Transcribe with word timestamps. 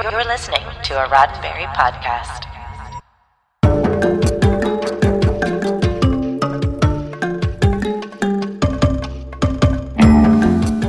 You're 0.00 0.24
listening 0.24 0.62
to 0.84 0.94
a 0.94 1.08
Roddenberry 1.08 1.66
podcast. 1.74 2.44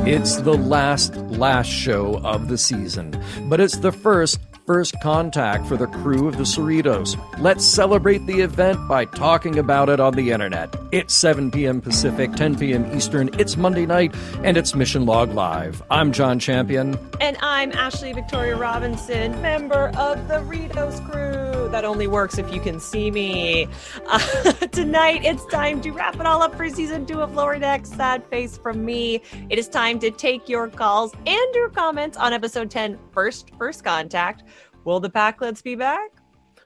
It's 0.08 0.36
the 0.41 0.54
last, 0.54 1.16
last 1.16 1.66
show 1.66 2.20
of 2.20 2.50
the 2.50 2.58
season, 2.59 3.20
but 3.45 3.59
it's 3.59 3.77
the 3.77 3.91
first 3.91 4.48
first 4.70 4.94
contact 5.02 5.66
for 5.66 5.78
the 5.78 5.88
crew 5.88 6.28
of 6.28 6.38
the 6.38 6.44
Cerritos. 6.44 7.18
Let's 7.40 7.66
celebrate 7.66 8.28
the 8.28 8.42
event 8.42 8.78
by 8.88 9.06
talking 9.06 9.58
about 9.58 9.90
it 9.90 10.00
on 10.00 10.14
the 10.14 10.30
internet. 10.30 10.76
It's 10.92 11.12
7 11.16 11.50
p.m. 11.50 11.82
Pacific, 11.82 12.34
10 12.34 12.56
p.m. 12.60 12.96
Eastern. 12.96 13.32
It's 13.40 13.58
Monday 13.58 13.88
night, 13.88 14.14
and 14.44 14.58
it's 14.58 14.76
Mission 14.76 15.08
Log 15.08 15.34
Live. 15.34 15.82
I'm 15.90 16.12
John 16.12 16.38
Champion. 16.38 17.00
And 17.20 17.36
I'm 17.41 17.72
Ashley 17.72 18.13
Victoria 18.13 18.58
Robinson, 18.58 19.41
member 19.41 19.88
of 19.98 20.27
the 20.27 20.36
Ritos 20.36 21.04
crew. 21.10 21.38
That 21.72 21.86
only 21.86 22.08
works 22.08 22.40
if 22.40 22.52
you 22.52 22.59
can 22.59 22.80
see 22.80 23.12
me. 23.12 23.68
Uh, 24.08 24.20
tonight, 24.72 25.22
it's 25.23 25.46
time 25.46 25.82
to 25.82 25.91
wrap 25.91 26.16
it 26.16 26.26
all 26.26 26.41
up 26.41 26.55
for 26.55 26.68
season 26.68 27.05
two 27.05 27.22
of 27.22 27.36
Lower 27.36 27.60
Decks. 27.60 27.90
Sad 27.90 28.26
face 28.26 28.58
from 28.58 28.84
me. 28.84 29.22
It 29.50 29.60
is 29.60 29.68
time 29.68 30.00
to 30.00 30.10
take 30.10 30.50
your 30.50 30.68
calls 30.68 31.13
and 31.27 31.55
your 31.55 31.70
comments 31.70 32.18
on 32.18 32.34
episode 32.34 32.72
10, 32.72 32.98
First 33.12 33.52
First 33.60 33.84
Contact. 33.84 34.44
Will 34.84 35.00
the 35.00 35.12
Pakleds 35.12 35.62
be 35.62 35.76
back? 35.76 36.10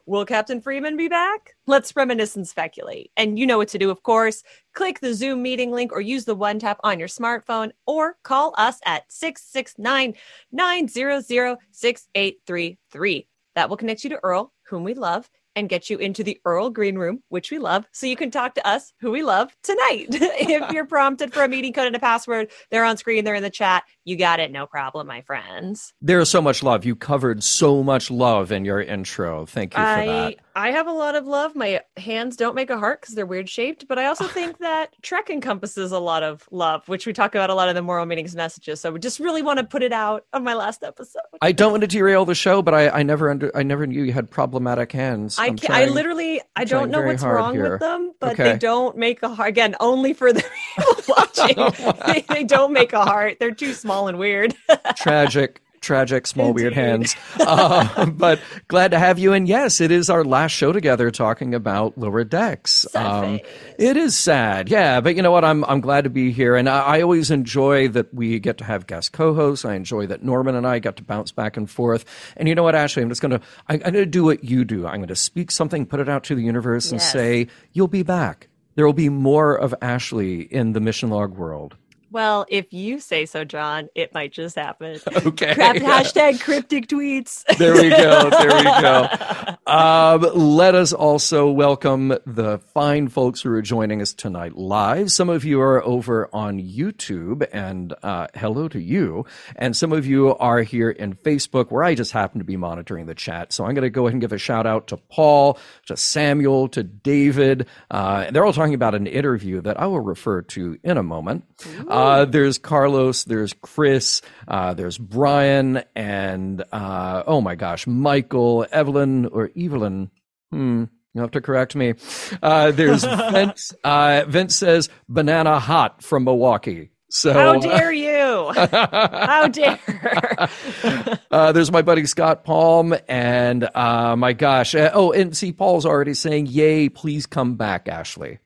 Will 0.05 0.25
Captain 0.25 0.61
Freeman 0.61 0.95
be 0.95 1.09
back? 1.09 1.55
Let's 1.67 1.95
reminisce 1.95 2.38
and 2.38 2.47
speculate. 2.47 3.11
And 3.17 3.38
you 3.38 3.45
know 3.45 3.58
what 3.58 3.70
to 3.70 3.77
do, 3.77 3.89
of 3.89 4.03
course. 4.03 4.44
Click 4.73 5.02
the 5.02 5.13
Zoom 5.13 5.41
meeting 5.41 5.72
link 5.72 5.91
or 5.91 5.99
use 5.99 6.23
the 6.23 6.35
one 6.35 6.59
tap 6.59 6.80
on 6.83 6.97
your 6.97 7.08
smartphone 7.09 7.72
or 7.85 8.17
call 8.23 8.53
us 8.58 8.80
at 8.85 9.11
669 9.11 10.13
900 10.53 11.23
6833. 11.72 13.27
That 13.55 13.70
will 13.70 13.77
connect 13.77 14.03
you 14.03 14.09
to 14.09 14.20
Earl, 14.23 14.52
whom 14.73 14.83
we 14.83 14.93
love, 14.95 15.29
and 15.55 15.69
get 15.69 15.89
you 15.89 15.97
into 15.97 16.23
the 16.23 16.39
Earl 16.45 16.69
Green 16.69 16.97
Room, 16.97 17.21
which 17.29 17.51
we 17.51 17.59
love, 17.59 17.85
so 17.91 18.07
you 18.07 18.15
can 18.15 18.31
talk 18.31 18.55
to 18.55 18.67
us, 18.67 18.93
who 18.99 19.11
we 19.11 19.23
love, 19.23 19.55
tonight. 19.63 20.07
if 20.11 20.71
you're 20.71 20.85
prompted 20.85 21.33
for 21.33 21.43
a 21.43 21.47
meeting 21.47 21.73
code 21.73 21.87
and 21.87 21.95
a 21.95 21.99
password, 21.99 22.51
they're 22.71 22.85
on 22.85 22.97
screen, 22.97 23.23
they're 23.23 23.35
in 23.35 23.43
the 23.43 23.49
chat. 23.49 23.83
You 24.05 24.15
got 24.15 24.39
it, 24.39 24.51
no 24.51 24.65
problem, 24.65 25.07
my 25.07 25.21
friends. 25.21 25.93
There 26.01 26.19
is 26.19 26.29
so 26.29 26.41
much 26.41 26.63
love. 26.63 26.85
You 26.85 26.95
covered 26.95 27.43
so 27.43 27.83
much 27.83 28.11
love 28.11 28.51
in 28.51 28.65
your 28.65 28.81
intro. 28.81 29.45
Thank 29.45 29.73
you 29.73 29.79
for 29.79 29.85
I, 29.85 30.05
that. 30.05 30.35
I 30.55 30.71
have 30.71 30.87
a 30.87 30.91
lot 30.91 31.15
of 31.15 31.25
love. 31.25 31.55
My 31.55 31.81
hands 31.97 32.35
don't 32.35 32.55
make 32.55 32.69
a 32.69 32.77
heart 32.77 33.01
because 33.01 33.15
they're 33.15 33.25
weird 33.25 33.49
shaped, 33.49 33.87
but 33.87 33.97
I 33.97 34.05
also 34.05 34.27
think 34.27 34.59
that 34.59 34.93
Trek 35.01 35.29
encompasses 35.29 35.91
a 35.91 35.99
lot 35.99 36.23
of 36.23 36.47
love, 36.51 36.87
which 36.87 37.07
we 37.07 37.13
talk 37.13 37.35
about 37.35 37.49
a 37.49 37.55
lot 37.55 37.69
in 37.69 37.75
the 37.75 37.81
moral 37.81 38.05
meanings 38.05 38.35
messages. 38.35 38.81
So 38.81 38.91
we 38.91 38.99
just 38.99 39.19
really 39.19 39.41
want 39.41 39.59
to 39.59 39.65
put 39.65 39.83
it 39.83 39.93
out 39.93 40.25
on 40.33 40.43
my 40.43 40.53
last 40.53 40.83
episode. 40.83 41.21
I 41.41 41.51
don't 41.51 41.71
want 41.71 41.81
to 41.81 41.87
derail 41.87 42.25
the 42.25 42.35
show, 42.35 42.61
but 42.61 42.73
I, 42.73 42.89
I 42.89 43.03
never 43.03 43.29
under 43.29 43.55
I 43.55 43.63
never 43.63 43.87
knew 43.87 44.03
you 44.03 44.13
had 44.13 44.29
problematic 44.29 44.91
hands. 44.91 45.37
I 45.44 45.52
can, 45.52 45.72
I 45.72 45.86
literally 45.86 46.41
I 46.55 46.66
don't 46.66 46.89
know 46.91 47.02
what's 47.02 47.23
wrong 47.23 47.53
here. 47.55 47.72
with 47.72 47.80
them, 47.80 48.13
but 48.19 48.33
Okay. 48.33 48.53
they 48.53 48.58
don't 48.58 48.97
make 48.97 49.23
a 49.23 49.30
heart. 49.33 49.49
Again, 49.49 49.75
only 49.80 50.13
for 50.13 50.33
the 50.33 50.44
people 50.77 51.03
watching. 51.08 51.55
they, 52.08 52.22
they 52.30 52.44
don't 52.44 52.73
make 52.73 52.94
a 52.94 53.03
heart. 53.03 53.38
They're 53.39 53.52
too 53.52 53.73
small 53.73 54.08
and 54.08 54.17
weird. 54.17 54.55
tragic 54.95 55.61
tragic 55.84 56.26
small 56.26 56.52
weird 56.53 56.73
hands. 56.73 57.16
Uh, 57.39 58.06
but 58.09 58.39
glad 58.67 58.92
to 58.92 59.00
have 59.00 59.20
you. 59.20 59.34
And 59.34 59.48
yes 59.48 59.80
it 59.81 59.92
is 59.92 60.09
our 60.09 60.23
last 60.23 60.52
show 60.53 60.72
together 60.72 61.12
talking 61.12 61.53
about 61.53 61.98
lower 61.98 62.23
decks. 62.23 62.88
Um, 62.95 63.39
it 63.78 63.98
is 63.98 64.17
sad. 64.17 64.70
Yeah 64.70 65.02
but 65.02 65.16
you 65.16 65.22
know 65.22 65.31
what? 65.31 65.45
I'm 65.45 65.64
i'm 65.66 65.81
glad 65.81 66.06
to 66.06 66.09
be 66.09 66.31
here. 66.31 66.56
And 66.56 66.67
I, 66.67 66.80
I 66.80 67.02
always 67.02 67.30
enjoy 67.30 67.88
that 67.89 68.14
we 68.14 68.39
get 68.39 68.58
to 68.59 68.64
have 68.64 68.88
guest 68.88 69.11
co-hosts. 69.11 69.66
I 69.66 69.76
enjoy 69.76 70.08
that 70.08 70.23
norman 70.23 70.56
and 70.56 70.66
i 70.66 70.80
got 70.80 70.95
to 70.98 71.04
bounce 71.04 71.31
back 71.31 71.58
and 71.58 71.70
forth. 71.70 72.06
And 72.38 72.48
you 72.48 72.56
know 72.56 72.64
what 72.64 72.73
ashley? 72.76 73.04
I'm 73.04 73.09
just 73.09 73.22
gonna 73.22 73.42
I, 73.67 73.73
i'm 73.76 73.80
gonna 73.81 74.06
do 74.06 74.23
what 74.23 74.44
you 74.44 74.64
do. 74.66 74.88
I'm 74.88 75.02
gonna 75.02 75.16
speak 75.16 75.52
something 75.52 75.86
put 75.86 75.99
it 75.99 76.10
out 76.10 76.23
to 76.26 76.36
the 76.36 76.42
universe 76.43 76.92
and 76.92 76.99
Yes. 77.02 77.11
say 77.11 77.48
you'll 77.73 77.88
be 77.89 78.04
back. 78.04 78.48
There 78.76 78.86
will 78.86 78.93
be 78.93 79.10
more 79.10 79.55
of 79.55 79.76
ashley 79.82 80.42
in 80.42 80.73
the 80.73 80.80
mission 80.80 81.10
log 81.10 81.36
world 81.38 81.76
well, 82.13 82.45
if 82.47 82.71
you 82.71 82.99
say 82.99 83.25
so, 83.25 83.43
John, 83.43 83.89
it 83.95 84.13
might 84.13 84.31
just 84.31 84.55
happen. 84.55 84.99
okay 85.25 85.55
Crap, 85.55 85.75
hashtag 85.77 86.39
cryptic 86.39 86.87
tweets. 86.87 87.43
There 87.57 87.73
we 87.73 87.89
go. 87.89 88.29
There 88.29 88.55
we 88.55 88.63
go. 88.63 89.07
Um, 89.65 90.27
let 90.33 90.75
us 90.75 90.91
also 90.91 91.49
welcome 91.49 92.09
the 92.25 92.57
fine 92.73 93.07
folks 93.07 93.41
who 93.41 93.51
are 93.53 93.61
joining 93.61 94.01
us 94.01 94.13
tonight 94.13 94.57
live. 94.57 95.09
Some 95.09 95.29
of 95.29 95.45
you 95.45 95.61
are 95.61 95.81
over 95.81 96.29
on 96.33 96.59
YouTube, 96.59 97.47
and 97.53 97.93
uh, 98.03 98.27
hello 98.35 98.67
to 98.67 98.79
you. 98.81 99.25
And 99.55 99.73
some 99.75 99.93
of 99.93 100.05
you 100.05 100.35
are 100.35 100.63
here 100.63 100.89
in 100.89 101.13
Facebook, 101.15 101.71
where 101.71 101.85
I 101.85 101.95
just 101.95 102.11
happen 102.11 102.39
to 102.39 102.45
be 102.45 102.57
monitoring 102.57 103.05
the 103.05 103.15
chat. 103.15 103.53
So 103.53 103.63
I'm 103.63 103.73
going 103.73 103.83
to 103.83 103.89
go 103.89 104.05
ahead 104.07 104.15
and 104.15 104.21
give 104.21 104.33
a 104.33 104.37
shout 104.37 104.67
out 104.67 104.87
to 104.87 104.97
Paul, 104.97 105.57
to 105.85 105.95
Samuel, 105.95 106.67
to 106.69 106.83
David. 106.83 107.67
Uh, 107.89 108.31
they're 108.31 108.45
all 108.45 108.51
talking 108.51 108.73
about 108.73 108.95
an 108.95 109.07
interview 109.07 109.61
that 109.61 109.80
I 109.80 109.85
will 109.85 110.01
refer 110.01 110.41
to 110.41 110.77
in 110.83 110.97
a 110.97 111.03
moment. 111.03 111.45
Uh, 111.87 112.25
there's 112.25 112.57
Carlos, 112.57 113.23
there's 113.23 113.53
Chris, 113.61 114.21
uh, 114.45 114.73
there's 114.73 114.97
Brian, 114.97 115.83
and 115.95 116.65
uh, 116.73 117.23
oh 117.25 117.39
my 117.39 117.55
gosh, 117.55 117.87
Michael, 117.87 118.65
Evelyn, 118.69 119.27
or 119.27 119.51
Evelyn. 119.58 120.11
Hmm. 120.52 120.86
You 121.14 121.21
have 121.21 121.31
to 121.31 121.41
correct 121.41 121.75
me. 121.75 121.93
Uh, 122.41 122.71
there's 122.71 123.03
Vince. 123.31 123.73
Uh, 123.83 124.23
Vince 124.27 124.55
says 124.55 124.89
banana 125.08 125.59
hot 125.59 126.02
from 126.02 126.23
Milwaukee. 126.23 126.89
So 127.09 127.31
How 127.31 127.59
dare 127.59 127.92
you? 127.92 128.51
How 128.56 129.47
dare? 129.47 129.80
uh, 131.31 131.51
there's 131.51 131.71
my 131.71 131.83
buddy 131.83 132.07
Scott 132.07 132.44
Palm, 132.44 132.95
and 133.07 133.69
uh, 133.75 134.15
my 134.15 134.33
gosh, 134.33 134.74
uh, 134.74 134.89
oh, 134.95 135.12
and 135.12 135.38
see, 135.38 135.51
Paul's 135.51 135.86
already 135.86 136.15
saying, 136.15 136.47
"Yay, 136.47 136.89
please 136.89 137.27
come 137.27 137.56
back, 137.56 137.88
Ashley." 137.88 138.39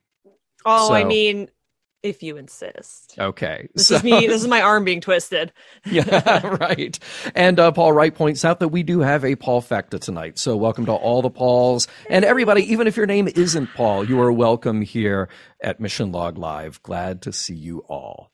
oh, 0.66 0.92
I 0.94 1.06
mean, 1.06 1.50
if 2.10 2.24
you 2.24 2.38
insist. 2.38 3.16
Okay, 3.20 3.68
This 3.76 3.88
so- 3.88 3.96
is 3.96 4.04
me. 4.04 4.28
This 4.28 4.42
is 4.42 4.48
my 4.48 4.62
arm 4.62 4.84
being 4.84 5.02
twisted. 5.02 5.52
yeah, 5.86 6.46
right. 6.60 6.98
And 7.36 7.60
uh, 7.60 7.72
Paul 7.72 7.94
Wright 7.94 8.14
points 8.14 8.44
out 8.46 8.60
that 8.60 8.70
we 8.70 8.84
do 8.84 9.00
have 9.00 9.24
a 9.26 9.36
Paul 9.36 9.62
Facta 9.62 10.00
tonight. 10.00 10.38
So 10.40 10.56
welcome 10.58 10.86
to 10.86 10.94
all 10.94 11.22
the 11.22 11.30
Pauls 11.30 11.88
and 12.10 12.26
everybody. 12.26 12.72
Even 12.72 12.88
if 12.88 12.98
your 12.98 13.06
name 13.08 13.28
isn't 13.28 13.68
Paul, 13.76 14.04
you 14.08 14.20
are 14.22 14.32
welcome 14.32 14.82
here 14.82 15.30
at 15.62 15.80
Mission 15.80 16.12
Log 16.12 16.38
Live. 16.38 16.82
Glad 16.84 17.22
to 17.24 17.32
see 17.34 17.56
you 17.56 17.80
all. 17.88 18.32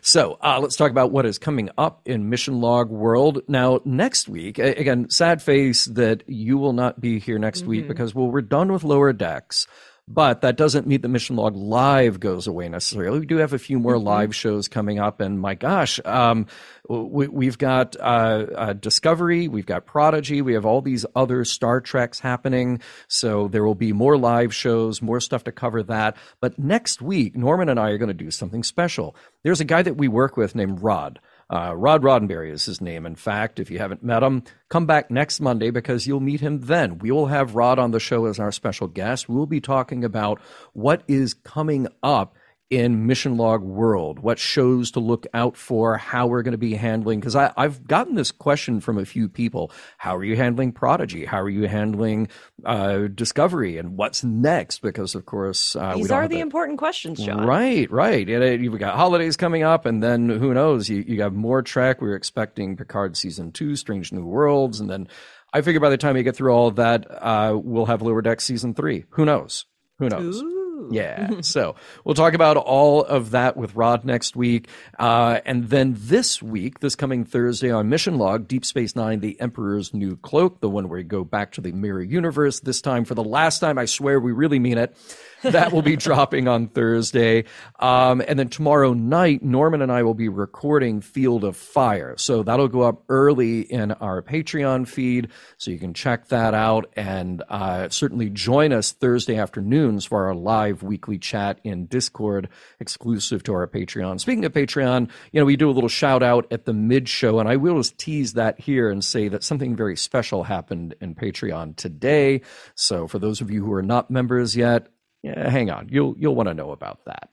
So 0.00 0.38
uh, 0.42 0.58
let's 0.60 0.74
talk 0.76 0.90
about 0.90 1.12
what 1.12 1.24
is 1.24 1.38
coming 1.38 1.70
up 1.78 2.02
in 2.04 2.28
Mission 2.28 2.60
Log 2.60 2.90
World. 2.90 3.42
Now, 3.46 3.80
next 3.84 4.28
week, 4.28 4.58
again, 4.58 5.08
sad 5.08 5.40
face 5.40 5.84
that 5.86 6.24
you 6.26 6.58
will 6.58 6.72
not 6.72 7.00
be 7.00 7.20
here 7.20 7.38
next 7.38 7.64
week 7.64 7.86
because, 7.86 8.12
well, 8.14 8.28
we're 8.28 8.40
done 8.40 8.72
with 8.72 8.82
Lower 8.82 9.12
Decks. 9.12 9.66
But 10.10 10.40
that 10.40 10.56
doesn't 10.56 10.86
mean 10.86 11.02
the 11.02 11.08
Mission 11.08 11.36
Log 11.36 11.54
Live 11.54 12.18
goes 12.18 12.46
away 12.46 12.70
necessarily. 12.70 13.20
We 13.20 13.26
do 13.26 13.36
have 13.36 13.52
a 13.52 13.58
few 13.58 13.78
more 13.78 13.98
live 13.98 14.34
shows 14.34 14.66
coming 14.66 14.98
up, 14.98 15.20
and 15.20 15.38
my 15.38 15.54
gosh, 15.54 16.00
um, 16.06 16.46
we, 16.88 17.28
we've 17.28 17.58
got 17.58 17.94
uh, 18.00 18.46
uh, 18.54 18.72
Discovery, 18.72 19.48
we've 19.48 19.66
got 19.66 19.84
Prodigy, 19.84 20.40
we 20.40 20.54
have 20.54 20.64
all 20.64 20.80
these 20.80 21.04
other 21.14 21.44
Star 21.44 21.82
Treks 21.82 22.20
happening. 22.20 22.80
So 23.08 23.48
there 23.48 23.64
will 23.64 23.74
be 23.74 23.92
more 23.92 24.16
live 24.16 24.54
shows, 24.54 25.02
more 25.02 25.20
stuff 25.20 25.44
to 25.44 25.52
cover 25.52 25.82
that. 25.82 26.16
But 26.40 26.58
next 26.58 27.02
week, 27.02 27.36
Norman 27.36 27.68
and 27.68 27.78
I 27.78 27.90
are 27.90 27.98
going 27.98 28.08
to 28.08 28.14
do 28.14 28.30
something 28.30 28.62
special. 28.62 29.14
There's 29.44 29.60
a 29.60 29.66
guy 29.66 29.82
that 29.82 29.98
we 29.98 30.08
work 30.08 30.38
with 30.38 30.54
named 30.54 30.82
Rod. 30.82 31.20
Uh, 31.50 31.74
Rod 31.74 32.02
Roddenberry 32.02 32.52
is 32.52 32.66
his 32.66 32.80
name. 32.80 33.06
In 33.06 33.14
fact, 33.14 33.58
if 33.58 33.70
you 33.70 33.78
haven't 33.78 34.02
met 34.02 34.22
him, 34.22 34.42
come 34.68 34.84
back 34.84 35.10
next 35.10 35.40
Monday 35.40 35.70
because 35.70 36.06
you'll 36.06 36.20
meet 36.20 36.40
him 36.40 36.60
then. 36.60 36.98
We 36.98 37.10
will 37.10 37.26
have 37.26 37.54
Rod 37.54 37.78
on 37.78 37.90
the 37.90 38.00
show 38.00 38.26
as 38.26 38.38
our 38.38 38.52
special 38.52 38.86
guest. 38.86 39.28
We'll 39.28 39.46
be 39.46 39.60
talking 39.60 40.04
about 40.04 40.40
what 40.74 41.02
is 41.08 41.32
coming 41.32 41.88
up 42.02 42.34
in 42.70 43.06
Mission 43.06 43.38
Log 43.38 43.62
World, 43.62 44.18
what 44.18 44.38
shows 44.38 44.90
to 44.90 45.00
look 45.00 45.26
out 45.32 45.56
for, 45.56 45.96
how 45.96 46.26
we're 46.26 46.42
going 46.42 46.52
to 46.52 46.58
be 46.58 46.74
handling. 46.74 47.18
Because 47.18 47.34
I've 47.34 47.86
gotten 47.86 48.14
this 48.14 48.30
question 48.30 48.80
from 48.80 48.98
a 48.98 49.04
few 49.06 49.28
people: 49.28 49.72
How 49.96 50.16
are 50.16 50.24
you 50.24 50.36
handling 50.36 50.72
Prodigy? 50.72 51.24
How 51.24 51.40
are 51.40 51.48
you 51.48 51.66
handling 51.66 52.28
uh, 52.64 53.08
Discovery? 53.14 53.78
And 53.78 53.96
what's 53.96 54.22
next? 54.22 54.82
Because 54.82 55.14
of 55.14 55.24
course, 55.24 55.76
uh, 55.76 55.92
we 55.94 56.02
These 56.02 56.10
are 56.10 56.28
the 56.28 56.40
important 56.40 56.78
questions, 56.78 57.24
John. 57.24 57.46
Right, 57.46 57.90
right. 57.90 58.28
And, 58.28 58.64
You've 58.64 58.78
got 58.78 58.96
holidays 58.96 59.36
coming 59.36 59.62
up, 59.62 59.86
and 59.86 60.02
then 60.02 60.28
who 60.28 60.52
knows? 60.52 60.88
You, 60.88 61.04
you 61.06 61.22
have 61.22 61.32
more 61.32 61.62
Trek. 61.62 62.02
We're 62.02 62.16
expecting 62.16 62.76
Picard 62.76 63.16
season 63.16 63.52
two, 63.52 63.76
Strange 63.76 64.12
New 64.12 64.24
Worlds, 64.24 64.80
and 64.80 64.90
then 64.90 65.08
I 65.54 65.62
figure 65.62 65.80
by 65.80 65.90
the 65.90 65.96
time 65.96 66.16
you 66.16 66.22
get 66.22 66.36
through 66.36 66.52
all 66.52 66.66
of 66.66 66.76
that, 66.76 67.06
uh, 67.10 67.56
we'll 67.56 67.86
have 67.86 68.02
Lower 68.02 68.20
Deck 68.20 68.40
season 68.42 68.74
three. 68.74 69.04
Who 69.10 69.24
knows? 69.24 69.64
Who 69.98 70.08
knows? 70.08 70.42
Ooh. 70.42 70.57
Yeah. 70.90 71.40
so 71.42 71.74
we'll 72.04 72.14
talk 72.14 72.34
about 72.34 72.56
all 72.56 73.04
of 73.04 73.32
that 73.32 73.56
with 73.56 73.74
Rod 73.74 74.04
next 74.04 74.36
week. 74.36 74.68
Uh, 74.98 75.40
and 75.44 75.68
then 75.68 75.94
this 75.98 76.42
week, 76.42 76.80
this 76.80 76.94
coming 76.94 77.24
Thursday 77.24 77.70
on 77.70 77.88
Mission 77.88 78.18
Log, 78.18 78.48
Deep 78.48 78.64
Space 78.64 78.94
Nine, 78.96 79.20
The 79.20 79.40
Emperor's 79.40 79.92
New 79.92 80.16
Cloak, 80.16 80.60
the 80.60 80.68
one 80.68 80.88
where 80.88 80.98
we 80.98 81.04
go 81.04 81.24
back 81.24 81.52
to 81.52 81.60
the 81.60 81.72
mirror 81.72 82.02
universe, 82.02 82.60
this 82.60 82.80
time 82.80 83.04
for 83.04 83.14
the 83.14 83.24
last 83.24 83.58
time, 83.58 83.78
I 83.78 83.84
swear 83.84 84.20
we 84.20 84.32
really 84.32 84.58
mean 84.58 84.78
it. 84.78 84.96
That 85.42 85.72
will 85.72 85.82
be 85.82 85.96
dropping 85.96 86.48
on 86.48 86.68
Thursday. 86.68 87.44
Um, 87.78 88.22
and 88.26 88.38
then 88.38 88.48
tomorrow 88.48 88.92
night, 88.92 89.42
Norman 89.42 89.82
and 89.82 89.92
I 89.92 90.02
will 90.02 90.14
be 90.14 90.28
recording 90.28 91.00
Field 91.00 91.44
of 91.44 91.56
Fire. 91.56 92.14
So 92.18 92.42
that'll 92.42 92.68
go 92.68 92.82
up 92.82 93.04
early 93.08 93.60
in 93.60 93.92
our 93.92 94.22
Patreon 94.22 94.88
feed. 94.88 95.28
So 95.56 95.70
you 95.70 95.78
can 95.78 95.94
check 95.94 96.28
that 96.28 96.54
out 96.54 96.90
and 96.96 97.42
uh, 97.48 97.88
certainly 97.88 98.30
join 98.30 98.72
us 98.72 98.92
Thursday 98.92 99.36
afternoons 99.36 100.04
for 100.04 100.26
our 100.26 100.34
live 100.34 100.82
weekly 100.82 101.18
chat 101.18 101.60
in 101.64 101.86
Discord 101.86 102.48
exclusive 102.80 103.42
to 103.44 103.54
our 103.54 103.66
Patreon. 103.66 104.20
Speaking 104.20 104.44
of 104.44 104.52
Patreon, 104.52 105.08
you 105.32 105.40
know, 105.40 105.44
we 105.46 105.56
do 105.56 105.70
a 105.70 105.72
little 105.72 105.88
shout 105.88 106.22
out 106.22 106.46
at 106.50 106.64
the 106.64 106.72
mid 106.72 107.08
show, 107.08 107.38
and 107.38 107.48
I 107.48 107.56
will 107.56 107.76
just 107.76 107.98
tease 107.98 108.34
that 108.34 108.60
here 108.60 108.90
and 108.90 109.04
say 109.04 109.28
that 109.28 109.44
something 109.44 109.76
very 109.76 109.96
special 109.96 110.44
happened 110.44 110.94
in 111.00 111.14
Patreon 111.14 111.76
today. 111.76 112.42
So 112.74 113.06
for 113.06 113.18
those 113.18 113.40
of 113.40 113.50
you 113.50 113.64
who 113.64 113.72
are 113.72 113.82
not 113.82 114.10
members 114.10 114.56
yet, 114.56 114.88
yeah, 115.22 115.48
hang 115.48 115.70
on, 115.70 115.88
you'll 115.90 116.14
you'll 116.18 116.34
want 116.34 116.48
to 116.48 116.54
know 116.54 116.70
about 116.70 117.04
that. 117.06 117.30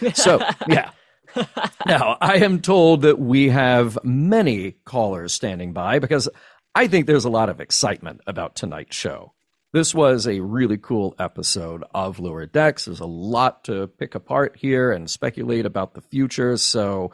So 0.14 0.40
yeah. 0.68 0.90
now 1.86 2.16
I 2.20 2.36
am 2.36 2.60
told 2.60 3.02
that 3.02 3.18
we 3.18 3.48
have 3.48 3.98
many 4.02 4.72
callers 4.84 5.32
standing 5.34 5.72
by 5.72 5.98
because 5.98 6.28
I 6.74 6.86
think 6.86 7.06
there's 7.06 7.24
a 7.24 7.30
lot 7.30 7.48
of 7.48 7.60
excitement 7.60 8.20
about 8.26 8.54
tonight's 8.54 8.96
show. 8.96 9.32
This 9.72 9.94
was 9.94 10.26
a 10.26 10.40
really 10.40 10.78
cool 10.78 11.14
episode 11.18 11.84
of 11.94 12.18
Lower 12.18 12.46
Decks. 12.46 12.86
There's 12.86 13.00
a 13.00 13.06
lot 13.06 13.64
to 13.64 13.86
pick 13.86 14.14
apart 14.14 14.56
here 14.56 14.90
and 14.92 15.10
speculate 15.10 15.66
about 15.66 15.92
the 15.92 16.00
future. 16.00 16.56
So, 16.56 17.12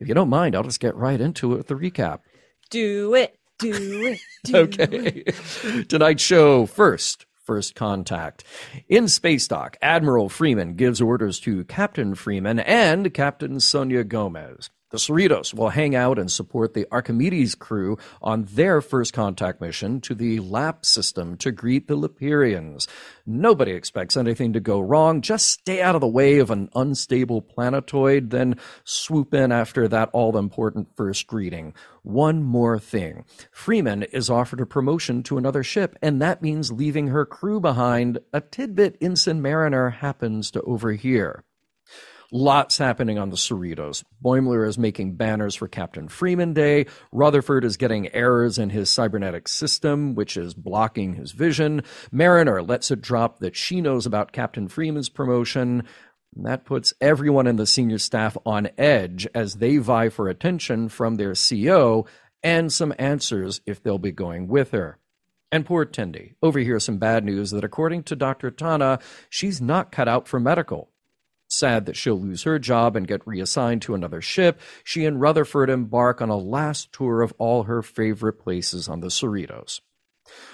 if 0.00 0.08
you 0.08 0.14
don't 0.14 0.28
mind, 0.28 0.56
I'll 0.56 0.64
just 0.64 0.80
get 0.80 0.96
right 0.96 1.20
into 1.20 1.52
it 1.52 1.58
with 1.58 1.68
the 1.68 1.74
recap. 1.74 2.20
Do 2.70 3.14
it. 3.14 3.38
Do 3.60 4.06
it. 4.06 4.20
Do 4.44 4.56
okay. 4.56 5.22
Tonight's 5.88 6.24
show 6.24 6.66
first. 6.66 7.26
First 7.42 7.74
contact. 7.74 8.44
In 8.88 9.08
Space 9.08 9.48
Dock, 9.48 9.76
Admiral 9.82 10.28
Freeman 10.28 10.74
gives 10.74 11.00
orders 11.00 11.40
to 11.40 11.64
Captain 11.64 12.14
Freeman 12.14 12.60
and 12.60 13.12
Captain 13.12 13.58
Sonya 13.58 14.04
Gomez. 14.04 14.70
The 14.92 14.98
Cerritos 14.98 15.54
will 15.54 15.70
hang 15.70 15.96
out 15.96 16.18
and 16.18 16.30
support 16.30 16.74
the 16.74 16.86
Archimedes 16.92 17.54
crew 17.54 17.96
on 18.20 18.44
their 18.44 18.82
first 18.82 19.14
contact 19.14 19.58
mission 19.58 20.02
to 20.02 20.14
the 20.14 20.38
LAP 20.38 20.84
system 20.84 21.38
to 21.38 21.50
greet 21.50 21.88
the 21.88 21.96
Lepirians. 21.96 22.86
Nobody 23.24 23.72
expects 23.72 24.18
anything 24.18 24.52
to 24.52 24.60
go 24.60 24.80
wrong. 24.80 25.22
Just 25.22 25.48
stay 25.48 25.80
out 25.80 25.94
of 25.94 26.02
the 26.02 26.06
way 26.06 26.40
of 26.40 26.50
an 26.50 26.68
unstable 26.74 27.40
planetoid, 27.40 28.28
then 28.28 28.56
swoop 28.84 29.32
in 29.32 29.50
after 29.50 29.88
that 29.88 30.10
all 30.12 30.36
important 30.36 30.94
first 30.94 31.26
greeting. 31.26 31.72
One 32.02 32.42
more 32.42 32.78
thing. 32.78 33.24
Freeman 33.50 34.02
is 34.02 34.28
offered 34.28 34.60
a 34.60 34.66
promotion 34.66 35.22
to 35.22 35.38
another 35.38 35.62
ship, 35.62 35.96
and 36.02 36.20
that 36.20 36.42
means 36.42 36.70
leaving 36.70 37.06
her 37.06 37.24
crew 37.24 37.60
behind. 37.60 38.18
A 38.34 38.42
tidbit 38.42 38.98
Ensign 39.00 39.40
Mariner 39.40 39.88
happens 39.88 40.50
to 40.50 40.60
overhear. 40.60 41.44
Lots 42.34 42.78
happening 42.78 43.18
on 43.18 43.28
the 43.28 43.36
Cerritos. 43.36 44.04
Boimler 44.24 44.66
is 44.66 44.78
making 44.78 45.16
banners 45.16 45.54
for 45.54 45.68
Captain 45.68 46.08
Freeman 46.08 46.54
Day. 46.54 46.86
Rutherford 47.12 47.62
is 47.62 47.76
getting 47.76 48.10
errors 48.14 48.56
in 48.56 48.70
his 48.70 48.88
cybernetic 48.88 49.48
system, 49.48 50.14
which 50.14 50.38
is 50.38 50.54
blocking 50.54 51.12
his 51.12 51.32
vision. 51.32 51.82
Mariner 52.10 52.62
lets 52.62 52.90
it 52.90 53.02
drop 53.02 53.40
that 53.40 53.54
she 53.54 53.82
knows 53.82 54.06
about 54.06 54.32
Captain 54.32 54.66
Freeman's 54.66 55.10
promotion. 55.10 55.82
That 56.34 56.64
puts 56.64 56.94
everyone 57.02 57.46
in 57.46 57.56
the 57.56 57.66
senior 57.66 57.98
staff 57.98 58.34
on 58.46 58.70
edge 58.78 59.28
as 59.34 59.56
they 59.56 59.76
vie 59.76 60.08
for 60.08 60.30
attention 60.30 60.88
from 60.88 61.16
their 61.16 61.34
CO 61.34 62.06
and 62.42 62.72
some 62.72 62.94
answers 62.98 63.60
if 63.66 63.82
they'll 63.82 63.98
be 63.98 64.10
going 64.10 64.48
with 64.48 64.70
her. 64.70 64.98
And 65.50 65.66
poor 65.66 65.84
Tendi 65.84 66.32
overhears 66.42 66.86
some 66.86 66.96
bad 66.96 67.26
news 67.26 67.50
that 67.50 67.62
according 67.62 68.04
to 68.04 68.16
Dr. 68.16 68.50
T'Ana, 68.50 69.02
she's 69.28 69.60
not 69.60 69.92
cut 69.92 70.08
out 70.08 70.26
for 70.26 70.40
medical. 70.40 70.91
Sad 71.52 71.84
that 71.84 71.96
she'll 71.96 72.18
lose 72.18 72.44
her 72.44 72.58
job 72.58 72.96
and 72.96 73.06
get 73.06 73.26
reassigned 73.26 73.82
to 73.82 73.94
another 73.94 74.22
ship, 74.22 74.58
she 74.84 75.04
and 75.04 75.20
Rutherford 75.20 75.68
embark 75.68 76.22
on 76.22 76.30
a 76.30 76.36
last 76.36 76.90
tour 76.92 77.20
of 77.20 77.34
all 77.36 77.64
her 77.64 77.82
favorite 77.82 78.38
places 78.38 78.88
on 78.88 79.00
the 79.00 79.08
Cerritos. 79.08 79.80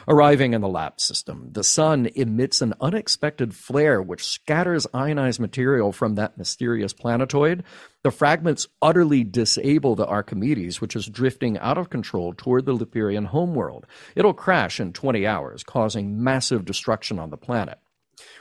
Arriving 0.09 0.55
in 0.55 0.61
the 0.61 0.69
lap 0.69 1.01
system, 1.01 1.51
the 1.53 1.63
sun 1.63 2.09
emits 2.17 2.61
an 2.61 2.75
unexpected 2.81 3.55
flare 3.55 4.03
which 4.03 4.25
scatters 4.25 4.89
ionized 4.93 5.39
material 5.39 5.93
from 5.93 6.17
that 6.17 6.37
mysterious 6.37 6.93
planetoid. 6.93 7.63
The 8.03 8.11
fragments 8.11 8.67
utterly 8.83 9.23
disable 9.23 9.95
the 9.95 10.07
Archimedes, 10.07 10.81
which 10.81 10.97
is 10.97 11.07
drifting 11.07 11.59
out 11.59 11.79
of 11.79 11.91
control 11.91 12.35
toward 12.37 12.67
the 12.67 12.75
Lepirian 12.75 13.27
homeworld. 13.27 13.87
It'll 14.17 14.35
crash 14.35 14.81
in 14.81 14.93
20 14.93 15.25
hours, 15.29 15.63
causing 15.63 16.25
massive 16.25 16.65
destruction 16.65 17.21
on 17.21 17.31
the 17.31 17.37
planet. 17.37 17.79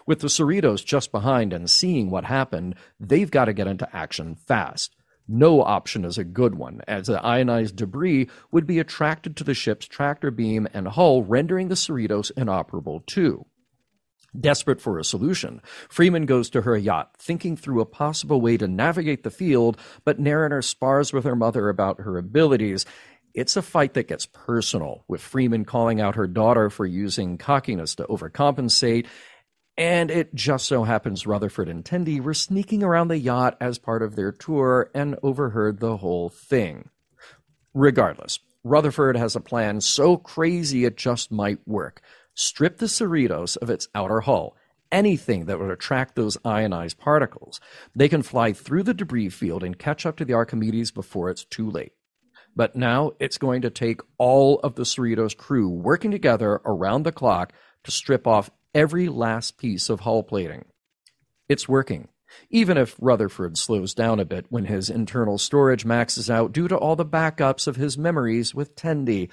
With 0.08 0.22
the 0.22 0.28
Cerritos 0.28 0.86
just 0.86 1.12
behind 1.12 1.52
and 1.52 1.70
seeing 1.70 2.10
what 2.10 2.24
happened, 2.24 2.76
they've 2.98 3.30
got 3.30 3.46
to 3.46 3.54
get 3.54 3.68
into 3.68 3.94
action 3.94 4.36
fast. 4.36 4.96
No 5.28 5.62
option 5.62 6.06
is 6.06 6.18
a 6.18 6.24
good 6.24 6.56
one, 6.56 6.82
as 6.88 7.08
the 7.08 7.22
ionized 7.24 7.76
debris 7.76 8.30
would 8.50 8.66
be 8.66 8.80
attracted 8.80 9.36
to 9.36 9.44
the 9.44 9.54
ship's 9.54 9.86
tractor 9.86 10.32
beam 10.32 10.66
and 10.74 10.88
hull, 10.88 11.24
rendering 11.24 11.68
the 11.68 11.76
Cerritos 11.76 12.32
inoperable 12.38 13.02
too. 13.02 13.46
Desperate 14.40 14.80
for 14.80 14.98
a 14.98 15.04
solution, 15.04 15.62
Freeman 15.90 16.26
goes 16.26 16.50
to 16.52 16.62
her 16.62 16.78
yacht, 16.78 17.16
thinking 17.18 17.58
through 17.58 17.82
a 17.82 17.86
possible 17.86 18.40
way 18.40 18.56
to 18.56 18.68
navigate 18.68 19.24
the 19.24 19.30
field, 19.30 19.78
but 20.06 20.20
Mariner 20.20 20.62
spars 20.62 21.12
with 21.12 21.26
her 21.26 21.36
mother 21.36 21.68
about 21.68 22.00
her 22.00 22.18
abilities. 22.18 22.86
It's 23.34 23.58
a 23.58 23.62
fight 23.62 23.94
that 23.96 24.08
gets 24.08 24.26
personal, 24.26 25.04
with 25.10 25.20
Freeman 25.22 25.66
calling 25.66 26.00
out 26.00 26.16
her 26.16 26.28
daughter 26.28 26.70
for 26.70 26.86
using 26.86 27.38
cockiness 27.38 27.96
to 27.96 28.06
overcompensate, 28.06 29.08
and 29.78 30.10
it 30.10 30.34
just 30.34 30.66
so 30.66 30.84
happens 30.84 31.28
Rutherford 31.28 31.70
and 31.70 31.86
Tendi 31.86 32.20
were 32.20 32.34
sneaking 32.34 32.84
around 32.84 33.10
the 33.10 33.20
yacht 33.20 33.56
as 33.62 33.78
part 33.78 34.02
of 34.02 34.16
their 34.16 34.32
tour 34.32 34.90
and 34.96 35.18
overheard 35.22 35.80
the 35.80 35.98
whole 35.98 36.30
thing. 36.30 36.90
Regardless, 37.74 38.40
Rutherford 38.64 39.16
has 39.16 39.36
a 39.36 39.40
plan 39.40 39.82
so 39.82 40.18
crazy 40.18 40.84
it 40.84 40.98
just 40.98 41.32
might 41.32 41.60
work. 41.68 42.02
Strip 42.34 42.78
the 42.78 42.88
Cerritos 42.88 43.56
of 43.58 43.70
its 43.70 43.88
outer 43.94 44.22
hull, 44.22 44.56
anything 44.92 45.46
that 45.46 45.60
would 45.60 45.70
attract 45.70 46.16
those 46.16 46.38
ionized 46.44 46.98
particles. 46.98 47.60
They 47.96 48.10
can 48.10 48.24
fly 48.24 48.54
through 48.54 48.84
the 48.84 48.94
debris 48.94 49.30
field 49.30 49.64
and 49.64 49.78
catch 49.78 50.06
up 50.06 50.18
to 50.18 50.26
the 50.26 50.34
Archimedes 50.34 50.92
before 50.92 51.30
it's 51.30 51.46
too 51.46 51.70
late. 51.70 51.94
But 52.56 52.76
now 52.76 53.12
it's 53.20 53.38
going 53.38 53.62
to 53.62 53.70
take 53.70 54.02
all 54.18 54.60
of 54.60 54.76
the 54.76 54.84
Cerritos 54.84 55.38
crew 55.38 55.70
working 55.70 56.10
together 56.10 56.62
around 56.66 57.04
the 57.04 57.12
clock 57.12 57.54
to 57.84 57.92
strip 57.92 58.26
off 58.26 58.50
every 58.78 59.10
last 59.10 59.58
piece 59.58 59.90
of 59.90 60.02
hull 60.02 60.22
plating. 60.22 60.64
It's 61.50 61.68
working, 61.68 62.10
even 62.52 62.78
if 62.78 62.96
Rutherford 63.02 63.58
slows 63.58 63.96
down 63.96 64.20
a 64.20 64.26
bit 64.26 64.46
when 64.50 64.66
his 64.66 64.90
internal 64.92 65.40
storage 65.40 65.84
maxes 65.84 66.30
out 66.30 66.52
due 66.52 66.68
to 66.68 66.78
all 66.78 66.96
the 66.96 67.04
backups 67.06 67.66
of 67.68 67.76
his 67.76 67.98
memories 67.98 68.54
with 68.54 68.76
Tendi. 68.76 69.30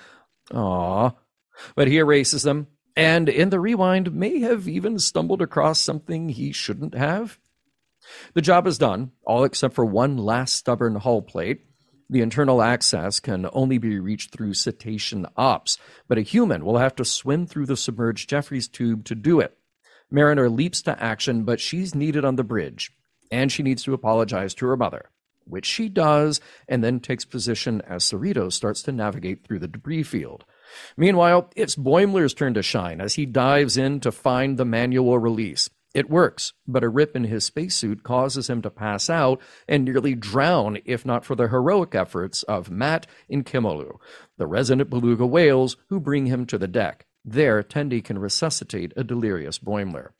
Ah, 0.51 1.15
But 1.77 1.89
he 1.89 1.99
erases 1.99 2.43
them, 2.43 2.69
and 2.97 3.29
in 3.29 3.51
the 3.51 3.61
rewind 3.61 4.15
may 4.15 4.41
have 4.41 4.67
even 4.67 4.99
stumbled 4.99 5.43
across 5.43 5.79
something 5.79 6.31
he 6.31 6.51
shouldn't 6.51 6.95
have. 6.95 7.39
The 8.33 8.43
job 8.43 8.67
is 8.67 8.79
done, 8.79 9.13
all 9.27 9.45
except 9.45 9.75
for 9.75 9.85
one 9.85 10.17
last 10.17 10.55
stubborn 10.55 10.97
hull 10.97 11.21
plate, 11.21 11.67
the 12.15 12.23
internal 12.23 12.63
access 12.63 13.19
can 13.19 13.49
only 13.53 13.77
be 13.77 13.99
reached 13.99 14.31
through 14.31 14.55
cetacean 14.55 15.27
ops, 15.37 15.79
but 16.07 16.17
a 16.17 16.23
human 16.23 16.65
will 16.65 16.79
have 16.79 16.95
to 16.95 17.05
swim 17.05 17.45
through 17.45 17.67
the 17.67 17.77
submerged 17.77 18.29
Jefferies 18.29 18.69
tube 18.69 19.05
to 19.07 19.17
do 19.17 19.41
it. 19.41 19.59
Mariner 20.13 20.49
leaps 20.49 20.81
to 20.83 21.03
action, 21.03 21.43
but 21.43 21.59
she's 21.59 21.93
needed 21.93 22.25
on 22.25 22.37
the 22.37 22.45
bridge, 22.45 22.93
and 23.33 23.51
she 23.51 23.65
needs 23.65 23.83
to 23.83 23.95
apologize 23.95 24.55
to 24.55 24.67
her 24.67 24.77
mother, 24.77 25.11
which 25.45 25.67
she 25.67 25.89
does, 25.89 26.41
and 26.69 26.85
then 26.85 27.01
takes 27.01 27.25
position 27.25 27.83
as 27.83 28.05
Cerrito 28.05 28.53
starts 28.53 28.81
to 28.85 28.93
navigate 28.93 29.45
through 29.45 29.59
the 29.59 29.67
debris 29.67 30.05
field. 30.05 30.45
Meanwhile, 30.97 31.51
it's 31.57 31.75
Boimler's 31.75 32.33
turn 32.33 32.55
to 32.55 32.63
shine 32.63 33.01
as 33.01 33.15
he 33.15 33.27
dives 33.27 33.77
in 33.77 33.99
to 34.01 34.13
find 34.13 34.57
the 34.57 34.65
manual 34.65 35.19
release. 35.19 35.69
It 35.95 36.11
works, 36.11 36.53
but 36.67 36.83
a 36.83 36.89
rip 36.89 37.15
in 37.15 37.25
his 37.25 37.45
spacesuit 37.45 38.03
causes 38.03 38.51
him 38.51 38.61
to 38.63 38.71
pass 38.71 39.09
out 39.09 39.41
and 39.69 39.85
nearly 39.85 40.17
drown 40.17 40.79
if 40.85 41.07
not 41.07 41.25
for 41.25 41.37
the 41.37 41.49
heroic 41.49 41.95
efforts 41.95 42.43
of 42.43 42.69
Matt 42.69 43.07
and 43.31 43.47
Kimolu, 43.47 43.99
the 44.37 44.49
resident 44.49 44.91
beluga 44.91 45.25
whales 45.25 45.77
who 45.89 46.01
bring 46.01 46.27
him 46.27 46.47
to 46.47 46.59
the 46.59 46.67
deck. 46.67 47.07
There, 47.25 47.63
Tendi 47.63 48.03
can 48.03 48.19
resuscitate 48.19 48.93
a 48.97 49.05
delirious 49.05 49.61
Boimler. 49.61 50.11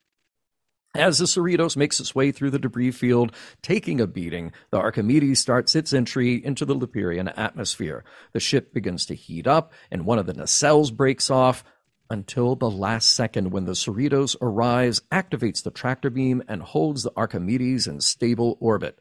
As 0.95 1.19
the 1.19 1.25
Cerritos 1.25 1.77
makes 1.77 1.99
its 1.99 2.15
way 2.15 2.31
through 2.31 2.53
the 2.53 2.59
debris 2.61 2.93
field, 2.93 3.35
taking 3.63 4.01
a 4.01 4.07
beating, 4.07 4.53
the 4.71 4.79
Archimedes 4.79 5.41
starts 5.41 5.75
its 5.75 5.93
entry 5.93 6.35
into 6.35 6.65
the 6.65 6.77
Lepirian 6.77 7.37
atmosphere. 7.37 8.05
The 8.33 8.39
ship 8.39 8.73
begins 8.73 9.05
to 9.07 9.17
heat 9.17 9.49
up, 9.49 9.73
and 9.91 10.07
one 10.07 10.21
of 10.21 10.27
the 10.27 10.35
nacelles 10.35 10.95
breaks 10.95 11.31
off 11.31 11.65
until 12.11 12.57
the 12.57 12.71
last 12.71 13.11
second 13.11 13.51
when 13.51 13.65
the 13.65 13.73
Cerritos 13.73 14.37
arrives, 14.41 15.03
activates 15.11 15.63
the 15.63 15.71
tractor 15.71 16.11
beam, 16.11 16.43
and 16.49 16.63
holds 16.63 17.03
the 17.03 17.13
Archimedes 17.17 17.87
in 17.87 18.01
stable 18.01 18.57
orbit. 18.61 18.99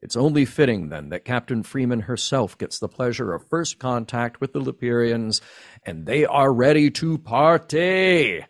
It's 0.00 0.16
only 0.16 0.44
fitting, 0.44 0.90
then, 0.90 1.08
that 1.08 1.24
Captain 1.24 1.62
Freeman 1.62 2.00
herself 2.00 2.56
gets 2.56 2.78
the 2.78 2.88
pleasure 2.88 3.32
of 3.34 3.48
first 3.48 3.78
contact 3.78 4.40
with 4.40 4.52
the 4.52 4.60
Lepirians, 4.60 5.40
and 5.84 6.06
they 6.06 6.24
are 6.24 6.52
ready 6.52 6.90
to 6.92 7.18
party. 7.18 8.44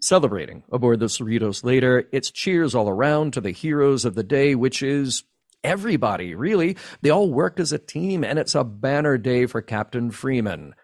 Celebrating 0.00 0.62
aboard 0.70 1.00
the 1.00 1.06
Cerritos 1.06 1.64
later, 1.64 2.08
it's 2.12 2.30
cheers 2.30 2.74
all 2.74 2.88
around 2.88 3.32
to 3.32 3.40
the 3.40 3.50
heroes 3.50 4.04
of 4.04 4.14
the 4.14 4.22
day, 4.22 4.54
which 4.54 4.82
is 4.82 5.24
everybody, 5.64 6.34
really. 6.34 6.76
They 7.02 7.10
all 7.10 7.32
work 7.32 7.58
as 7.60 7.72
a 7.72 7.78
team, 7.78 8.24
and 8.24 8.38
it's 8.38 8.54
a 8.54 8.64
banner 8.64 9.18
day 9.18 9.46
for 9.46 9.62
Captain 9.62 10.10
Freeman, 10.10 10.74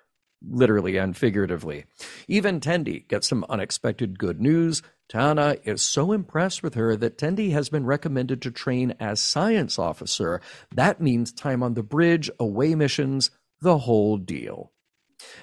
literally 0.46 0.96
and 0.96 1.16
figuratively. 1.16 1.84
Even 2.26 2.60
Tendi 2.60 3.06
gets 3.08 3.28
some 3.28 3.44
unexpected 3.48 4.18
good 4.18 4.40
news. 4.40 4.82
T'Ana 5.08 5.58
is 5.64 5.82
so 5.82 6.12
impressed 6.12 6.62
with 6.62 6.74
her 6.74 6.96
that 6.96 7.18
Tendi 7.18 7.52
has 7.52 7.68
been 7.68 7.86
recommended 7.86 8.42
to 8.42 8.50
train 8.50 8.94
as 9.00 9.20
science 9.20 9.78
officer. 9.78 10.40
That 10.74 11.00
means 11.00 11.32
time 11.32 11.62
on 11.62 11.74
the 11.74 11.82
bridge, 11.82 12.30
away 12.38 12.74
missions, 12.74 13.30
the 13.60 13.78
whole 13.78 14.18
deal. 14.18 14.72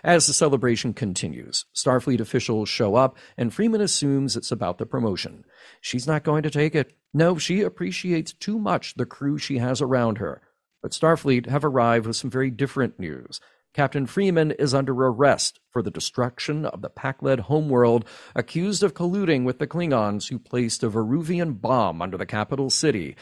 As 0.03 0.27
the 0.27 0.33
celebration 0.33 0.93
continues, 0.93 1.65
Starfleet 1.75 2.21
officials 2.21 2.69
show 2.69 2.95
up, 2.95 3.17
and 3.37 3.53
Freeman 3.53 3.81
assumes 3.81 4.37
it's 4.37 4.51
about 4.51 4.77
the 4.77 4.85
promotion. 4.85 5.43
She's 5.81 6.07
not 6.07 6.23
going 6.23 6.43
to 6.43 6.49
take 6.49 6.75
it. 6.75 6.93
No, 7.13 7.37
she 7.37 7.61
appreciates 7.61 8.33
too 8.33 8.57
much 8.57 8.95
the 8.95 9.05
crew 9.05 9.37
she 9.37 9.57
has 9.57 9.81
around 9.81 10.19
her. 10.19 10.41
But 10.81 10.91
Starfleet 10.91 11.47
have 11.47 11.65
arrived 11.65 12.05
with 12.05 12.15
some 12.15 12.29
very 12.29 12.51
different 12.51 12.99
news. 12.99 13.41
Captain 13.75 14.05
Freeman 14.05 14.51
is 14.51 14.73
under 14.73 14.93
arrest 14.93 15.59
for 15.69 15.81
the 15.81 15.91
destruction 15.91 16.65
of 16.65 16.81
the 16.81 16.89
Pakled 16.89 17.39
homeworld, 17.41 18.05
accused 18.33 18.83
of 18.83 18.93
colluding 18.93 19.43
with 19.43 19.59
the 19.59 19.67
Klingons 19.67 20.29
who 20.29 20.39
placed 20.39 20.81
a 20.81 20.87
Veruvian 20.87 21.55
bomb 21.55 22.01
under 22.01 22.15
the 22.15 22.25
capital 22.25 22.69
city. 22.69 23.17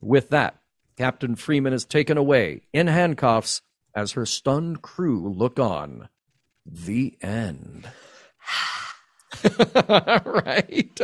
With 0.00 0.28
that, 0.28 0.60
Captain 0.96 1.34
Freeman 1.34 1.72
is 1.72 1.84
taken 1.84 2.16
away 2.16 2.62
in 2.72 2.86
handcuffs 2.86 3.62
as 3.96 4.12
her 4.12 4.24
stunned 4.24 4.80
crew 4.80 5.28
look 5.28 5.58
on. 5.58 6.08
The 6.64 7.18
end. 7.20 7.88
right. 10.24 11.00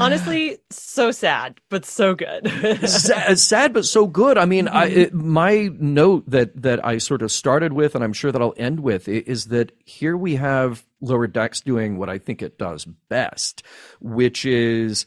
Honestly, 0.00 0.58
so 0.70 1.10
sad, 1.10 1.60
but 1.68 1.84
so 1.84 2.14
good. 2.14 2.48
sad, 2.88 3.38
sad, 3.38 3.72
but 3.72 3.84
so 3.84 4.06
good. 4.06 4.38
I 4.38 4.44
mean, 4.44 4.68
I, 4.68 4.88
Mm-hmm. 4.90 4.98
it, 5.00 5.14
my 5.14 5.70
note 5.78 6.28
that 6.30 6.60
that 6.62 6.84
I 6.84 6.98
sort 6.98 7.22
of 7.22 7.30
started 7.30 7.72
with, 7.72 7.94
and 7.94 8.02
I'm 8.02 8.12
sure 8.12 8.32
that 8.32 8.40
I'll 8.42 8.54
end 8.56 8.80
with, 8.80 9.08
is 9.08 9.46
that 9.46 9.72
here 9.84 10.16
we 10.16 10.36
have 10.36 10.84
Lower 11.00 11.26
Decks 11.26 11.60
doing 11.60 11.98
what 11.98 12.08
I 12.08 12.18
think 12.18 12.42
it 12.42 12.58
does 12.58 12.84
best, 13.08 13.62
which 14.00 14.44
is. 14.44 15.06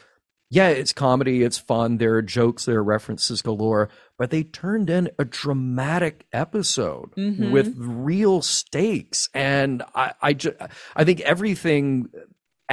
Yeah, 0.49 0.67
it's 0.67 0.93
comedy, 0.93 1.41
it's 1.41 1.57
fun, 1.57 1.97
there 1.97 2.13
are 2.13 2.21
jokes, 2.21 2.65
there 2.65 2.77
are 2.77 2.83
references 2.83 3.41
galore, 3.41 3.89
but 4.19 4.29
they 4.29 4.43
turned 4.43 4.87
in 4.87 5.09
a 5.17 5.25
dramatic 5.25 6.27
episode 6.31 7.09
Mhm. 7.17 7.49
with 7.49 7.73
real 7.75 8.43
stakes. 8.43 9.29
And 9.33 9.81
I, 9.95 10.13
I, 10.21 10.33
ju- 10.33 10.53
I 10.95 11.05
think 11.05 11.21
everything 11.21 12.09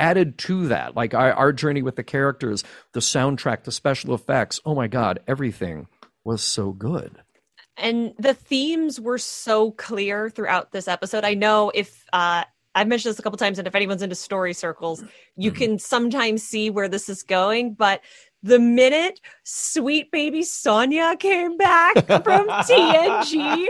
added 0.00 0.38
to 0.38 0.69
that, 0.69 0.97
like 0.97 1.14
our, 1.14 1.33
our 1.33 1.52
journey 1.52 1.83
with 1.83 1.97
the 1.97 2.02
characters, 2.02 2.64
the 2.92 3.00
soundtrack, 3.00 3.64
the 3.64 3.73
special 3.73 4.14
effects. 4.14 4.61
Oh 4.64 4.75
my 4.75 4.88
God, 4.88 5.21
everything 5.28 5.87
was 6.25 6.42
so 6.42 6.73
good. 6.73 7.23
and 7.76 8.12
the 8.19 8.35
themes 8.35 9.00
were 9.00 9.16
so 9.19 9.71
clear 9.73 10.28
throughout 10.28 10.73
this 10.73 10.87
episode. 10.88 11.25
I 11.25 11.35
know 11.35 11.71
if 11.75 12.04
uh 12.12 12.45
I've 12.75 12.87
mentioned 12.87 13.11
this 13.11 13.19
a 13.19 13.23
couple 13.23 13.37
times, 13.37 13.59
and 13.59 13.66
if 13.66 13.75
anyone's 13.75 14.00
into 14.02 14.14
story 14.14 14.52
circles, 14.54 15.02
you 15.37 15.50
Mhm. 15.50 15.57
can 15.57 15.78
sometimes 15.80 16.42
see 16.45 16.71
where 16.71 16.88
this 16.88 17.09
is 17.09 17.25
going. 17.25 17.75
But 17.75 18.00
the 18.42 18.59
minute 18.59 19.20
sweet 19.44 20.11
baby 20.11 20.42
Sonya 20.42 21.16
came 21.18 21.56
back 21.56 21.94
from 22.25 22.49
TNG, 22.66 23.66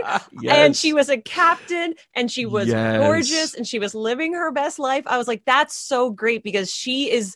and 0.49 0.75
she 0.75 0.93
was 0.93 1.09
a 1.09 1.17
captain 1.17 1.93
and 2.15 2.31
she 2.31 2.45
was 2.45 2.67
Yes. 2.69 2.97
gorgeous 2.99 3.53
and 3.53 3.67
she 3.67 3.79
was 3.79 3.93
living 3.95 4.33
her 4.33 4.51
best 4.51 4.79
life. 4.79 5.03
I 5.07 5.17
was 5.17 5.27
like, 5.27 5.43
that's 5.45 5.75
so 5.75 6.09
great 6.09 6.43
because 6.43 6.71
she 6.71 7.11
is 7.11 7.35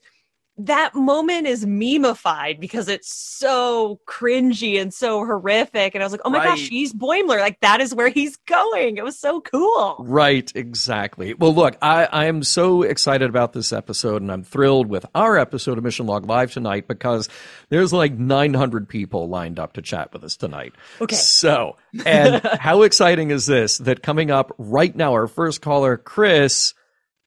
that 0.58 0.96
moment 0.96 1.48
is 1.48 1.66
memeified 1.66 2.62
because 2.62 2.88
it's 2.88 3.14
so 3.14 4.00
cringy 4.08 4.82
and 4.82 4.94
so 4.94 5.20
horrific. 5.20 5.94
And 5.94 6.02
I 6.02 6.06
was 6.06 6.14
like, 6.14 6.22
oh 6.24 6.30
my 6.30 6.44
gosh, 6.44 6.70
he's 6.70 6.94
Boimler. 6.94 7.40
Like 7.40 7.60
that 7.60 7.82
is 7.82 7.94
where 7.94 8.08
he's 8.08 8.38
going. 8.38 8.96
It 8.96 9.04
was 9.04 9.20
so 9.20 9.42
cool. 9.42 9.98
Right, 10.00 10.50
exactly. 10.56 11.34
Well, 11.34 11.54
look, 11.54 11.78
I, 11.82 12.06
I 12.06 12.26
am 12.26 12.42
so 12.42 12.84
excited 12.84 13.30
about 13.30 13.52
this 13.52 13.74
episode, 13.74 14.22
and 14.22 14.32
I'm 14.32 14.44
thrilled 14.44 14.88
with 14.88 15.06
our 15.14 15.38
episode 15.38 15.78
of 15.78 15.84
Mission 15.84 16.06
Log 16.06 16.26
Live 16.26 16.54
tonight 16.54 16.88
because 16.88 17.28
there's 17.68 17.92
like 17.92 18.14
900 18.14 18.88
people 18.88 19.28
lined 19.28 19.60
up 19.60 19.74
to 19.74 19.82
chat 19.82 20.14
with 20.14 20.24
us 20.24 20.38
tonight. 20.38 20.74
Okay. 21.02 21.16
So, 21.18 21.76
and 22.06 22.42
how 22.60 22.84
exciting 22.84 23.32
is 23.32 23.46
this 23.46 23.78
that 23.80 24.04
coming 24.04 24.32
up 24.32 24.54
right 24.58 24.96
now, 24.96 25.12
our 25.14 25.28
first 25.28 25.62
caller, 25.62 25.98
Chris, 25.98 26.74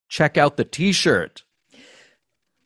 check 0.08 0.38
out 0.38 0.56
the 0.56 0.64
t 0.64 0.92
shirt. 0.92 1.44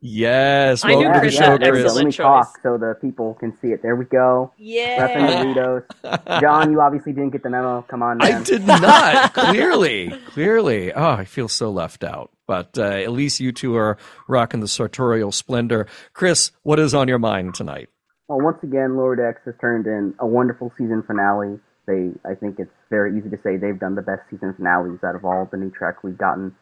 Yes, 0.04 0.85
I 0.85 0.88
knew 0.88 0.97
welcome 0.97 1.12
to 1.12 1.18
the 1.18 1.21
Chris 1.21 1.35
show, 1.35 1.50
had 1.52 1.61
there 1.62 1.73
we 1.73 1.78
go. 1.78 1.85
Chris. 1.85 1.94
Let 1.94 2.04
me 2.04 2.11
choice. 2.11 2.16
talk 2.16 2.59
so 2.61 2.76
the 2.76 2.97
people 3.00 3.35
can 3.35 3.56
see 3.62 3.68
it. 3.68 3.82
There 3.82 3.94
we 3.94 4.04
go. 4.04 4.52
Yeah. 4.59 5.06
Repping 5.06 5.54
Doritos. 5.54 6.40
John, 6.40 6.73
you 6.73 6.80
obviously 6.80 7.12
didn't 7.12 7.30
get 7.30 7.44
the 7.44 7.50
memo. 7.50 7.82
Come 7.82 8.02
on, 8.02 8.21
I 8.21 8.42
did 8.42 8.66
not. 8.66 9.32
clearly, 9.35 10.12
clearly. 10.26 10.92
Oh, 10.92 11.11
I 11.11 11.25
feel 11.25 11.47
so 11.47 11.71
left 11.71 12.02
out. 12.02 12.32
But 12.49 12.76
uh, 12.76 12.82
at 12.82 13.12
least 13.12 13.38
you 13.38 13.52
two 13.52 13.76
are 13.76 13.97
rocking 14.26 14.59
the 14.59 14.66
sartorial 14.66 15.30
splendor. 15.30 15.87
Chris, 16.14 16.50
what 16.64 16.80
is 16.80 16.97
on 16.97 17.06
your 17.06 17.21
mind 17.21 17.54
tonight? 17.54 17.88
Well, 18.26 18.40
once 18.40 18.59
again, 18.64 18.97
Lower 18.97 19.14
Decks 19.14 19.42
has 19.44 19.54
turned 19.61 19.87
in 19.87 20.14
a 20.18 20.26
wonderful 20.26 20.73
season 20.76 21.04
finale. 21.06 21.61
They, 21.87 22.11
I 22.28 22.35
think 22.35 22.59
it's 22.59 22.71
very 22.90 23.16
easy 23.16 23.30
to 23.30 23.38
say 23.44 23.56
they've 23.56 23.78
done 23.78 23.94
the 23.94 24.02
best 24.02 24.23
season 24.30 24.52
finales 24.54 24.99
out 25.04 25.14
of 25.14 25.25
all 25.25 25.49
the 25.50 25.59
new 25.59 25.71
Trek 25.71 26.02
we've 26.02 26.18
gotten 26.18 26.54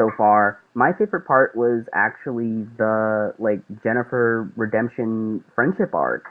so 0.00 0.10
far. 0.16 0.58
My 0.74 0.92
favorite 0.92 1.26
part 1.26 1.54
was 1.54 1.84
actually 1.94 2.64
the 2.78 3.34
like 3.38 3.60
Jennifer 3.82 4.50
redemption 4.56 5.44
friendship 5.54 5.94
arc, 5.94 6.24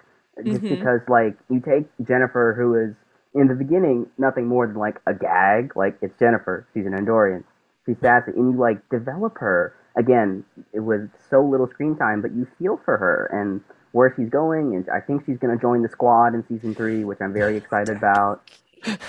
just 0.44 0.64
Mhm. 0.64 0.70
because 0.70 1.02
like 1.08 1.38
you 1.50 1.60
take 1.60 1.88
Jennifer, 2.02 2.56
who 2.58 2.74
is 2.74 2.96
in 3.36 3.48
the 3.48 3.54
beginning 3.54 4.08
nothing 4.18 4.48
more 4.48 4.66
than 4.66 4.78
like 4.78 5.00
a 5.06 5.14
gag, 5.14 5.76
like 5.76 5.96
it's 6.02 6.18
Jennifer, 6.18 6.66
she's 6.74 6.88
an 6.88 6.94
Andorian, 6.94 7.44
she's 7.86 8.00
sassy, 8.00 8.32
and 8.36 8.54
you 8.54 8.58
like 8.58 8.80
develop 8.90 9.38
her 9.38 9.74
again. 9.96 10.44
It 10.74 10.80
was 10.80 11.02
so 11.30 11.44
little 11.44 11.68
screen 11.68 11.96
time, 11.96 12.22
but 12.22 12.32
you 12.32 12.48
feel 12.58 12.78
for 12.78 12.98
her 12.98 13.30
and 13.32 13.62
where 13.92 14.12
she's 14.16 14.30
going, 14.30 14.74
and 14.76 14.90
I 14.90 15.00
think 15.00 15.26
she's 15.26 15.38
going 15.38 15.56
to 15.56 15.62
join 15.62 15.82
the 15.84 15.90
squad 15.90 16.34
in 16.34 16.44
season 16.48 16.74
three, 16.74 17.04
which 17.04 17.20
I'm 17.22 17.34
very 17.34 17.58
excited 17.58 17.96
about. 17.98 18.42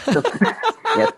So- 0.05 0.23
yes. 0.97 1.13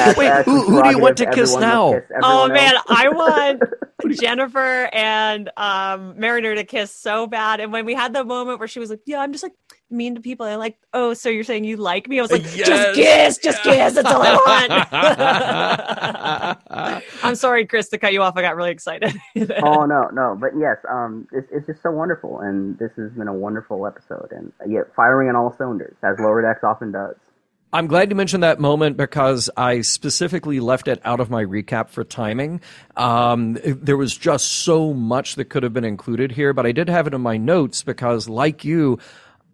As- 0.00 0.16
Wait, 0.16 0.28
as 0.28 0.44
who- 0.44 0.62
who 0.64 0.82
do 0.82 0.90
you 0.90 0.98
want 0.98 1.16
to 1.18 1.30
kiss 1.30 1.54
now? 1.56 1.86
will 1.86 1.94
kiss 2.00 2.10
Oh 2.22 2.48
man, 2.48 2.74
else. 2.76 2.84
I 2.88 3.08
want 3.08 3.62
Jennifer 4.18 4.88
and 4.92 5.50
um 5.56 6.18
Mariner 6.18 6.54
to 6.54 6.64
kiss 6.64 6.94
so 6.94 7.26
bad. 7.26 7.60
And 7.60 7.72
when 7.72 7.84
we 7.86 7.94
had 7.94 8.12
the 8.12 8.24
moment 8.24 8.58
where 8.58 8.68
she 8.68 8.80
was 8.80 8.90
like, 8.90 9.00
"Yeah, 9.06 9.20
I'm 9.20 9.32
just 9.32 9.42
like 9.44 9.52
mean 9.90 10.14
to 10.16 10.20
people," 10.20 10.46
and 10.46 10.58
like, 10.58 10.76
"Oh, 10.92 11.14
so 11.14 11.28
you're 11.28 11.44
saying 11.44 11.64
you 11.64 11.76
like 11.76 12.08
me?" 12.08 12.18
I 12.18 12.22
was 12.22 12.32
like, 12.32 12.42
Yes. 12.56 12.66
"Just 12.66 12.94
kiss, 12.94 13.38
just 13.38 13.62
kiss. 13.62 13.94
That's 13.94 14.10
all 14.12 14.22
I 14.22 14.34
want." 14.34 14.72
I'm 17.22 17.34
sorry, 17.34 17.66
Chris, 17.66 17.88
to 17.90 17.98
cut 17.98 18.12
you 18.12 18.22
off. 18.22 18.36
I 18.36 18.42
got 18.42 18.56
really 18.56 18.70
excited. 18.72 19.14
oh 19.62 19.84
no, 19.86 20.08
no, 20.12 20.36
but 20.38 20.50
yes, 20.58 20.76
um, 20.90 21.26
it's, 21.32 21.48
it's 21.52 21.66
just 21.66 21.82
so 21.82 21.90
wonderful, 21.90 22.40
and 22.40 22.78
this 22.78 22.90
has 22.96 23.10
been 23.12 23.28
a 23.28 23.34
wonderful 23.34 23.86
episode, 23.86 24.28
and 24.32 24.52
yeah, 24.68 24.80
firing 24.96 25.28
on 25.28 25.36
all 25.36 25.54
cylinders 25.56 25.96
as 26.02 26.18
Lower 26.18 26.42
Decks 26.42 26.64
often 26.64 26.92
does. 26.92 27.14
I'm 27.74 27.88
glad 27.88 28.08
you 28.08 28.14
mentioned 28.14 28.44
that 28.44 28.60
moment 28.60 28.96
because 28.96 29.50
I 29.56 29.80
specifically 29.80 30.60
left 30.60 30.86
it 30.86 31.00
out 31.04 31.18
of 31.18 31.28
my 31.28 31.44
recap 31.44 31.88
for 31.88 32.04
timing. 32.04 32.60
Um, 32.96 33.58
there 33.64 33.96
was 33.96 34.16
just 34.16 34.48
so 34.48 34.94
much 34.94 35.34
that 35.34 35.46
could 35.46 35.64
have 35.64 35.72
been 35.72 35.84
included 35.84 36.30
here, 36.30 36.52
but 36.52 36.66
I 36.66 36.70
did 36.70 36.88
have 36.88 37.08
it 37.08 37.14
in 37.14 37.20
my 37.20 37.36
notes 37.36 37.82
because, 37.82 38.28
like 38.28 38.64
you, 38.64 39.00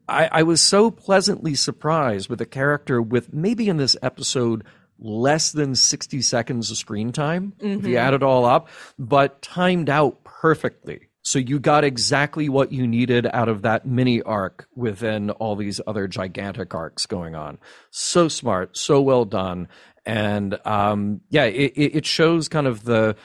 I, 0.07 0.29
I 0.31 0.43
was 0.43 0.61
so 0.61 0.91
pleasantly 0.91 1.55
surprised 1.55 2.29
with 2.29 2.43
a 2.43 2.47
character 2.47 3.01
with 3.01 3.33
maybe 3.33 3.71
in 3.71 3.79
this 3.79 3.97
episode 4.03 4.65
less 4.99 5.53
than 5.53 5.75
60 5.75 6.21
seconds 6.21 6.71
of 6.71 6.77
screen 6.77 7.13
time, 7.13 7.55
if 7.59 7.87
you 7.87 7.97
add 7.97 8.13
it 8.13 8.23
all 8.23 8.45
up, 8.45 8.69
but 8.99 9.41
timed 9.41 9.89
out 9.89 10.25
perfectly. 10.25 11.10
So 11.23 11.39
you 11.39 11.61
got 11.61 11.85
exactly 11.85 12.49
what 12.49 12.73
you 12.73 12.87
needed 12.87 13.27
out 13.33 13.49
of 13.49 13.63
that 13.63 13.87
mini 13.87 14.23
arc 14.23 14.67
within 14.75 15.31
all 15.31 15.55
these 15.55 15.81
other 15.87 16.09
gigantic 16.09 16.75
arcs 16.75 17.07
going 17.07 17.35
on. 17.35 17.59
So 17.91 18.29
smart, 18.29 18.77
so 18.77 19.03
well 19.03 19.25
done. 19.27 19.69
And 20.07 20.59
um, 20.65 21.21
yeah, 21.29 21.45
it, 21.45 21.73
it 21.77 22.07
shows 22.07 22.49
kind 22.49 22.67
of 22.67 22.85
the 22.85 23.17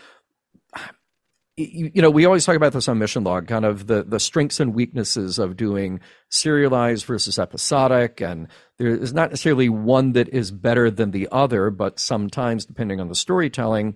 you 1.58 2.02
know, 2.02 2.10
we 2.10 2.25
always 2.25 2.44
talk 2.44 2.58
about 2.58 2.74
this 2.74 2.90
on 2.90 3.00
Mission 3.00 3.24
Log, 3.24 3.48
kind 3.48 3.64
of 3.64 3.88
the 3.88 4.04
the 4.04 4.20
strengths 4.20 4.60
and 4.60 4.75
weaknesses 4.75 5.40
of 5.40 5.56
doing 5.56 6.02
serialized 6.30 7.06
versus 7.06 7.40
episodic, 7.40 8.20
and 8.20 8.50
there 8.78 8.90
is 8.90 9.14
not 9.14 9.30
necessarily 9.30 9.70
one 9.70 10.12
that 10.14 10.28
is 10.30 10.52
better 10.52 10.92
than 10.92 11.12
the 11.12 11.30
other, 11.32 11.70
but 11.70 11.98
sometimes, 11.98 12.66
depending 12.66 13.00
on 13.00 13.08
the 13.08 13.16
storytelling, 13.16 13.96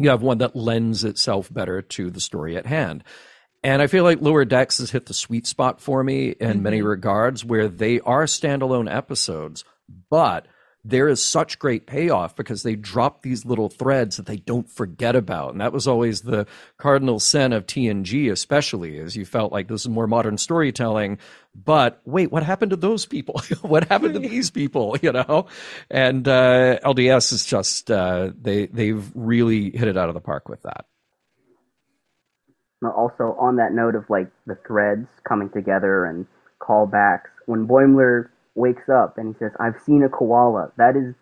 you 0.00 0.10
have 0.10 0.22
one 0.22 0.38
that 0.38 0.56
lends 0.56 1.04
itself 1.04 1.52
better 1.52 1.82
to 1.82 2.10
the 2.10 2.20
story 2.20 2.56
at 2.56 2.66
hand. 2.66 3.04
And 3.62 3.82
I 3.82 3.86
feel 3.86 4.04
like 4.04 4.22
Lower 4.22 4.46
Decks 4.46 4.78
has 4.78 4.90
hit 4.90 5.06
the 5.06 5.14
sweet 5.14 5.46
spot 5.46 5.80
for 5.80 6.02
me 6.02 6.30
in 6.30 6.62
many 6.62 6.78
mm-hmm. 6.78 6.86
regards, 6.86 7.44
where 7.44 7.68
they 7.68 8.00
are 8.00 8.24
standalone 8.24 8.92
episodes, 8.92 9.64
but 10.08 10.46
there 10.84 11.08
is 11.08 11.22
such 11.22 11.58
great 11.58 11.86
payoff 11.86 12.34
because 12.36 12.62
they 12.62 12.74
drop 12.74 13.22
these 13.22 13.44
little 13.44 13.68
threads 13.68 14.16
that 14.16 14.26
they 14.26 14.38
don't 14.38 14.68
forget 14.68 15.14
about. 15.14 15.52
And 15.52 15.60
that 15.60 15.72
was 15.72 15.86
always 15.86 16.22
the 16.22 16.46
cardinal 16.78 17.20
sin 17.20 17.52
of 17.52 17.66
TNG, 17.66 18.30
especially, 18.30 18.98
as 18.98 19.14
you 19.16 19.26
felt 19.26 19.52
like 19.52 19.68
this 19.68 19.82
is 19.82 19.88
more 19.88 20.06
modern 20.06 20.38
storytelling. 20.38 21.18
But 21.54 22.00
wait, 22.04 22.32
what 22.32 22.42
happened 22.42 22.70
to 22.70 22.76
those 22.76 23.04
people? 23.04 23.42
what 23.62 23.88
happened 23.88 24.14
to 24.14 24.20
these 24.20 24.50
people? 24.50 24.96
You 25.02 25.12
know, 25.12 25.46
and 25.90 26.28
uh, 26.28 26.78
LDS 26.84 27.32
is 27.32 27.46
just 27.46 27.90
uh, 27.90 28.32
they 28.38 28.66
they've 28.66 29.10
really 29.14 29.70
hit 29.70 29.88
it 29.88 29.96
out 29.96 30.08
of 30.08 30.14
the 30.14 30.20
park 30.20 30.48
with 30.48 30.62
that. 30.62 30.84
Also, 32.84 33.34
on 33.38 33.56
that 33.56 33.72
note 33.72 33.94
of 33.94 34.04
like 34.10 34.30
the 34.46 34.58
threads 34.66 35.06
coming 35.26 35.48
together 35.50 36.04
and 36.04 36.26
callbacks, 36.60 37.30
when 37.46 37.66
Boimler 37.66 38.28
wakes 38.54 38.88
up 38.88 39.18
and 39.18 39.34
he 39.34 39.38
says, 39.38 39.52
"I've 39.58 39.80
seen 39.84 40.02
a 40.02 40.08
koala," 40.08 40.72
that 40.76 40.96
is 40.96 41.14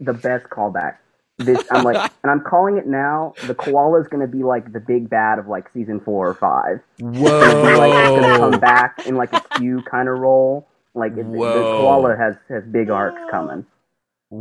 the 0.00 0.12
best 0.12 0.46
callback. 0.46 0.96
This 1.38 1.64
I'm 1.70 1.84
like, 1.84 1.96
and 2.22 2.30
I'm 2.30 2.40
calling 2.40 2.76
it 2.76 2.86
now. 2.86 3.34
The 3.46 3.54
koala 3.54 4.00
is 4.00 4.08
going 4.08 4.20
to 4.20 4.28
be 4.28 4.42
like 4.42 4.72
the 4.72 4.80
big 4.80 5.10
bad 5.10 5.38
of 5.38 5.48
like 5.48 5.68
season 5.72 6.00
four 6.00 6.28
or 6.28 6.34
five. 6.34 6.80
Whoa! 7.00 7.76
like 7.78 7.92
it's 7.92 8.08
going 8.08 8.22
to 8.22 8.38
come 8.38 8.60
back 8.60 9.06
in 9.06 9.16
like 9.16 9.32
a 9.32 9.36
a 9.36 9.58
Q 9.58 9.82
kind 9.82 10.08
of 10.08 10.18
role. 10.18 10.66
Like 10.94 11.12
it, 11.12 11.24
the 11.30 11.38
koala 11.38 12.16
has 12.16 12.36
has 12.48 12.64
big 12.64 12.90
arcs 12.90 13.20
coming. 13.30 13.66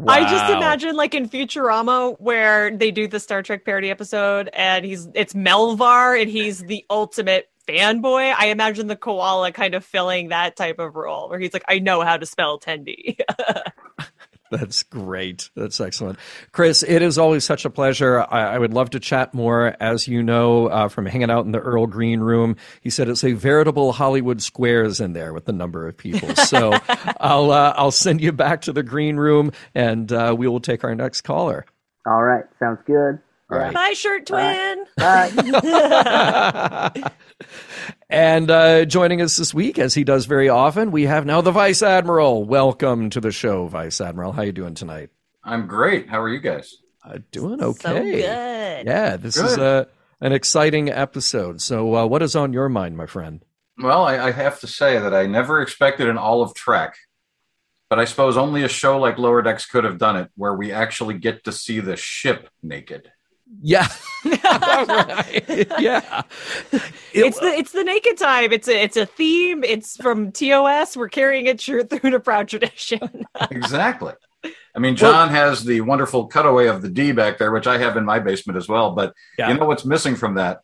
I 0.08 0.22
just 0.22 0.52
imagine 0.52 0.96
like 0.96 1.14
in 1.14 1.30
Futurama 1.30 2.20
where 2.20 2.76
they 2.76 2.90
do 2.90 3.08
the 3.08 3.20
Star 3.20 3.44
Trek 3.44 3.64
parody 3.64 3.92
episode 3.92 4.50
and 4.54 4.86
he's 4.86 5.08
it's 5.14 5.34
Melllvar 5.34 6.20
and 6.20 6.30
he's 6.30 6.60
the 6.60 6.86
ultimate 6.90 7.50
fanboy. 7.68 8.34
I 8.38 8.48
imagine 8.48 8.88
the 8.88 8.96
koala 8.96 9.52
kind 9.52 9.76
of 9.76 9.86
filling 9.86 10.30
that 10.30 10.56
type 10.56 10.80
of 10.80 10.96
role 10.96 11.30
where 11.30 11.40
he's 11.40 11.54
like, 11.54 11.66
I 11.68 11.80
know 11.80 12.02
how 12.02 12.18
to 12.18 12.26
spell 12.26 12.60
Tendi. 12.60 13.18
That's 14.52 14.84
great. 14.84 15.50
That's 15.56 15.82
excellent. 15.82 16.20
Chris, 16.52 16.84
it 16.84 17.02
is 17.02 17.18
always 17.18 17.44
such 17.44 17.66
a 17.66 17.72
pleasure. 17.72 18.22
I, 18.22 18.54
I 18.54 18.60
would 18.60 18.72
love 18.72 18.92
to 18.92 19.00
chat 19.00 19.34
more. 19.34 19.76
As 19.80 20.08
you 20.08 20.22
know, 20.22 20.68
uh, 20.68 20.90
from 20.90 21.08
hanging 21.08 21.32
out 21.32 21.46
in 21.46 21.52
the 21.52 21.60
Earl 21.60 21.88
Green 21.88 22.20
room, 22.20 22.58
he 22.82 22.92
said 22.92 23.10
it's 23.10 23.24
a 23.24 23.34
veritable 23.34 23.94
Hollywood 23.94 24.44
squares 24.44 25.00
in 25.02 25.14
there 25.14 25.34
with 25.34 25.46
the 25.46 25.54
number 25.54 25.88
of 25.88 25.98
people. 25.98 26.30
So 26.44 26.78
I'll, 27.20 27.52
uh, 27.52 27.74
I'll 27.76 27.90
send 27.90 28.22
you 28.22 28.32
back 28.32 28.62
to 28.64 28.74
the 28.74 28.84
green 28.84 29.16
room 29.16 29.52
and 29.74 30.12
uh, 30.12 30.36
we 30.38 30.48
will 30.48 30.60
take 30.60 30.84
our 30.84 30.94
next 30.94 31.22
caller. 31.22 31.66
All 32.06 32.22
right, 32.22 32.44
sounds 32.60 32.80
good. 32.86 33.18
All 33.54 33.60
right. 33.60 33.74
Bye, 33.74 33.94
shirt 33.94 34.26
twin. 34.26 34.86
Bye. 34.98 36.92
And 38.10 38.50
uh, 38.52 38.86
joining 38.86 39.22
us 39.22 39.38
this 39.38 39.54
week, 39.56 39.80
as 39.80 39.96
he 39.96 40.04
does 40.04 40.26
very 40.28 40.48
often, 40.48 40.92
we 40.92 41.04
have 41.04 41.26
now 41.26 41.42
the 41.42 41.52
Vice 41.52 41.82
Admiral. 41.82 42.44
Welcome 42.46 43.10
to 43.10 43.20
the 43.20 43.32
show, 43.32 43.66
Vice 43.68 44.00
Admiral. 44.00 44.32
How 44.34 44.44
are 44.44 44.46
you 44.46 44.52
doing 44.52 44.76
tonight? 44.76 45.10
I'm 45.44 45.66
great. 45.68 46.10
How 46.10 46.22
are 46.22 46.30
you 46.30 46.40
guys? 46.40 46.76
Uh, 47.04 47.18
doing 47.32 47.60
So 47.60 47.70
okay. 47.70 48.04
good. 48.04 48.22
Yeah, 48.86 49.18
this 49.18 49.36
is 49.36 49.56
Good. 49.56 49.60
uh, 49.60 49.86
an 50.22 50.32
exciting 50.32 50.90
episode. 50.90 51.60
So, 51.60 51.96
uh, 51.96 52.06
what 52.06 52.22
is 52.22 52.36
on 52.36 52.54
your 52.54 52.70
mind, 52.70 52.96
my 52.96 53.08
friend? 53.08 53.44
Well, 53.80 54.06
I, 54.06 54.28
I 54.28 54.32
have 54.32 54.60
to 54.60 54.68
say 54.68 55.00
that 55.00 55.14
I 55.14 55.26
never 55.26 55.62
expected 55.62 56.08
an 56.08 56.18
olive 56.18 56.54
Trek, 56.54 56.96
but 57.90 58.00
I 58.00 58.06
suppose 58.06 58.38
only 58.38 58.64
a 58.64 58.70
show 58.70 59.00
like 59.00 59.18
Lower 59.18 59.42
Decks 59.42 59.66
could 59.66 59.84
have 59.86 59.98
done 59.98 60.18
it, 60.18 60.30
where 60.36 60.54
we 60.54 60.72
actually 60.72 61.16
get 61.18 61.44
to 61.46 61.52
see 61.52 61.80
the 61.80 61.98
ship 61.98 62.48
naked. 62.62 63.12
Yeah, 63.62 63.88
right. 64.26 65.44
yeah. 65.80 66.24
It- 66.72 66.82
It's 67.14 67.40
the 67.40 67.48
it's 67.48 67.72
the 67.72 67.84
naked 67.84 68.18
time. 68.18 68.52
It's 68.52 68.68
a 68.68 68.82
it's 68.84 68.98
a 68.98 69.06
theme. 69.06 69.64
It's 69.64 69.96
from 69.98 70.32
TOS. 70.32 70.98
We're 70.98 71.10
carrying 71.10 71.46
it 71.48 71.62
through 71.62 71.84
through 71.86 72.12
to 72.12 72.20
proud 72.20 72.48
tradition. 72.48 73.26
exactly. 73.52 74.14
I 74.76 74.80
mean, 74.80 74.96
John 74.96 75.30
has 75.30 75.64
the 75.64 75.82
wonderful 75.82 76.28
cutaway 76.28 76.68
of 76.68 76.82
the 76.82 76.90
D 76.90 77.12
back 77.12 77.38
there, 77.38 77.52
which 77.52 77.68
I 77.68 77.78
have 77.78 77.96
in 77.96 78.06
my 78.06 78.20
basement 78.20 78.58
as 78.58 78.68
well. 78.68 78.94
But 78.96 79.14
Yeah. 79.38 79.50
you 79.50 79.58
know 79.58 79.66
what's 79.66 79.86
missing 79.86 80.16
from 80.16 80.36
that? 80.36 80.62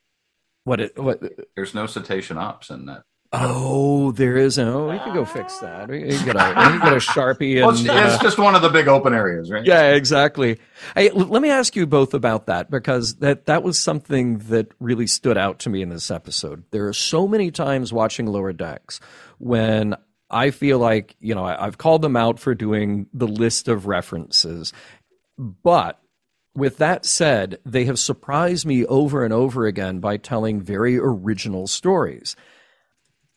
what? 0.66 0.82
It, 0.82 1.00
what? 1.00 1.22
There's 1.56 1.74
no 1.74 1.86
cetacean 1.86 2.38
ops 2.38 2.70
in 2.70 2.86
that. 2.88 3.04
Oh, 3.32 4.12
there 4.14 4.38
is. 4.38 4.58
Oh, 4.58 4.90
we 4.90 4.98
can 4.98 5.14
go 5.14 5.24
fix 5.24 5.60
that. 5.60 5.88
We 5.88 6.00
can 6.00 6.26
get 6.26 6.36
a, 6.36 6.48
we 6.50 6.54
can 6.56 6.80
get 6.80 6.94
a 6.94 6.96
sharpie 6.96 7.62
Well, 7.62 7.70
it's, 7.70 7.88
uh, 7.88 8.10
it's 8.14 8.24
just 8.24 8.40
one 8.40 8.56
of 8.56 8.64
the 8.64 8.70
big 8.70 8.88
open 8.88 9.14
areas, 9.14 9.52
right? 9.52 9.64
yeah, 9.64 9.92
exactly. 9.92 10.58
Hey, 10.96 11.10
l- 11.10 11.16
let 11.28 11.42
me 11.44 11.52
ask 11.52 11.76
you 11.76 11.86
both 11.86 12.16
about 12.16 12.48
that 12.48 12.72
because 12.72 13.16
that 13.18 13.46
that 13.46 13.62
was 13.62 13.78
something 13.78 14.40
that 14.50 14.72
really 14.80 15.06
stood 15.06 15.38
out 15.38 15.60
to 15.60 15.70
me 15.70 15.84
in 15.84 15.90
this 15.90 16.10
episode. 16.10 16.64
There 16.72 16.88
are 16.88 16.94
so 16.94 17.28
many 17.28 17.52
times 17.52 17.94
watching 17.94 18.26
Lower 18.26 18.52
Decks 18.52 19.00
when 19.38 19.96
I 20.32 20.50
feel 20.50 20.80
like 20.80 21.16
you 21.20 21.36
know 21.36 21.44
I, 21.46 21.68
I've 21.68 21.78
called 21.78 22.02
them 22.02 22.16
out 22.16 22.40
for 22.40 22.56
doing 22.56 23.06
the 23.14 23.28
list 23.28 23.68
of 23.68 23.86
references, 23.86 24.74
but 25.38 26.00
with 26.56 26.78
that 26.78 27.06
said, 27.06 27.60
they 27.64 27.86
have 27.86 28.00
surprised 28.00 28.66
me 28.66 28.86
over 28.88 29.24
and 29.24 29.32
over 29.32 29.68
again 29.68 30.00
by 30.00 30.18
telling 30.18 30.62
very 30.62 30.98
original 30.98 31.68
stories. 31.68 32.36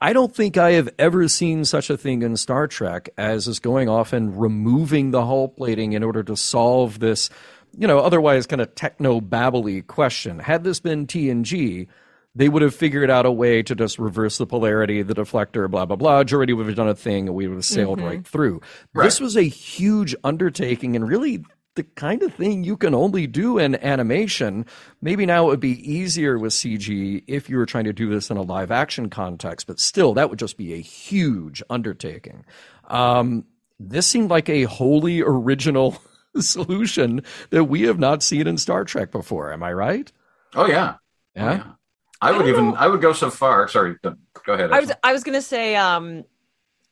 I 0.02 0.12
don't 0.12 0.34
think 0.34 0.58
I 0.58 0.72
have 0.72 0.88
ever 0.98 1.28
seen 1.28 1.64
such 1.64 1.88
a 1.88 1.96
thing 1.96 2.22
in 2.22 2.36
Star 2.36 2.66
Trek 2.66 3.10
as 3.16 3.46
is 3.46 3.60
going 3.60 3.88
off 3.88 4.12
and 4.12 4.38
removing 4.38 5.12
the 5.12 5.24
hull 5.24 5.46
plating 5.46 5.92
in 5.92 6.02
order 6.02 6.24
to 6.24 6.36
solve 6.36 6.98
this, 6.98 7.30
you 7.78 7.86
know, 7.86 8.00
otherwise 8.00 8.48
kind 8.48 8.60
of 8.60 8.74
techno 8.74 9.20
babbly 9.20 9.86
question. 9.86 10.40
Had 10.40 10.64
this 10.64 10.80
been 10.80 11.06
TNG, 11.06 11.86
they 12.34 12.48
would 12.48 12.62
have 12.62 12.74
figured 12.74 13.10
out 13.10 13.26
a 13.26 13.30
way 13.30 13.62
to 13.62 13.76
just 13.76 14.00
reverse 14.00 14.38
the 14.38 14.46
polarity, 14.46 15.02
the 15.02 15.14
deflector, 15.14 15.70
blah, 15.70 15.86
blah, 15.86 15.94
blah. 15.94 16.24
Geordi 16.24 16.56
would 16.56 16.66
have 16.66 16.74
done 16.74 16.88
a 16.88 16.96
thing 16.96 17.28
and 17.28 17.36
we 17.36 17.46
would 17.46 17.58
have 17.58 17.64
sailed 17.64 17.98
mm-hmm. 17.98 18.08
right 18.08 18.26
through. 18.26 18.60
This 18.94 19.20
was 19.20 19.36
a 19.36 19.42
huge 19.42 20.16
undertaking 20.24 20.96
and 20.96 21.06
really 21.06 21.44
the 21.74 21.82
kind 21.82 22.22
of 22.22 22.34
thing 22.34 22.64
you 22.64 22.76
can 22.76 22.94
only 22.94 23.26
do 23.26 23.58
in 23.58 23.74
animation. 23.76 24.66
Maybe 25.00 25.24
now 25.24 25.44
it 25.44 25.48
would 25.48 25.60
be 25.60 25.90
easier 25.90 26.38
with 26.38 26.52
CG 26.52 27.24
if 27.26 27.48
you 27.48 27.56
were 27.56 27.66
trying 27.66 27.84
to 27.84 27.92
do 27.92 28.10
this 28.10 28.30
in 28.30 28.36
a 28.36 28.42
live 28.42 28.70
action 28.70 29.08
context, 29.08 29.66
but 29.66 29.80
still, 29.80 30.14
that 30.14 30.28
would 30.30 30.38
just 30.38 30.56
be 30.56 30.74
a 30.74 30.78
huge 30.80 31.62
undertaking. 31.70 32.44
Um, 32.88 33.46
this 33.80 34.06
seemed 34.06 34.30
like 34.30 34.48
a 34.48 34.64
wholly 34.64 35.22
original 35.22 35.96
solution 36.38 37.22
that 37.50 37.64
we 37.64 37.82
have 37.82 37.98
not 37.98 38.22
seen 38.22 38.46
in 38.46 38.58
Star 38.58 38.84
Trek 38.84 39.10
before. 39.10 39.52
Am 39.52 39.62
I 39.62 39.72
right? 39.72 40.12
Oh 40.54 40.66
yeah. 40.66 40.96
Oh, 41.36 41.40
Yeah. 41.40 41.64
I 42.20 42.30
would 42.30 42.46
even 42.46 42.70
know. 42.70 42.76
I 42.76 42.86
would 42.86 43.00
go 43.00 43.12
so 43.12 43.30
far. 43.30 43.66
Sorry, 43.66 43.96
go 44.02 44.14
ahead. 44.46 44.70
I 44.70 44.78
was 44.78 44.92
I 45.02 45.12
was 45.12 45.24
gonna 45.24 45.42
say 45.42 45.74
um 45.74 46.24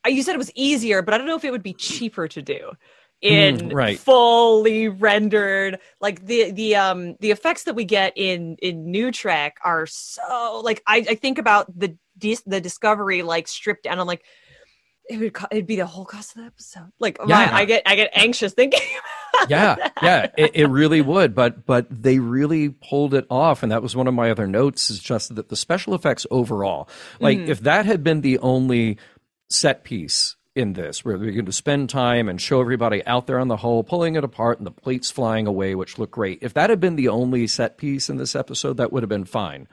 you 0.06 0.22
said 0.22 0.34
it 0.34 0.38
was 0.38 0.50
easier, 0.56 1.02
but 1.02 1.14
I 1.14 1.18
don't 1.18 1.26
know 1.28 1.36
if 1.36 1.44
it 1.44 1.52
would 1.52 1.62
be 1.62 1.74
cheaper 1.74 2.26
to 2.28 2.42
do 2.42 2.72
in 3.20 3.58
Mm, 3.58 3.74
right. 3.74 3.98
fully 3.98 4.88
rendered. 4.88 5.78
Like 6.00 6.24
the 6.26 6.50
the 6.52 6.76
um 6.76 7.16
the 7.20 7.30
effects 7.30 7.64
that 7.64 7.74
we 7.74 7.84
get 7.84 8.12
in 8.16 8.56
in 8.62 8.90
new 8.90 9.12
trek 9.12 9.56
are 9.64 9.86
so 9.86 10.60
like 10.64 10.82
I, 10.86 10.98
I 11.08 11.14
think 11.16 11.38
about 11.38 11.66
the 11.78 11.96
the 12.46 12.60
discovery 12.60 13.22
like 13.22 13.48
stripped 13.48 13.84
down. 13.84 13.98
I'm 13.98 14.06
like 14.06 14.24
it 15.08 15.18
would 15.18 15.36
it'd 15.50 15.66
be 15.66 15.76
the 15.76 15.86
whole 15.86 16.04
cost 16.04 16.36
of 16.36 16.42
the 16.42 16.46
episode. 16.46 16.92
Like 17.00 17.18
my, 17.26 17.52
I 17.52 17.64
get 17.64 17.82
I 17.84 17.96
get 17.96 18.10
anxious 18.14 18.52
thinking 18.54 18.80
about 19.34 19.50
yeah. 19.50 19.74
that. 19.74 19.92
yeah. 20.02 20.30
It, 20.38 20.50
it 20.54 20.66
really 20.68 21.00
would. 21.00 21.34
But 21.34 21.66
but 21.66 21.86
they 21.90 22.20
really 22.20 22.68
pulled 22.70 23.14
it 23.14 23.26
off. 23.28 23.62
And 23.62 23.72
that 23.72 23.82
was 23.82 23.96
one 23.96 24.06
of 24.06 24.14
my 24.14 24.30
other 24.30 24.46
notes 24.46 24.88
is 24.88 24.98
just 25.00 25.34
that 25.34 25.48
the 25.48 25.56
special 25.56 25.94
effects 25.94 26.26
overall 26.30 26.88
like 27.20 27.38
if 27.38 27.60
that 27.60 27.86
had 27.86 28.04
been 28.04 28.20
the 28.20 28.38
only 28.38 28.98
set 29.48 29.82
piece 29.82 30.36
in 30.60 30.74
this 30.74 31.04
where 31.04 31.18
we're 31.18 31.32
going 31.32 31.46
to 31.46 31.52
spend 31.52 31.90
time 31.90 32.28
and 32.28 32.40
show 32.40 32.60
everybody 32.60 33.04
out 33.06 33.26
there 33.26 33.38
on 33.38 33.48
the 33.48 33.56
hull 33.56 33.82
pulling 33.82 34.14
it 34.14 34.22
apart 34.22 34.58
and 34.58 34.66
the 34.66 34.70
plates 34.70 35.10
flying 35.10 35.46
away 35.46 35.74
which 35.74 35.98
look 35.98 36.12
great 36.12 36.38
if 36.42 36.54
that 36.54 36.70
had 36.70 36.78
been 36.78 36.96
the 36.96 37.08
only 37.08 37.46
set 37.46 37.76
piece 37.78 38.08
in 38.08 38.16
this 38.16 38.36
episode 38.36 38.76
that 38.76 38.92
would 38.92 39.02
have 39.02 39.08
been 39.08 39.24
fine 39.24 39.66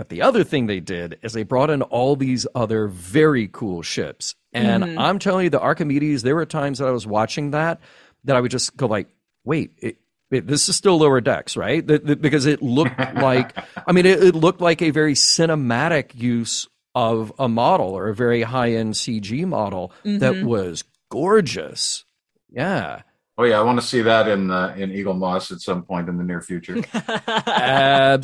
but 0.00 0.08
the 0.08 0.22
other 0.22 0.44
thing 0.44 0.64
they 0.66 0.80
did 0.80 1.18
is 1.20 1.34
they 1.34 1.42
brought 1.42 1.68
in 1.68 1.82
all 1.82 2.16
these 2.16 2.46
other 2.54 2.86
very 2.86 3.50
cool 3.52 3.82
ships. 3.82 4.34
And 4.50 4.82
mm-hmm. 4.82 4.98
I'm 4.98 5.18
telling 5.18 5.44
you, 5.44 5.50
the 5.50 5.60
Archimedes, 5.60 6.22
there 6.22 6.34
were 6.34 6.46
times 6.46 6.78
that 6.78 6.88
I 6.88 6.90
was 6.90 7.06
watching 7.06 7.50
that 7.50 7.82
that 8.24 8.34
I 8.34 8.40
would 8.40 8.50
just 8.50 8.74
go 8.78 8.86
like, 8.86 9.08
wait, 9.44 9.72
it, 9.76 9.98
it, 10.30 10.46
this 10.46 10.70
is 10.70 10.76
still 10.76 10.96
lower 10.96 11.20
decks, 11.20 11.54
right? 11.54 11.86
Th- 11.86 12.02
th- 12.02 12.18
because 12.18 12.46
it 12.46 12.62
looked 12.62 12.98
like, 13.16 13.54
I 13.86 13.92
mean, 13.92 14.06
it, 14.06 14.24
it 14.24 14.34
looked 14.34 14.62
like 14.62 14.80
a 14.80 14.88
very 14.88 15.12
cinematic 15.12 16.14
use 16.14 16.66
of 16.94 17.32
a 17.38 17.48
model 17.48 17.90
or 17.90 18.08
a 18.08 18.14
very 18.14 18.42
high 18.42 18.72
end 18.72 18.94
CG 18.94 19.46
model 19.46 19.92
that 20.04 20.42
was 20.44 20.84
gorgeous. 21.10 22.04
Yeah. 22.48 23.02
Oh 23.38 23.44
yeah, 23.44 23.58
I 23.58 23.62
want 23.62 23.80
to 23.80 23.86
see 23.86 24.02
that 24.02 24.28
in 24.28 24.50
uh, 24.50 24.74
in 24.76 24.90
Eaglemoss 24.90 25.50
at 25.50 25.60
some 25.60 25.82
point 25.82 26.10
in 26.10 26.18
the 26.18 26.24
near 26.24 26.42
future. 26.42 26.82
Absolutely. 27.46 28.20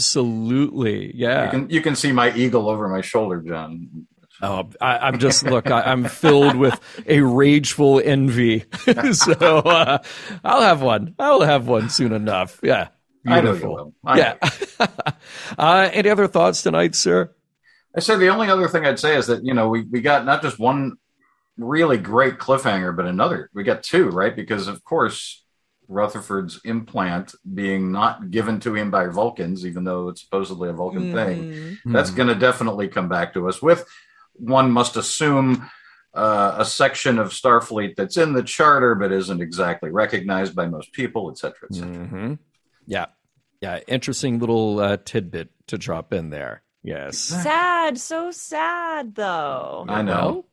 Yeah. 1.17 1.51
can 1.51 1.71
you 1.71 1.81
can 1.81 1.97
see 1.97 2.13
my 2.13 2.35
eagle 2.35 2.69
over 2.69 2.87
my 2.89 3.01
shoulder, 3.01 3.41
John. 3.41 4.07
Oh, 4.43 4.69
I, 4.81 4.99
I'm 4.99 5.19
just 5.19 5.45
look. 5.45 5.71
I, 5.71 5.81
I'm 5.83 6.05
filled 6.05 6.57
with 6.57 6.79
a 7.07 7.21
rageful 7.21 8.03
envy. 8.05 8.65
so 9.13 9.33
uh, 9.33 9.99
I'll 10.45 10.61
have 10.61 10.83
one. 10.83 11.15
I'll 11.19 11.41
have 11.41 11.67
one 11.67 11.89
soon 11.89 12.13
enough. 12.13 12.61
Yeah, 12.63 12.89
I 13.27 13.41
know 13.41 13.53
you 13.53 13.59
beautiful. 13.59 13.75
will. 13.75 13.95
I 14.05 14.19
yeah. 14.19 14.35
uh, 15.59 15.89
any 15.93 16.11
other 16.11 16.27
thoughts 16.27 16.63
tonight, 16.63 16.95
sir? 16.95 17.35
I 17.97 18.01
say 18.01 18.17
the 18.17 18.29
only 18.29 18.49
other 18.49 18.69
thing 18.69 18.85
I'd 18.85 18.99
say 18.99 19.17
is 19.17 19.27
that 19.29 19.45
you 19.45 19.55
know 19.55 19.69
we 19.69 19.83
we 19.83 20.01
got 20.01 20.25
not 20.25 20.43
just 20.43 20.59
one 20.59 20.97
really 21.57 21.97
great 21.99 22.39
cliffhanger, 22.39 22.95
but 22.95 23.07
another 23.07 23.51
we 23.55 23.63
got 23.65 23.83
two 23.83 24.09
right 24.11 24.35
because 24.37 24.69
of 24.69 24.85
course 24.85 25.43
Rutherford's 25.89 26.61
implant 26.65 27.35
being 27.55 27.93
not 27.93 28.31
given 28.31 28.59
to 28.61 28.75
him 28.75 28.91
by 28.91 29.07
Vulcans, 29.07 29.65
even 29.65 29.85
though 29.85 30.09
it's 30.09 30.21
supposedly 30.23 30.69
a 30.69 30.73
Vulcan 30.73 31.13
thing, 31.13 31.45
Mm. 31.87 31.93
that's 31.93 32.11
going 32.11 32.29
to 32.29 32.35
definitely 32.35 32.89
come 32.89 33.09
back 33.09 33.33
to 33.35 33.49
us 33.49 33.63
with. 33.63 33.87
One 34.35 34.71
must 34.73 34.97
assume 34.97 35.71
uh, 36.13 36.57
a 36.59 36.65
section 36.65 37.19
of 37.21 37.29
Starfleet 37.29 37.95
that's 37.95 38.17
in 38.17 38.33
the 38.33 38.43
charter 38.43 38.95
but 38.97 39.13
isn't 39.13 39.41
exactly 39.41 39.91
recognized 39.91 40.55
by 40.57 40.67
most 40.67 40.93
people, 40.93 41.31
et 41.31 41.39
cetera, 41.39 41.69
et 41.71 41.75
cetera. 41.77 42.07
hmm 42.07 42.35
Yeah. 42.87 43.07
Yeah. 43.61 43.79
Interesting 43.87 44.39
little 44.41 44.81
uh, 44.81 44.97
tidbit 45.05 45.51
to 45.69 45.79
drop 45.79 46.13
in 46.13 46.31
there. 46.31 46.63
Yes. 46.87 47.19
Sad, 47.19 47.99
so 47.99 48.31
sad 48.31 49.15
though. 49.15 49.85
I 49.89 50.03
know, 50.03 50.45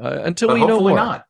uh, 0.00 0.20
until 0.24 0.48
but 0.48 0.54
we 0.54 0.60
know 0.60 0.66
hopefully 0.68 0.92
more. 0.94 0.96
not. 1.04 1.26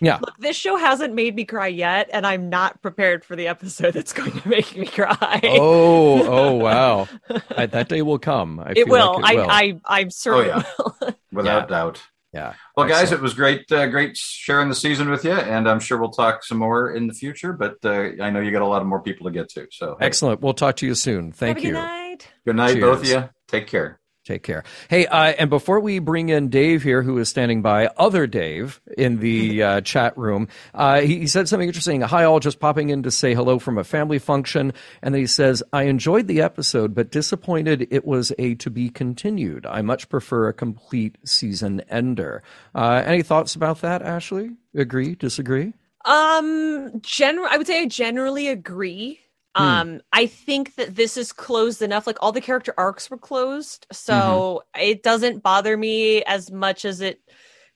Yeah. 0.00 0.18
Look, 0.20 0.36
this 0.38 0.54
show 0.56 0.76
hasn't 0.76 1.14
made 1.14 1.34
me 1.34 1.44
cry 1.44 1.66
yet, 1.66 2.08
and 2.12 2.24
I'm 2.24 2.50
not 2.50 2.80
prepared 2.82 3.24
for 3.24 3.34
the 3.34 3.48
episode 3.48 3.94
that's 3.94 4.12
going 4.12 4.30
to 4.30 4.48
make 4.56 4.76
me 4.76 4.86
cry. 4.86 5.40
Oh, 5.42 6.22
oh, 6.24 6.52
wow. 6.52 7.08
I, 7.56 7.66
that 7.66 7.88
day 7.88 8.02
will 8.02 8.20
come. 8.20 8.60
I 8.60 8.70
it 8.70 8.74
feel 8.84 8.86
will. 8.88 9.20
Like 9.20 9.34
it 9.34 9.36
will. 9.38 9.50
I, 9.50 9.80
I, 9.88 10.00
I'm 10.02 10.10
certain. 10.10 10.48
yeah. 10.48 10.60
it 10.60 10.66
will. 11.00 11.14
Without 11.32 11.62
Yeah. 11.62 11.66
doubt. 11.76 12.02
yeah. 12.32 12.52
Well, 12.76 12.86
guys, 12.86 13.02
Excellent. 13.04 13.20
it 13.20 13.22
was 13.22 13.34
great, 13.34 13.72
uh, 13.72 13.86
great 13.88 14.16
sharing 14.16 14.68
the 14.68 14.74
season 14.76 15.10
with 15.10 15.24
you, 15.24 15.32
and 15.32 15.68
I'm 15.68 15.80
sure 15.80 15.98
we'll 15.98 16.10
talk 16.12 16.44
some 16.44 16.58
more 16.58 16.92
in 16.94 17.08
the 17.08 17.14
future. 17.14 17.52
But 17.52 17.78
uh, 17.84 18.10
I 18.22 18.30
know 18.30 18.38
you 18.40 18.52
got 18.52 18.62
a 18.62 18.66
lot 18.68 18.82
of 18.82 18.86
more 18.86 19.00
people 19.00 19.26
to 19.26 19.32
get 19.32 19.48
to. 19.54 19.66
So, 19.72 19.96
hey, 19.98 20.06
Excellent. 20.06 20.40
We'll 20.42 20.54
talk 20.54 20.76
to 20.76 20.86
you 20.86 20.94
soon. 20.94 21.32
Thank 21.32 21.58
Have 21.58 21.64
a 21.64 21.68
you. 21.68 21.74
Good 22.18 22.26
night. 22.26 22.44
good 22.44 22.56
night, 22.56 22.72
Cheers. 22.74 22.84
both 22.84 23.00
of 23.02 23.08
you. 23.08 23.28
Take 23.48 23.66
care. 23.66 24.00
Take 24.24 24.42
care. 24.42 24.62
Hey, 24.90 25.06
uh, 25.06 25.32
and 25.38 25.48
before 25.48 25.80
we 25.80 26.00
bring 26.00 26.28
in 26.28 26.50
Dave 26.50 26.82
here, 26.82 27.00
who 27.02 27.16
is 27.16 27.30
standing 27.30 27.62
by, 27.62 27.86
other 27.96 28.26
Dave 28.26 28.78
in 28.98 29.20
the 29.20 29.62
uh, 29.62 29.80
chat 29.80 30.18
room, 30.18 30.48
uh, 30.74 31.00
he, 31.00 31.20
he 31.20 31.26
said 31.26 31.48
something 31.48 31.66
interesting. 31.66 32.02
Hi, 32.02 32.24
all, 32.24 32.38
just 32.38 32.60
popping 32.60 32.90
in 32.90 33.02
to 33.04 33.10
say 33.10 33.32
hello 33.32 33.58
from 33.58 33.78
a 33.78 33.84
family 33.84 34.18
function. 34.18 34.74
And 35.00 35.14
then 35.14 35.22
he 35.22 35.26
says, 35.26 35.62
I 35.72 35.84
enjoyed 35.84 36.26
the 36.26 36.42
episode, 36.42 36.94
but 36.94 37.10
disappointed 37.10 37.88
it 37.90 38.04
was 38.04 38.30
a 38.38 38.54
to 38.56 38.68
be 38.68 38.90
continued. 38.90 39.64
I 39.64 39.80
much 39.80 40.10
prefer 40.10 40.48
a 40.48 40.52
complete 40.52 41.16
season 41.24 41.80
ender. 41.88 42.42
Uh, 42.74 43.02
any 43.06 43.22
thoughts 43.22 43.54
about 43.54 43.80
that, 43.80 44.02
Ashley? 44.02 44.50
Agree? 44.74 45.14
Disagree? 45.14 45.72
Um, 46.04 47.00
general, 47.00 47.48
I 47.50 47.56
would 47.56 47.66
say 47.66 47.80
I 47.80 47.86
generally 47.86 48.48
agree. 48.48 49.20
Hmm. 49.58 49.64
Um, 49.64 50.00
I 50.12 50.26
think 50.26 50.76
that 50.76 50.94
this 50.94 51.16
is 51.16 51.32
closed 51.32 51.82
enough. 51.82 52.06
Like 52.06 52.18
all 52.22 52.32
the 52.32 52.40
character 52.40 52.72
arcs 52.78 53.10
were 53.10 53.18
closed, 53.18 53.86
so 53.92 54.62
Mm-hmm. 54.76 54.80
it 54.90 55.02
doesn't 55.02 55.42
bother 55.42 55.76
me 55.76 56.22
as 56.24 56.50
much 56.50 56.84
as 56.84 57.00
it 57.00 57.20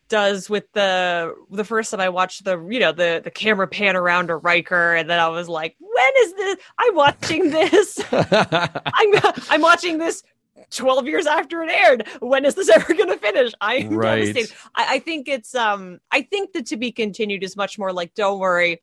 does 0.08 0.50
with 0.50 0.70
the 0.74 1.34
the 1.50 1.64
first 1.64 1.90
time 1.90 2.00
I 2.00 2.10
watched 2.10 2.44
the 2.44 2.58
you 2.70 2.78
know 2.80 2.92
the 2.92 3.20
the 3.24 3.30
camera 3.30 3.66
pan 3.66 3.96
around 3.96 4.28
to 4.28 4.36
Riker, 4.36 4.94
and 4.94 5.08
then 5.10 5.18
I 5.18 5.28
was 5.28 5.48
like, 5.48 5.76
when 5.80 6.12
is 6.18 6.34
this? 6.34 6.56
I'm 6.78 6.94
watching 6.94 7.50
this. 7.50 8.00
I'm 8.12 9.14
I'm 9.50 9.60
watching 9.62 9.98
this. 9.98 10.22
12 10.70 11.06
years 11.06 11.26
after 11.26 11.62
it 11.62 11.70
aired 11.70 12.06
when 12.20 12.44
is 12.44 12.54
this 12.54 12.68
ever 12.68 12.94
going 12.94 13.08
to 13.08 13.16
finish 13.18 13.52
i'm 13.60 13.88
Right. 13.90 14.20
devastated 14.20 14.52
I, 14.74 14.94
I 14.94 14.98
think 15.00 15.28
it's 15.28 15.54
um 15.54 15.98
i 16.10 16.22
think 16.22 16.52
that 16.52 16.66
to 16.66 16.76
be 16.76 16.92
continued 16.92 17.42
is 17.42 17.56
much 17.56 17.78
more 17.78 17.92
like 17.92 18.14
don't 18.14 18.38
worry 18.38 18.80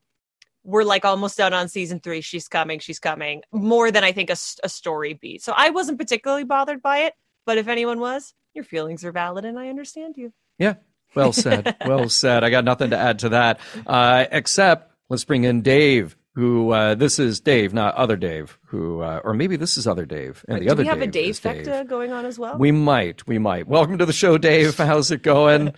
we're 0.63 0.83
like 0.83 1.05
almost 1.05 1.37
done 1.37 1.53
on 1.53 1.67
season 1.69 1.99
three 1.99 2.21
she's 2.21 2.47
coming 2.47 2.79
she's 2.79 2.99
coming 2.99 3.41
more 3.51 3.91
than 3.91 4.03
i 4.03 4.11
think 4.11 4.29
a 4.29 4.35
story 4.69 5.13
beat 5.13 5.41
so 5.41 5.53
i 5.55 5.69
wasn't 5.69 5.97
particularly 5.97 6.43
bothered 6.43 6.81
by 6.81 6.99
it 6.99 7.13
but 7.45 7.57
if 7.57 7.67
anyone 7.67 7.99
was 7.99 8.33
your 8.53 8.63
feelings 8.63 9.03
are 9.05 9.11
valid 9.11 9.45
and 9.45 9.57
i 9.57 9.69
understand 9.69 10.15
you 10.17 10.33
Yeah. 10.57 10.75
Well 11.15 11.33
said. 11.33 11.75
Well 11.87 12.07
said. 12.09 12.43
I 12.43 12.49
got 12.51 12.65
nothing 12.65 12.91
to 12.91 12.97
add 12.97 13.19
to 13.19 13.29
that, 13.29 13.59
uh, 13.87 14.25
except 14.31 14.91
let's 15.09 15.23
bring 15.25 15.43
in 15.43 15.61
Dave, 15.63 16.15
who 16.35 16.71
uh, 16.71 16.93
this 16.93 17.17
is 17.17 17.39
Dave, 17.39 17.73
not 17.73 17.95
other 17.95 18.15
Dave, 18.15 18.59
who, 18.67 19.01
uh, 19.01 19.19
or 19.23 19.33
maybe 19.33 19.55
this 19.55 19.75
is 19.75 19.87
other 19.87 20.05
Dave, 20.05 20.45
and 20.47 20.59
the 20.61 20.65
do 20.65 20.71
other 20.71 20.83
we 20.83 20.87
have 20.87 20.99
Dave 20.99 21.09
a 21.09 21.11
dave 21.11 21.29
is 21.31 21.39
Dave. 21.39 21.87
going 21.87 22.11
on 22.11 22.25
as 22.25 22.37
well 22.37 22.57
We 22.59 22.71
might. 22.71 23.25
We 23.27 23.39
might. 23.39 23.67
Welcome 23.67 23.97
to 23.97 24.05
the 24.05 24.13
show, 24.13 24.37
Dave. 24.37 24.77
How's 24.77 25.09
it 25.09 25.23
going? 25.23 25.73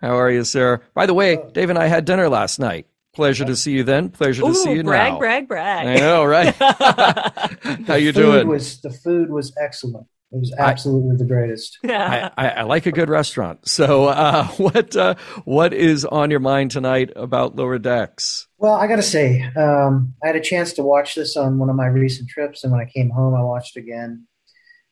How 0.00 0.18
are 0.18 0.30
you, 0.32 0.42
sir? 0.42 0.80
By 0.94 1.06
the 1.06 1.14
way, 1.14 1.38
Dave 1.52 1.70
and 1.70 1.78
I 1.78 1.86
had 1.86 2.04
dinner 2.04 2.28
last 2.28 2.58
night. 2.58 2.86
Pleasure 3.16 3.46
to 3.46 3.56
see 3.56 3.72
you 3.72 3.82
then. 3.82 4.10
Pleasure 4.10 4.42
to 4.42 4.54
see 4.54 4.74
you 4.74 4.84
brag 4.84 5.14
now. 5.14 5.18
brag 5.18 5.48
brag 5.48 5.86
brag. 5.86 5.96
I 5.96 6.00
know, 6.00 6.22
right? 6.22 6.54
How 7.86 7.94
you 7.94 8.12
food 8.12 8.20
doing? 8.20 8.46
Was 8.46 8.78
the 8.82 8.90
food 8.90 9.30
was 9.30 9.56
excellent. 9.58 10.06
It 10.32 10.38
was 10.38 10.54
absolutely 10.58 11.16
the 11.16 11.24
greatest. 11.24 11.78
I, 11.84 12.30
I, 12.36 12.48
I 12.48 12.62
like 12.64 12.84
a 12.84 12.92
good 12.92 13.08
restaurant. 13.08 13.66
So, 13.66 14.04
uh, 14.04 14.46
what 14.58 14.94
uh, 14.94 15.14
what 15.46 15.72
is 15.72 16.04
on 16.04 16.30
your 16.30 16.40
mind 16.40 16.72
tonight 16.72 17.10
about 17.16 17.56
Lower 17.56 17.78
Decks? 17.78 18.48
Well, 18.58 18.74
I 18.74 18.86
got 18.86 18.96
to 18.96 19.02
say, 19.02 19.42
um, 19.56 20.12
I 20.22 20.26
had 20.26 20.36
a 20.36 20.40
chance 20.42 20.74
to 20.74 20.82
watch 20.82 21.14
this 21.14 21.38
on 21.38 21.58
one 21.58 21.70
of 21.70 21.76
my 21.76 21.86
recent 21.86 22.28
trips, 22.28 22.64
and 22.64 22.72
when 22.72 22.82
I 22.82 22.90
came 22.90 23.08
home, 23.08 23.34
I 23.34 23.42
watched 23.42 23.78
again. 23.78 24.26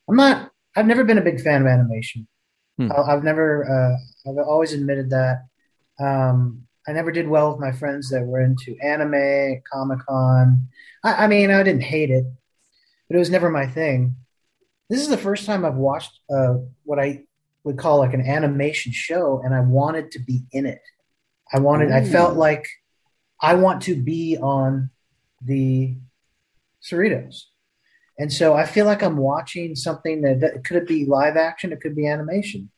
I'm 0.09 0.15
not. 0.15 0.51
I've 0.75 0.87
never 0.87 1.03
been 1.03 1.19
a 1.19 1.23
big 1.23 1.41
fan 1.41 1.61
of 1.61 1.67
animation. 1.67 2.27
Hmm. 2.77 2.91
I, 2.91 3.01
I've 3.01 3.23
never. 3.23 3.69
Uh, 3.69 4.31
I've 4.31 4.47
always 4.47 4.73
admitted 4.73 5.11
that. 5.11 5.45
Um, 5.99 6.63
I 6.87 6.91
never 6.91 7.11
did 7.11 7.27
well 7.27 7.51
with 7.51 7.59
my 7.59 7.71
friends 7.71 8.09
that 8.09 8.25
were 8.25 8.41
into 8.41 8.77
anime, 8.81 9.61
Comic 9.71 9.99
Con. 10.07 10.67
I, 11.03 11.25
I 11.25 11.27
mean, 11.27 11.51
I 11.51 11.63
didn't 11.63 11.83
hate 11.83 12.11
it, 12.11 12.25
but 13.07 13.15
it 13.15 13.19
was 13.19 13.29
never 13.29 13.49
my 13.49 13.67
thing. 13.67 14.15
This 14.89 15.01
is 15.01 15.07
the 15.07 15.17
first 15.17 15.45
time 15.45 15.65
I've 15.65 15.75
watched 15.75 16.19
uh, 16.29 16.55
what 16.83 16.99
I 16.99 17.23
would 17.63 17.77
call 17.77 17.97
like 17.97 18.13
an 18.13 18.21
animation 18.21 18.91
show, 18.91 19.41
and 19.43 19.53
I 19.53 19.61
wanted 19.61 20.11
to 20.11 20.19
be 20.19 20.43
in 20.51 20.65
it. 20.65 20.81
I 21.51 21.59
wanted. 21.59 21.91
I 21.91 22.03
felt 22.03 22.37
like 22.37 22.67
I 23.41 23.55
want 23.55 23.81
to 23.83 23.95
be 23.95 24.37
on 24.37 24.91
the 25.41 25.97
Cerritos. 26.83 27.43
And 28.17 28.31
so 28.31 28.53
I 28.53 28.65
feel 28.65 28.85
like 28.85 29.03
I'm 29.03 29.17
watching 29.17 29.75
something 29.75 30.21
that, 30.21 30.39
that 30.39 30.63
could 30.63 30.77
it 30.77 30.87
be 30.87 31.05
live 31.05 31.35
action, 31.35 31.73
it 31.73 31.81
could 31.81 31.95
be 31.95 32.07
animation. 32.07 32.69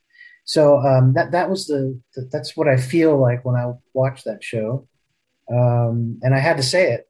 So 0.48 0.80
um, 0.80 1.14
that 1.14 1.32
that 1.34 1.50
was 1.50 1.68
the, 1.68 2.00
the 2.16 2.28
that's 2.32 2.56
what 2.56 2.70
I 2.70 2.78
feel 2.78 3.20
like 3.20 3.44
when 3.44 3.56
I 3.56 3.74
watch 3.94 4.24
that 4.24 4.42
show, 4.42 4.88
um, 5.52 6.20
and 6.24 6.34
I 6.34 6.40
had 6.40 6.56
to 6.56 6.64
say 6.64 6.94
it. 6.94 7.06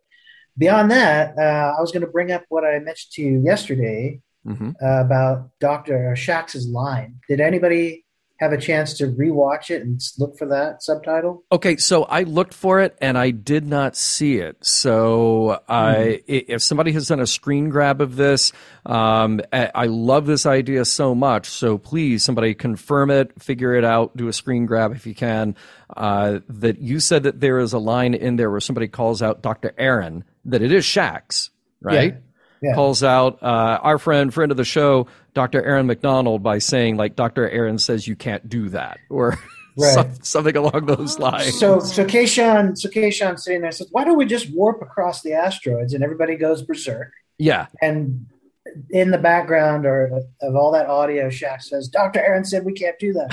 Beyond 0.57 0.89
that, 0.89 1.37
uh, 1.37 1.75
I 1.77 1.79
was 1.79 1.91
going 1.91 2.01
to 2.01 2.11
bring 2.11 2.31
up 2.31 2.45
what 2.49 2.65
I 2.65 2.79
mentioned 2.79 3.11
to 3.13 3.21
you 3.21 3.43
yesterday 3.43 4.21
hmm 4.43 4.71
uh, 4.81 5.01
about 5.05 5.51
Doctor 5.59 6.15
Shaxs's 6.17 6.67
line. 6.67 7.19
Did 7.29 7.39
anybody 7.39 8.05
have 8.39 8.53
a 8.53 8.57
chance 8.57 8.93
to 8.95 9.07
rewatch 9.07 9.69
it 9.69 9.81
and 9.81 9.99
look 10.19 10.37
for 10.37 10.47
that 10.47 10.83
subtitle? 10.83 11.43
Okay, 11.51 11.77
so 11.77 12.03
I 12.03 12.23
looked 12.23 12.53
for 12.53 12.81
it 12.81 12.95
and 13.01 13.17
I 13.17 13.31
did 13.31 13.65
not 13.65 13.95
see 13.95 14.37
it. 14.37 14.57
So 14.63 15.61
I, 15.67 16.21
i 16.29 16.45
if 16.47 16.61
somebody 16.61 16.91
has 16.91 17.07
done 17.07 17.19
a 17.19 17.27
screen 17.27 17.69
grab 17.69 17.99
of 17.99 18.15
this, 18.15 18.51
um, 18.85 19.41
I 19.51 19.85
love 19.85 20.25
this 20.25 20.45
idea 20.45 20.85
so 20.85 21.15
much. 21.15 21.47
So 21.47 21.77
please, 21.77 22.23
somebody 22.23 22.53
confirm 22.53 23.09
it, 23.09 23.41
figure 23.41 23.73
it 23.73 23.83
out, 23.83 24.15
do 24.15 24.27
a 24.27 24.33
screen 24.33 24.65
grab 24.65 24.93
if 24.93 25.07
you 25.07 25.15
can. 25.15 25.55
Uh, 25.95 26.39
that 26.49 26.79
you 26.79 26.99
said 26.99 27.23
that 27.23 27.39
there 27.39 27.59
is 27.59 27.73
a 27.73 27.79
line 27.79 28.13
in 28.13 28.35
there 28.35 28.51
where 28.51 28.59
somebody 28.59 28.87
calls 28.87 29.21
out 29.21 29.41
Dr. 29.41 29.73
Aaron, 29.77 30.23
that 30.45 30.61
it 30.61 30.71
is 30.71 30.85
Shaxs, 30.85 31.49
right? 31.81 32.17
Yeah. 32.59 32.73
calls 32.73 33.03
out 33.03 33.43
uh, 33.43 33.79
our 33.83 33.99
friend, 33.99 34.33
friend 34.33 34.51
of 34.51 34.57
the 34.57 34.65
show, 34.65 35.07
Dr. 35.37 35.63
Aaron 35.63 35.85
McDonald, 35.85 36.41
by 36.41 36.57
saying 36.57 36.97
like 36.97 37.15
Dr. 37.15 37.47
Aaron 37.47 37.77
says 37.77 38.07
you 38.07 38.15
can't 38.15 38.49
do 38.49 38.69
that, 38.69 38.97
or 39.09 39.37
Right. 39.79 39.93
some- 39.93 40.11
something 40.23 40.57
along 40.57 40.87
those 40.87 41.19
lines. 41.19 41.59
So 41.59 41.79
so 41.79 42.03
Kayshon 42.03 42.75
so 42.75 42.89
Kayshon 42.89 43.37
sitting 43.37 43.61
there 43.61 43.71
says, 43.71 43.87
Why 43.91 44.03
don't 44.03 44.17
we 44.17 44.25
just 44.25 44.51
warp 44.51 44.81
across 44.81 45.21
the 45.21 45.33
asteroids? 45.33 45.93
And 45.93 46.03
everybody 46.03 46.35
goes 46.35 46.63
berserk. 46.63 47.11
yeah, 47.37 47.67
And 47.79 48.25
in 48.89 49.11
the 49.11 49.19
background 49.19 49.85
or 49.85 50.23
of 50.41 50.55
all 50.55 50.71
that 50.71 50.87
audio, 50.87 51.29
Shaxs 51.29 51.65
says, 51.65 51.87
Dr. 51.89 52.19
Aaron 52.19 52.43
said 52.43 52.65
we 52.65 52.73
can't 52.73 52.97
do 52.97 53.13
that. 53.13 53.29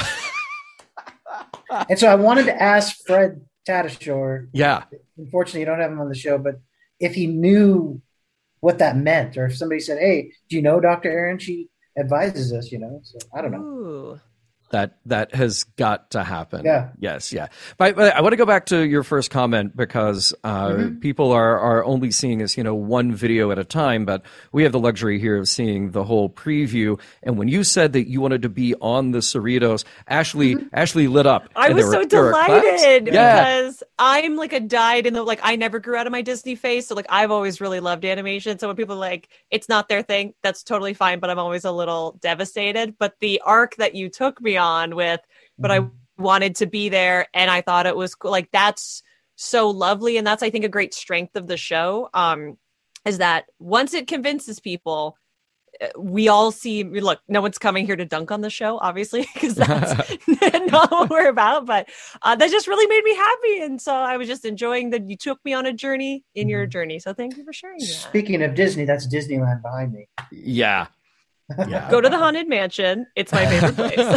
and 1.89 1.99
so 1.99 2.09
I 2.09 2.15
wanted 2.15 2.45
to 2.45 2.63
ask 2.63 2.97
Fred 3.07 3.41
Tatasciore, 3.67 4.49
yeah, 4.53 4.85
unfortunately 5.17 5.61
you 5.61 5.67
don't 5.67 5.81
have 5.81 5.91
him 5.93 6.01
on 6.01 6.11
the 6.11 6.15
show, 6.15 6.37
but 6.37 6.61
if 7.01 7.15
he 7.15 7.27
knew 7.27 8.03
what 8.61 8.79
that 8.81 8.97
meant, 8.99 9.37
or 9.39 9.47
if 9.47 9.57
somebody 9.57 9.81
said, 9.81 9.99
Hey, 9.99 10.33
do 10.51 10.57
you 10.57 10.63
know 10.63 10.79
Dr. 10.79 11.11
Aaron? 11.11 11.39
She 11.39 11.71
advises 11.99 12.53
us, 12.53 12.71
you 12.73 12.79
know. 12.79 13.01
So 13.03 13.19
I 13.35 13.43
don't 13.43 13.53
know. 13.53 13.59
Ooh. 13.61 14.21
That 14.75 14.97
that 15.07 15.33
has 15.35 15.63
got 15.77 16.11
to 16.11 16.25
happen. 16.25 16.65
Yeah. 16.65 16.89
Yes. 16.99 17.33
Yeah. 17.33 17.47
But, 17.79 17.95
but 17.95 18.13
I 18.13 18.21
want 18.23 18.33
to 18.33 18.37
go 18.37 18.45
back 18.47 18.67
to 18.67 18.81
your 18.85 19.05
first 19.05 19.31
comment 19.31 19.77
because 19.77 20.35
uh, 20.43 20.65
Mm-hmm. 20.75 20.99
people 20.99 21.31
are 21.31 21.59
are 21.59 21.85
only 21.85 22.11
seeing 22.11 22.43
us, 22.43 22.57
you 22.57 22.65
know, 22.65 22.75
one 22.75 23.13
video 23.15 23.51
at 23.53 23.59
a 23.59 23.65
time. 23.65 24.05
But 24.05 24.23
we 24.51 24.65
have 24.65 24.73
the 24.73 24.81
luxury 24.81 25.21
here 25.21 25.37
of 25.37 25.49
seeing 25.49 25.93
the 25.93 26.03
whole 26.03 26.29
preview. 26.29 26.99
And 27.23 27.39
when 27.39 27.47
you 27.49 27.63
said 27.63 27.93
that 27.93 28.09
you 28.09 28.21
wanted 28.21 28.43
to 28.43 28.49
be 28.49 28.75
on 28.81 29.13
the 29.13 29.19
Cerritos, 29.21 29.85
Ashley 30.09 30.57
Ashley 30.73 31.07
lit 31.07 31.27
up. 31.27 31.49
I 31.55 31.69
was 31.71 31.85
there 31.85 31.93
so 31.93 31.99
were- 31.99 32.07
there 32.07 32.23
were 32.23 32.31
delighted 32.33 33.07
Yeah. 33.15 33.61
because 33.61 33.83
I'm 33.99 34.35
like 34.37 34.53
a 34.53 34.61
dyed 34.61 35.07
in 35.07 35.15
the 35.15 35.23
like 35.23 35.41
I 35.43 35.55
never 35.57 35.79
grew 35.79 35.97
out 35.97 36.07
of 36.07 36.13
my 36.13 36.23
Disney 36.23 36.57
face, 36.57 36.89
so 36.89 36.95
like 36.97 37.07
I've 37.09 37.31
always 37.31 37.61
really 37.61 37.79
loved 37.81 38.05
animation. 38.05 38.59
So 38.59 38.67
when 38.67 38.77
people 38.77 38.97
are 38.97 39.07
like 39.13 39.29
it's 39.51 39.69
not 39.69 39.89
their 39.89 40.03
thing, 40.03 40.35
that's 40.43 40.65
totally 40.65 40.95
fine. 40.95 41.21
But 41.21 41.31
I'm 41.31 41.39
always 41.39 41.65
a 41.65 41.73
little 41.73 42.19
devastated. 42.21 42.97
But 42.99 43.15
the 43.21 43.41
arc 43.45 43.77
that 43.77 43.95
you 43.95 44.09
took 44.09 44.41
me 44.41 44.57
on 44.57 44.64
with, 44.95 45.21
but 45.59 45.71
I 45.71 45.81
wanted 46.19 46.57
to 46.57 46.67
be 46.67 46.89
there, 46.89 47.27
and 47.35 47.51
I 47.51 47.61
thought 47.61 47.87
it 47.87 47.97
was 47.97 48.15
cool. 48.15 48.31
Like 48.31 48.51
that's 48.51 49.03
so 49.37 49.71
lovely, 49.71 50.17
and 50.17 50.27
that's 50.27 50.43
I 50.43 50.51
think 50.51 50.65
a 50.65 50.69
great 50.69 50.95
strength 50.95 51.37
of 51.37 51.47
the 51.47 51.57
show. 51.57 52.09
Um, 52.15 52.57
is 53.05 53.19
that 53.19 53.45
once 53.59 53.93
it 53.95 54.07
convinces 54.07 54.61
people 54.61 55.17
we 55.99 56.29
all 56.29 56.51
see 56.53 56.85
look 56.85 57.21
no 57.29 57.41
one's 57.41 57.59
coming 57.59 57.87
here 57.87 57.97
to 57.97 58.05
dunk 58.05 58.31
on 58.31 58.41
the 58.41 58.51
show 58.51 58.79
obviously 58.79 59.27
because 59.35 59.55
that's 59.55 60.17
not 60.71 60.91
what 60.91 61.11
we're 61.11 61.29
about 61.29 61.67
but 61.67 61.89
uh, 62.23 62.35
that 62.37 62.51
just 62.51 62.67
really 62.69 62.87
made 62.87 63.05
me 63.05 63.15
happy 63.15 63.63
and 63.63 63.81
so 63.81 63.93
i 63.93 64.17
was 64.17 64.29
just 64.29 64.45
enjoying 64.45 64.91
that 64.91 65.09
you 65.09 65.17
took 65.17 65.45
me 65.45 65.53
on 65.53 65.67
a 65.67 65.73
journey 65.73 66.25
in 66.35 66.49
your 66.49 66.65
mm-hmm. 66.65 66.71
journey 66.71 66.99
so 66.99 67.13
thank 67.13 67.37
you 67.37 67.45
for 67.45 67.53
sharing 67.53 67.79
that. 67.79 67.87
speaking 67.87 68.43
of 68.43 68.55
disney 68.55 68.85
that's 68.85 69.07
disneyland 69.07 69.63
behind 69.63 69.93
me 69.93 70.09
yeah 70.31 70.87
yeah. 71.69 71.91
Go 71.91 72.01
to 72.01 72.09
the 72.09 72.19
haunted 72.19 72.49
mansion. 72.49 73.07
It's 73.17 73.33
my 73.33 73.47
favorite 73.47 73.75
place. 73.77 73.97
but, 73.97 74.17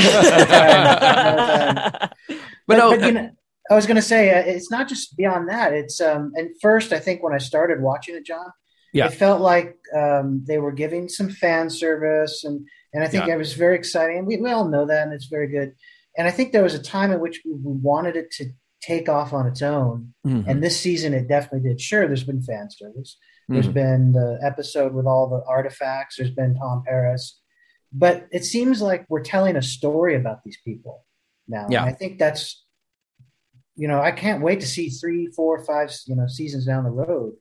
but, 2.68 2.78
no, 2.78 2.92
but, 2.92 3.06
you 3.06 3.12
know, 3.12 3.30
I 3.70 3.76
was 3.76 3.86
going 3.86 3.96
to 3.96 4.02
say 4.02 4.32
uh, 4.32 4.44
it's 4.46 4.72
not 4.72 4.88
just 4.88 5.18
beyond 5.18 5.50
that. 5.50 5.74
It's 5.74 6.00
um, 6.00 6.32
and 6.36 6.50
first 6.62 6.94
I 6.94 7.00
think 7.00 7.22
when 7.22 7.34
I 7.34 7.38
started 7.38 7.82
watching 7.82 8.16
it, 8.16 8.26
John, 8.26 8.52
yeah. 8.94 9.08
it 9.08 9.14
felt 9.14 9.42
like 9.42 9.76
um, 9.96 10.44
they 10.48 10.58
were 10.58 10.72
giving 10.72 11.10
some 11.10 11.30
fan 11.30 11.70
service, 11.70 12.44
and 12.44 12.66
and 12.94 13.04
I 13.04 13.08
think 13.08 13.28
yeah. 13.28 13.36
it 13.36 13.38
was 13.38 13.54
very 13.54 13.76
exciting. 13.76 14.26
We 14.26 14.38
we 14.38 14.52
all 14.52 14.70
know 14.70 14.86
that, 14.86 15.04
and 15.04 15.14
it's 15.14 15.28
very 15.28 15.48
good. 15.48 15.74
And 16.18 16.28
I 16.28 16.32
think 16.32 16.52
there 16.52 16.64
was 16.64 16.74
a 16.74 16.82
time 16.82 17.12
in 17.12 17.20
which 17.20 17.42
we 17.46 17.52
wanted 17.54 18.16
it 18.16 18.32
to 18.32 18.46
take 18.82 19.10
off 19.10 19.34
on 19.34 19.48
its 19.48 19.62
own, 19.62 20.14
mm-hmm. 20.26 20.50
and 20.50 20.64
this 20.64 20.80
season 20.80 21.14
it 21.14 21.28
definitely 21.28 21.70
did. 21.70 21.82
Sure, 21.82 22.08
there's 22.08 22.24
been 22.24 22.42
fan 22.42 22.70
service. 22.72 23.18
There's 23.48 23.66
mm-hmm. 23.66 23.74
been 23.74 24.12
the 24.12 24.40
episode 24.44 24.94
with 24.94 25.06
all 25.06 25.30
the 25.30 25.44
artifacts. 25.48 26.18
There's 26.18 26.32
been 26.32 26.56
Tom 26.56 26.84
Paris, 26.86 27.40
but 27.94 28.28
it 28.32 28.44
seems 28.44 28.82
like 28.82 29.06
we're 29.10 29.24
telling 29.24 29.56
a 29.56 29.62
story 29.62 30.16
about 30.16 30.44
these 30.44 30.58
people 30.66 31.06
now. 31.48 31.68
Yeah. 31.70 31.82
And 31.82 31.90
I 31.90 31.94
think 31.94 32.20
that's, 32.20 32.64
you 33.76 33.88
know, 33.88 34.02
I 34.02 34.12
can't 34.12 34.42
wait 34.42 34.60
to 34.60 34.68
see 34.68 34.90
three, 34.90 35.28
four, 35.28 35.64
five, 35.64 35.96
you 36.08 36.16
know, 36.16 36.28
seasons 36.28 36.66
down 36.66 36.84
the 36.84 36.90
road 36.90 37.34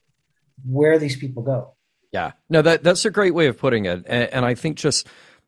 where 0.64 0.98
these 0.98 1.16
people 1.16 1.42
go. 1.42 1.74
Yeah, 2.12 2.32
no, 2.48 2.62
that 2.62 2.82
that's 2.82 3.04
a 3.04 3.10
great 3.10 3.34
way 3.34 3.46
of 3.48 3.58
putting 3.58 3.84
it, 3.84 4.04
and, 4.06 4.32
and 4.32 4.44
I 4.44 4.54
think 4.54 4.78
just 4.78 5.06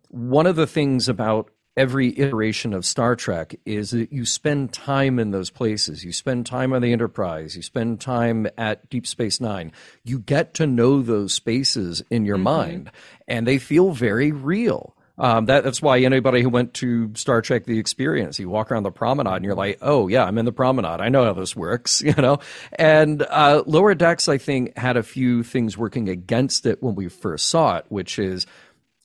one 0.09 0.47
of 0.47 0.57
the 0.57 0.67
things 0.67 1.09
about 1.09 1.51
every 1.79 2.19
iteration 2.19 2.75
of 2.75 2.85
Star 2.85 3.15
Trek 3.15 3.55
is 3.65 3.93
that 3.93 4.13
you 4.13 4.27
spend 4.27 4.73
time 4.73 5.21
in 5.21 5.31
those 5.31 5.49
places. 5.49 6.05
You 6.05 6.13
spend 6.13 6.45
time 6.45 6.73
on 6.73 6.83
the 6.83 6.93
Enterprise. 6.93 7.55
You 7.55 7.63
spend 7.63 8.01
time 8.01 8.49
at 8.59 8.91
Deep 8.91 9.07
Space 9.07 9.41
Nine. 9.41 9.71
You 10.03 10.19
get 10.19 10.55
to 10.55 10.67
know 10.67 11.03
those 11.03 11.33
spaces 11.33 12.03
in 12.11 12.25
your 12.25 12.37
mm-hmm. 12.37 12.45
mind, 12.45 12.91
and 13.29 13.47
they 13.47 13.59
feel 13.59 13.93
very 13.93 14.33
real. 14.33 14.97
Um, 15.19 15.47
that, 15.47 15.65
that's 15.65 15.83
why 15.83 15.99
anybody 16.01 16.43
who 16.43 16.49
went 16.49 16.75
to 16.75 17.13
Star 17.15 17.43
Trek 17.43 17.65
The 17.65 17.79
Experience, 17.79 18.39
you 18.39 18.49
walk 18.49 18.71
around 18.71 18.85
the 18.85 18.93
promenade 18.93 19.35
and 19.35 19.45
you're 19.45 19.55
like, 19.55 19.79
oh, 19.83 20.07
yeah, 20.07 20.25
I'm 20.25 20.39
in 20.39 20.45
the 20.45 20.53
promenade. 20.53 21.01
I 21.01 21.09
know 21.09 21.25
how 21.25 21.33
this 21.33 21.57
works, 21.57 22.03
you 22.07 22.15
know? 22.15 22.39
And 22.73 23.23
uh, 23.23 23.65
Lower 23.67 23.95
Decks, 23.95 24.29
I 24.29 24.39
think, 24.39 24.77
had 24.77 24.97
a 24.97 25.03
few 25.03 25.43
things 25.43 25.77
working 25.77 26.09
against 26.09 26.67
it 26.67 26.83
when 26.83 26.95
we 26.95 27.09
first 27.09 27.49
saw 27.49 27.79
it, 27.79 27.87
which 27.89 28.19
is 28.19 28.47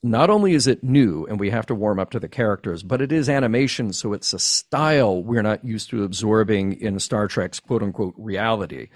not 0.03 0.29
only 0.29 0.53
is 0.53 0.67
it 0.67 0.83
new 0.83 1.25
and 1.25 1.39
we 1.39 1.49
have 1.49 1.65
to 1.67 1.75
warm 1.75 1.97
up 1.97 2.11
to 2.11 2.19
the 2.19 2.27
characters, 2.27 2.83
but 2.83 3.01
it 3.01 3.11
is 3.11 3.29
animation, 3.29 3.93
so 3.93 4.11
it's 4.13 4.33
a 4.33 4.39
style 4.39 5.23
we're 5.23 5.41
not 5.41 5.63
used 5.63 5.89
to 5.89 6.03
absorbing 6.03 6.73
in 6.79 6.99
Star 6.99 7.27
Trek's 7.27 7.59
quote 7.59 7.81
unquote 7.81 8.13
reality. 8.17 8.89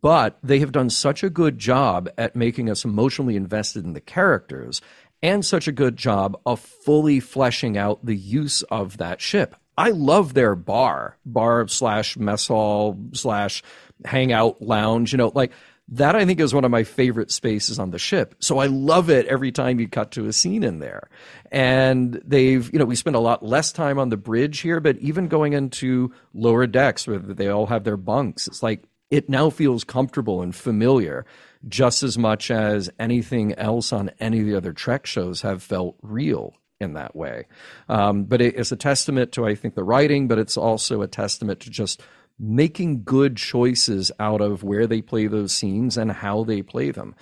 But 0.00 0.38
they 0.42 0.60
have 0.60 0.72
done 0.72 0.90
such 0.90 1.22
a 1.22 1.30
good 1.30 1.58
job 1.58 2.08
at 2.16 2.36
making 2.36 2.70
us 2.70 2.84
emotionally 2.84 3.36
invested 3.36 3.84
in 3.84 3.94
the 3.94 4.00
characters 4.00 4.80
and 5.22 5.44
such 5.44 5.66
a 5.66 5.72
good 5.72 5.96
job 5.96 6.38
of 6.44 6.60
fully 6.60 7.20
fleshing 7.20 7.78
out 7.78 8.04
the 8.04 8.16
use 8.16 8.62
of 8.64 8.98
that 8.98 9.20
ship. 9.20 9.56
I 9.76 9.90
love 9.90 10.34
their 10.34 10.54
bar, 10.54 11.16
bar 11.24 11.66
slash 11.68 12.16
mess 12.16 12.46
hall 12.48 12.98
slash 13.12 13.62
hangout 14.04 14.62
lounge. 14.62 15.12
You 15.12 15.18
know, 15.18 15.32
like 15.34 15.52
that 15.88 16.16
I 16.16 16.24
think 16.24 16.40
is 16.40 16.54
one 16.54 16.64
of 16.64 16.70
my 16.70 16.84
favorite 16.84 17.30
spaces 17.30 17.78
on 17.78 17.90
the 17.90 17.98
ship. 17.98 18.34
So 18.40 18.58
I 18.58 18.66
love 18.66 19.10
it 19.10 19.26
every 19.26 19.52
time 19.52 19.78
you 19.78 19.88
cut 19.88 20.12
to 20.12 20.26
a 20.26 20.32
scene 20.32 20.62
in 20.62 20.78
there. 20.78 21.08
And 21.52 22.20
they've, 22.24 22.72
you 22.72 22.78
know, 22.78 22.86
we 22.86 22.96
spend 22.96 23.16
a 23.16 23.20
lot 23.20 23.44
less 23.44 23.70
time 23.70 23.98
on 23.98 24.08
the 24.08 24.16
bridge 24.16 24.60
here, 24.60 24.80
but 24.80 24.96
even 24.98 25.28
going 25.28 25.52
into 25.52 26.12
lower 26.32 26.66
decks 26.66 27.06
where 27.06 27.18
they 27.18 27.48
all 27.48 27.66
have 27.66 27.84
their 27.84 27.98
bunks, 27.98 28.46
it's 28.46 28.62
like 28.62 28.84
it 29.10 29.28
now 29.28 29.50
feels 29.50 29.84
comfortable 29.84 30.42
and 30.42 30.54
familiar 30.54 31.26
just 31.68 32.02
as 32.02 32.18
much 32.18 32.50
as 32.50 32.90
anything 32.98 33.54
else 33.54 33.92
on 33.92 34.10
any 34.20 34.40
of 34.40 34.46
the 34.46 34.56
other 34.56 34.72
Trek 34.72 35.06
shows 35.06 35.42
have 35.42 35.62
felt 35.62 35.96
real 36.02 36.54
in 36.80 36.94
that 36.94 37.14
way. 37.14 37.46
Um, 37.88 38.24
but 38.24 38.40
it, 38.40 38.56
it's 38.56 38.72
a 38.72 38.76
testament 38.76 39.32
to, 39.32 39.46
I 39.46 39.54
think, 39.54 39.74
the 39.74 39.84
writing, 39.84 40.28
but 40.28 40.38
it's 40.38 40.56
also 40.56 41.02
a 41.02 41.06
testament 41.06 41.60
to 41.60 41.70
just 41.70 42.02
making 42.38 43.04
good 43.04 43.36
choices 43.36 44.10
out 44.18 44.40
of 44.40 44.62
where 44.62 44.86
they 44.86 45.00
play 45.00 45.26
those 45.26 45.54
scenes 45.54 45.96
and 45.96 46.10
how 46.10 46.44
they 46.44 46.62
play 46.62 46.90
them. 46.90 47.14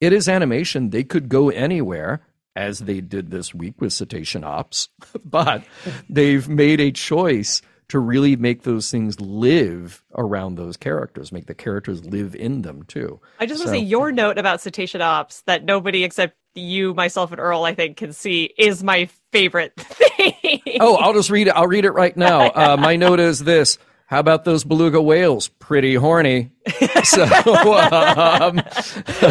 It 0.00 0.12
is 0.12 0.28
animation. 0.28 0.90
They 0.90 1.04
could 1.04 1.28
go 1.28 1.48
anywhere, 1.50 2.22
as 2.54 2.80
they 2.80 3.00
did 3.00 3.30
this 3.30 3.54
week 3.54 3.80
with 3.80 3.92
Cetacean 3.92 4.44
Ops, 4.44 4.88
but 5.24 5.64
they've 6.08 6.48
made 6.48 6.80
a 6.80 6.90
choice 6.90 7.62
to 7.88 7.98
really 7.98 8.36
make 8.36 8.62
those 8.62 8.90
things 8.90 9.18
live 9.20 10.04
around 10.14 10.56
those 10.56 10.76
characters, 10.76 11.32
make 11.32 11.46
the 11.46 11.54
characters 11.54 12.04
live 12.04 12.34
in 12.34 12.62
them 12.62 12.82
too. 12.82 13.18
I 13.40 13.46
just 13.46 13.60
want 13.60 13.68
to 13.68 13.78
say 13.78 13.84
your 13.84 14.12
note 14.12 14.38
about 14.38 14.60
Cetacean 14.60 15.00
Ops 15.00 15.42
that 15.42 15.64
nobody 15.64 16.04
except 16.04 16.36
you, 16.54 16.92
myself, 16.94 17.30
and 17.30 17.40
Earl, 17.40 17.64
I 17.64 17.74
think, 17.74 17.96
can 17.96 18.12
see 18.12 18.52
is 18.58 18.82
my 18.82 19.08
favorite 19.32 19.74
thing. 19.76 20.60
Oh, 20.80 20.96
I'll 20.96 21.14
just 21.14 21.30
read 21.30 21.46
it. 21.46 21.50
I'll 21.50 21.66
read 21.66 21.84
it 21.84 21.92
right 21.92 22.16
now. 22.16 22.50
Uh, 22.50 22.76
my 22.76 22.96
note 22.96 23.20
is 23.20 23.38
this. 23.40 23.78
How 24.08 24.20
about 24.20 24.44
those 24.44 24.64
beluga 24.64 25.02
whales? 25.02 25.48
Pretty 25.48 25.94
horny. 25.94 26.50
so 27.04 27.24
um, 27.24 28.56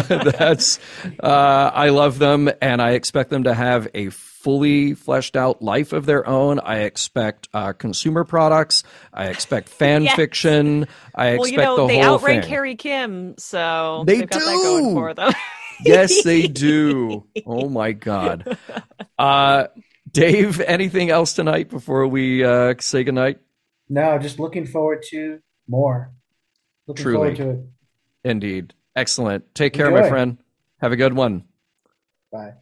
that's 0.08 0.78
uh, 1.18 1.70
I 1.74 1.88
love 1.88 2.20
them, 2.20 2.48
and 2.62 2.80
I 2.80 2.92
expect 2.92 3.30
them 3.30 3.42
to 3.42 3.54
have 3.54 3.88
a 3.92 4.10
fully 4.10 4.94
fleshed 4.94 5.34
out 5.34 5.60
life 5.60 5.92
of 5.92 6.06
their 6.06 6.24
own. 6.28 6.60
I 6.60 6.82
expect 6.82 7.48
uh, 7.52 7.72
consumer 7.72 8.22
products. 8.22 8.84
I 9.12 9.26
expect 9.26 9.68
fan 9.68 10.04
yes. 10.04 10.14
fiction. 10.14 10.86
I 11.12 11.30
expect 11.30 11.40
well, 11.40 11.48
you 11.48 11.56
know, 11.56 11.76
the 11.76 11.86
they 11.94 12.00
whole 12.00 12.14
outrank 12.14 12.42
thing. 12.44 12.50
Harry 12.50 12.76
Kim, 12.76 13.34
so 13.36 14.04
they 14.06 14.18
do. 14.18 14.26
got 14.26 14.38
that 14.38 14.62
going 14.62 14.94
for 14.94 15.12
them. 15.12 15.32
yes, 15.84 16.22
they 16.22 16.42
do. 16.46 17.26
Oh 17.44 17.68
my 17.68 17.90
god. 17.90 18.56
Uh, 19.18 19.66
Dave, 20.08 20.60
anything 20.60 21.10
else 21.10 21.32
tonight 21.32 21.68
before 21.68 22.06
we 22.06 22.44
uh, 22.44 22.74
say 22.78 23.02
goodnight? 23.02 23.40
No, 23.88 24.18
just 24.18 24.38
looking 24.38 24.66
forward 24.66 25.02
to 25.10 25.40
more. 25.66 26.12
Looking 26.86 27.02
Truly. 27.02 27.16
forward 27.16 27.36
to 27.36 27.50
it. 27.50 27.66
Indeed. 28.24 28.74
Excellent. 28.96 29.54
Take 29.54 29.72
care, 29.72 29.86
Enjoy. 29.86 30.00
my 30.00 30.08
friend. 30.08 30.38
Have 30.80 30.92
a 30.92 30.96
good 30.96 31.14
one. 31.14 31.44
Bye 32.32 32.54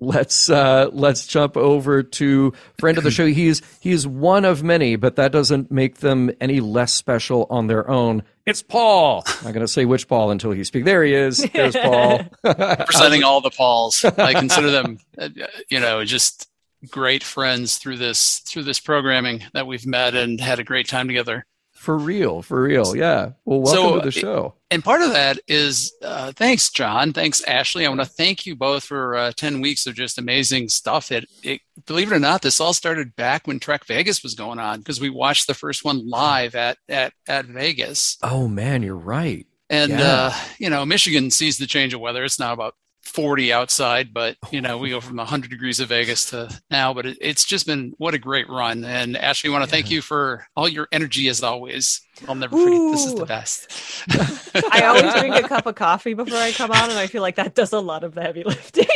let's 0.00 0.48
uh, 0.50 0.88
let's 0.92 1.26
jump 1.26 1.56
over 1.56 2.02
to 2.02 2.52
friend 2.78 2.98
of 2.98 3.04
the 3.04 3.10
show. 3.10 3.26
He's 3.26 3.62
he's 3.80 4.06
one 4.06 4.44
of 4.44 4.62
many, 4.62 4.96
but 4.96 5.16
that 5.16 5.30
doesn't 5.30 5.70
make 5.70 5.98
them 5.98 6.30
any 6.40 6.60
less 6.60 6.92
special 6.92 7.46
on 7.50 7.66
their 7.66 7.88
own. 7.88 8.22
It's 8.46 8.62
Paul. 8.62 9.22
I'm 9.26 9.44
not 9.44 9.54
going 9.54 9.66
to 9.66 9.68
say 9.68 9.84
which 9.84 10.08
Paul 10.08 10.30
until 10.30 10.50
he 10.50 10.64
speaks. 10.64 10.84
There 10.84 11.04
he 11.04 11.14
is. 11.14 11.46
There's 11.52 11.76
Paul. 11.76 12.22
Representing 12.44 13.22
all 13.24 13.40
the 13.40 13.50
Pauls. 13.50 14.04
I 14.04 14.32
consider 14.34 14.70
them, 14.70 14.98
uh, 15.16 15.28
you 15.68 15.78
know, 15.78 16.04
just 16.04 16.49
great 16.88 17.22
friends 17.22 17.78
through 17.78 17.96
this 17.98 18.40
through 18.40 18.64
this 18.64 18.80
programming 18.80 19.42
that 19.52 19.66
we've 19.66 19.86
met 19.86 20.14
and 20.14 20.40
had 20.40 20.58
a 20.58 20.64
great 20.64 20.88
time 20.88 21.08
together. 21.08 21.44
For 21.80 21.96
real, 21.96 22.42
for 22.42 22.62
real. 22.62 22.94
Yeah. 22.94 23.30
Well, 23.46 23.62
welcome 23.62 23.82
so, 23.82 23.98
to 24.00 24.04
the 24.04 24.10
show. 24.10 24.54
And 24.70 24.84
part 24.84 25.00
of 25.00 25.12
that 25.14 25.38
is 25.48 25.94
uh, 26.02 26.30
thanks, 26.32 26.68
John. 26.70 27.14
Thanks, 27.14 27.42
Ashley. 27.44 27.86
I 27.86 27.88
want 27.88 28.02
to 28.02 28.06
thank 28.06 28.44
you 28.44 28.54
both 28.54 28.84
for 28.84 29.16
uh, 29.16 29.32
10 29.34 29.62
weeks 29.62 29.86
of 29.86 29.94
just 29.94 30.18
amazing 30.18 30.68
stuff. 30.68 31.10
It, 31.10 31.24
it, 31.42 31.62
believe 31.86 32.12
it 32.12 32.16
or 32.16 32.18
not, 32.18 32.42
this 32.42 32.60
all 32.60 32.74
started 32.74 33.16
back 33.16 33.46
when 33.46 33.60
Trek 33.60 33.86
Vegas 33.86 34.22
was 34.22 34.34
going 34.34 34.58
on 34.58 34.80
because 34.80 35.00
we 35.00 35.08
watched 35.08 35.46
the 35.46 35.54
first 35.54 35.82
one 35.82 36.06
live 36.06 36.54
at, 36.54 36.76
at, 36.86 37.14
at 37.26 37.46
Vegas. 37.46 38.18
Oh, 38.22 38.46
man, 38.46 38.82
you're 38.82 38.94
right. 38.94 39.46
And, 39.70 39.92
yeah. 39.92 40.02
uh, 40.02 40.34
you 40.58 40.68
know, 40.68 40.84
Michigan 40.84 41.30
sees 41.30 41.56
the 41.56 41.66
change 41.66 41.94
of 41.94 42.00
weather. 42.02 42.24
It's 42.24 42.38
now 42.38 42.52
about 42.52 42.74
40 43.02 43.52
outside, 43.52 44.12
but 44.12 44.36
you 44.50 44.60
know, 44.60 44.78
we 44.78 44.90
go 44.90 45.00
from 45.00 45.16
100 45.16 45.50
degrees 45.50 45.80
of 45.80 45.88
Vegas 45.88 46.30
to 46.30 46.48
now, 46.70 46.94
but 46.94 47.06
it, 47.06 47.18
it's 47.20 47.44
just 47.44 47.66
been 47.66 47.94
what 47.98 48.14
a 48.14 48.18
great 48.18 48.48
run. 48.48 48.84
And 48.84 49.16
Ashley, 49.16 49.50
I 49.50 49.52
want 49.52 49.64
to 49.64 49.68
yeah. 49.68 49.82
thank 49.82 49.90
you 49.90 50.02
for 50.02 50.46
all 50.56 50.68
your 50.68 50.88
energy 50.92 51.28
as 51.28 51.42
always. 51.42 52.00
I'll 52.28 52.34
never 52.34 52.56
forget. 52.56 52.92
This 52.92 53.06
is 53.06 53.14
the 53.14 53.26
best. 53.26 53.70
I 54.72 54.84
always 54.84 55.14
drink 55.14 55.34
a 55.36 55.48
cup 55.48 55.66
of 55.66 55.74
coffee 55.74 56.14
before 56.14 56.36
I 56.36 56.52
come 56.52 56.70
on, 56.70 56.90
and 56.90 56.98
I 56.98 57.06
feel 57.06 57.22
like 57.22 57.36
that 57.36 57.54
does 57.54 57.72
a 57.72 57.80
lot 57.80 58.04
of 58.04 58.14
the 58.14 58.22
heavy 58.22 58.42
lifting. 58.44 58.86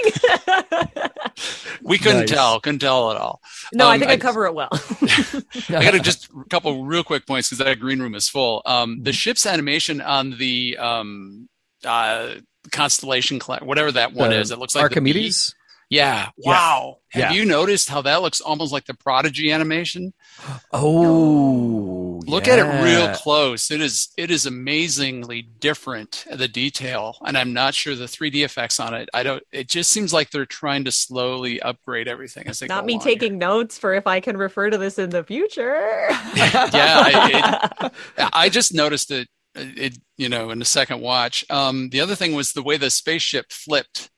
we 1.82 1.96
couldn't 1.96 2.20
nice. 2.20 2.30
tell, 2.30 2.60
couldn't 2.60 2.80
tell 2.80 3.10
at 3.12 3.16
all. 3.16 3.40
No, 3.72 3.86
um, 3.86 3.92
I 3.92 3.98
think 3.98 4.10
I, 4.10 4.14
I, 4.14 4.16
cover 4.18 4.46
it 4.46 4.54
well. 4.54 4.68
I 4.72 5.82
got 5.82 5.92
to 5.92 6.00
just 6.00 6.28
a 6.28 6.48
couple 6.50 6.84
real 6.84 7.02
quick 7.04 7.26
points 7.26 7.48
because 7.48 7.64
that 7.64 7.80
green 7.80 8.00
room 8.00 8.14
is 8.14 8.28
full. 8.28 8.62
Um, 8.66 9.02
the 9.02 9.12
ship's 9.12 9.46
animation 9.46 10.00
on 10.00 10.36
the 10.36 10.76
um, 10.78 11.48
uh, 11.84 12.34
constellation, 12.74 13.40
whatever 13.40 13.92
that 13.92 14.12
one 14.12 14.32
is. 14.32 14.50
It 14.50 14.58
looks 14.58 14.74
like 14.74 14.82
Archimedes. 14.82 15.54
Yeah. 15.90 16.30
Wow. 16.38 16.98
Yeah. 17.14 17.26
Have 17.26 17.36
you 17.36 17.44
noticed 17.44 17.88
how 17.88 18.02
that 18.02 18.22
looks 18.22 18.40
almost 18.40 18.72
like 18.72 18.86
the 18.86 18.94
Prodigy 18.94 19.52
animation? 19.52 20.12
Oh, 20.72 22.20
Look 22.26 22.48
at 22.48 22.58
it 22.58 22.82
real 22.82 23.14
close. 23.14 23.70
It 23.70 23.80
is 23.80 24.08
it 24.16 24.30
is 24.30 24.46
amazingly 24.46 25.42
different 25.42 26.24
the 26.30 26.48
detail, 26.48 27.16
and 27.24 27.36
I'm 27.36 27.52
not 27.52 27.74
sure 27.74 27.94
the 27.94 28.06
3D 28.06 28.44
effects 28.44 28.80
on 28.80 28.94
it. 28.94 29.08
I 29.14 29.22
don't. 29.22 29.42
It 29.52 29.68
just 29.68 29.92
seems 29.92 30.12
like 30.12 30.30
they're 30.30 30.46
trying 30.46 30.84
to 30.84 30.92
slowly 30.92 31.60
upgrade 31.60 32.08
everything 32.08 32.48
as 32.48 32.58
they 32.58 32.66
Not 32.66 32.82
go 32.82 32.86
me 32.86 32.94
along 32.94 33.04
taking 33.04 33.38
notes 33.38 33.78
for 33.78 33.94
if 33.94 34.06
I 34.06 34.20
can 34.20 34.36
refer 34.36 34.70
to 34.70 34.78
this 34.78 34.98
in 34.98 35.10
the 35.10 35.22
future. 35.22 36.06
yeah, 36.34 36.70
I, 36.74 37.90
it, 38.16 38.30
I 38.32 38.48
just 38.48 38.74
noticed 38.74 39.10
it. 39.10 39.28
It 39.54 39.98
you 40.16 40.28
know 40.28 40.50
in 40.50 40.58
the 40.58 40.64
second 40.64 41.00
watch. 41.00 41.44
Um, 41.50 41.90
the 41.90 42.00
other 42.00 42.14
thing 42.14 42.34
was 42.34 42.52
the 42.52 42.62
way 42.62 42.76
the 42.76 42.90
spaceship 42.90 43.52
flipped 43.52 44.10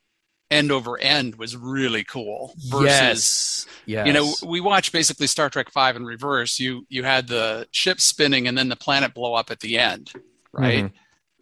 end 0.50 0.70
over 0.70 0.96
end 0.98 1.34
was 1.36 1.56
really 1.56 2.04
cool. 2.04 2.54
Versus 2.68 2.86
yes, 2.86 3.66
yes. 3.84 4.06
you 4.06 4.12
know 4.12 4.32
we 4.48 4.60
watched 4.60 4.92
basically 4.92 5.26
star 5.26 5.50
trek 5.50 5.70
5 5.72 5.96
in 5.96 6.04
reverse 6.06 6.60
you 6.60 6.86
you 6.88 7.02
had 7.02 7.26
the 7.26 7.66
ship 7.72 8.00
spinning 8.00 8.46
and 8.46 8.56
then 8.56 8.68
the 8.68 8.76
planet 8.76 9.12
blow 9.12 9.34
up 9.34 9.50
at 9.50 9.58
the 9.60 9.76
end 9.76 10.12
right 10.52 10.84
Mhm. 10.84 10.92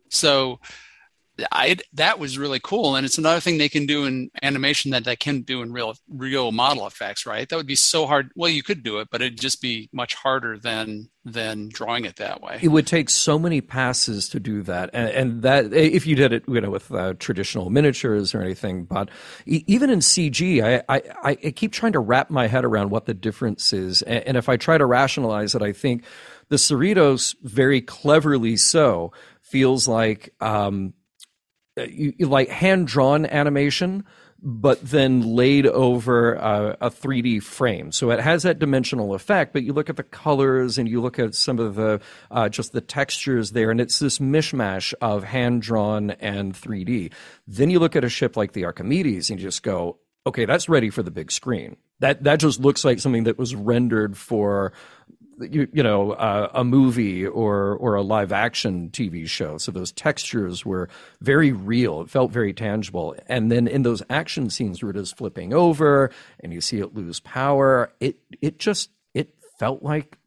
so 0.09 0.59
I 1.51 1.77
that 1.95 2.19
was 2.21 2.39
really 2.39 2.61
cool, 2.61 2.95
and 2.95 3.05
it's 3.05 3.19
another 3.19 3.41
thing 3.41 3.59
they 3.59 3.69
can 3.69 3.87
do 3.87 4.05
in 4.05 4.31
animation 4.43 4.93
that 4.93 5.05
they 5.05 5.17
can 5.17 5.43
do 5.43 5.63
in 5.63 5.73
real 5.73 5.97
real 6.09 6.53
model 6.53 6.87
effects, 6.87 7.27
right? 7.27 7.49
That 7.49 7.57
would 7.57 7.67
be 7.67 7.75
so 7.75 8.07
hard. 8.07 8.31
Well, 8.37 8.51
you 8.51 8.63
could 8.63 8.85
do 8.85 9.01
it, 9.01 9.09
but 9.11 9.21
it'd 9.21 9.41
just 9.41 9.61
be 9.61 9.89
much 9.93 10.15
harder 10.15 10.59
than 10.59 11.11
than 11.25 11.71
drawing 11.71 12.05
it 12.05 12.17
that 12.17 12.41
way. 12.41 12.61
It 12.63 12.69
would 12.69 12.87
take 12.87 13.11
so 13.11 13.37
many 13.37 13.61
passes 13.61 14.29
to 14.29 14.39
do 14.39 14.63
that, 14.63 14.91
and, 14.93 15.09
and 15.09 15.43
that 15.43 15.73
if 15.73 16.07
you 16.07 16.15
did 16.15 16.33
it, 16.33 16.45
you 16.47 16.61
know, 16.61 16.71
with 16.71 16.93
uh, 16.93 17.15
traditional 17.15 17.69
miniatures 17.69 18.33
or 18.33 18.41
anything. 18.41 18.85
But 18.85 19.09
even 19.45 19.91
in 19.91 19.99
CG, 19.99 20.63
I, 20.63 20.85
I 20.89 21.03
I 21.25 21.35
keep 21.35 21.73
trying 21.73 21.93
to 21.93 22.01
wrap 22.01 22.31
my 22.31 22.47
head 22.47 22.65
around 22.65 22.91
what 22.91 23.07
the 23.07 23.15
difference 23.15 23.73
is, 23.73 24.03
and, 24.03 24.23
and 24.25 24.37
if 24.37 24.49
I 24.49 24.57
try 24.57 24.79
to 24.79 24.87
rationalize 24.87 25.57
it, 25.57 25.63
I 25.63 25.73
think 25.73 26.05
the 26.49 26.57
Cerritos, 26.57 27.35
very 27.43 27.81
cleverly 27.81 28.57
so, 28.57 29.13
feels 29.41 29.89
like 29.89 30.33
um, 30.41 30.95
you 31.77 32.27
like 32.27 32.49
hand 32.49 32.87
drawn 32.87 33.27
animation 33.27 34.05
but 34.47 34.79
then 34.83 35.23
laid 35.35 35.67
over 35.67 36.37
uh, 36.37 36.77
a 36.83 36.91
3D 36.91 37.43
frame. 37.43 37.91
So 37.91 38.11
it 38.11 38.21
has 38.21 38.43
that 38.43 38.59
dimensional 38.59 39.15
effect, 39.15 39.55
but 39.55 39.63
you 39.63 39.73
look 39.73 39.89
at 39.89 39.97
the 39.97 40.03
colors 40.03 40.77
and 40.77 40.87
you 40.87 41.01
look 41.01 41.19
at 41.19 41.35
some 41.35 41.59
of 41.59 41.77
the 41.77 41.99
uh, 42.31 42.51
just 42.51 42.73
the 42.73 42.83
textures 42.83 43.53
there, 43.53 43.71
and 43.71 43.81
it's 43.81 43.99
this 43.99 44.19
mishmash 44.19 44.93
of 45.01 45.25
hand 45.25 45.63
drawn 45.63 46.11
and 46.11 46.53
3D. 46.53 47.11
Then 47.49 47.71
you 47.71 47.79
look 47.79 47.97
at 47.97 48.05
a 48.05 48.11
ship 48.11 48.37
like 48.37 48.53
the 48.53 48.67
Archimedes 48.67 49.31
and 49.31 49.41
you 49.41 49.47
just 49.47 49.63
go, 49.63 49.97
okay, 50.27 50.45
that's 50.45 50.69
ready 50.69 50.91
for 50.91 51.03
the 51.03 51.11
big 51.11 51.33
screen. 51.33 51.79
That 52.01 52.25
that 52.25 52.39
just 52.39 52.61
looks 52.61 52.85
like 52.85 52.99
something 52.99 53.25
that 53.25 53.39
was 53.39 53.55
rendered 53.55 54.17
for 54.17 54.75
you, 55.41 55.69
you 55.73 55.83
know 55.83 56.13
uh, 56.13 56.51
a 56.55 56.65
movie 56.65 57.27
or 57.27 57.77
or 57.77 57.95
a 57.95 58.03
live 58.03 58.33
action 58.33 58.91
TV 58.91 59.29
show. 59.29 59.59
So 59.59 59.73
those 59.73 59.93
textures 59.93 60.65
were 60.65 60.89
very 61.21 61.53
real. 61.53 62.01
It 62.03 62.11
felt 62.11 62.31
very 62.31 62.53
tangible. 62.53 63.15
And 63.27 63.51
then 63.51 63.67
in 63.67 63.83
those 63.83 64.03
action 64.11 64.51
scenes 64.51 64.83
where 64.83 64.91
it 64.91 64.97
is 64.97 65.13
flipping 65.13 65.53
over 65.53 66.11
and 66.41 66.53
you 66.53 66.61
see 66.61 66.79
it 66.79 66.95
lose 66.95 67.21
power, 67.21 67.93
it 68.01 68.19
it 68.41 68.59
just 68.59 68.91
it 69.15 69.35
felt 69.59 69.83
like 69.83 70.19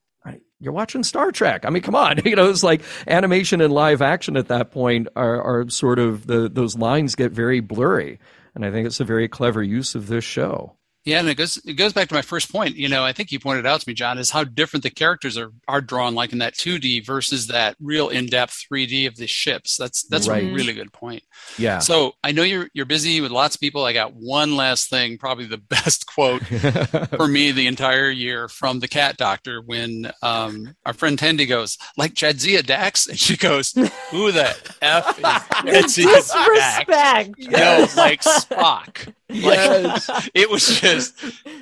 you're 0.60 0.74
watching 0.74 1.04
Star 1.04 1.32
Trek. 1.32 1.66
I 1.66 1.70
mean, 1.70 1.84
come 1.84 1.96
on, 1.96 2.20
you 2.26 2.36
know, 2.36 2.50
it's 2.50 2.64
like 2.64 2.82
animation 3.08 3.62
and 3.62 3.74
live 3.74 4.02
action 4.02 4.38
at 4.38 4.48
that 4.48 4.72
point 4.72 5.08
are, 5.16 5.42
are 5.42 5.70
sort 5.70 6.00
of 6.00 6.28
the 6.28 6.50
those 6.50 6.76
lines 6.78 7.16
get 7.16 7.32
very 7.32 7.60
blurry. 7.60 8.20
And 8.56 8.66
I 8.66 8.72
think 8.72 8.88
it's 8.88 9.00
a 9.00 9.06
very 9.06 9.28
clever 9.28 9.62
use 9.62 9.94
of 9.94 10.08
this 10.08 10.24
show. 10.24 10.76
Yeah, 11.08 11.20
and 11.20 11.30
it 11.30 11.36
goes 11.36 11.56
it 11.66 11.76
goes 11.76 11.94
back 11.94 12.10
to 12.10 12.14
my 12.14 12.22
first 12.22 12.52
point. 12.52 12.76
You 12.76 12.90
know, 12.90 13.06
I 13.06 13.14
think 13.14 13.32
you 13.32 13.40
pointed 13.40 13.66
out 13.66 13.80
to 13.80 13.90
me, 13.90 13.94
John, 13.94 14.18
is 14.18 14.30
how 14.30 14.44
different 14.44 14.84
the 14.84 14.90
characters 14.90 15.38
are 15.38 15.54
are 15.66 15.80
drawn, 15.80 16.16
like 16.16 16.34
in 16.34 16.40
that 16.40 16.56
2D 16.56 17.06
versus 17.06 17.48
that 17.48 17.78
real 17.80 18.10
in 18.10 18.26
depth 18.26 18.66
3D 18.70 19.08
of 19.08 19.16
the 19.16 19.26
ships. 19.26 19.78
That's 19.78 20.04
that's 20.04 20.28
Right. 20.28 20.44
a 20.44 20.54
really 20.54 20.74
good 20.74 20.92
point. 20.92 21.24
Yeah. 21.58 21.80
So 21.80 22.12
I 22.26 22.34
know 22.34 22.44
you're 22.44 22.68
you're 22.74 22.86
busy 22.86 23.22
with 23.22 23.32
lots 23.32 23.56
of 23.56 23.62
people. 23.62 23.86
I 23.86 23.94
got 23.94 24.16
one 24.16 24.58
last 24.58 24.90
thing, 24.90 25.18
probably 25.18 25.46
the 25.46 25.58
best 25.70 26.06
quote 26.08 26.44
for 27.16 27.28
me 27.30 27.52
the 27.54 27.68
entire 27.68 28.10
year 28.10 28.50
from 28.50 28.82
the 28.82 28.90
cat 28.90 29.16
doctor 29.16 29.62
when 29.62 30.12
um, 30.22 30.76
our 30.86 30.92
friend 30.92 31.18
Tendi 31.18 31.48
goes, 31.48 31.78
like 31.96 32.16
Jadzia 32.16 32.66
Dax, 32.66 33.08
and 33.10 33.18
she 33.18 33.38
goes, 33.38 33.72
Who 34.12 34.34
the 34.34 34.54
F 34.82 35.18
is 35.20 35.24
Jadzia 35.24 36.04
Dax? 36.04 36.84
Disrespect. 36.86 37.40
No, 37.50 37.88
like 37.96 38.22
Spock. 38.24 39.14
Like 39.44 40.02
it 40.34 40.50
was 40.50 40.80
just 40.80 41.14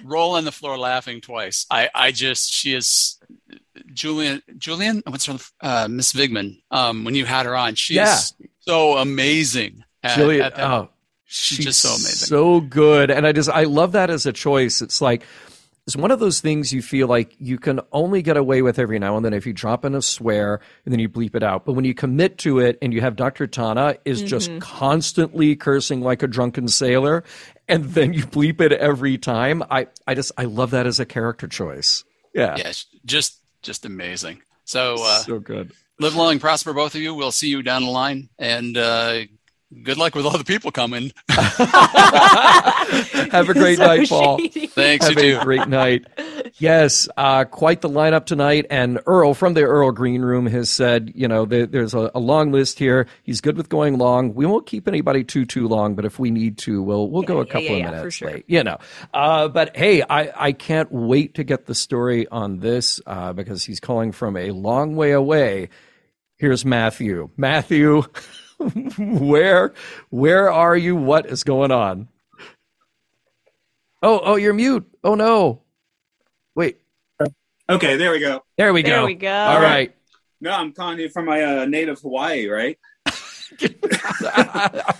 roll 0.04 0.36
on 0.36 0.46
the 0.46 0.52
floor 0.52 0.78
laughing 0.78 1.20
twice. 1.22 1.66
I, 1.72 1.90
I 1.96 2.12
just 2.12 2.52
she 2.54 2.74
is 2.76 3.18
Julian 3.94 4.42
Julian 4.58 5.02
what's 5.08 5.26
her 5.26 5.38
uh, 5.62 5.88
Miss 5.90 6.14
Vigman. 6.14 6.62
Um, 6.72 7.04
when 7.04 7.16
you 7.16 7.26
had 7.26 7.46
her 7.46 7.56
on, 7.56 7.76
she's 7.76 7.96
Yeah. 7.98 8.18
so 8.60 8.98
amazing. 8.98 9.84
At, 10.04 10.16
Julia, 10.16 10.44
at 10.44 10.56
that. 10.56 10.70
oh, 10.72 10.90
She's 11.26 11.58
she's 11.58 11.66
just 11.66 11.82
so 11.82 11.90
amazing. 11.90 12.28
so 12.28 12.62
good, 12.62 13.10
and 13.10 13.26
I 13.26 13.32
just 13.32 13.50
I 13.50 13.64
love 13.64 13.94
that 13.94 14.10
as 14.12 14.26
a 14.28 14.32
choice. 14.34 14.82
It's 14.84 15.02
like 15.02 15.24
it's 15.88 15.96
one 15.96 16.10
of 16.12 16.20
those 16.20 16.40
things 16.42 16.72
you 16.74 16.82
feel 16.82 17.08
like 17.08 17.36
you 17.40 17.58
can 17.60 17.80
only 17.92 18.22
get 18.24 18.38
away 18.38 18.62
with 18.64 18.80
every 18.80 18.98
now 18.98 19.18
and 19.18 19.26
then 19.26 19.34
if 19.34 19.46
you 19.46 19.54
drop 19.54 19.86
in 19.86 19.94
a 19.94 20.02
swear 20.02 20.60
and 20.84 20.92
then 20.92 21.00
you 21.00 21.08
bleep 21.10 21.36
it 21.36 21.44
out. 21.44 21.64
But 21.66 21.74
when 21.74 21.86
you 21.86 21.94
commit 21.94 22.38
to 22.40 22.58
it, 22.60 22.78
and 22.82 22.92
you 22.94 23.02
have 23.02 23.16
Dr. 23.16 23.46
T'Ana 23.48 23.98
is 24.06 24.22
just 24.24 24.50
constantly 24.60 25.56
cursing 25.56 26.02
like 26.02 26.24
a 26.24 26.28
drunken 26.28 26.68
sailor, 26.68 27.24
and 27.68 27.86
then 27.86 28.14
you 28.14 28.24
bleep 28.24 28.62
it 28.62 28.72
every 28.72 29.18
time. 29.18 29.64
I 29.70 29.88
I 30.08 30.16
just 30.16 30.32
I 30.38 30.46
love 30.46 30.72
that 30.72 30.88
as 30.88 31.00
a 31.00 31.06
character 31.06 31.48
choice. 31.48 32.04
Yeah, 32.34 32.56
yeah, 32.58 32.74
just 33.06 33.40
just 33.62 33.86
amazing. 33.86 34.42
So 34.66 34.98
uh, 35.00 35.20
so 35.20 35.40
good. 35.40 35.72
live 36.00 36.16
long, 36.16 36.40
prosper, 36.40 36.74
both 36.74 36.96
of 36.96 37.02
you. 37.02 37.14
We'll 37.14 37.32
see 37.32 37.50
you 37.50 37.62
down 37.64 37.84
the 37.84 37.92
line, 37.92 38.30
and 38.38 38.78
uh, 38.78 39.22
good 39.84 39.98
luck 39.98 40.16
with 40.16 40.26
all 40.26 40.38
the 40.38 40.44
people 40.44 40.72
coming. 40.72 41.12
Have 41.30 41.60
a 43.50 43.54
great 43.54 43.78
So 43.78 43.80
night, 43.80 44.10
Paul. 44.10 44.40
shady. 44.40 44.68
Thanks, 44.68 45.06
Have 45.06 45.08
you 45.08 45.20
a 45.20 45.22
too. 45.22 45.40
great 45.40 45.68
night. 45.68 46.06
Yes, 46.58 47.10
uh, 47.18 47.46
quite 47.46 47.82
the 47.82 47.90
lineup 47.90 48.26
tonight. 48.26 48.66
And 48.70 49.00
Earl 49.06 49.34
from 49.34 49.54
the 49.54 49.64
Earl 49.64 49.92
Green 49.92 50.22
Room 50.22 50.46
has 50.48 50.70
said, 50.70 51.12
you 51.16 51.28
know, 51.28 51.46
there, 51.46 51.66
there's 51.66 51.94
a, 51.94 52.12
a 52.16 52.20
long 52.20 52.52
list 52.52 52.80
here. 52.80 53.08
He's 53.24 53.42
good 53.42 53.58
with 53.58 53.70
going 53.70 53.98
long. 53.98 54.34
We 54.34 54.46
won't 54.46 54.66
keep 54.66 54.88
anybody 54.88 55.24
too 55.24 55.46
too 55.46 55.68
long, 55.68 55.96
but 55.96 56.06
if 56.06 56.20
we 56.20 56.32
need 56.32 56.58
to, 56.60 56.82
we'll 56.82 57.10
we'll 57.10 57.24
go 57.24 57.42
a 57.42 57.46
yeah, 57.46 57.52
couple 57.52 57.62
yeah, 57.64 57.72
of 57.72 57.80
yeah, 57.80 57.86
for 57.88 57.98
minutes 57.98 58.16
sure. 58.16 58.32
late. 58.32 58.46
You 58.48 58.64
know, 58.64 58.78
uh, 59.14 59.48
but 59.50 59.76
hey, 59.76 60.02
I 60.04 60.48
I 60.48 60.52
can't 60.54 60.92
wait 60.92 61.36
to 61.36 61.44
get 61.44 61.66
the 61.66 61.76
story 61.76 62.28
on 62.30 62.60
this 62.60 63.02
uh, 63.06 63.34
because 63.34 63.64
he's 63.66 63.80
calling 63.80 64.12
from 64.12 64.38
a 64.38 64.52
long 64.52 64.96
way 64.96 65.12
away. 65.12 65.70
Here's 66.38 66.66
Matthew. 66.66 67.30
Matthew, 67.38 68.04
where 68.98 69.74
where 70.10 70.52
are 70.52 70.78
you? 70.78 70.96
What 70.96 71.26
is 71.28 71.44
going 71.44 71.72
on? 71.72 72.08
Oh, 74.02 74.22
oh, 74.24 74.36
you're 74.36 74.54
mute. 74.54 74.86
Oh 75.04 75.16
no. 75.16 75.62
Wait, 76.56 76.80
Okay, 77.68 77.96
there 77.98 78.12
we 78.12 78.20
go. 78.20 78.44
there 78.58 78.74
we 78.74 78.84
go. 78.84 78.90
There 78.90 79.06
we 79.06 79.16
go. 79.16 79.34
All 79.34 79.60
right. 79.60 79.96
No, 80.40 80.52
I'm 80.52 80.72
calling 80.72 81.00
you 81.00 81.10
from 81.10 81.26
my 81.26 81.44
uh, 81.44 81.66
native 81.66 82.00
Hawaii, 82.02 82.48
right? 82.48 82.78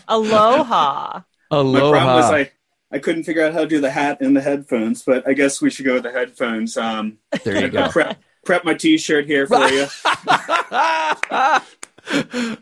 Aloha. 0.08 1.22
Aloha. 1.52 1.92
My 1.92 1.92
problem 1.92 2.16
was 2.16 2.32
I, 2.32 2.52
I 2.92 3.00
couldn't 3.00 3.24
figure 3.24 3.44
out 3.46 3.54
how 3.54 3.60
to 3.62 3.68
do 3.68 3.80
the 3.80 3.92
hat 3.92 4.22
and 4.22 4.36
the 4.36 4.42
headphones, 4.42 5.04
but 5.04 5.28
I 5.28 5.34
guess 5.34 5.62
we 5.62 5.70
should 5.70 5.86
go 5.86 5.96
with 5.96 6.04
the 6.04 6.12
headphones. 6.12 6.76
Um, 6.76 7.20
there 7.44 7.62
you 7.62 7.70
go. 7.70 7.90
prep, 7.90 8.20
prep 8.44 8.66
my 8.66 8.74
T-shirt 8.74 9.28
here 9.28 9.46
for 9.46 9.68
you. 9.68 9.86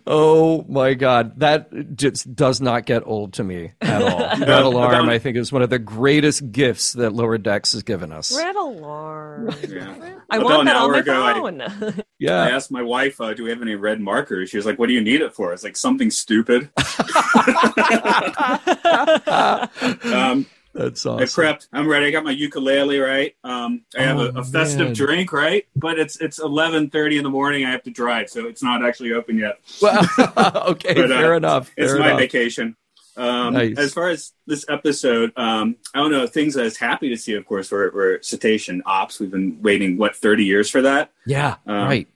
oh 0.07 0.65
my 0.69 0.93
god, 0.93 1.39
that 1.39 1.95
just 1.95 2.33
does 2.35 2.61
not 2.61 2.85
get 2.85 3.03
old 3.05 3.33
to 3.33 3.43
me 3.43 3.71
at 3.81 4.01
all. 4.01 4.17
that 4.37 4.39
No, 4.39 4.67
alarm, 4.69 5.09
I 5.09 5.19
think, 5.19 5.37
is 5.37 5.51
one 5.51 5.61
of 5.61 5.69
the 5.69 5.79
greatest 5.79 6.51
gifts 6.51 6.93
that 6.93 7.11
Lower 7.13 7.37
Decks 7.37 7.73
has 7.73 7.83
given 7.83 8.11
us. 8.11 8.35
Red 8.35 8.55
alarm. 8.55 9.53
Yeah. 9.67 9.95
I 10.29 10.37
About 10.37 10.45
want 10.45 10.59
an 10.61 10.65
that 10.67 10.75
on 10.77 10.91
my 10.91 10.99
ago, 10.99 11.23
I- 11.23 11.33
phone. 11.33 11.61
I 11.61 11.93
Yeah. 12.19 12.41
I 12.43 12.49
asked 12.51 12.71
my 12.71 12.81
wife, 12.81 13.19
uh, 13.19 13.33
"Do 13.33 13.43
we 13.43 13.49
have 13.49 13.61
any 13.61 13.75
red 13.75 13.99
markers?" 13.99 14.49
She 14.49 14.55
was 14.55 14.65
like, 14.65 14.79
"What 14.79 14.87
do 14.87 14.93
you 14.93 15.01
need 15.01 15.19
it 15.19 15.33
for?" 15.33 15.51
It's 15.51 15.63
like 15.63 15.75
something 15.75 16.09
stupid. 16.09 16.69
um, 20.05 20.45
That's 20.73 21.05
awesome. 21.05 21.21
I 21.21 21.25
prepped. 21.51 21.67
I'm 21.71 21.87
ready. 21.87 22.07
I 22.07 22.11
got 22.11 22.23
my 22.23 22.31
ukulele 22.31 22.97
right. 22.99 23.35
Um, 23.43 23.83
I 23.97 24.03
have 24.03 24.17
Oh, 24.17 24.25
a, 24.35 24.39
a 24.39 24.43
festive 24.43 24.87
man. 24.87 24.93
drink 24.93 25.31
right, 25.31 25.65
but 25.75 25.99
it's 25.99 26.17
it's 26.19 26.39
11:30 26.39 27.17
in 27.17 27.23
the 27.23 27.29
morning. 27.29 27.63
I 27.65 27.71
have 27.71 27.83
to 27.83 27.91
drive, 27.91 28.29
so 28.29 28.47
it's 28.47 28.63
not 28.63 28.83
actually 28.83 29.13
open 29.13 29.37
yet. 29.37 29.59
Well, 29.81 30.03
okay, 30.69 30.93
But, 30.95 31.11
uh, 31.11 31.17
fair 31.19 31.35
enough. 31.35 31.71
It's 31.77 31.91
fair 31.91 31.99
my 32.01 32.15
vacation. 32.17 32.75
Um, 33.15 33.53
Nice. 33.53 33.77
As 33.77 33.93
far 33.93 34.09
as 34.09 34.31
this 34.47 34.65
episode, 34.67 35.31
um, 35.37 35.75
I 35.93 35.99
don't 35.99 36.11
know. 36.11 36.25
Things 36.25 36.57
I 36.57 36.63
was 36.63 36.77
happy 36.77 37.09
to 37.09 37.17
see, 37.17 37.35
of 37.35 37.45
course, 37.45 37.69
were, 37.69 37.91
were 37.93 38.19
cetacean 38.23 38.81
ops. 38.87 39.19
We've 39.19 39.29
been 39.29 39.61
waiting 39.61 39.97
what 39.97 40.15
30 40.15 40.45
years 40.45 40.71
for 40.71 40.81
that. 40.81 41.11
Yeah, 41.27 41.57
Um, 41.67 41.75
right. 41.87 42.07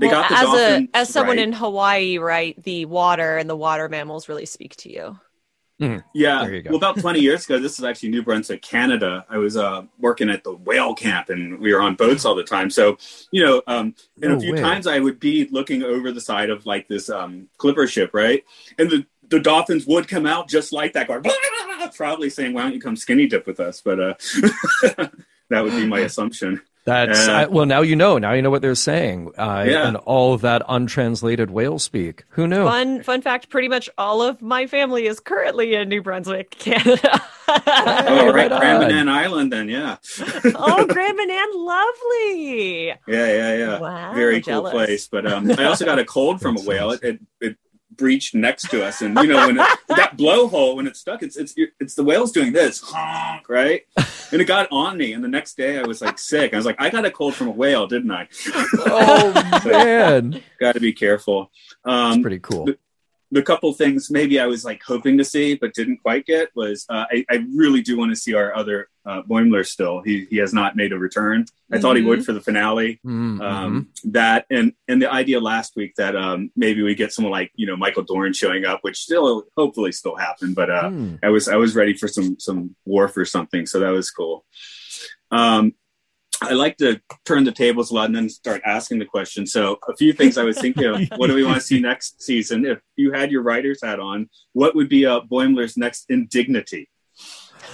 They 0.00 0.08
Well, 0.08 0.22
got 0.22 0.28
the 0.30 0.36
as 0.36 0.48
a 0.82 0.88
as 0.94 1.08
someone 1.10 1.36
right. 1.36 1.44
in 1.46 1.52
Hawaii, 1.52 2.18
right? 2.18 2.60
The 2.60 2.86
water 2.86 3.36
and 3.36 3.48
the 3.48 3.54
water 3.54 3.88
mammals 3.88 4.28
really 4.28 4.46
speak 4.46 4.74
to 4.78 4.90
you. 4.92 5.16
Yeah. 6.14 6.46
You 6.46 6.62
go. 6.62 6.70
Well, 6.70 6.76
about 6.78 6.98
20 6.98 7.20
years 7.20 7.44
ago, 7.44 7.58
this 7.58 7.78
is 7.78 7.84
actually 7.84 8.10
New 8.10 8.22
Brunswick, 8.22 8.62
Canada. 8.62 9.24
I 9.28 9.38
was 9.38 9.56
uh, 9.56 9.82
working 9.98 10.30
at 10.30 10.44
the 10.44 10.54
whale 10.54 10.94
camp 10.94 11.28
and 11.28 11.58
we 11.58 11.74
were 11.74 11.80
on 11.80 11.94
boats 11.94 12.24
all 12.24 12.34
the 12.34 12.44
time. 12.44 12.70
So, 12.70 12.98
you 13.30 13.44
know, 13.44 13.62
um, 13.66 13.94
and 14.20 14.32
No 14.32 14.36
a 14.36 14.40
few 14.40 14.54
way. 14.54 14.60
times 14.60 14.86
I 14.86 14.98
would 15.00 15.20
be 15.20 15.48
looking 15.50 15.82
over 15.82 16.12
the 16.12 16.20
side 16.20 16.50
of 16.50 16.66
like 16.66 16.88
this 16.88 17.10
um, 17.10 17.48
clipper 17.58 17.86
ship, 17.86 18.10
right? 18.12 18.44
And 18.78 18.90
the, 18.90 19.06
the 19.28 19.40
dolphins 19.40 19.86
would 19.86 20.08
come 20.08 20.26
out 20.26 20.48
just 20.48 20.72
like 20.72 20.92
that, 20.92 21.08
going, 21.08 21.22
probably 21.94 22.30
saying, 22.30 22.52
why 22.52 22.62
don't 22.62 22.74
you 22.74 22.80
come 22.80 22.96
skinny 22.96 23.26
dip 23.26 23.46
with 23.46 23.60
us? 23.60 23.80
But 23.80 24.00
uh, 24.00 24.14
that 25.50 25.62
would 25.64 25.72
be 25.72 25.86
my 25.86 26.00
assumption. 26.08 26.60
That's 26.84 27.28
Uh, 27.28 27.32
I, 27.32 27.46
well. 27.46 27.64
Now 27.66 27.82
you 27.82 27.94
know. 27.94 28.18
Now 28.18 28.32
you 28.32 28.42
know 28.42 28.50
what 28.50 28.60
they're 28.62 28.74
saying, 28.74 29.30
uh, 29.38 29.64
Yeah. 29.68 29.86
and 29.86 29.96
all 29.98 30.34
of 30.34 30.40
that 30.40 30.62
untranslated 30.68 31.50
whale 31.50 31.78
speak. 31.78 32.24
Who 32.30 32.48
knew? 32.48 32.64
Fun 32.64 33.02
fun 33.04 33.22
fact, 33.22 33.50
pretty 33.50 33.68
much 33.68 33.88
all 33.96 34.20
of 34.20 34.42
my 34.42 34.66
family 34.66 35.06
is 35.06 35.20
currently 35.20 35.74
in 35.74 35.88
New 35.88 36.02
Brunswick, 36.02 36.50
Canada. 36.58 37.20
Oh, 37.48 38.32
right 38.32 38.50
right. 38.50 38.60
Grand 38.60 38.80
Banana 38.80 39.12
Island, 39.12 39.52
then, 39.52 39.68
yeah. 39.68 39.96
oh, 40.56 40.86
Grand 40.86 41.16
Banana, 41.16 41.52
lovely. 41.54 42.86
Yeah, 42.86 42.96
yeah, 43.06 43.56
yeah. 43.56 43.78
Wow, 43.78 44.12
Very 44.14 44.40
jealous. 44.40 44.70
cool 44.72 44.80
place. 44.80 45.08
But 45.08 45.26
um, 45.30 45.50
I 45.52 45.64
also 45.64 45.84
got 45.84 45.98
a 45.98 46.04
cold 46.04 46.40
from 46.40 46.56
a 46.56 46.60
whale. 46.62 46.90
It, 46.92 47.02
it, 47.02 47.20
it 47.40 47.56
breached 47.96 48.34
next 48.34 48.70
to 48.70 48.84
us, 48.84 49.02
and 49.02 49.16
you 49.18 49.26
know 49.28 49.46
when 49.46 49.58
it, 49.58 49.78
that 49.88 50.16
blowhole 50.16 50.76
when 50.76 50.86
it's 50.86 51.00
stuck, 51.00 51.22
it's 51.22 51.36
it's 51.36 51.54
it's 51.80 51.94
the 51.94 52.04
whale's 52.04 52.32
doing 52.32 52.52
this, 52.52 52.80
honk, 52.80 53.48
right? 53.48 53.82
And 54.32 54.40
it 54.40 54.46
got 54.46 54.68
on 54.70 54.96
me, 54.96 55.12
and 55.12 55.22
the 55.22 55.28
next 55.28 55.56
day 55.56 55.78
I 55.78 55.82
was 55.82 56.00
like 56.00 56.18
sick. 56.18 56.54
I 56.54 56.56
was 56.56 56.66
like, 56.66 56.80
I 56.80 56.90
got 56.90 57.04
a 57.04 57.10
cold 57.10 57.34
from 57.34 57.48
a 57.48 57.52
whale, 57.52 57.86
didn't 57.86 58.10
I? 58.10 58.28
oh 58.86 59.60
man, 59.64 60.42
got 60.60 60.72
to 60.72 60.80
be 60.80 60.92
careful. 60.92 61.50
that's 61.84 62.16
Um, 62.16 62.22
pretty 62.22 62.38
cool. 62.40 62.68
The 63.32 63.42
couple 63.42 63.72
things 63.72 64.10
maybe 64.10 64.38
I 64.38 64.46
was 64.46 64.62
like 64.64 64.82
hoping 64.86 65.16
to 65.18 65.24
see 65.24 65.54
but 65.56 65.72
didn't 65.74 65.98
quite 66.02 66.26
get 66.26 66.50
was 66.54 66.84
uh, 66.88 67.06
I, 67.10 67.24
I 67.30 67.36
really 67.56 67.80
do 67.82 67.96
want 67.96 68.10
to 68.12 68.16
see 68.16 68.34
our 68.34 68.54
other 68.54 68.88
uh, 69.06 69.22
Boimler 69.22 69.66
still. 69.66 70.02
He 70.02 70.26
he 70.30 70.36
has 70.36 70.52
not 70.52 70.76
made 70.76 70.92
a 70.92 70.98
return. 70.98 71.46
I 71.72 71.78
thought 71.78 71.96
he 71.96 72.02
would 72.02 72.24
for 72.26 72.34
the 72.34 72.42
finale. 72.42 73.00
Mhm. 73.06 73.40
um, 73.40 73.88
that 74.04 74.44
and 74.50 74.74
and 74.86 75.00
the 75.02 75.10
idea 75.10 75.40
last 75.40 75.74
week 75.76 75.94
that 75.96 76.14
um, 76.14 76.50
maybe 76.54 76.82
we 76.82 76.94
get 76.94 77.12
someone 77.12 77.32
like 77.32 77.50
you 77.56 77.66
know 77.66 77.76
Michael 77.76 78.02
Dorn 78.04 78.32
showing 78.34 78.64
up, 78.66 78.80
which 78.82 78.98
still 78.98 79.44
hopefully 79.56 79.92
still 79.92 80.16
happen. 80.16 80.52
But 80.54 80.68
uh, 80.70 80.90
Hmm. 80.90 81.14
I 81.22 81.30
was 81.30 81.48
I 81.48 81.56
was 81.56 81.74
ready 81.74 81.94
for 81.94 82.08
some 82.08 82.38
some 82.38 82.76
Worf 82.84 83.16
or 83.16 83.24
something, 83.24 83.64
so 83.66 83.80
that 83.80 83.90
was 83.90 84.10
cool. 84.10 84.44
Um, 85.30 85.72
I 86.48 86.52
like 86.52 86.76
to 86.78 87.00
turn 87.24 87.44
the 87.44 87.52
tables 87.52 87.90
a 87.90 87.94
lot 87.94 88.06
and 88.06 88.16
then 88.16 88.28
start 88.28 88.62
asking 88.64 88.98
the 88.98 89.04
question. 89.04 89.46
So 89.46 89.78
a 89.88 89.96
few 89.96 90.12
things 90.12 90.38
I 90.38 90.44
was 90.44 90.58
thinking 90.58 90.84
of. 90.84 91.00
what 91.16 91.28
do 91.28 91.34
we 91.34 91.44
want 91.44 91.56
to 91.56 91.62
see 91.62 91.80
next 91.80 92.22
season? 92.22 92.64
If 92.64 92.78
you 92.96 93.12
had 93.12 93.30
your 93.30 93.42
writer's 93.42 93.82
hat 93.82 94.00
on, 94.00 94.28
what 94.52 94.74
would 94.74 94.88
be 94.88 95.06
uh, 95.06 95.20
Boimler's 95.20 95.76
next 95.76 96.06
indignity? 96.08 96.88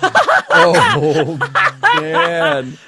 oh 0.03 1.39
man, 2.01 2.79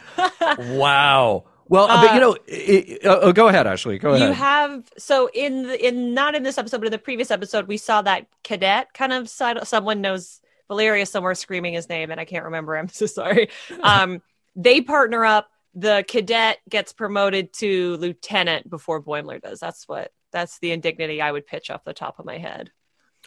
wow. 0.59 1.45
Well, 1.71 1.87
but 1.87 2.11
Uh, 2.11 2.15
you 2.15 2.21
know, 2.21 2.37
it, 2.47 3.07
uh, 3.07 3.21
oh, 3.23 3.33
go 3.33 3.47
ahead, 3.47 3.67
Ashley. 3.67 3.99
Go 3.99 4.15
ahead. 4.15 4.29
You 4.29 4.35
have 4.35 4.85
so 4.99 5.31
in 5.33 5.63
the 5.63 5.87
in 5.87 6.15
not 6.15 6.35
in 6.35 6.43
this 6.43 6.59
episode, 6.59 6.79
but 6.79 6.87
in 6.87 6.93
the 6.93 6.99
previous 6.99 7.31
episode, 7.31 7.69
we 7.69 7.77
saw 7.77 8.03
that 8.03 8.27
cadet 8.43 8.93
kind 8.93 9.13
of 9.13 9.29
side. 9.29 9.57
Someone 9.67 10.01
knows 10.01 10.41
Valeria 10.69 11.07
somewhere 11.07 11.35
screaming 11.35 11.75
his 11.75 11.89
name, 11.89 12.11
and 12.11 12.21
I 12.21 12.25
can't 12.25 12.45
remember. 12.45 12.77
I'm 12.77 12.89
so 13.03 13.07
sorry. 13.07 13.51
Um, 13.83 14.23
they 14.57 14.81
partner 14.81 15.25
up. 15.25 15.50
The 15.75 16.05
cadet 16.09 16.59
gets 16.69 16.93
promoted 16.93 17.53
to 17.55 17.97
lieutenant 17.99 18.69
before 18.69 19.03
Boimler 19.03 19.41
does. 19.41 19.61
That's 19.61 19.87
what. 19.89 20.13
That's 20.33 20.59
the 20.61 20.71
indignity 20.71 21.21
I 21.21 21.33
would 21.33 21.47
pitch 21.47 21.71
off 21.71 21.83
the 21.85 21.93
top 21.93 22.19
of 22.21 22.25
my 22.25 22.39
head. 22.39 22.71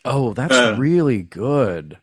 oh, 0.06 0.34
that's 0.34 0.54
Uh. 0.54 0.76
really 0.78 1.22
good. 1.22 1.98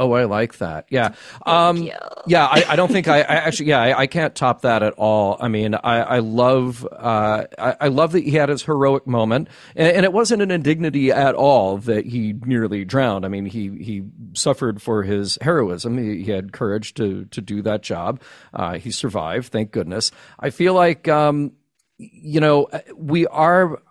Oh, 0.00 0.12
I 0.12 0.26
like 0.26 0.58
that. 0.58 0.86
Yeah. 0.90 1.14
Um, 1.44 1.90
yeah, 2.24 2.46
I, 2.46 2.64
I 2.68 2.76
don't 2.76 2.92
think 2.92 3.08
I, 3.08 3.18
I 3.18 3.34
actually, 3.34 3.70
yeah, 3.70 3.80
I, 3.80 4.00
I 4.00 4.06
can't 4.06 4.32
top 4.32 4.62
that 4.62 4.84
at 4.84 4.94
all. 4.94 5.36
I 5.40 5.48
mean, 5.48 5.74
I, 5.74 6.02
I 6.02 6.18
love, 6.20 6.86
uh, 6.92 7.46
I, 7.58 7.76
I 7.80 7.88
love 7.88 8.12
that 8.12 8.22
he 8.22 8.30
had 8.30 8.48
his 8.48 8.62
heroic 8.62 9.08
moment, 9.08 9.48
and, 9.74 9.88
and 9.88 10.04
it 10.04 10.12
wasn't 10.12 10.40
an 10.42 10.52
indignity 10.52 11.10
at 11.10 11.34
all 11.34 11.78
that 11.78 12.06
he 12.06 12.34
nearly 12.44 12.84
drowned. 12.84 13.24
I 13.24 13.28
mean, 13.28 13.44
he 13.46 13.70
he 13.82 14.04
suffered 14.34 14.80
for 14.80 15.02
his 15.02 15.36
heroism. 15.40 15.98
He, 15.98 16.22
he 16.22 16.30
had 16.30 16.52
courage 16.52 16.94
to 16.94 17.24
to 17.24 17.40
do 17.40 17.60
that 17.62 17.82
job. 17.82 18.20
Uh, 18.54 18.74
he 18.78 18.92
survived, 18.92 19.50
thank 19.50 19.72
goodness. 19.72 20.12
I 20.38 20.50
feel 20.50 20.74
like, 20.74 21.08
um, 21.08 21.52
you 21.96 22.38
know, 22.38 22.68
we 22.94 23.26
are 23.26 23.82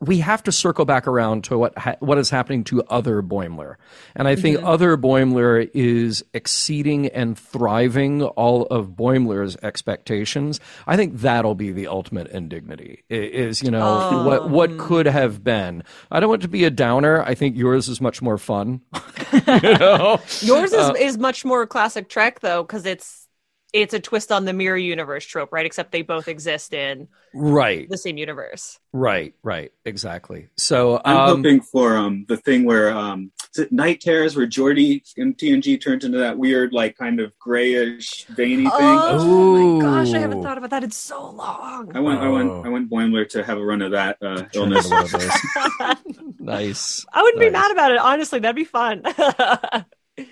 we 0.00 0.18
have 0.18 0.44
to 0.44 0.52
circle 0.52 0.84
back 0.84 1.08
around 1.08 1.44
to 1.44 1.58
what 1.58 1.76
ha- 1.76 1.96
what 2.00 2.18
is 2.18 2.30
happening 2.30 2.62
to 2.64 2.82
other 2.84 3.20
Boimler, 3.22 3.74
and 4.14 4.28
I 4.28 4.36
think 4.36 4.60
other 4.62 4.96
Boimler 4.96 5.68
is 5.74 6.24
exceeding 6.32 7.06
and 7.08 7.36
thriving 7.38 8.22
all 8.22 8.62
of 8.66 8.90
Boimler's 8.90 9.56
expectations. 9.62 10.60
I 10.86 10.96
think 10.96 11.18
that'll 11.18 11.54
be 11.56 11.72
the 11.72 11.88
ultimate 11.88 12.28
indignity. 12.28 13.04
Is 13.08 13.62
you 13.62 13.70
know 13.70 14.24
what 14.24 14.50
what 14.50 14.78
could 14.78 15.06
have 15.06 15.42
been. 15.42 15.82
I 16.10 16.20
don't 16.20 16.28
want 16.28 16.42
to 16.42 16.48
be 16.48 16.64
a 16.64 16.70
downer. 16.70 17.22
I 17.22 17.34
think 17.34 17.56
yours 17.56 17.88
is 17.88 18.00
much 18.00 18.22
more 18.22 18.38
fun. 18.38 18.80
you 19.32 19.78
know, 19.78 20.20
Yours 20.42 20.72
Uh, 20.72 20.92
is 20.96 21.14
is 21.14 21.18
much 21.18 21.44
more 21.44 21.66
classic 21.66 22.08
Trek 22.08 22.40
though, 22.40 22.62
because 22.62 22.86
it's 22.86 23.27
it's 23.72 23.92
a 23.94 24.00
twist 24.00 24.32
on 24.32 24.44
the 24.44 24.52
mirror 24.52 24.76
universe 24.76 25.24
trope, 25.24 25.52
right? 25.52 25.66
Except 25.66 25.92
they 25.92 26.02
both 26.02 26.28
exist 26.28 26.72
in 26.72 27.08
right, 27.34 27.88
the 27.88 27.98
same 27.98 28.16
universe. 28.16 28.78
right, 28.92 29.34
right, 29.42 29.72
exactly. 29.84 30.48
So 30.56 31.00
I'm 31.04 31.16
um, 31.16 31.36
hoping 31.36 31.60
for 31.60 31.96
um, 31.96 32.24
the 32.28 32.36
thing 32.38 32.64
where 32.64 32.90
um, 32.90 33.30
is 33.54 33.64
it 33.64 33.72
Night 33.72 34.00
Terrors 34.00 34.36
where 34.36 34.46
Geordi 34.46 35.02
in 35.16 35.34
TNG 35.34 35.80
turns 35.82 36.04
into 36.04 36.18
that 36.18 36.38
weird 36.38 36.72
like 36.72 36.96
kind 36.96 37.20
of 37.20 37.38
grayish 37.38 38.24
veiny 38.26 38.64
thing. 38.64 38.70
Oh 38.72 39.78
my 39.78 39.84
gosh, 39.84 40.14
I 40.14 40.18
haven't 40.18 40.42
thought 40.42 40.58
about 40.58 40.70
that 40.70 40.84
in 40.84 40.90
so 40.90 41.30
long. 41.30 41.94
I 41.94 42.00
want 42.00 42.20
I 42.20 42.28
want 42.28 42.48
Oh. 42.50 42.62
I 42.64 42.68
want 42.68 42.88
Boimler 42.90 43.28
to 43.30 43.44
have 43.44 43.58
a 43.58 43.64
run 43.64 43.82
of 43.82 43.90
that 43.92 44.16
uh, 44.22 44.44
illness. 44.54 44.84
into 44.86 44.94
one 44.96 45.04
of 45.04 45.10
those. 45.12 46.34
nice. 46.38 47.04
I 47.12 47.22
wouldn't 47.22 47.40
be 47.40 47.50
mad 47.50 47.70
about 47.70 47.92
it. 47.92 47.98
Honestly, 47.98 48.38
that'd 48.38 48.56
be 48.56 48.64
fun. 48.64 49.02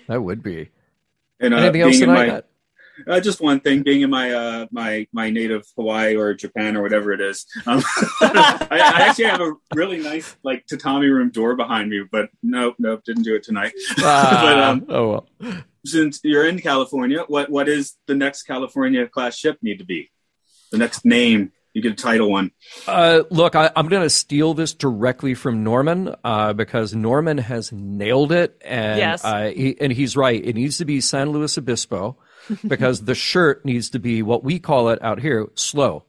That 0.07 0.21
would 0.21 0.43
be. 0.43 0.69
And 1.39 1.53
uh, 1.53 1.57
Anything 1.57 1.81
else 1.81 1.91
being 1.91 2.03
in 2.03 2.09
tonight? 2.09 2.27
my 2.27 2.33
Matt? 2.33 2.45
Uh, 3.05 3.19
just 3.19 3.41
one 3.41 3.59
thing, 3.59 3.83
being 3.83 4.01
in 4.01 4.09
my 4.09 4.31
uh, 4.31 4.65
my 4.71 5.07
my 5.11 5.29
native 5.29 5.63
Hawaii 5.75 6.15
or 6.15 6.33
Japan 6.33 6.75
or 6.77 6.81
whatever 6.81 7.11
it 7.11 7.21
is. 7.21 7.45
Um, 7.65 7.83
I, 8.21 8.67
I 8.71 9.01
actually 9.07 9.25
have 9.25 9.41
a 9.41 9.53
really 9.75 9.99
nice 9.99 10.35
like 10.43 10.65
tatami 10.65 11.07
room 11.07 11.29
door 11.29 11.55
behind 11.55 11.89
me, 11.89 12.03
but 12.11 12.29
nope, 12.41 12.75
nope, 12.79 13.03
didn't 13.05 13.23
do 13.23 13.35
it 13.35 13.43
tonight. 13.43 13.73
but 13.97 14.59
um, 14.59 14.85
oh 14.89 15.09
well. 15.41 15.57
since 15.85 16.19
you're 16.23 16.47
in 16.47 16.59
California, 16.59 17.23
what 17.27 17.49
what 17.49 17.69
is 17.69 17.95
the 18.07 18.15
next 18.15 18.43
California 18.43 19.07
class 19.07 19.35
ship 19.37 19.57
need 19.61 19.77
to 19.79 19.85
be? 19.85 20.09
The 20.71 20.77
next 20.77 21.05
name. 21.05 21.51
You 21.73 21.83
get 21.83 21.91
a 21.91 21.95
title 21.95 22.31
one. 22.31 22.49
Uh, 22.87 23.21
look, 23.29 23.55
I, 23.55 23.69
I'm 23.75 23.87
going 23.87 24.01
to 24.01 24.09
steal 24.09 24.55
this 24.55 24.73
directly 24.73 25.35
from 25.35 25.63
Norman 25.63 26.15
uh, 26.23 26.53
because 26.53 26.95
Norman 26.95 27.37
has 27.37 27.71
nailed 27.71 28.31
it, 28.31 28.59
and 28.65 28.97
Yes. 28.97 29.23
uh, 29.23 29.51
he, 29.55 29.79
and 29.79 29.93
he's 29.93 30.17
right. 30.17 30.43
It 30.43 30.55
needs 30.55 30.79
to 30.79 30.85
be 30.85 31.01
San 31.01 31.29
Luis 31.29 31.55
Obispo 31.55 32.17
because 32.67 33.03
the 33.03 33.15
shirt 33.15 33.65
needs 33.65 33.89
to 33.91 33.99
be 33.99 34.21
what 34.21 34.43
we 34.43 34.59
call 34.59 34.89
it 34.89 35.01
out 35.01 35.19
here, 35.19 35.47
slow, 35.55 36.03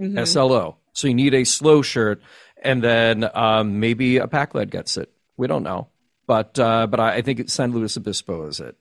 Mm-hmm. 0.00 0.18
S 0.18 0.36
L 0.36 0.52
O. 0.52 0.76
So 0.92 1.08
you 1.08 1.14
need 1.14 1.34
a 1.34 1.44
slow 1.44 1.82
shirt, 1.82 2.22
and 2.62 2.82
then 2.82 3.28
um, 3.34 3.80
maybe 3.80 4.18
a 4.18 4.26
Pakled 4.26 4.70
gets 4.70 4.96
it. 4.96 5.10
We 5.36 5.46
don't 5.46 5.62
know, 5.62 5.88
but 6.26 6.58
uh, 6.58 6.86
but 6.86 7.00
I, 7.00 7.16
I 7.16 7.22
think 7.22 7.48
San 7.50 7.72
Luis 7.72 7.96
Obispo 7.96 8.46
is 8.46 8.60
it. 8.60 8.76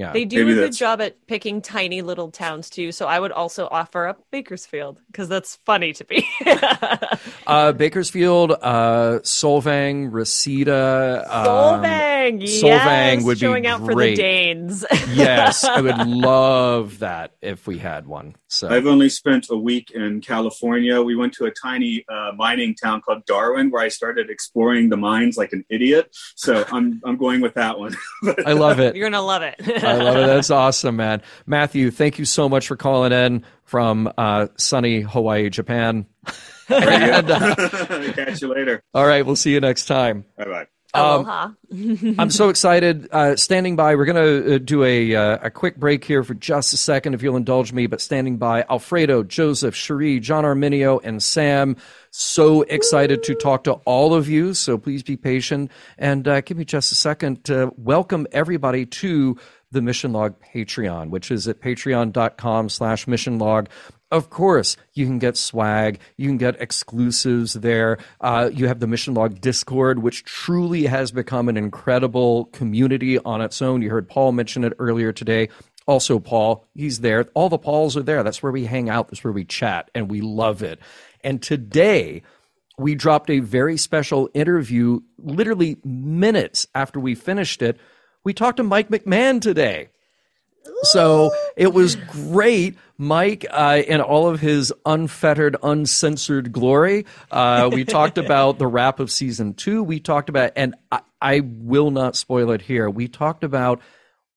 Yeah, 0.00 0.12
They 0.12 0.24
do 0.24 0.46
Maybe 0.46 0.58
a 0.58 0.64
good 0.64 0.72
job 0.72 1.02
at 1.02 1.26
picking 1.26 1.60
tiny 1.60 2.00
little 2.00 2.30
towns 2.30 2.70
too. 2.70 2.90
So 2.90 3.06
I 3.06 3.20
would 3.20 3.32
also 3.32 3.68
offer 3.70 4.06
up 4.06 4.24
Bakersfield 4.30 4.98
because 5.08 5.28
that's 5.28 5.56
funny 5.66 5.92
to 5.92 6.06
me. 6.08 6.26
uh, 7.46 7.72
Bakersfield, 7.72 8.52
uh, 8.52 9.18
Solvang, 9.22 10.08
Reseda, 10.10 11.26
um, 11.28 11.44
Solvang, 11.44 12.42
Solvang 12.44 12.62
yes, 12.62 13.24
would 13.24 13.34
be 13.34 13.40
showing 13.40 13.66
out 13.66 13.84
for 13.84 13.94
the. 13.94 14.14
Danes. 14.14 14.86
yes, 15.12 15.64
I 15.64 15.82
would 15.82 16.08
love 16.08 17.00
that 17.00 17.34
if 17.42 17.66
we 17.66 17.76
had 17.76 18.06
one. 18.06 18.36
So 18.48 18.68
I've 18.68 18.86
only 18.86 19.10
spent 19.10 19.48
a 19.50 19.56
week 19.56 19.90
in 19.90 20.22
California. 20.22 21.00
We 21.02 21.14
went 21.14 21.34
to 21.34 21.44
a 21.44 21.50
tiny 21.50 22.04
uh, 22.08 22.32
mining 22.36 22.74
town 22.74 23.02
called 23.02 23.26
Darwin, 23.26 23.70
where 23.70 23.82
I 23.82 23.88
started 23.88 24.30
exploring 24.30 24.88
the 24.88 24.96
mines 24.96 25.36
like 25.36 25.52
an 25.52 25.64
idiot. 25.68 26.16
So 26.36 26.64
I'm 26.72 27.02
I'm 27.04 27.16
going 27.18 27.42
with 27.42 27.54
that 27.54 27.78
one. 27.78 27.94
I 28.46 28.52
love 28.52 28.80
it. 28.80 28.96
You're 28.96 29.10
gonna 29.10 29.22
love 29.22 29.42
it. 29.42 29.60
I 29.90 30.02
love 30.02 30.16
it. 30.16 30.26
That's 30.26 30.50
awesome, 30.50 30.96
man. 30.96 31.22
Matthew, 31.46 31.90
thank 31.90 32.18
you 32.18 32.24
so 32.24 32.48
much 32.48 32.66
for 32.68 32.76
calling 32.76 33.12
in 33.12 33.44
from 33.64 34.12
uh, 34.18 34.48
sunny 34.56 35.00
Hawaii, 35.00 35.50
Japan. 35.50 36.06
And, 36.68 37.30
uh, 37.30 37.54
Catch 38.12 38.42
you 38.42 38.48
later. 38.54 38.82
all 38.94 39.06
right, 39.06 39.24
we'll 39.26 39.36
see 39.36 39.52
you 39.52 39.60
next 39.60 39.86
time. 39.86 40.24
Bye 40.36 40.44
bye. 40.44 40.66
Um, 40.92 41.24
Aloha. 41.24 41.50
I'm 42.18 42.30
so 42.30 42.48
excited. 42.48 43.08
Uh, 43.12 43.36
standing 43.36 43.76
by, 43.76 43.94
we're 43.94 44.06
going 44.06 44.42
to 44.42 44.54
uh, 44.56 44.58
do 44.58 44.82
a, 44.82 45.14
uh, 45.14 45.38
a 45.42 45.50
quick 45.50 45.76
break 45.76 46.04
here 46.04 46.24
for 46.24 46.34
just 46.34 46.72
a 46.72 46.76
second, 46.76 47.14
if 47.14 47.22
you'll 47.22 47.36
indulge 47.36 47.72
me. 47.72 47.86
But 47.86 48.00
standing 48.00 48.38
by, 48.38 48.64
Alfredo, 48.68 49.22
Joseph, 49.22 49.74
Cherie, 49.76 50.18
John 50.18 50.42
Arminio, 50.42 51.00
and 51.04 51.22
Sam. 51.22 51.76
So 52.10 52.62
excited 52.62 53.22
to 53.22 53.36
talk 53.36 53.64
to 53.64 53.74
all 53.84 54.14
of 54.14 54.28
you. 54.28 54.52
So 54.52 54.78
please 54.78 55.04
be 55.04 55.16
patient 55.16 55.70
and 55.96 56.26
uh, 56.26 56.40
give 56.40 56.56
me 56.56 56.64
just 56.64 56.90
a 56.90 56.96
second 56.96 57.44
to 57.44 57.72
welcome 57.76 58.26
everybody 58.32 58.84
to 58.86 59.38
the 59.72 59.80
Mission 59.80 60.12
Log 60.12 60.34
Patreon, 60.40 61.10
which 61.10 61.30
is 61.30 61.46
at 61.46 61.60
patreon.com 61.60 62.68
slash 62.68 63.06
mission 63.06 63.38
log. 63.38 63.68
Of 64.10 64.28
course, 64.28 64.76
you 64.94 65.06
can 65.06 65.20
get 65.20 65.36
swag, 65.36 66.00
you 66.16 66.28
can 66.28 66.38
get 66.38 66.60
exclusives 66.60 67.52
there. 67.54 67.98
Uh, 68.20 68.50
you 68.52 68.66
have 68.66 68.80
the 68.80 68.88
Mission 68.88 69.14
Log 69.14 69.40
Discord, 69.40 70.00
which 70.00 70.24
truly 70.24 70.86
has 70.86 71.12
become 71.12 71.48
an 71.48 71.56
incredible 71.56 72.46
community 72.46 73.20
on 73.20 73.40
its 73.40 73.62
own. 73.62 73.82
You 73.82 73.90
heard 73.90 74.08
Paul 74.08 74.32
mention 74.32 74.64
it 74.64 74.72
earlier 74.80 75.12
today. 75.12 75.48
Also, 75.86 76.18
Paul, 76.18 76.66
he's 76.74 77.00
there. 77.00 77.26
All 77.34 77.48
the 77.48 77.58
Pauls 77.58 77.96
are 77.96 78.02
there. 78.02 78.24
That's 78.24 78.42
where 78.42 78.52
we 78.52 78.64
hang 78.64 78.90
out, 78.90 79.08
that's 79.08 79.22
where 79.22 79.32
we 79.32 79.44
chat, 79.44 79.90
and 79.94 80.10
we 80.10 80.20
love 80.20 80.64
it. 80.64 80.80
And 81.22 81.40
today, 81.40 82.22
we 82.78 82.96
dropped 82.96 83.30
a 83.30 83.38
very 83.38 83.76
special 83.76 84.28
interview 84.34 85.00
literally 85.18 85.76
minutes 85.84 86.66
after 86.74 86.98
we 86.98 87.14
finished 87.14 87.62
it. 87.62 87.78
We 88.24 88.34
talked 88.34 88.58
to 88.58 88.62
Mike 88.62 88.88
McMahon 88.88 89.40
today. 89.40 89.88
So 90.82 91.32
it 91.56 91.72
was 91.72 91.96
great. 91.96 92.76
Mike, 92.98 93.46
uh, 93.50 93.82
in 93.86 94.02
all 94.02 94.28
of 94.28 94.40
his 94.40 94.74
unfettered, 94.84 95.56
uncensored 95.62 96.52
glory, 96.52 97.06
uh, 97.30 97.70
we 97.72 97.84
talked 97.84 98.18
about 98.26 98.58
the 98.58 98.66
wrap 98.66 99.00
of 99.00 99.10
season 99.10 99.54
two. 99.54 99.82
We 99.82 100.00
talked 100.00 100.28
about, 100.28 100.52
and 100.54 100.74
I, 100.92 101.00
I 101.20 101.40
will 101.40 101.90
not 101.90 102.14
spoil 102.14 102.50
it 102.50 102.60
here. 102.60 102.90
We 102.90 103.08
talked 103.08 103.42
about 103.42 103.80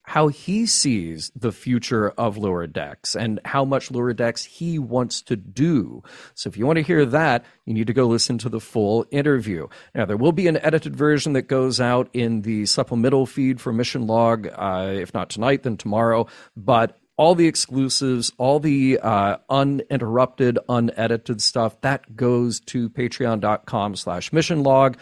how 0.04 0.28
he 0.28 0.66
sees 0.66 1.32
the 1.36 1.52
future 1.52 2.10
of 2.12 2.38
decks 2.74 3.16
and 3.16 3.40
how 3.46 3.66
much 3.66 3.90
decks 4.16 4.44
he 4.44 4.78
wants 4.78 5.22
to 5.22 5.36
do. 5.36 6.04
So 6.36 6.50
if 6.50 6.58
you 6.58 6.66
want 6.66 6.78
to 6.78 6.84
hear 6.84 7.06
that, 7.06 7.46
you 7.66 7.74
need 7.74 7.88
to 7.88 7.94
go 7.94 8.06
listen 8.06 8.38
to 8.40 8.50
the 8.50 8.60
full 8.60 9.06
interview. 9.12 9.68
Now 9.96 10.06
there 10.06 10.18
will 10.18 10.34
be 10.34 10.48
an 10.48 10.58
edited 10.58 10.96
version 10.96 11.34
that 11.34 11.44
goes 11.44 11.80
out 11.80 12.10
in 12.14 12.42
the 12.42 12.66
supplemental 12.66 13.26
feed 13.26 13.62
for 13.62 13.72
Mission 13.72 14.06
Log, 14.06 14.48
uh, 14.48 14.90
if 14.94 15.14
not 15.14 15.30
tonight, 15.30 15.64
then 15.64 15.78
tomorrow. 15.78 16.28
But 16.58 17.00
all 17.16 17.36
the 17.36 17.48
exclusives, 17.48 18.32
all 18.38 18.60
the 18.60 19.00
uh, 19.00 19.38
uninterrupted, 19.50 20.58
unedited 20.68 21.42
stuff, 21.42 21.80
that 21.82 22.16
goes 22.16 22.60
to 22.62 22.90
patreon.com 22.90 23.96
slash 23.96 24.34
mission 24.34 24.64
log 24.64 24.98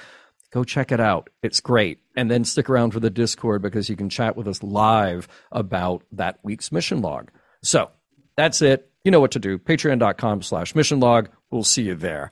go 0.52 0.64
check 0.64 0.92
it 0.92 1.00
out. 1.00 1.30
It's 1.42 1.60
great. 1.60 2.00
And 2.16 2.30
then 2.30 2.44
stick 2.44 2.70
around 2.70 2.92
for 2.92 3.00
the 3.00 3.10
Discord 3.10 3.62
because 3.62 3.90
you 3.90 3.96
can 3.96 4.10
chat 4.10 4.36
with 4.36 4.48
us 4.48 4.62
live 4.62 5.28
about 5.52 6.04
that 6.12 6.40
week's 6.44 6.72
mission 6.72 7.02
log. 7.02 7.32
So 7.64 7.90
that's 8.36 8.62
it. 8.62 8.90
You 9.04 9.12
know 9.12 9.20
what 9.20 9.32
to 9.32 9.40
do. 9.40 9.58
Patreon.com 9.58 10.42
slash 10.44 10.76
mission 10.76 11.00
log. 11.00 11.30
We'll 11.50 11.64
see 11.64 11.84
you 11.84 11.96
there. 11.96 12.32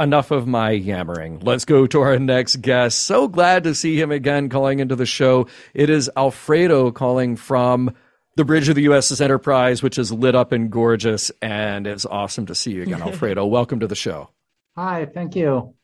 Enough 0.00 0.30
of 0.30 0.46
my 0.46 0.70
yammering. 0.70 1.40
Let's 1.40 1.64
go 1.64 1.86
to 1.88 2.00
our 2.02 2.18
next 2.20 2.56
guest. 2.62 3.00
So 3.00 3.26
glad 3.26 3.64
to 3.64 3.74
see 3.74 4.00
him 4.00 4.12
again 4.12 4.48
calling 4.48 4.78
into 4.78 4.94
the 4.94 5.06
show. 5.06 5.48
It 5.74 5.90
is 5.90 6.08
Alfredo 6.16 6.92
calling 6.92 7.34
from 7.34 7.92
the 8.36 8.44
bridge 8.44 8.68
of 8.68 8.76
the 8.76 8.86
USS 8.86 9.20
Enterprise, 9.20 9.82
which 9.82 9.98
is 9.98 10.12
lit 10.12 10.36
up 10.36 10.52
and 10.52 10.70
gorgeous. 10.70 11.32
And 11.42 11.88
it's 11.88 12.06
awesome 12.06 12.46
to 12.46 12.54
see 12.54 12.72
you 12.72 12.82
again, 12.82 13.02
Alfredo. 13.02 13.44
Welcome 13.46 13.80
to 13.80 13.88
the 13.88 13.96
show. 13.96 14.30
Hi, 14.76 15.06
thank 15.12 15.34
you. 15.34 15.74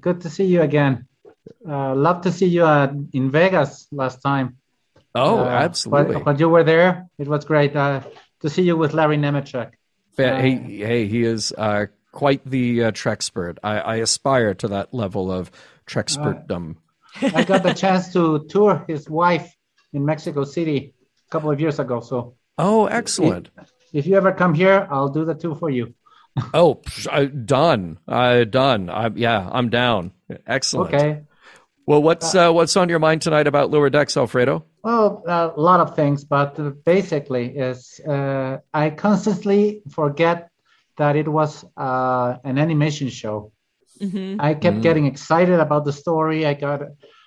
Good 0.00 0.20
to 0.22 0.30
see 0.30 0.44
you 0.44 0.62
again. 0.62 1.06
Uh, 1.68 1.94
love 1.94 2.22
to 2.22 2.32
see 2.32 2.46
you 2.46 2.64
uh, 2.64 2.92
in 3.12 3.30
Vegas 3.30 3.86
last 3.92 4.20
time. 4.20 4.56
Oh, 5.14 5.40
Uh, 5.40 5.48
absolutely. 5.48 6.22
But, 6.22 6.38
you 6.40 6.48
were 6.48 6.64
there. 6.64 7.08
It 7.18 7.28
was 7.28 7.44
great 7.44 7.74
uh, 7.74 8.02
to 8.40 8.50
see 8.50 8.62
you 8.62 8.76
with 8.76 8.92
Larry 8.94 9.16
Nemecek. 9.16 9.72
Fa- 10.16 10.40
hey, 10.40 10.54
hey, 10.56 11.06
he 11.06 11.22
is 11.22 11.52
uh, 11.56 11.86
quite 12.12 12.44
the 12.44 12.84
uh, 12.84 12.92
Trexpert. 12.92 13.58
I, 13.62 13.78
I 13.78 13.96
aspire 13.96 14.54
to 14.54 14.68
that 14.68 14.92
level 14.92 15.30
of 15.30 15.50
Trexpertdom. 15.86 16.76
I 17.22 17.44
got 17.44 17.62
the 17.62 17.74
chance 17.84 18.12
to 18.12 18.44
tour 18.48 18.84
his 18.88 19.08
wife 19.08 19.54
in 19.92 20.04
Mexico 20.04 20.44
City 20.44 20.94
a 21.28 21.30
couple 21.30 21.50
of 21.50 21.60
years 21.60 21.78
ago. 21.78 22.00
So 22.00 22.34
oh, 22.58 22.86
excellent. 22.86 23.50
if 23.92 24.06
you 24.06 24.16
ever 24.16 24.32
come 24.32 24.54
here, 24.54 24.86
I'll 24.90 25.08
do 25.08 25.24
the 25.24 25.34
tour 25.34 25.54
for 25.54 25.70
you. 25.70 25.94
Oh, 26.54 26.76
psh, 26.76 27.06
uh, 27.10 27.26
done. 27.26 27.98
Uh, 28.06 28.44
done. 28.44 28.90
I, 28.90 29.10
yeah, 29.14 29.48
I'm 29.50 29.70
down. 29.70 30.12
Excellent. 30.46 30.94
Okay. 30.94 31.20
Well, 31.86 32.02
what's 32.02 32.34
uh, 32.34 32.50
what's 32.52 32.76
on 32.76 32.88
your 32.88 32.98
mind 32.98 33.22
tonight 33.22 33.46
about 33.46 33.70
lower 33.70 33.90
decks, 33.90 34.16
Alfredo? 34.16 34.64
Well, 34.82 35.22
a 35.26 35.52
lot 35.56 35.80
of 35.80 35.94
things, 35.94 36.24
but 36.24 36.58
uh, 36.58 36.70
basically, 36.84 37.56
is 37.56 38.00
uh, 38.08 38.58
I 38.74 38.90
constantly 38.90 39.82
forget 39.90 40.50
that 40.98 41.16
it 41.16 41.28
was 41.28 41.64
uh, 41.76 42.36
an 42.44 42.58
animation 42.58 43.08
show. 43.08 43.52
Mhm. 44.02 44.36
I 44.40 44.54
kept 44.54 44.78
Mm. 44.78 44.82
getting 44.82 45.06
excited 45.06 45.60
about 45.60 45.84
the 45.84 45.92
story. 45.92 46.44
I 46.46 46.54
got 46.54 46.82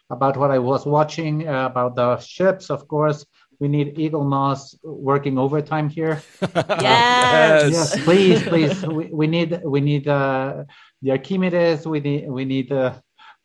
about 0.09 0.37
what 0.37 0.51
I 0.51 0.59
was 0.59 0.85
watching, 0.85 1.47
uh, 1.47 1.65
about 1.67 1.95
the 1.95 2.17
ships, 2.19 2.69
of 2.69 2.87
course. 2.87 3.25
We 3.59 3.67
need 3.67 3.95
Eaglemoss 3.97 4.75
working 4.83 5.37
overtime 5.37 5.89
here. 5.89 6.21
Yes. 6.79 7.71
yes, 7.71 8.03
please, 8.03 8.41
please. 8.43 8.85
We, 8.85 9.05
we 9.11 9.27
need 9.27 9.61
we 9.63 9.81
need 9.81 10.07
uh, 10.07 10.63
the 11.01 11.11
Archimedes. 11.11 11.85
We 11.85 11.99
need 11.99 12.29
we 12.29 12.45
need 12.45 12.71
uh, 12.71 12.93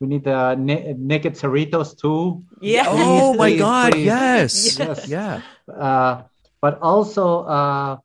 we 0.01 0.07
need 0.07 0.25
the 0.25 0.55
na- 0.55 0.95
naked 0.97 1.35
Cerritos 1.35 1.99
too. 1.99 2.45
Yeah. 2.61 2.85
Oh 2.87 3.35
Please, 3.35 3.39
my 3.39 3.51
please, 3.51 3.59
God! 3.59 3.93
please. 3.93 4.07
Yes. 4.07 4.79
Yes. 4.79 5.09
Yeah. 5.09 5.41
Uh, 5.69 6.23
but 6.61 6.79
also, 6.81 7.45
uh, 7.45 7.97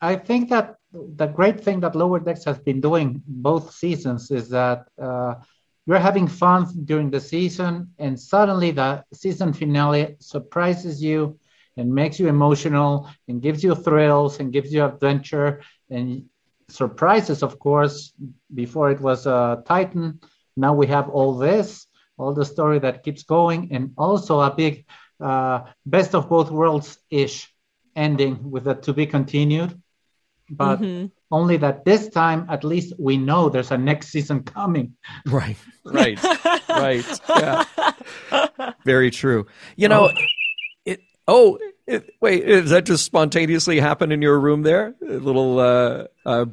I 0.00 0.16
think 0.16 0.50
that 0.50 0.76
the 0.92 1.26
great 1.26 1.60
thing 1.60 1.80
that 1.80 1.94
Lower 1.94 2.20
Decks 2.20 2.44
has 2.44 2.58
been 2.58 2.80
doing 2.80 3.22
both 3.26 3.72
seasons 3.74 4.30
is 4.30 4.48
that 4.50 4.86
uh, 5.00 5.34
you're 5.86 5.98
having 5.98 6.28
fun 6.28 6.66
during 6.84 7.10
the 7.10 7.20
season, 7.20 7.90
and 7.98 8.18
suddenly 8.18 8.70
the 8.70 9.04
season 9.12 9.52
finale 9.52 10.16
surprises 10.20 11.02
you 11.02 11.38
and 11.76 11.92
makes 11.92 12.20
you 12.20 12.28
emotional 12.28 13.08
and 13.28 13.42
gives 13.42 13.64
you 13.64 13.74
thrills 13.74 14.38
and 14.40 14.52
gives 14.52 14.72
you 14.72 14.84
adventure 14.84 15.62
and 15.90 16.24
surprises, 16.68 17.42
of 17.42 17.58
course. 17.58 18.12
Before 18.54 18.90
it 18.90 19.00
was 19.00 19.26
uh, 19.26 19.62
Titan, 19.66 20.20
now 20.56 20.72
we 20.72 20.86
have 20.86 21.08
all 21.08 21.36
this, 21.36 21.86
all 22.16 22.32
the 22.32 22.44
story 22.44 22.78
that 22.78 23.02
keeps 23.02 23.24
going, 23.24 23.72
and 23.72 23.92
also 23.96 24.40
a 24.40 24.54
big 24.54 24.84
uh, 25.20 25.62
best 25.86 26.14
of 26.14 26.28
both 26.28 26.50
worlds 26.50 26.98
ish 27.10 27.52
ending 27.96 28.50
with 28.50 28.66
a 28.68 28.74
to 28.74 28.92
be 28.92 29.06
continued. 29.06 29.81
But 30.54 30.80
Mhm. 30.80 31.10
only 31.30 31.56
that 31.56 31.84
this 31.84 32.08
time, 32.08 32.46
at 32.50 32.62
least 32.62 32.92
we 32.98 33.16
know 33.16 33.48
there's 33.48 33.70
a 33.70 33.78
next 33.78 34.08
season 34.08 34.42
coming. 34.42 34.94
Right. 35.26 35.56
Right. 35.84 36.22
right. 36.68 37.20
Yeah. 37.28 37.64
Very 38.84 39.10
true. 39.10 39.46
You 39.76 39.88
know, 39.88 40.10
it. 40.84 41.00
Oh, 41.26 41.58
it, 41.88 42.08
wait. 42.20 42.46
Does 42.46 42.70
that 42.70 42.84
just 42.86 43.04
spontaneously 43.04 43.80
happen 43.80 44.12
in 44.12 44.22
your 44.22 44.38
room 44.38 44.62
there? 44.62 44.94
A 45.02 45.14
little 45.14 45.58
uh, 45.58 46.04
uh, 46.24 46.46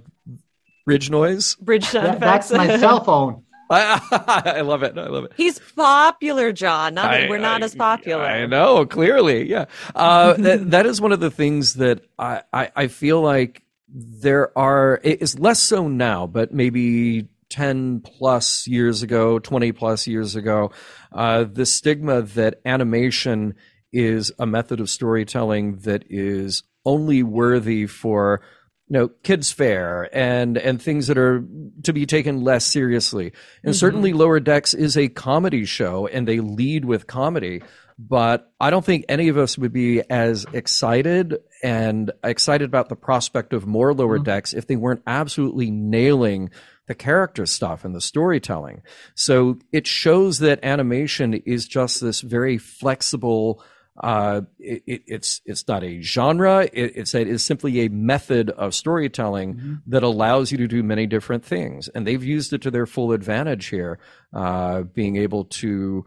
ridge 0.87 1.09
noise. 1.11 1.55
Bridge 1.55 1.85
sound 1.85 2.07
That- 2.07 2.17
effects. 2.17 2.49
that's 2.49 2.57
my 2.67 2.77
cell 2.77 3.03
phone. 3.03 3.43
I, 3.71 4.41
I 4.57 4.61
love 4.61 4.81
it. 4.81 4.97
I 4.97 5.05
love 5.09 5.25
it. 5.25 5.33
He's 5.37 5.59
popular, 5.75 6.51
John. 6.51 6.95
Not 6.95 7.05
I- 7.13 7.29
we're 7.29 7.37
not 7.37 7.61
I- 7.61 7.65
as 7.65 7.75
popular. 7.75 8.23
I 8.23 8.47
know, 8.47 8.87
clearly, 8.87 9.47
yeah. 9.47 9.65
Uh, 9.93 10.33
that 10.33 10.71
that 10.71 10.85
is 10.87 10.99
one 10.99 11.11
of 11.11 11.19
the 11.19 11.29
things 11.29 11.75
that 11.75 12.01
I, 12.17 12.41
I 12.51 12.71
I 12.75 12.87
feel 12.87 13.21
like 13.21 13.61
there 13.93 14.57
are. 14.57 14.99
It 15.03 15.21
is 15.21 15.39
less 15.39 15.59
so 15.61 15.87
now, 15.87 16.27
but 16.27 16.53
maybe 16.53 17.27
ten 17.49 18.01
plus 18.01 18.67
years 18.67 19.03
ago, 19.03 19.39
twenty 19.39 19.71
plus 19.71 20.07
years 20.07 20.35
ago, 20.35 20.71
uh, 21.11 21.45
the 21.45 21.65
stigma 21.65 22.21
that 22.21 22.61
animation 22.65 23.55
is 23.91 24.31
a 24.37 24.45
method 24.45 24.79
of 24.79 24.89
storytelling 24.89 25.77
that 25.77 26.03
is 26.09 26.63
only 26.85 27.23
worthy 27.23 27.87
for 27.87 28.41
you 28.87 28.97
know 28.97 29.07
kids 29.23 29.51
fair 29.51 30.09
and 30.15 30.57
and 30.57 30.81
things 30.81 31.07
that 31.07 31.17
are 31.17 31.43
to 31.83 31.93
be 31.93 32.05
taken 32.05 32.43
less 32.43 32.65
seriously 32.65 33.31
and 33.63 33.75
certainly 33.75 34.13
lower 34.13 34.39
decks 34.39 34.73
is 34.73 34.97
a 34.97 35.07
comedy 35.09 35.65
show 35.65 36.07
and 36.07 36.27
they 36.27 36.39
lead 36.39 36.85
with 36.85 37.07
comedy 37.07 37.61
but 38.01 38.51
i 38.61 38.69
don't 38.69 38.85
think 38.85 39.03
any 39.09 39.27
of 39.27 39.37
us 39.37 39.57
would 39.57 39.73
be 39.73 40.01
as 40.09 40.45
excited 40.53 41.37
and 41.61 42.11
excited 42.23 42.63
about 42.65 42.87
the 42.87 42.95
prospect 42.95 43.51
of 43.51 43.67
more 43.67 43.93
lower 43.93 44.17
decks 44.19 44.53
if 44.53 44.67
they 44.67 44.77
weren't 44.77 45.03
absolutely 45.05 45.69
nailing 45.69 46.49
the 46.87 46.95
character 46.95 47.45
stuff 47.45 47.83
and 47.83 47.93
the 47.93 47.99
storytelling 48.01 48.81
so 49.15 49.57
it 49.73 49.85
shows 49.85 50.39
that 50.39 50.63
animation 50.63 51.33
is 51.33 51.67
just 51.67 51.99
this 52.01 52.21
very 52.21 52.57
flexible 52.57 53.61
Uh, 54.01 54.43
it, 54.59 54.81
it, 54.87 55.01
it's 55.07 55.41
it's 55.45 55.67
not 55.67 55.83
a 55.83 55.99
genre. 56.01 56.63
It, 56.71 56.95
it's 56.95 57.13
a, 57.13 57.19
it's 57.21 57.43
simply 57.43 57.81
a 57.81 57.89
method 57.89 58.49
of 58.51 58.73
storytelling 58.73 59.55
Mm-hmm. 59.55 59.73
that 59.91 60.03
allows 60.03 60.53
you 60.53 60.57
to 60.59 60.67
do 60.67 60.83
many 60.83 61.05
different 61.05 61.43
things, 61.43 61.89
and 61.89 62.07
they've 62.07 62.23
used 62.23 62.53
it 62.53 62.61
to 62.61 62.71
their 62.71 62.85
full 62.85 63.11
advantage 63.11 63.65
here, 63.67 63.99
uh, 64.33 64.83
being 64.83 65.17
able 65.17 65.43
to 65.61 66.05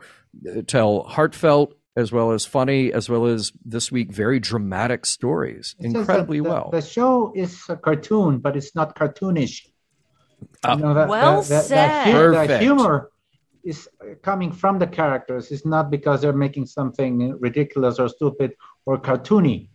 uh, 0.48 0.62
tell 0.66 1.02
heartfelt 1.02 1.76
as 1.96 2.10
well 2.10 2.32
as 2.32 2.44
funny, 2.46 2.92
as 2.92 3.08
well 3.08 3.26
as 3.26 3.52
this 3.64 3.92
week 3.92 4.10
very 4.12 4.40
dramatic 4.40 5.04
stories, 5.04 5.76
It's 5.78 5.94
incredibly 5.94 6.38
the, 6.38 6.44
well. 6.48 6.70
The 6.72 6.80
show 6.80 7.32
is 7.36 7.62
a 7.68 7.76
cartoon, 7.76 8.38
but 8.38 8.56
it's 8.56 8.74
not 8.74 8.96
cartoonish. 8.96 9.66
Ah. 10.64 10.76
You 10.76 10.82
know, 10.82 10.94
the- 10.94 11.06
Well 11.06 11.42
the, 11.42 11.48
the, 11.48 11.54
the 11.54 11.62
said. 11.62 12.12
hu- 12.14 12.46
the 12.46 12.58
humor 12.58 13.10
is 13.64 13.88
coming 14.22 14.50
from 14.52 14.78
the 14.78 14.86
characters. 14.86 15.52
It's 15.52 15.64
not 15.66 15.90
because 15.90 16.22
they're 16.22 16.32
making 16.32 16.66
something 16.66 17.38
ridiculous 17.38 17.98
or 17.98 18.08
stupid 18.08 18.54
or 18.86 18.98
cartoony. 18.98 19.68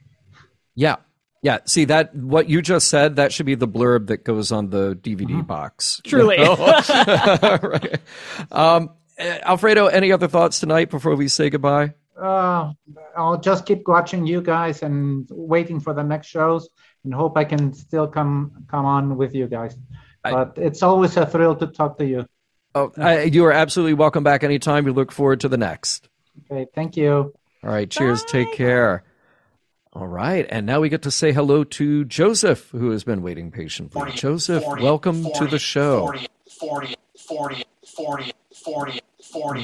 Yeah. 0.76 0.98
Yeah. 1.44 1.60
See 1.66 1.86
that 1.86 2.14
what 2.16 2.50
you 2.50 2.62
just 2.62 2.90
said, 2.90 3.16
that 3.18 3.32
should 3.32 3.46
be 3.46 3.56
the 3.56 3.68
blurb 3.68 4.08
that 4.08 4.26
goes 4.26 4.52
on 4.52 4.72
the 4.72 4.96
DVD 4.96 5.46
box. 5.46 6.02
Truly. 6.04 6.40
You 6.40 6.44
know? 6.46 6.56
right. 7.64 8.00
Um, 8.52 8.90
eh, 9.18 9.40
Alfredo, 9.44 9.86
any 9.88 10.12
other 10.12 10.28
thoughts 10.28 10.60
tonight 10.60 10.90
before 10.90 11.16
we 11.16 11.28
say 11.28 11.50
goodbye? 11.50 11.94
Uh, 12.20 12.74
I'll 13.16 13.40
just 13.40 13.66
keep 13.66 13.88
watching 13.88 14.26
you 14.26 14.42
guys 14.42 14.82
and 14.82 15.28
waiting 15.32 15.80
for 15.80 15.94
the 15.94 16.04
next 16.04 16.28
shows, 16.28 16.68
and 17.04 17.14
hope 17.14 17.38
I 17.38 17.46
can 17.46 17.74
still 17.74 18.08
come 18.08 18.66
come 18.68 18.86
on 18.86 19.18
with 19.18 19.36
you 19.36 19.48
guys. 19.48 19.76
I- 20.24 20.32
But 20.34 20.58
it's 20.58 20.82
always 20.84 21.16
a 21.18 21.26
thrill 21.26 21.56
to 21.58 21.68
talk 21.68 21.98
to 22.00 22.06
you. 22.06 22.26
Oh, 22.76 22.92
I, 22.98 23.24
you 23.24 23.46
are 23.46 23.52
absolutely 23.52 23.94
welcome 23.96 24.24
back 24.24 24.44
anytime. 24.44 24.84
We 24.86 24.92
look 24.92 25.12
forward 25.12 25.40
to 25.42 25.48
the 25.50 25.58
next. 25.58 26.10
Okay, 26.52 26.68
thank 26.76 26.96
you. 26.98 27.34
All 27.64 27.70
right. 27.72 27.90
Cheers. 27.90 28.22
Bye. 28.24 28.30
Take 28.32 28.54
care. 28.54 29.04
All 29.94 30.06
right. 30.08 30.46
And 30.50 30.66
now 30.68 30.80
we 30.82 30.90
get 30.90 31.02
to 31.04 31.12
say 31.12 31.32
hello 31.32 31.64
to 31.64 32.06
Joseph, 32.06 32.70
who 32.72 32.92
has 32.92 33.04
been 33.04 33.24
waiting 33.24 33.50
patiently. 33.52 34.12
Joseph, 34.12 34.64
welcome 34.80 35.26
to 35.34 35.48
the 35.48 35.58
show. 35.58 36.14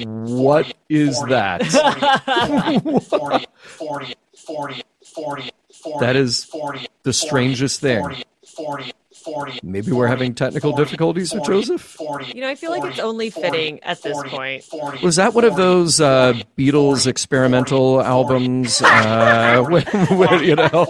What 0.05 0.73
is 0.89 1.21
that? 1.23 1.65
40 3.09 3.45
40 3.55 4.15
40 4.35 4.83
40 5.05 5.51
40 5.73 5.99
That 5.99 6.15
is 6.15 6.43
40, 6.45 6.87
the 7.03 7.13
strangest 7.13 7.81
thing. 7.81 8.23
Maybe 9.63 9.91
we're 9.91 10.07
having 10.07 10.33
technical 10.33 10.75
difficulties 10.75 11.33
with 11.33 11.43
Joseph. 11.45 11.97
You 12.33 12.41
know, 12.41 12.49
I 12.49 12.55
feel 12.55 12.71
like 12.71 12.83
it's 12.83 12.99
only 12.99 13.29
fitting 13.29 13.81
at 13.83 14.01
this 14.01 14.17
point. 14.27 14.65
Was 15.03 15.15
that 15.17 15.33
one 15.33 15.43
of 15.45 15.55
those 15.55 15.99
uh, 16.01 16.33
Beatles 16.57 17.07
experimental 17.07 18.01
albums? 18.01 18.81
Uh, 18.81 19.63
where, 19.69 19.81
where, 20.17 20.43
you 20.43 20.55
know, 20.55 20.85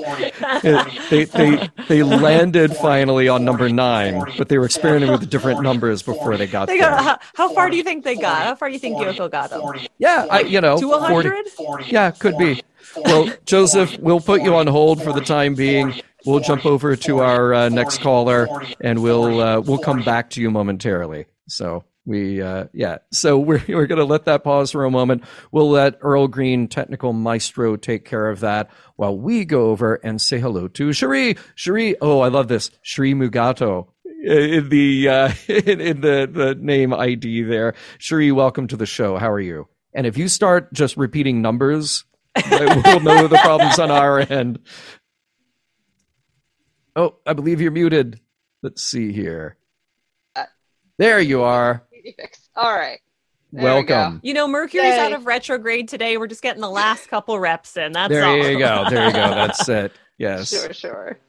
it- 0.63 1.09
they, 1.09 1.25
they 1.25 1.69
they 1.88 2.03
landed 2.03 2.75
finally 2.77 3.27
on 3.27 3.43
number 3.45 3.69
nine, 3.69 4.23
but 4.38 4.49
they 4.49 4.57
were 4.57 4.65
experimenting 4.65 5.11
with 5.11 5.29
different 5.29 5.61
numbers 5.61 6.01
before 6.01 6.38
they 6.38 6.47
got 6.47 6.67
They 6.67 6.77
there. 6.79 6.89
got, 6.89 7.03
how, 7.03 7.19
how 7.47 7.53
far 7.53 7.69
do 7.69 7.77
you 7.77 7.84
think 7.84 8.03
they 8.03 8.15
got? 8.15 8.43
How 8.43 8.55
far 8.55 8.69
do 8.69 8.73
you 8.73 8.79
think 8.79 8.97
Yoko 8.97 9.29
got 9.29 9.49
them? 9.49 9.61
Yeah, 9.99 10.27
I, 10.29 10.41
you 10.41 10.61
know, 10.61 10.77
To 10.79 10.89
40 10.89 11.29
100? 11.29 11.91
Yeah, 11.91 12.11
could 12.11 12.38
be. 12.38 12.61
Well, 12.95 13.31
Joseph, 13.45 13.97
we'll 13.99 14.19
put 14.21 14.41
you 14.43 14.55
on 14.55 14.67
hold 14.67 15.01
for 15.03 15.13
the 15.13 15.21
time 15.21 15.55
being. 15.55 15.93
We'll 16.26 16.39
jump 16.39 16.65
over 16.65 16.95
to 16.95 17.19
our 17.19 17.53
uh, 17.53 17.69
next 17.69 18.01
caller, 18.01 18.47
and 18.80 19.03
we'll 19.03 19.39
uh, 19.41 19.59
we'll 19.59 19.78
come 19.78 20.03
back 20.03 20.30
to 20.32 20.41
you 20.41 20.49
momentarily. 20.49 21.26
So 21.47 21.84
we 22.05 22.41
uh, 22.41 22.65
yeah, 22.74 22.99
so 23.11 23.38
we're 23.38 23.63
we're 23.67 23.88
gonna 23.88 24.05
let 24.05 24.26
that 24.26 24.43
pause 24.43 24.71
for 24.71 24.86
a 24.86 24.91
moment. 24.91 25.24
We'll 25.51 25.69
let 25.69 25.97
Earl 26.01 26.28
Green, 26.28 26.67
technical 26.67 27.13
maestro, 27.13 27.76
take 27.76 28.05
care 28.05 28.30
of 28.30 28.41
that 28.41 28.69
while 28.95 29.17
we 29.17 29.45
go 29.45 29.69
over 29.69 29.95
and 29.95 30.21
say 30.21 30.39
hello 30.39 30.67
to 30.69 30.93
Cherie. 30.93 31.38
Cherie, 31.55 31.95
oh, 32.01 32.19
I 32.21 32.30
love 32.30 32.47
this, 32.47 32.71
Cherie 32.82 33.13
Mugato. 33.13 33.88
In 34.24 34.69
the 34.69 35.09
uh, 35.09 35.34
in, 35.47 35.82
in 35.82 36.01
the 36.01 36.30
the 36.32 36.55
name 36.55 36.93
ID 36.93 37.43
there, 37.43 37.76
Cherie, 37.97 38.32
welcome 38.32 38.67
to 38.67 38.78
the 38.78 38.86
show. 38.86 39.17
How 39.17 39.32
are 39.32 39.39
you? 39.39 39.67
And 39.93 40.07
if 40.07 40.17
you 40.17 40.28
start 40.28 40.74
just 40.74 40.97
repeating 40.97 41.41
numbers, 41.41 42.05
we'll 42.49 42.99
know 43.01 43.28
the 43.28 43.39
problems 43.41 43.80
on 43.80 43.91
our 43.91 44.19
end. 44.19 44.59
Oh, 46.95 47.15
I 47.25 47.33
believe 47.33 47.61
you're 47.61 47.71
muted. 47.71 48.19
Let's 48.61 48.83
see 48.83 49.11
here. 49.11 49.57
There 50.97 51.19
you 51.19 51.41
are. 51.41 51.83
All 52.55 52.73
right. 52.75 52.99
There 53.51 53.63
we. 53.63 53.85
Welcome. 53.85 54.19
You 54.23 54.33
know, 54.33 54.47
Mercury's 54.47 54.85
Yay. 54.85 54.99
out 54.99 55.13
of 55.13 55.25
retrograde 55.25 55.87
today. 55.87 56.17
We're 56.17 56.27
just 56.27 56.41
getting 56.41 56.61
the 56.61 56.69
last 56.69 57.07
couple 57.07 57.39
reps 57.39 57.77
in. 57.77 57.91
That's 57.93 58.09
There 58.11 58.25
all. 58.25 58.37
you 58.37 58.59
go. 58.59 58.85
There 58.89 59.07
you 59.07 59.13
go. 59.13 59.29
That's 59.29 59.67
it. 59.69 59.91
Yes. 60.17 60.49
Sure, 60.49 60.73
sure. 60.73 61.19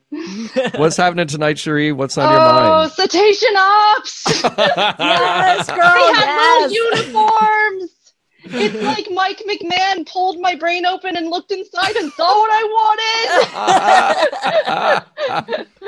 What's 0.76 0.96
happening 0.96 1.26
tonight, 1.26 1.58
Cherie? 1.58 1.92
What's 1.92 2.16
on 2.18 2.30
your 2.30 2.38
mind? 2.38 2.66
oh, 2.66 2.70
mind? 2.70 2.92
cetacean 2.92 3.56
ops! 3.56 4.24
yes, 4.44 5.66
girl. 5.66 5.76
they 5.76 6.12
have 6.12 6.24
yes. 6.24 6.70
little 6.70 6.86
uniforms. 6.96 7.93
It's 8.44 8.82
like 8.82 9.08
Mike 9.10 9.42
McMahon 9.48 10.10
pulled 10.10 10.40
my 10.40 10.54
brain 10.54 10.86
open 10.86 11.16
and 11.16 11.28
looked 11.28 11.50
inside 11.50 11.96
and 11.96 12.12
saw 12.12 12.38
what 12.38 12.50
I 12.52 12.64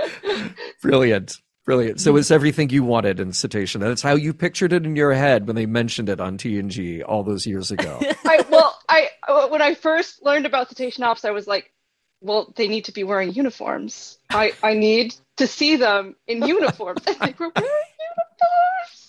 wanted. 0.03 0.47
Brilliant. 0.83 1.39
Brilliant. 1.67 2.01
So 2.01 2.17
it's 2.17 2.31
everything 2.31 2.71
you 2.71 2.85
wanted 2.85 3.19
in 3.19 3.33
Cetacean. 3.33 3.81
That's 3.81 4.01
how 4.01 4.15
you 4.15 4.33
pictured 4.33 4.73
it 4.73 4.87
in 4.87 4.95
your 4.95 5.13
head 5.13 5.49
when 5.49 5.57
they 5.57 5.67
mentioned 5.67 6.09
it 6.09 6.21
on 6.21 6.39
TNG 6.39 7.03
all 7.05 7.25
those 7.25 7.45
years 7.45 7.73
ago. 7.73 7.99
I, 8.25 8.45
well, 8.49 8.79
I 8.89 9.09
uh, 9.27 9.49
when 9.49 9.61
I 9.61 9.75
first 9.75 10.25
learned 10.25 10.47
about 10.47 10.69
cetacean 10.69 11.03
ops, 11.03 11.25
I 11.25 11.33
was 11.33 11.49
like, 11.49 11.73
well, 12.21 12.53
they 12.57 12.69
need 12.69 12.85
to 12.85 12.93
be 12.93 13.03
wearing 13.03 13.33
uniforms. 13.33 14.19
I, 14.31 14.53
I 14.63 14.75
need 14.75 15.17
to 15.39 15.49
see 15.49 15.75
them 15.75 16.15
in 16.29 16.47
uniforms. 16.47 17.03
And 17.05 17.17
they 17.21 17.35
were 17.37 17.51
wearing 17.55 17.71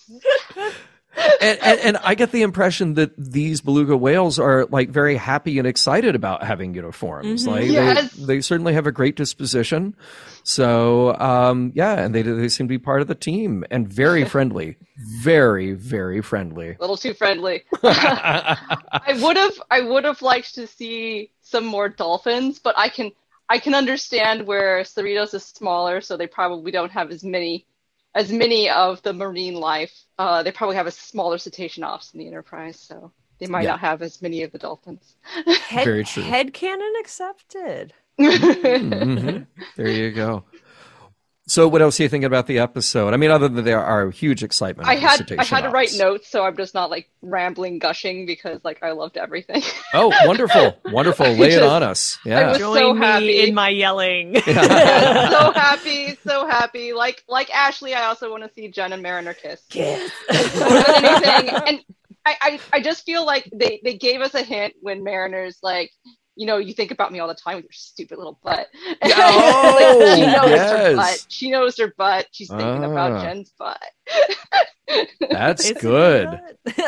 uniforms. 0.08 0.74
And, 1.40 1.58
and, 1.62 1.80
and 1.80 1.96
I 1.98 2.14
get 2.14 2.32
the 2.32 2.42
impression 2.42 2.94
that 2.94 3.10
these 3.16 3.60
beluga 3.60 3.96
whales 3.96 4.38
are 4.38 4.66
like 4.66 4.90
very 4.90 5.16
happy 5.16 5.58
and 5.58 5.66
excited 5.66 6.14
about 6.14 6.42
having 6.44 6.74
uniforms. 6.74 7.44
Mhm. 7.44 7.48
Like 7.50 7.70
Yes. 7.70 8.12
they, 8.12 8.24
they 8.36 8.40
certainly 8.40 8.74
have 8.74 8.86
a 8.86 8.92
great 8.92 9.16
disposition. 9.16 9.94
So 10.44 11.14
um, 11.18 11.72
yeah, 11.74 11.98
and 12.00 12.14
they 12.14 12.22
they 12.22 12.48
seem 12.48 12.66
to 12.66 12.68
be 12.68 12.78
part 12.78 13.02
of 13.02 13.08
the 13.08 13.14
team 13.14 13.64
and 13.70 13.86
very 13.86 14.24
friendly, 14.34 14.76
very 15.22 15.72
very 15.74 16.22
friendly. 16.22 16.70
A 16.70 16.76
little 16.80 16.96
too 16.96 17.14
friendly. 17.14 17.64
I 17.82 19.18
would 19.22 19.36
have 19.36 19.54
I 19.70 19.80
would 19.82 20.04
have 20.04 20.22
liked 20.22 20.54
to 20.54 20.66
see 20.66 21.30
some 21.42 21.64
more 21.64 21.88
dolphins, 21.88 22.58
but 22.58 22.74
I 22.78 22.88
can 22.88 23.12
I 23.48 23.58
can 23.58 23.74
understand 23.74 24.46
where 24.46 24.80
Cerritos 24.82 25.34
is 25.34 25.44
smaller, 25.44 26.00
so 26.00 26.16
they 26.16 26.26
probably 26.26 26.70
don't 26.70 26.90
have 26.92 27.10
as 27.10 27.24
many 27.24 27.64
as 28.14 28.32
many 28.32 28.70
of 28.70 29.02
the 29.02 29.12
marine 29.12 29.54
life. 29.54 29.92
Uh, 30.18 30.42
they 30.42 30.50
probably 30.52 30.76
have 30.76 30.86
a 30.86 30.90
smaller 30.90 31.38
cetacean 31.38 31.84
ops 31.84 32.12
in 32.12 32.18
the 32.18 32.26
Enterprise, 32.26 32.78
so 32.80 33.12
they 33.38 33.46
might 33.46 33.62
Yeah. 33.64 33.70
not 33.70 33.80
have 33.80 34.02
as 34.02 34.20
many 34.22 34.42
of 34.42 34.52
the 34.52 34.58
dolphins. 34.58 35.16
Head, 35.68 35.84
Very 35.84 36.04
true. 36.04 36.22
Head 36.22 36.52
canon 36.52 36.92
accepted. 37.00 37.94
Mhm. 38.18 39.46
There 39.76 39.88
you 39.88 40.10
go. 40.10 40.42
So 41.48 41.66
what 41.66 41.80
else 41.82 41.98
are 41.98 42.02
you 42.04 42.08
thinking 42.08 42.26
about 42.26 42.46
the 42.46 42.58
episode? 42.58 43.14
I 43.14 43.16
mean, 43.16 43.30
other 43.30 43.48
than 43.48 43.64
there 43.64 43.82
are 43.82 44.10
huge 44.10 44.42
excitement. 44.44 44.88
I 44.88 44.96
had 44.96 45.12
I 45.12 45.16
cetacean 45.16 45.56
had 45.56 45.60
to 45.62 45.70
write 45.70 45.88
ops. 45.88 45.98
notes, 45.98 46.28
so 46.28 46.44
I'm 46.44 46.56
just 46.56 46.74
not 46.74 46.90
like 46.90 47.10
rambling, 47.22 47.78
gushing 47.78 48.26
because 48.26 48.60
like 48.64 48.82
I 48.82 48.92
loved 48.92 49.16
everything. 49.16 49.62
Oh, 49.94 50.12
wonderful, 50.26 50.78
wonderful! 50.86 51.26
I 51.26 51.32
Lay 51.34 51.52
it 51.54 51.62
on 51.62 51.82
us. 51.82 52.18
I 52.24 52.28
Yeah. 52.28 52.48
was 52.50 52.58
Join 52.58 52.76
so 52.76 52.94
me 52.94 53.00
happy. 53.06 53.40
in 53.48 53.54
my 53.54 53.70
yelling. 53.70 54.34
so 54.44 54.52
happy, 54.52 56.16
so 56.26 56.46
happy. 56.46 56.92
Like 56.92 57.24
like 57.28 57.50
Ashley, 57.54 57.94
I 57.94 58.04
also 58.04 58.30
want 58.30 58.44
to 58.44 58.50
see 58.54 58.68
Jen 58.68 58.92
and 58.92 59.02
Mariner 59.02 59.34
kiss. 59.34 59.62
Kiss. 59.70 60.12
more 60.30 60.68
anything. 60.68 61.48
And 61.66 61.80
I, 62.26 62.36
I, 62.42 62.60
I 62.74 62.80
just 62.82 63.04
feel 63.06 63.24
like 63.24 63.48
they, 63.54 63.80
they 63.82 63.94
gave 63.96 64.20
us 64.20 64.34
a 64.34 64.42
hint 64.42 64.74
when 64.82 65.02
Mariner's 65.02 65.58
like, 65.62 65.90
you 66.38 66.46
know, 66.46 66.56
you 66.56 66.72
think 66.72 66.90
about 66.92 67.12
me 67.12 67.18
all 67.18 67.28
the 67.28 67.34
time 67.34 67.56
with 67.56 67.64
your 67.64 67.72
stupid 67.72 68.16
little 68.16 68.38
butt. 68.42 68.68
Yeah, 69.04 69.18
Like, 69.18 70.16
she 70.16 70.24
oh, 70.24 70.32
knows 70.32 70.50
yes. 70.50 70.70
her 70.70 70.96
butt. 70.96 71.26
She 71.28 71.50
knows 71.50 71.76
her 71.78 71.92
butt. 71.98 72.26
She's 72.32 72.48
thinking 72.48 72.84
Ah. 72.84 72.90
about 72.92 73.22
Jen's 73.22 73.50
butt. 73.58 73.82
That's 75.30 75.64
Isn't 75.66 75.80
good. 75.80 76.40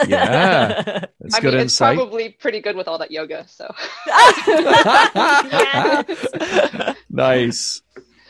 Yeah. 0.09 1.05
That's 1.21 1.35
I 1.35 1.41
good 1.41 1.53
mean, 1.55 1.63
it's 1.63 1.75
insight. 1.75 1.97
probably 1.97 2.31
pretty 2.31 2.61
good 2.61 2.77
with 2.77 2.89
all 2.89 2.99
that 2.99 3.11
yoga. 3.11 3.47
So 3.49 3.73
Yes. 4.07 4.49
nice, 7.11 7.83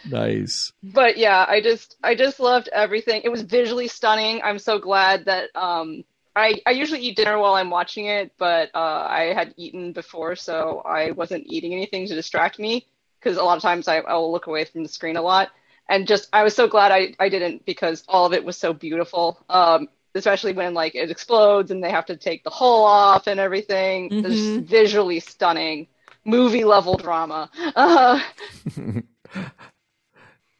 nice. 0.08 0.72
but 0.82 1.16
yeah, 1.16 1.44
I 1.48 1.60
just 1.60 1.96
I 2.02 2.14
just 2.14 2.40
loved 2.40 2.68
everything. 2.72 3.22
It 3.24 3.28
was 3.28 3.42
visually 3.42 3.88
stunning. 3.88 4.40
I'm 4.42 4.58
so 4.58 4.78
glad 4.78 5.26
that 5.26 5.50
um 5.54 6.02
I 6.36 6.60
I 6.66 6.70
usually 6.70 7.00
eat 7.00 7.16
dinner 7.16 7.38
while 7.38 7.54
I'm 7.54 7.70
watching 7.70 8.06
it, 8.06 8.32
but 8.38 8.70
uh, 8.74 9.06
I 9.08 9.32
had 9.34 9.54
eaten 9.56 9.92
before, 9.92 10.36
so 10.36 10.82
I 10.84 11.10
wasn't 11.12 11.44
eating 11.46 11.72
anything 11.72 12.06
to 12.06 12.14
distract 12.14 12.58
me 12.58 12.86
because 13.20 13.36
a 13.38 13.42
lot 13.42 13.56
of 13.56 13.62
times 13.62 13.88
I 13.88 13.98
I 13.98 14.14
will 14.14 14.32
look 14.32 14.46
away 14.46 14.64
from 14.64 14.82
the 14.82 14.88
screen 14.88 15.16
a 15.16 15.22
lot. 15.22 15.50
And 15.88 16.06
just 16.06 16.28
I 16.32 16.42
was 16.44 16.54
so 16.54 16.68
glad 16.68 16.92
I 16.92 17.14
I 17.18 17.28
didn't 17.28 17.64
because 17.66 18.04
all 18.08 18.26
of 18.26 18.32
it 18.32 18.44
was 18.44 18.56
so 18.56 18.72
beautiful. 18.72 19.44
Um 19.48 19.88
especially 20.14 20.52
when 20.52 20.74
like 20.74 20.94
it 20.94 21.10
explodes 21.10 21.70
and 21.70 21.82
they 21.82 21.90
have 21.90 22.06
to 22.06 22.16
take 22.16 22.42
the 22.44 22.50
hull 22.50 22.84
off 22.84 23.26
and 23.26 23.38
everything. 23.40 24.12
It's 24.22 24.56
Mhm. 24.56 24.66
visually 24.66 25.20
stunning. 25.20 25.88
movie 26.24 26.64
level 26.64 26.96
drama. 26.96 27.50
Uh, 27.76 28.20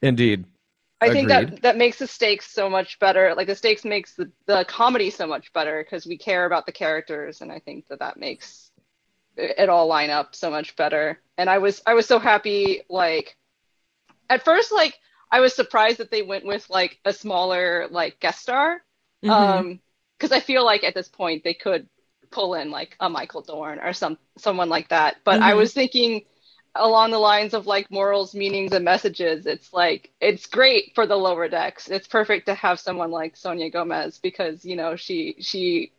Indeed. 0.03 0.45
I 1.01 1.11
think 1.11 1.29
that 1.29 1.63
that 1.63 1.77
makes 1.79 1.99
the 1.99 2.07
stakes 2.07 2.51
so 2.51 2.69
much 2.69 2.99
better. 2.99 3.35
Like 3.35 3.47
the 3.47 3.55
stakes 3.55 3.85
makes 3.85 4.15
the, 4.15 4.31
the 4.47 4.65
comedy 4.69 5.11
so 5.11 5.27
much 5.27 5.53
better 5.53 5.83
because 5.83 6.07
we 6.07 6.19
care 6.19 6.45
about 6.45 6.67
the 6.67 6.73
characters, 6.73 7.41
and 7.41 7.51
I 7.51 7.59
think 7.61 7.89
that 7.89 8.01
that 8.01 8.19
makes 8.19 8.71
it 9.37 9.69
all 9.69 9.87
line 9.87 10.11
up 10.11 10.35
so 10.35 10.51
much 10.51 10.77
better. 10.77 11.21
And 11.39 11.49
I 11.51 11.59
was 11.59 11.83
I 11.87 11.95
was 11.95 12.07
so 12.07 12.19
happy. 12.19 12.83
Like 12.91 13.37
at 14.29 14.45
first, 14.45 14.73
like 14.73 14.95
I 15.31 15.41
was 15.41 15.55
surprised 15.55 15.99
that 15.99 16.11
they 16.11 16.23
went 16.23 16.47
with 16.47 16.69
like 16.71 16.99
a 17.05 17.13
smaller 17.13 17.89
like 17.91 18.21
guest 18.21 18.41
star, 18.43 18.83
Mhm. 19.23 19.33
um, 19.33 19.81
because 20.19 20.33
I 20.33 20.41
feel 20.41 20.65
like 20.65 20.85
at 20.85 20.95
this 20.95 21.09
point 21.09 21.45
they 21.45 21.55
could 21.55 21.89
pull 22.31 22.55
in 22.55 22.71
like 22.71 22.97
a 23.01 23.09
Michael 23.09 23.43
Dorn 23.43 23.79
or 23.81 23.93
some 23.93 24.19
someone 24.39 24.69
like 24.69 24.89
that. 24.91 25.17
But 25.25 25.43
I 25.43 25.55
Mhm. 25.55 25.57
was 25.57 25.73
thinking 25.73 26.23
along 26.75 27.11
the 27.11 27.19
lines 27.19 27.55
of 27.55 27.67
like 27.67 27.91
morals, 27.91 28.35
meanings, 28.35 28.73
and 28.73 28.85
messages. 28.85 29.47
It's 29.47 29.73
like 29.73 30.11
it's 30.21 30.47
great 30.47 30.93
for 30.95 31.07
the 31.07 31.17
lower 31.17 31.49
decks. 31.49 31.89
It's 31.89 32.07
perfect 32.07 32.47
to 32.47 32.55
have 32.55 32.79
someone 32.81 33.11
like 33.11 33.37
Sonya 33.37 33.71
Gomez 33.71 34.19
because 34.19 34.65
you 34.65 34.77
know 34.77 34.97
she 34.97 35.37
she 35.41 35.93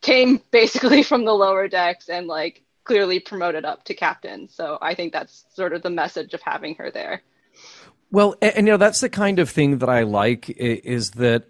came 0.00 0.40
basically 0.50 1.02
from 1.02 1.24
the 1.24 1.34
lower 1.34 1.68
decks 1.68 2.08
and 2.08 2.26
like 2.26 2.62
clearly 2.84 3.20
promoted 3.20 3.64
up 3.64 3.84
to 3.84 3.94
captain. 3.94 4.48
So 4.48 4.78
I 4.80 4.94
think 4.94 5.12
that's 5.12 5.44
sort 5.54 5.72
of 5.72 5.82
the 5.82 5.90
message 5.90 6.32
of 6.34 6.40
having 6.40 6.74
her 6.76 6.90
there. 6.90 7.22
Well, 8.10 8.34
and, 8.40 8.56
and, 8.56 8.66
you 8.66 8.72
know 8.72 8.76
that's 8.78 9.00
the 9.00 9.10
kind 9.10 9.38
of 9.38 9.50
thing 9.50 9.78
that 9.78 9.88
I 9.88 10.02
like 10.02 10.48
is 10.48 11.12
that 11.12 11.44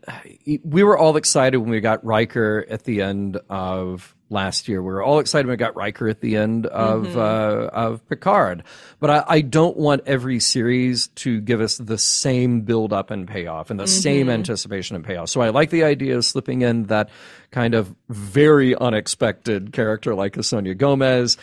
we 0.64 0.83
were 0.83 0.99
all 0.99 1.16
excited 1.16 1.59
when 1.59 1.71
we 1.71 1.81
got 1.81 2.05
Riker 2.05 2.66
at 2.69 2.83
the 2.85 3.03
end 3.03 3.39
of 3.49 4.14
last 4.31 4.68
year. 4.68 4.83
We 4.83 4.93
were 4.93 5.03
all 5.03 5.18
excited 5.20 5.47
when 5.47 5.55
we 5.55 5.57
got 5.57 5.74
Riker 5.76 6.09
at 6.09 6.20
the 6.20 6.37
end 6.37 6.66
of 6.66 7.07
Mhm. 7.07 7.16
uh, 7.16 7.68
of 7.68 8.07
Picard. 8.09 8.62
But 9.01 9.11
I, 9.11 9.24
I 9.26 9.41
don't 9.41 9.76
want 9.76 10.03
every 10.07 10.39
series 10.41 11.09
to 11.16 11.41
give 11.41 11.61
us 11.61 11.79
the 11.79 11.97
same 11.99 12.61
build 12.62 12.93
up 12.93 13.11
and 13.11 13.26
payoff 13.26 13.70
and 13.70 13.81
the 13.81 13.87
same 13.87 14.26
Mhm. 14.26 14.33
anticipation 14.33 14.97
and 14.97 15.05
payoff. 15.05 15.31
So 15.31 15.41
I 15.41 15.49
like 15.49 15.70
the 15.70 15.85
idea 15.85 16.16
of 16.16 16.24
slipping 16.24 16.62
in 16.62 16.85
that 16.85 17.09
kind 17.51 17.74
of 17.74 17.95
very 18.11 18.74
unexpected 18.76 19.72
character 19.72 20.14
like 20.14 20.37
a 20.37 20.43
Sonya 20.43 20.74
Gomez. 20.74 21.37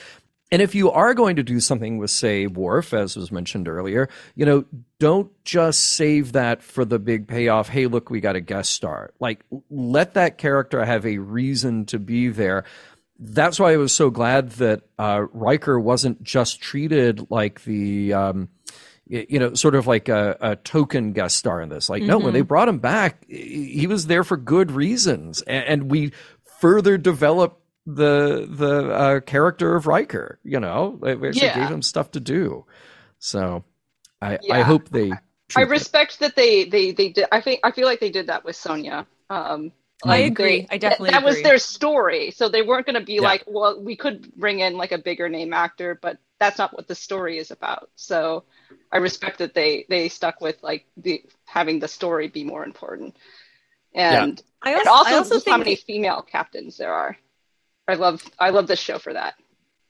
And 0.52 0.62
if 0.62 0.76
you 0.76 0.92
are 0.92 1.14
going 1.16 1.38
to 1.38 1.44
do 1.44 1.60
something 1.60 1.98
with, 1.98 2.12
say, 2.12 2.46
Worf, 2.46 2.94
as 2.94 3.16
was 3.16 3.32
mentioned 3.32 3.68
earlier, 3.68 4.08
you 4.36 4.46
know, 4.46 4.66
don't 5.00 5.32
just 5.44 5.80
save 5.94 6.34
that 6.34 6.62
for 6.62 6.86
the 6.86 7.00
big 7.00 7.28
payoff. 7.28 7.68
Hey, 7.68 7.88
look, 7.88 8.10
we 8.12 8.22
got 8.22 8.36
a 8.36 8.42
guest 8.42 8.72
star. 8.72 9.12
Like, 9.20 9.44
let 9.72 10.14
that 10.14 10.38
character 10.38 10.86
have 10.86 11.06
a 11.06 11.18
reason 11.18 11.86
to 11.88 11.98
be 12.00 12.28
there. 12.30 12.64
That's 13.18 13.60
why 13.60 13.74
I 13.74 13.78
was 13.78 13.92
so 13.92 14.10
glad 14.12 14.52
that 14.52 14.84
uh, 15.00 15.26
Riker 15.34 15.80
wasn't 15.80 16.22
just 16.22 16.62
treated 16.62 17.32
like 17.32 17.64
the, 17.64 18.14
um, 18.14 18.50
you 19.08 19.40
know, 19.40 19.54
sort 19.56 19.74
of 19.74 19.88
like 19.88 20.10
a, 20.10 20.38
a 20.42 20.56
token 20.58 21.14
guest 21.14 21.38
star 21.38 21.60
in 21.62 21.70
this. 21.70 21.90
Like, 21.90 22.04
no, 22.04 22.18
when 22.20 22.32
Mhm. 22.32 22.34
they 22.34 22.42
brought 22.42 22.68
him 22.70 22.80
back, 22.80 23.26
he 23.28 23.66
he 23.80 23.88
was 23.88 24.08
there 24.08 24.24
for 24.24 24.36
good 24.38 24.72
reasons, 24.72 25.42
and, 25.44 25.66
and 25.66 25.92
we 25.92 26.12
further 26.60 26.98
developed 26.98 27.62
the 27.86 28.48
the 28.50 28.94
uh, 28.94 29.20
character 29.22 29.76
of 29.76 29.88
Riker. 29.88 30.40
You 30.44 30.60
know, 30.60 31.00
They- 31.02 31.16
we 31.16 31.30
actually 31.30 31.48
Yeah. 31.48 31.60
gave 31.60 31.70
him 31.72 31.82
stuff 31.82 32.12
to 32.12 32.20
do. 32.20 32.66
So, 33.20 33.64
I 34.22 34.40
I 34.52 34.62
hope 34.62 34.90
they. 34.90 35.12
I 35.12 35.20
treat 35.50 35.66
that. 35.66 35.70
respect 35.70 36.20
that 36.20 36.36
they 36.36 36.66
they 36.66 36.92
they 36.92 37.10
did. 37.10 37.26
I 37.32 37.42
think 37.42 37.62
I 37.64 37.72
feel 37.72 37.86
like 37.86 38.00
they 38.00 38.10
did 38.12 38.28
that 38.28 38.44
with 38.44 38.56
Sonya. 38.56 39.06
Um, 39.30 39.72
I 40.04 40.08
like 40.22 40.32
agree. 40.32 40.62
they- 40.62 40.68
I 40.72 40.78
definitely 40.78 41.12
that, 41.12 41.22
that 41.22 41.26
was 41.26 41.42
their 41.42 41.58
story, 41.58 42.32
so 42.32 42.50
they 42.50 42.62
weren't 42.62 42.86
going 42.86 43.00
to 43.00 43.06
be 43.06 43.16
Yeah. 43.16 43.22
like, 43.22 43.44
well, 43.48 43.80
we 43.82 43.96
could 43.96 44.34
bring 44.36 44.60
in 44.60 44.78
like 44.78 44.92
a 44.92 44.98
bigger 44.98 45.30
name 45.30 45.54
actor, 45.54 45.98
but 46.02 46.18
that's 46.40 46.58
not 46.58 46.74
what 46.74 46.88
the 46.88 46.96
story 46.96 47.38
is 47.38 47.50
about. 47.52 47.90
So 47.96 48.44
I 48.92 48.98
respect 48.98 49.38
that 49.40 49.54
they 49.54 49.86
they 49.90 50.10
stuck 50.10 50.42
with 50.42 50.62
like 50.62 50.86
the 50.98 51.24
having 51.46 51.80
the 51.80 51.88
story 51.88 52.28
be 52.28 52.44
more 52.44 52.64
important. 52.66 53.16
And 53.94 54.42
I 54.62 54.72
and 54.72 54.80
also, 54.80 54.92
also, 54.92 55.10
I 55.10 55.18
also 55.18 55.36
just 55.36 55.46
how 55.48 55.54
think 55.54 55.66
many 55.66 55.76
female 55.78 56.22
captains 56.22 56.78
there 56.78 56.94
are. 56.94 57.18
I 57.88 57.96
love 57.96 58.24
I 58.40 58.50
love 58.50 58.68
this 58.68 58.80
show 58.80 59.00
for 59.00 59.14
that. 59.14 59.36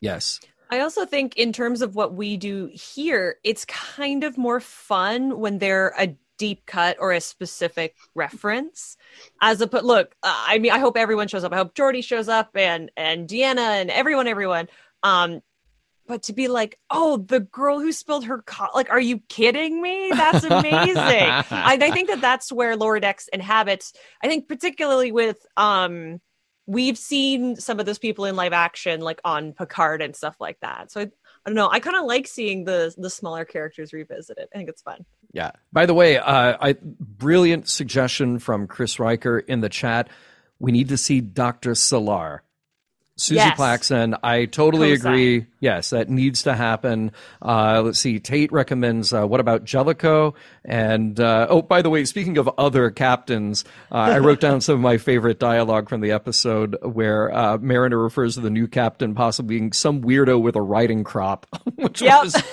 Yes. 0.02 0.40
I 0.72 0.80
also 0.80 1.06
think, 1.06 1.38
in 1.38 1.54
terms 1.54 1.82
of 1.82 1.96
what 1.96 2.16
we 2.16 2.38
do 2.38 2.70
here, 2.74 3.38
it's 3.44 3.66
kind 3.66 4.24
of 4.24 4.38
more 4.38 4.60
fun 4.60 5.38
when 5.40 5.60
they're 5.60 5.94
a 5.98 6.16
deep 6.38 6.66
cut 6.66 6.98
or 7.00 7.12
a 7.12 7.22
specific 7.22 7.96
reference. 8.14 8.98
As 9.42 9.62
a 9.62 9.68
put, 9.68 9.86
look, 9.86 10.16
uh, 10.24 10.46
I 10.48 10.58
mean, 10.58 10.72
I 10.72 10.80
hope 10.80 10.98
everyone 10.98 11.28
shows 11.28 11.44
up. 11.44 11.54
I 11.54 11.58
hope 11.58 11.76
Geordi 11.76 12.04
shows 12.04 12.28
up 12.28 12.52
and 12.56 12.92
and 12.98 13.28
Deanna 13.28 13.82
and 13.82 13.92
everyone, 13.92 14.28
everyone. 14.28 14.68
Um, 15.04 15.42
but 16.08 16.24
to 16.24 16.34
be 16.34 16.48
like, 16.48 16.80
oh, 16.92 17.18
the 17.18 17.40
girl 17.40 17.80
who 17.80 17.92
spilled 17.92 18.26
her 18.26 18.44
co-, 18.44 18.68
like, 18.76 18.92
are 18.92 19.00
you 19.00 19.20
kidding 19.28 19.82
me? 19.82 20.12
That's 20.12 20.44
amazing. 20.44 20.96
I, 21.00 21.78
I 21.82 21.92
think 21.92 22.10
that 22.10 22.22
that's 22.22 22.52
where 22.52 22.76
Lower 22.76 23.00
Decks 23.00 23.28
inhabits. 23.30 23.94
I 24.22 24.28
think 24.28 24.48
particularly 24.48 25.12
with 25.12 25.38
um 25.58 26.22
we've 26.68 26.98
seen 26.98 27.56
some 27.56 27.80
of 27.80 27.86
those 27.86 28.00
people 28.00 28.26
in 28.26 28.36
live 28.36 28.54
action 28.54 29.02
like 29.02 29.22
on 29.24 29.54
Picard 29.54 30.02
and 30.02 30.16
stuff 30.16 30.36
like 30.40 30.60
that. 30.62 30.92
So 30.92 31.02
I, 31.02 31.04
I 31.04 31.10
don't 31.50 31.56
know. 31.56 31.70
I 31.70 31.80
kind 31.80 31.96
of 31.96 32.06
like 32.06 32.28
seeing 32.28 32.64
the 32.64 32.94
the 32.98 33.10
smaller 33.10 33.46
characters 33.46 33.94
revisited. 33.94 34.48
I 34.54 34.58
think 34.58 34.70
it's 34.70 34.82
fun. 34.82 35.06
Yeah. 35.32 35.52
By 35.72 35.86
the 35.86 35.94
way, 35.94 36.18
uh, 36.18 36.58
I 36.60 36.76
brilliant 36.82 37.68
suggestion 37.68 38.40
from 38.40 38.68
Chris 38.68 39.00
Riker 39.00 39.40
in 39.40 39.62
the 39.62 39.70
chat. 39.70 40.10
We 40.60 40.72
need 40.72 40.90
to 40.90 40.98
see 40.98 41.22
Doctor 41.22 41.72
Selar. 41.72 42.40
Suzie 43.18 43.36
Yes. 43.36 43.58
Plakson, 43.58 44.20
I 44.24 44.44
totally 44.44 44.90
Co-sign. 44.98 45.14
agree. 45.14 45.46
Yes, 45.62 45.92
that 45.92 46.10
needs 46.10 46.44
to 46.44 46.54
happen. 46.54 47.14
Uh, 47.42 47.82
let's 47.86 47.98
see. 48.00 48.20
Tate 48.20 48.52
recommends. 48.52 49.14
Uh, 49.14 49.26
what 49.26 49.40
about 49.40 49.64
Jellicoe? 49.64 50.34
And 50.66 51.18
uh, 51.20 51.48
oh, 51.50 51.62
by 51.62 51.82
the 51.82 51.90
way, 51.90 52.04
speaking 52.04 52.38
of 52.38 52.50
other 52.58 52.92
captains, 52.92 53.64
uh, 53.90 53.96
I 53.96 54.20
wrote 54.20 54.42
down 54.42 54.60
some 54.60 54.76
of 54.76 54.82
my 54.82 54.98
favorite 54.98 55.40
dialogue 55.40 55.88
from 55.88 56.02
the 56.02 56.12
episode 56.12 56.76
where 56.82 57.34
uh, 57.34 57.58
Mariner 57.58 57.98
refers 57.98 58.36
to 58.36 58.42
the 58.42 58.50
new 58.50 58.68
captain 58.68 59.16
possibly 59.16 59.58
being 59.60 59.72
some 59.72 60.02
weirdo 60.02 60.42
with 60.42 60.58
a 60.58 60.62
riding 60.62 61.06
crop, 61.06 61.46
which 61.76 62.02
Yep. 62.02 62.24
was 62.24 62.44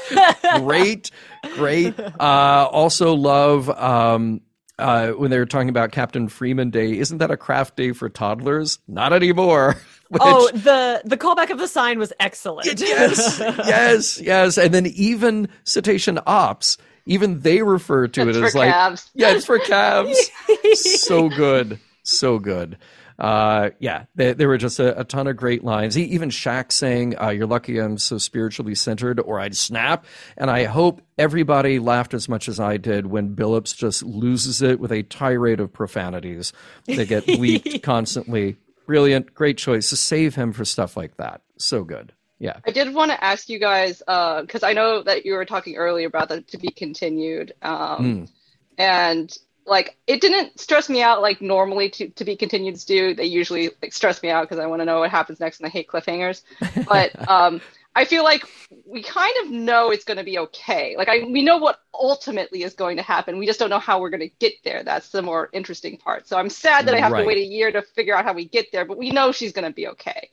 great, 0.60 1.10
great. 1.56 1.98
Uh, 1.98 2.68
also 2.70 3.14
love 3.14 3.68
um, 3.68 4.42
uh, 4.78 5.08
when 5.10 5.30
they 5.32 5.38
were 5.38 5.46
talking 5.46 5.70
about 5.70 5.90
Captain 5.90 6.28
Freeman 6.28 6.70
Day. 6.70 6.96
Isn't 6.98 7.18
that 7.18 7.30
a 7.32 7.36
craft 7.36 7.76
day 7.76 7.90
for 7.92 8.08
toddlers? 8.08 8.78
Not 8.86 9.12
anymore. 9.12 9.76
Which- 10.12 10.22
oh, 10.24 10.50
the 10.52 11.00
the 11.04 11.16
callback 11.16 11.48
of 11.50 11.58
the 11.58 11.66
sign 11.68 11.98
was 11.98 12.12
excellent. 12.20 12.66
yes, 12.78 13.38
yes, 13.40 14.20
yes. 14.20 14.58
And 14.58 14.72
then 14.74 14.86
even 14.86 15.48
Cetacean 15.64 16.18
Ops, 16.26 16.76
even 17.06 17.40
they 17.40 17.62
refer 17.62 18.08
to 18.08 18.28
It's 18.28 18.36
it 18.36 18.44
as 18.44 18.54
like, 18.54 18.70
calves. 18.70 19.10
yeah, 19.14 19.30
it's 19.30 19.46
for 19.46 19.58
calves. 19.58 20.30
so 20.74 21.28
good, 21.30 21.80
so 22.02 22.38
good. 22.38 22.76
Uh, 23.18 23.70
yeah, 23.78 24.06
there, 24.16 24.34
there 24.34 24.48
were 24.48 24.58
just 24.58 24.80
a, 24.80 24.98
a 24.98 25.04
ton 25.04 25.26
of 25.28 25.36
great 25.36 25.62
lines. 25.62 25.94
He, 25.94 26.02
even 26.04 26.28
Shaxs 26.30 26.72
saying, 26.72 27.14
uh, 27.20 27.28
"You're 27.28 27.46
lucky 27.46 27.78
I'm 27.78 27.96
so 27.98 28.18
spiritually 28.18 28.74
centered, 28.74 29.20
or 29.20 29.38
I'd 29.38 29.56
snap." 29.56 30.04
And 30.36 30.50
I 30.50 30.64
hope 30.64 31.02
everybody 31.18 31.78
laughed 31.78 32.14
as 32.14 32.28
much 32.28 32.48
as 32.48 32.58
I 32.58 32.78
did 32.78 33.06
when 33.06 33.36
Billups 33.36 33.76
just 33.76 34.02
loses 34.02 34.60
it 34.60 34.80
with 34.80 34.90
a 34.90 35.04
tirade 35.04 35.60
of 35.60 35.72
profanities 35.72 36.52
that 36.86 37.06
get 37.08 37.28
leaked 37.38 37.82
constantly. 37.82 38.56
Brilliant, 38.86 39.34
great 39.34 39.58
choice 39.58 39.88
to 39.90 39.96
save 39.96 40.34
him 40.34 40.52
for 40.52 40.64
stuff 40.64 40.96
like 40.96 41.16
that. 41.16 41.42
So 41.58 41.84
good. 41.84 42.12
Yeah. 42.38 42.58
I 42.66 42.72
did 42.72 42.92
want 42.92 43.12
to 43.12 43.24
ask 43.24 43.48
you 43.48 43.58
guys 43.60 43.98
because 43.98 44.62
I 44.64 44.72
know 44.72 45.02
that 45.04 45.24
you 45.24 45.34
were 45.34 45.44
talking 45.44 45.76
earlier 45.76 46.08
about 46.08 46.28
that 46.30 46.48
to 46.48 46.58
be 46.58 46.68
continued, 46.68 47.54
um, 47.62 48.26
Mm. 48.26 48.30
and 48.78 49.38
like 49.64 49.96
it 50.08 50.20
didn't 50.20 50.58
stress 50.58 50.88
me 50.88 51.02
out 51.02 51.22
like 51.22 51.40
normally 51.40 51.88
to, 51.90 52.08
to 52.10 52.24
be 52.24 52.36
continueds 52.36 52.84
do. 52.84 53.14
They 53.14 53.26
usually 53.26 53.70
like 53.80 53.92
stress 53.92 54.20
me 54.20 54.28
out 54.28 54.42
because 54.42 54.58
I 54.58 54.66
want 54.66 54.80
to 54.80 54.84
know 54.84 54.98
what 54.98 55.10
happens 55.10 55.38
next, 55.38 55.60
and 55.60 55.66
I 55.68 55.70
hate 55.70 55.86
cliffhangers. 55.86 56.42
But 56.88 57.28
um, 57.28 57.60
I 57.94 58.04
feel 58.06 58.24
like 58.24 58.44
we 58.86 59.02
kind 59.02 59.34
of 59.44 59.50
know 59.50 59.90
it's 59.90 60.04
going 60.04 60.16
to 60.16 60.24
be 60.24 60.38
okay. 60.38 60.94
Like 60.96 61.08
I, 61.08 61.24
we 61.24 61.42
know 61.42 61.58
what 61.58 61.78
ultimately 61.94 62.62
is 62.62 62.74
going 62.74 62.96
to 62.96 63.02
happen. 63.02 63.38
We 63.38 63.46
just 63.46 63.58
don't 63.58 63.70
know 63.70 63.78
how 63.78 64.00
we're 64.00 64.10
going 64.10 64.20
to 64.20 64.30
get 64.40 64.54
there. 64.64 64.82
That's 64.82 65.10
the 65.10 65.22
more 65.22 65.50
interesting 65.52 65.98
part. 65.98 66.26
So 66.26 66.38
I'm 66.38 66.48
sad 66.48 66.86
that 66.86 66.94
I 66.94 67.00
have 67.00 67.14
Right. 67.14 67.16
to 67.16 67.22
wait 67.22 67.36
a 67.38 67.44
year 67.44 67.70
to 67.72 67.82
figure 67.82 68.16
out 68.16 68.24
how 68.24 68.32
we 68.32 68.48
get 68.48 68.66
there, 68.72 68.86
but 68.86 68.98
we 68.98 69.10
know 69.10 69.30
she's 69.32 69.52
going 69.52 69.68
to 69.68 69.74
be 69.74 69.88
okay. 69.88 70.30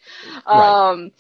Right. 0.52 0.80
Um, 0.86 1.12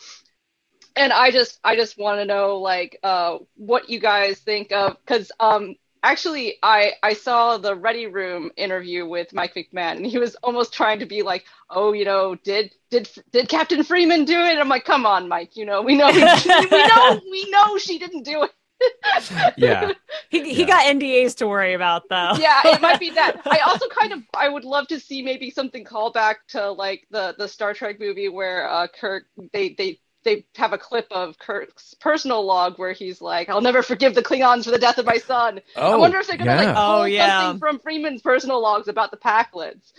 and 0.95 1.13
I 1.13 1.31
just 1.31 1.59
I 1.63 1.75
just 1.75 1.97
want 1.97 2.19
to 2.19 2.25
know 2.25 2.57
like 2.57 2.99
uh 3.03 3.37
what 3.55 3.89
you 3.89 3.99
guys 3.99 4.39
think 4.39 4.71
of 4.71 4.97
because 5.05 5.31
um 5.39 5.75
actually 6.03 6.57
I 6.63 6.93
I 7.03 7.13
saw 7.13 7.57
the 7.57 7.75
Ready 7.75 8.07
Room 8.07 8.51
interview 8.57 9.05
with 9.07 9.33
Mike 9.33 9.53
McMahon 9.55 9.97
and 9.97 10.05
he 10.05 10.17
was 10.17 10.35
almost 10.43 10.73
trying 10.73 10.99
to 10.99 11.05
be 11.05 11.21
like 11.21 11.45
oh 11.69 11.93
you 11.93 12.05
know 12.05 12.35
did 12.35 12.73
did 12.89 13.09
did 13.31 13.49
Captain 13.49 13.83
Freeman 13.83 14.25
do 14.25 14.39
it 14.39 14.57
I'm 14.57 14.69
like 14.69 14.85
come 14.85 15.05
on 15.05 15.27
Mike 15.27 15.55
you 15.55 15.65
know 15.65 15.81
we 15.81 15.95
know 15.95 16.07
we 16.71 16.85
know 16.85 17.21
we 17.31 17.49
know 17.51 17.77
she 17.77 17.99
didn't 17.99 18.23
do 18.23 18.43
it 18.43 18.51
Yeah. 19.57 19.91
he 20.29 20.53
he 20.53 20.63
Yeah. 20.63 20.65
got 20.65 20.85
NDAs 20.85 21.35
to 21.37 21.47
worry 21.47 21.73
about 21.73 22.07
though. 22.09 22.39
yeah, 22.39 22.61
it 22.65 22.81
might 22.81 22.99
be 22.99 23.09
that. 23.11 23.41
I 23.49 23.59
also 23.59 23.87
kind 23.89 24.13
of 24.13 24.19
I 24.33 24.47
would 24.49 24.63
love 24.63 24.87
to 24.87 24.99
see 24.99 25.21
maybe 25.21 25.51
something 25.51 25.83
call 25.83 26.11
back 26.11 26.47
to 26.49 26.71
like 26.71 27.05
the 27.11 27.35
the 27.37 27.47
Star 27.47 27.73
Trek 27.73 27.99
movie 27.99 28.29
where 28.29 28.69
uh 28.69 28.87
Kirk 28.87 29.25
they 29.53 29.75
they 29.77 29.99
they 30.23 30.45
have 30.55 30.73
a 30.73 30.77
clip 30.77 31.07
of 31.11 31.39
Kirk's 31.39 31.93
personal 31.95 32.45
log 32.45 32.77
where 32.77 32.91
he's 32.91 33.21
like, 33.21 33.49
"I'll 33.49 33.61
never 33.61 33.81
forgive 33.81 34.15
the 34.15 34.21
Klingons 34.21 34.65
for 34.65 34.71
the 34.71 34.77
death 34.79 34.97
of 34.97 35.05
my 35.05 35.17
son." 35.17 35.61
Oh, 35.75 35.93
I 35.93 35.95
wonder 35.97 36.19
if 36.19 36.27
they're 36.27 36.37
gonna 36.37 36.51
yeah. 36.51 36.65
like 36.65 36.75
pull 36.75 36.83
Oh, 36.85 37.03
yeah. 37.05 37.41
something 37.41 37.59
from 37.59 37.79
Freeman's 37.79 38.21
personal 38.21 38.61
logs 38.61 38.87
about 38.87 39.11
the 39.11 39.17
Pakleds. 39.17 39.93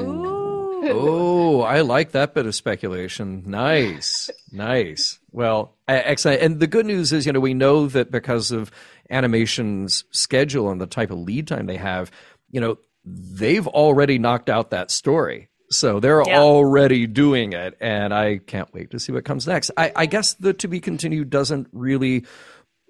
Ooh. 0.00 0.82
oh, 0.84 1.60
I 1.62 1.82
like 1.82 2.12
that 2.12 2.34
bit 2.34 2.46
of 2.46 2.54
speculation. 2.54 3.44
Nice, 3.46 4.30
nice. 4.50 5.20
Well, 5.30 5.74
excellent. 5.86 6.42
And 6.42 6.60
the 6.60 6.66
good 6.66 6.86
news 6.86 7.12
is, 7.12 7.26
you 7.26 7.32
know, 7.32 7.40
we 7.40 7.54
know 7.54 7.86
that 7.86 8.10
because 8.10 8.50
of 8.50 8.70
animation's 9.08 10.04
schedule 10.10 10.70
and 10.70 10.80
the 10.80 10.86
type 10.86 11.10
of 11.10 11.18
lead 11.18 11.46
time 11.46 11.66
they 11.66 11.76
have, 11.76 12.10
you 12.50 12.60
know, 12.60 12.78
they've 13.04 13.66
already 13.66 14.18
knocked 14.18 14.50
out 14.50 14.70
that 14.70 14.90
story. 14.90 15.48
So 15.72 15.98
they're 16.00 16.22
Yeah. 16.26 16.38
already 16.38 17.06
doing 17.06 17.52
it, 17.52 17.76
and 17.80 18.14
I 18.14 18.38
can't 18.38 18.72
wait 18.72 18.90
to 18.92 19.00
see 19.00 19.10
what 19.12 19.24
comes 19.24 19.46
next. 19.46 19.70
I, 19.76 19.92
I 19.96 20.06
guess 20.06 20.34
the 20.34 20.52
to 20.54 20.68
be 20.68 20.80
continued 20.80 21.30
doesn't 21.30 21.66
really 21.72 22.24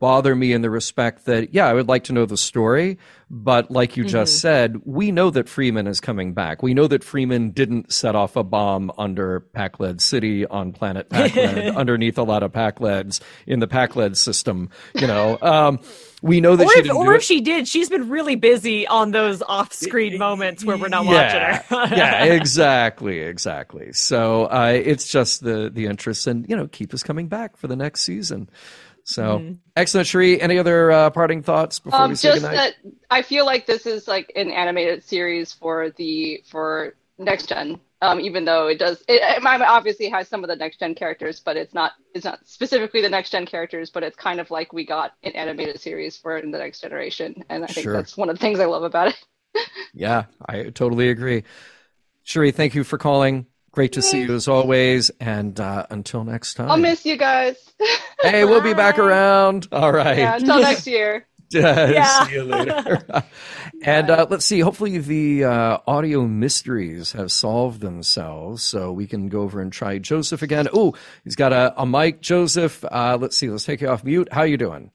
bother 0.00 0.34
me 0.34 0.52
in 0.52 0.62
the 0.62 0.70
respect 0.70 1.26
that, 1.26 1.54
yeah, 1.54 1.64
I 1.64 1.72
would 1.74 1.86
like 1.86 2.02
to 2.04 2.12
know 2.12 2.26
the 2.26 2.36
story, 2.36 2.98
but 3.30 3.70
like 3.70 3.96
you 3.96 4.04
just 4.04 4.40
said, 4.40 4.80
we 4.84 5.12
know 5.12 5.30
that 5.30 5.48
Freeman 5.48 5.86
is 5.86 6.00
coming 6.00 6.34
back. 6.34 6.60
We 6.60 6.74
know 6.74 6.88
that 6.88 7.04
Freeman 7.04 7.50
didn't 7.50 7.92
set 7.92 8.16
off 8.16 8.34
a 8.34 8.42
bomb 8.42 8.90
under 8.98 9.38
Pakled 9.54 10.00
City 10.00 10.44
on 10.44 10.72
planet 10.72 11.08
Pakled, 11.08 11.76
underneath 11.76 12.18
a 12.18 12.24
lot 12.24 12.42
of 12.42 12.50
Pakleds 12.50 13.20
in 13.46 13.60
the 13.60 13.68
Pakled 13.68 14.16
system. 14.16 14.70
You 14.96 15.06
know, 15.06 15.38
um, 15.40 15.78
we 16.22 16.40
know 16.40 16.56
that 16.56 16.68
Or 16.68 16.70
she 16.70 16.80
if, 16.80 16.82
didn't 16.82 16.98
or 16.98 17.04
do 17.04 17.16
if 17.16 17.22
it. 17.22 17.24
she 17.24 17.40
did, 17.40 17.66
she's 17.68 17.88
been 17.88 18.08
really 18.08 18.36
busy 18.36 18.86
on 18.86 19.10
those 19.10 19.42
off-screen 19.42 20.16
moments 20.18 20.64
where 20.64 20.76
we're 20.78 20.88
not 20.88 21.06
yeah, 21.06 21.06
watching 21.06 21.42
her. 21.42 21.64
yeah, 21.90 22.16
exactly, 22.24 23.20
exactly. 23.20 23.92
So 23.92 24.44
uh, 24.46 24.72
it's 24.74 25.08
just 25.08 25.42
the 25.42 25.70
the 25.72 25.86
interest 25.86 26.26
and 26.26 26.48
you 26.48 26.56
know 26.56 26.68
keep 26.68 26.94
us 26.94 27.02
coming 27.02 27.28
back 27.28 27.56
for 27.56 27.68
the 27.68 27.76
next 27.76 28.02
season. 28.02 28.50
So 29.04 29.44
excellent, 29.76 30.08
Sheree. 30.08 30.38
Any 30.40 30.58
other 30.58 30.90
uh, 30.92 31.10
parting 31.10 31.42
thoughts 31.42 31.80
before 31.80 32.04
Um, 32.04 32.08
we 32.08 32.16
say 32.16 32.30
just 32.30 32.32
goodnight? 32.32 32.52
that 32.52 32.74
I 33.10 33.22
feel 33.22 33.44
like 33.44 33.66
this 33.66 33.86
is 33.86 34.08
like 34.08 34.32
an 34.36 34.50
animated 34.50 35.04
series 35.04 35.52
for 35.52 35.90
the 35.90 36.42
for 36.50 36.94
next 37.18 37.48
gen. 37.48 37.80
Um, 38.02 38.18
even 38.18 38.44
though 38.44 38.66
it 38.66 38.80
does, 38.80 39.00
it, 39.08 39.22
it 39.22 39.44
obviously 39.46 40.08
has 40.10 40.26
some 40.26 40.42
of 40.42 40.48
the 40.48 40.56
next 40.56 40.80
gen 40.80 40.94
characters, 40.96 41.38
but 41.38 41.56
it's 41.56 41.72
not 41.72 41.92
it's 42.14 42.24
not 42.24 42.40
specifically 42.44 43.00
the 43.00 43.08
next 43.08 43.30
gen 43.30 43.46
characters. 43.46 43.90
But 43.90 44.02
it's 44.02 44.16
kind 44.16 44.40
of 44.40 44.50
like 44.50 44.72
we 44.72 44.84
got 44.84 45.12
an 45.22 45.32
animated 45.32 45.80
series 45.80 46.16
for 46.16 46.40
the 46.40 46.46
next 46.48 46.80
generation, 46.80 47.44
and 47.48 47.62
I 47.62 47.68
think 47.68 47.84
Sure. 47.84 47.94
that's 47.94 48.16
one 48.16 48.28
of 48.28 48.36
the 48.36 48.40
things 48.40 48.58
I 48.58 48.66
love 48.66 48.82
about 48.82 49.08
it. 49.08 49.16
Yeah, 49.94 50.24
I 50.46 50.70
totally 50.70 51.10
agree. 51.10 51.44
Sheree, 52.24 52.54
thank 52.54 52.74
you 52.74 52.82
for 52.82 52.96
calling. 52.98 53.46
Great 53.72 53.92
to 53.92 54.02
see 54.02 54.22
you 54.22 54.34
as 54.34 54.48
always. 54.48 55.10
And 55.20 55.58
uh, 55.60 55.86
until 55.90 56.24
next 56.24 56.54
time. 56.54 56.70
I'll 56.70 56.76
miss 56.78 57.04
you 57.04 57.16
guys. 57.16 57.56
Hey, 58.22 58.44
we'll 58.44 58.60
be 58.60 58.72
back 58.72 59.00
around. 59.00 59.66
All 59.72 59.90
right. 59.92 60.18
yeah, 60.18 60.36
until 60.36 60.60
next 60.60 60.86
year. 60.86 61.26
Yeah. 61.92 62.26
see 62.26 62.32
you 62.34 62.42
later. 62.44 63.02
and 63.84 64.10
uh, 64.10 64.26
let's 64.28 64.44
see. 64.44 64.60
Hopefully, 64.60 64.98
the 64.98 65.44
uh, 65.44 65.78
audio 65.86 66.22
mysteries 66.26 67.12
have 67.12 67.32
solved 67.32 67.80
themselves, 67.80 68.62
so 68.62 68.92
we 68.92 69.06
can 69.06 69.28
go 69.28 69.42
over 69.42 69.60
and 69.60 69.72
try 69.72 69.98
Joseph 69.98 70.42
again. 70.42 70.68
Oh, 70.72 70.94
he's 71.24 71.36
got 71.36 71.52
a, 71.52 71.74
a 71.80 71.86
mic. 71.86 72.20
Joseph, 72.20 72.84
uh, 72.84 73.18
let's 73.20 73.36
see. 73.36 73.48
Let's 73.50 73.64
take 73.64 73.80
you 73.80 73.88
off 73.88 74.04
mute. 74.04 74.28
How 74.32 74.42
you 74.42 74.56
doing? 74.56 74.90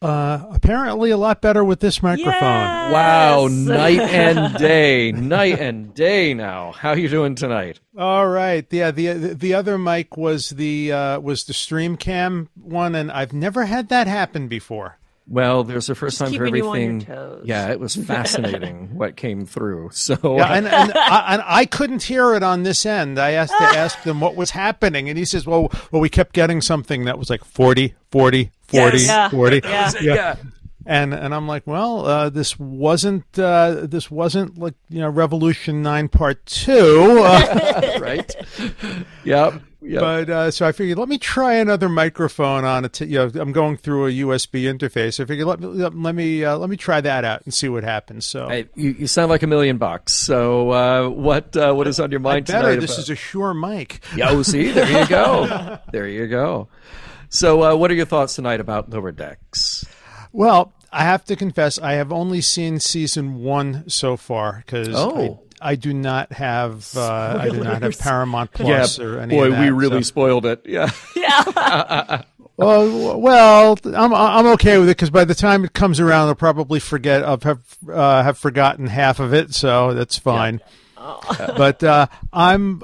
Uh, 0.00 0.46
apparently, 0.52 1.10
a 1.10 1.16
lot 1.16 1.42
better 1.42 1.64
with 1.64 1.80
this 1.80 2.00
microphone. 2.04 2.32
Yes. 2.32 2.92
Wow, 2.92 3.48
night 3.50 3.98
and 3.98 4.56
day, 4.56 5.10
night 5.10 5.58
and 5.58 5.92
day. 5.92 6.34
Now, 6.34 6.70
how 6.70 6.92
you 6.92 7.08
doing 7.08 7.34
tonight? 7.34 7.80
All 7.98 8.28
right, 8.28 8.64
yeah. 8.70 8.92
the 8.92 9.34
The 9.34 9.54
other 9.54 9.76
mic 9.76 10.16
was 10.16 10.50
the 10.50 10.92
uh, 10.92 11.18
was 11.20 11.44
the 11.44 11.52
stream 11.52 11.96
cam 11.96 12.48
one, 12.54 12.94
and 12.94 13.10
I've 13.10 13.32
never 13.32 13.64
had 13.64 13.88
that 13.88 14.06
happen 14.06 14.46
before. 14.46 14.98
Well, 15.30 15.62
there's 15.62 15.90
a 15.90 15.94
first 15.94 16.18
time 16.18 16.32
for 16.32 16.46
keeping 16.46 16.54
you 16.56 16.68
on 16.70 16.76
your 16.80 16.90
everything. 16.90 17.00
toes. 17.14 17.42
Yeah, 17.44 17.68
it 17.70 17.78
was 17.78 17.94
fascinating 18.12 18.94
what 18.96 19.16
came 19.16 19.44
through. 19.44 19.90
So, 19.92 20.16
Yeah, 20.22 20.52
and, 20.54 20.66
and, 20.66 20.92
I, 20.94 21.34
and 21.34 21.42
I 21.44 21.66
couldn't 21.66 22.02
hear 22.02 22.34
it 22.34 22.42
on 22.42 22.62
this 22.62 22.86
end. 22.86 23.18
I 23.18 23.32
asked 23.32 23.52
to 23.58 23.62
ask 23.78 24.02
them 24.04 24.20
what 24.20 24.36
was 24.36 24.50
happening, 24.52 25.08
and 25.10 25.18
he 25.18 25.24
says, 25.26 25.46
"Well, 25.46 25.70
well, 25.92 26.00
we 26.00 26.08
kept 26.08 26.32
getting 26.32 26.60
something 26.62 27.04
that 27.04 27.18
was 27.18 27.28
like 27.28 27.44
40, 27.44 27.94
40, 28.10 28.50
40, 28.68 28.96
Yes. 28.98 29.30
40. 29.30 29.60
Yeah. 29.64 29.92
yeah. 30.00 30.36
And 30.86 31.12
and 31.12 31.34
I'm 31.34 31.46
like, 31.46 31.66
well, 31.66 32.06
uh, 32.06 32.30
this 32.30 32.58
wasn't 32.58 33.38
uh, 33.38 33.80
this 33.86 34.10
wasn't 34.10 34.56
like 34.56 34.72
you 34.88 35.00
know 35.00 35.10
Revolution 35.10 35.82
Nine 35.82 36.08
Part 36.08 36.46
Two, 36.46 37.20
uh, 37.22 37.98
right. 38.00 38.34
Yep. 39.24 39.60
But 39.80 40.28
uh, 40.28 40.50
so 40.50 40.66
I 40.66 40.72
figured 40.72 40.98
let 40.98 41.08
me 41.08 41.18
try 41.18 41.54
another 41.54 41.88
microphone 41.88 42.64
on 42.64 42.84
it. 42.84 43.00
You 43.00 43.18
know, 43.28 43.40
I'm 43.40 43.52
going 43.52 43.76
through 43.76 44.06
a 44.06 44.10
USB 44.10 44.62
interface. 44.64 45.20
I 45.20 45.24
figured 45.24 45.46
let 45.46 45.60
me 45.60 45.66
let 45.68 46.14
me 46.14 46.44
uh, 46.44 46.56
let 46.58 46.68
me 46.68 46.76
try 46.76 47.00
that 47.00 47.24
out 47.24 47.42
and 47.44 47.54
see 47.54 47.68
what 47.68 47.84
happens. 47.84 48.26
So 48.26 48.48
Hey, 48.48 48.68
you, 48.74 48.90
you 48.98 49.06
sound 49.06 49.30
like 49.30 49.42
a 49.44 49.46
million 49.46 49.78
bucks. 49.78 50.12
So, 50.14 50.70
uh, 50.70 51.08
what 51.08 51.56
uh, 51.56 51.72
what 51.74 51.86
is 51.86 52.00
on 52.00 52.10
your 52.10 52.18
mind 52.20 52.46
better. 52.46 52.60
tonight? 52.68 52.80
This 52.80 52.92
about- 52.94 53.02
is 53.04 53.10
a 53.10 53.14
Shure 53.14 53.54
mic. 53.54 54.00
Yeah, 54.16 54.30
oh, 54.30 54.42
see, 54.42 54.70
there 54.72 55.00
you 55.00 55.06
go. 55.06 55.78
there 55.92 56.08
you 56.08 56.26
go. 56.26 56.68
So, 57.28 57.62
uh, 57.62 57.76
what 57.76 57.90
are 57.90 57.94
your 57.94 58.06
thoughts 58.06 58.34
tonight 58.34 58.58
about 58.60 58.90
Lower 58.90 59.12
Decks? 59.12 59.84
Well, 60.32 60.72
I 60.92 61.04
have 61.04 61.24
to 61.26 61.36
confess, 61.36 61.78
I 61.78 61.92
have 61.92 62.10
only 62.12 62.40
seen 62.40 62.80
season 62.80 63.42
one 63.42 63.88
so 63.88 64.16
far 64.16 64.62
because 64.66 64.88
Oh. 64.94 65.42
I, 65.60 65.72
I 65.72 65.74
do 65.74 65.92
not 65.92 66.32
have 66.32 66.88
uh, 66.96 67.38
I 67.40 67.48
do 67.50 67.62
not 67.62 67.82
have 67.82 67.98
Paramount 67.98 68.52
Plus 68.52 68.98
or 68.98 69.20
any. 69.20 69.34
boy, 69.34 69.46
of 69.46 69.52
that, 69.52 69.58
Boy, 69.58 69.64
we 69.64 69.70
really 69.70 70.02
so- 70.02 70.08
spoiled 70.08 70.46
it. 70.46 70.62
Yeah, 70.66 70.90
Yeah. 71.14 72.22
Well, 72.58 73.20
well, 73.20 73.78
I'm 73.84 74.12
I'm 74.12 74.46
okay 74.54 74.78
with 74.78 74.88
it 74.88 74.96
because 74.96 75.10
by 75.10 75.24
the 75.24 75.34
time 75.36 75.64
it 75.64 75.74
comes 75.74 76.00
around, 76.00 76.26
I'll 76.26 76.34
probably 76.34 76.80
forget. 76.80 77.22
I'll 77.22 77.38
have 77.44 77.62
uh, 77.88 78.24
have 78.24 78.36
forgotten 78.36 78.88
half 78.88 79.20
of 79.20 79.32
it, 79.32 79.54
so 79.54 79.94
that's 79.94 80.18
fine. 80.18 80.60
but 81.56 81.84
uh, 81.84 82.08
I'm 82.32 82.80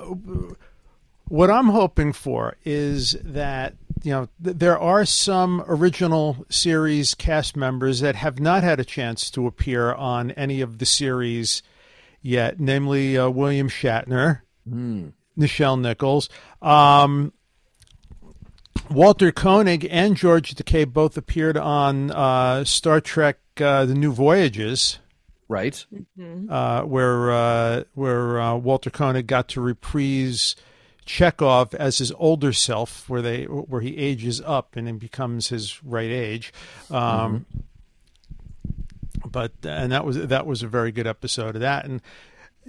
what 1.27 1.51
I'm 1.51 1.71
hoping 1.71 2.13
for 2.13 2.55
is 2.65 3.17
that 3.25 3.75
you 4.05 4.13
know 4.13 4.29
th- 4.45 4.57
there 4.59 4.79
are 4.79 5.05
some 5.05 5.65
original 5.67 6.47
series 6.49 7.17
cast 7.17 7.57
members 7.57 7.99
that 7.99 8.15
have 8.15 8.39
not 8.39 8.63
had 8.63 8.79
a 8.79 8.85
chance 8.85 9.29
to 9.33 9.49
appear 9.49 9.93
on 9.93 10.31
any 10.33 10.61
of 10.61 10.79
the 10.79 10.87
series 10.87 11.65
yet, 12.25 12.59
namely 12.59 13.17
uh, 13.17 13.29
William 13.29 13.69
Shatner, 13.69 14.41
Nichelle 15.39 15.81
Nichols. 15.81 16.29
Um, 16.61 17.33
Walter 18.91 19.31
Koenig 19.31 19.87
and 19.91 20.17
George 20.17 20.55
Takei 20.55 20.91
both 20.91 21.17
appeared 21.17 21.57
on 21.57 22.11
uh, 22.11 22.65
Star 22.65 23.01
Trek: 23.01 23.39
uh, 23.61 23.85
The 23.85 23.95
New 23.95 24.13
Voyages, 24.13 24.99
right. 25.49 25.85
uh, 26.51 26.83
where 26.83 27.33
uh, 27.33 27.85
where 27.95 28.41
uh, 28.41 28.55
Walter 28.57 28.91
Koenig 28.91 29.27
got 29.27 29.49
to 29.51 29.61
reprise 29.61 30.57
Chekov 31.07 31.75
as 31.75 31.99
his 31.99 32.13
older 32.13 32.53
self, 32.53 33.09
where 33.09 33.23
they 33.23 33.45
where 33.45 33.81
he 33.81 33.97
ages 33.97 34.41
up 34.45 34.77
and 34.77 34.87
then 34.87 34.99
becomes 34.99 35.49
his 35.49 35.83
right 35.85 36.11
age. 36.11 36.53
Um, 36.91 37.47
But 39.25 39.53
and 39.65 39.93
that 39.93 40.05
was 40.05 40.27
that 40.27 40.47
was 40.47 40.63
a 40.63 40.69
very 40.69 40.93
good 40.93 41.07
episode 41.07 41.55
of 41.55 41.61
that, 41.63 41.85
and 41.85 42.01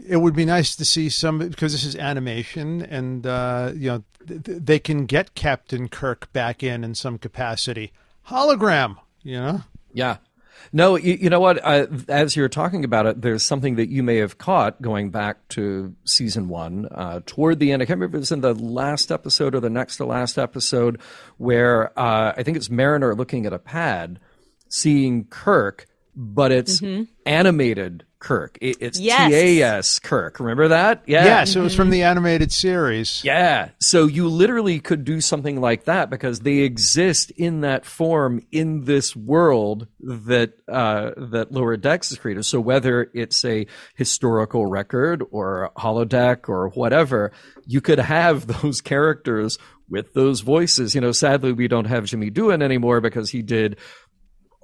it 0.08 0.18
would 0.18 0.36
be 0.36 0.46
nice 0.46 0.76
to 0.76 0.86
see 0.86 1.10
some 1.10 1.40
because 1.40 1.72
this 1.72 1.84
is 1.84 1.96
animation, 1.96 2.82
and 2.82 3.26
uh, 3.26 3.72
you 3.76 3.90
know 3.90 4.04
th- 4.28 4.44
th- 4.44 4.58
they 4.62 4.80
can 4.80 5.06
get 5.06 5.36
Captain 5.36 5.88
Kirk 5.88 6.32
back 6.34 6.64
in 6.64 6.84
in 6.84 6.96
some 6.96 7.18
capacity. 7.18 7.92
Hologram, 8.28 8.98
you 9.24 9.38
know. 9.40 9.62
Yeah. 9.94 10.18
No, 10.74 10.96
you, 10.96 11.14
you 11.14 11.30
know 11.30 11.40
what? 11.40 11.64
Uh, 11.64 11.88
as 12.08 12.36
you're 12.36 12.50
talking 12.50 12.84
about 12.84 13.06
it, 13.06 13.22
there's 13.22 13.44
something 13.44 13.76
that 13.76 13.90
you 13.90 14.04
may 14.04 14.18
have 14.18 14.38
caught 14.38 14.82
going 14.82 15.10
back 15.10 15.48
to 15.50 15.96
season 16.06 16.48
one. 16.48 16.88
Uh, 16.92 17.22
toward 17.26 17.60
the 17.60 17.72
end, 17.72 17.82
I 17.82 17.86
can't 17.86 18.00
remember 18.00 18.18
if 18.18 18.20
it 18.20 18.22
was 18.22 18.32
in 18.32 18.42
the 18.42 18.54
last 18.54 19.12
episode 19.12 19.54
or 19.54 19.60
the 19.60 19.70
next 19.70 19.98
to 19.98 20.06
last 20.06 20.38
episode, 20.38 21.00
where 21.38 21.98
uh, 22.00 22.34
I 22.36 22.44
think 22.44 22.58
it's 22.58 22.70
Mariner 22.70 23.14
looking 23.16 23.46
at 23.46 23.54
a 23.54 23.60
pad, 23.60 24.20
seeing 24.68 25.26
Kirk, 25.26 25.86
but 26.16 26.52
it's 26.52 26.82
animated 27.26 28.06
Kirk. 28.20 28.58
It, 28.60 28.78
it's 28.80 29.00
Yes. 29.00 29.30
TAS 29.32 30.00
Kirk. 30.00 30.40
Remember 30.40 30.70
that? 30.70 31.04
Yeah. 31.06 31.26
Yes, 31.26 31.56
it 31.56 31.60
was 31.60 31.76
from 31.76 31.92
the 31.92 32.04
animated 32.04 32.52
series. 32.52 33.24
Yeah. 33.24 33.70
So 33.80 34.08
you 34.08 34.28
literally 34.30 34.80
could 34.80 35.04
do 35.04 35.22
something 35.22 35.62
like 35.62 35.84
that 35.86 36.10
because 36.10 36.40
they 36.40 36.60
exist 36.60 37.30
in 37.32 37.62
that 37.62 37.86
form 37.86 38.42
in 38.52 38.86
this 38.86 39.16
world 39.16 39.88
that 40.00 40.54
uh, 40.68 41.12
that 41.18 41.52
Lower 41.52 41.78
Decks 41.78 42.12
is 42.12 42.18
created. 42.18 42.46
So 42.46 42.60
whether 42.60 43.12
it's 43.14 43.46
a 43.46 43.68
historical 43.96 44.66
record 44.66 45.24
or 45.30 45.66
a 45.66 45.70
holodeck 45.80 46.50
or 46.50 46.70
whatever, 46.70 47.32
you 47.68 47.80
could 47.82 48.00
have 48.00 48.48
those 48.62 48.82
characters 48.82 49.60
with 49.88 50.14
those 50.14 50.42
voices. 50.42 50.96
You 50.96 51.02
know, 51.02 51.12
sadly 51.12 51.52
we 51.52 51.68
don't 51.68 51.86
have 51.86 52.06
Jimmy 52.06 52.32
Doohan 52.32 52.64
anymore 52.64 53.02
because 53.02 53.30
he 53.30 53.44
did 53.44 53.78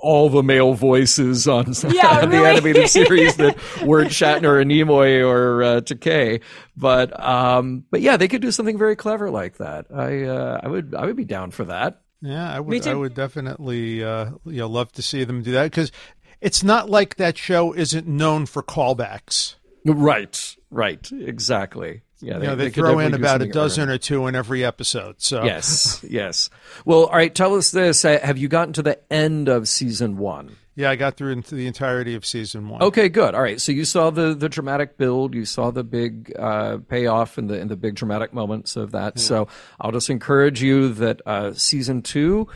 all 0.01 0.29
the 0.29 0.43
male 0.43 0.73
voices 0.73 1.47
on 1.47 1.65
Yeah, 1.89 2.21
the 2.21 2.27
really. 2.27 2.49
animated 2.49 2.89
series 2.97 3.35
that 3.37 3.57
weren't 3.83 4.09
Shatner 4.11 4.43
or 4.59 4.63
Nimoy 4.65 5.25
or 5.27 5.63
uh, 5.63 5.81
Takei. 5.81 6.41
But 6.75 7.17
um, 7.23 7.85
but 7.91 8.01
yeah, 8.01 8.17
they 8.17 8.27
could 8.27 8.41
do 8.41 8.51
something 8.51 8.77
very 8.77 8.95
clever 8.95 9.29
like 9.29 9.57
that. 9.57 9.85
I 9.93 10.23
uh, 10.23 10.59
I 10.63 10.67
would 10.67 10.95
I 10.95 11.05
would 11.05 11.15
be 11.15 11.25
down 11.25 11.51
for 11.51 11.65
that. 11.65 12.01
Yeah, 12.21 12.53
I 12.55 12.59
would. 12.59 12.87
I 12.87 12.93
would 12.93 13.15
definitely, 13.15 14.03
uh, 14.03 14.31
you 14.45 14.57
know, 14.57 14.67
love 14.67 14.91
to 14.93 15.01
see 15.01 15.23
them 15.23 15.41
do 15.41 15.51
that 15.53 15.63
because 15.71 15.91
it's 16.39 16.63
not 16.63 16.89
like 16.89 17.15
that 17.15 17.37
show 17.37 17.73
isn't 17.73 18.05
known 18.07 18.45
for 18.45 18.61
callbacks. 18.61 19.55
Right, 19.85 20.55
right, 20.69 21.11
exactly. 21.11 22.01
Yeah, 22.21 22.37
you 22.37 22.43
know, 22.43 22.55
they, 22.55 22.65
could 22.65 22.75
throw 22.81 22.99
in 22.99 23.13
about 23.13 23.41
a 23.41 23.47
dozen 23.47 23.89
or 23.89 23.97
two 23.97 24.27
in 24.27 24.35
every 24.35 24.63
episode. 24.63 25.15
So 25.17 25.43
Yes, 25.43 26.03
yes. 26.07 26.49
Well, 26.85 27.05
all 27.05 27.15
right. 27.15 27.33
Tell 27.33 27.55
us 27.55 27.71
this: 27.71 28.05
uh, 28.05 28.19
Have 28.21 28.37
you 28.37 28.47
gotten 28.47 28.73
to 28.73 28.83
the 28.83 28.99
end 29.11 29.49
of 29.49 29.67
season 29.67 30.17
one? 30.17 30.55
yeah, 30.75 30.89
I 30.89 30.95
got 30.95 31.17
through 31.17 31.33
into 31.33 31.55
the 31.55 31.67
entirety 31.67 32.15
of 32.15 32.25
season 32.25 32.69
one. 32.69 32.81
Okay, 32.81 33.09
good. 33.09 33.35
All 33.35 33.41
right. 33.41 33.59
So 33.59 33.71
you 33.71 33.83
saw 33.83 34.09
the 34.09 34.33
the 34.33 34.47
dramatic 34.47 34.97
build, 34.97 35.35
you 35.35 35.45
saw 35.45 35.69
the 35.69 35.83
big 35.83 36.33
uh, 36.39 36.77
payoff 36.87 37.37
and 37.37 37.49
the 37.49 37.59
and 37.59 37.69
the 37.69 37.75
big 37.75 37.95
dramatic 37.95 38.33
moments 38.33 38.77
of 38.77 38.91
that. 38.91 39.19
So 39.19 39.47
I'll 39.79 39.91
just 39.91 40.09
encourage 40.09 40.61
you 40.61 40.93
that 40.93 41.21
uh, 41.25 41.53
season 41.53 42.01
two, 42.01 42.47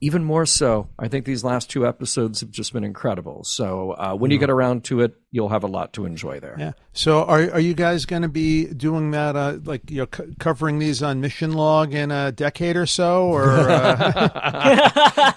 even 0.00 0.24
more 0.24 0.44
so. 0.46 0.88
I 0.98 1.08
think 1.08 1.24
these 1.24 1.42
last 1.42 1.70
two 1.70 1.86
episodes 1.86 2.40
have 2.40 2.50
just 2.50 2.72
been 2.72 2.84
incredible. 2.84 3.44
So 3.44 3.92
uh, 3.92 4.14
when 4.14 4.30
you 4.30 4.38
get 4.38 4.50
around 4.50 4.84
to 4.84 5.00
it, 5.00 5.14
you'll 5.30 5.48
have 5.48 5.64
a 5.64 5.68
lot 5.68 5.92
to 5.94 6.04
enjoy 6.04 6.38
there. 6.40 6.56
Yeah. 6.58 6.72
So 6.92 7.24
are 7.24 7.50
are 7.52 7.60
you 7.60 7.74
guys 7.74 8.04
going 8.06 8.22
to 8.22 8.28
be 8.28 8.66
doing 8.66 9.12
that? 9.12 9.36
Uh, 9.36 9.58
like 9.64 9.90
you 9.90 9.98
know, 9.98 10.08
c- 10.14 10.34
covering 10.38 10.78
these 10.78 11.02
on 11.02 11.20
Mission 11.20 11.52
Log 11.52 11.94
in 11.94 12.10
a 12.10 12.30
decade 12.32 12.76
or 12.76 12.86
so, 12.86 13.24
or 13.26 13.44
uh, 13.70 14.30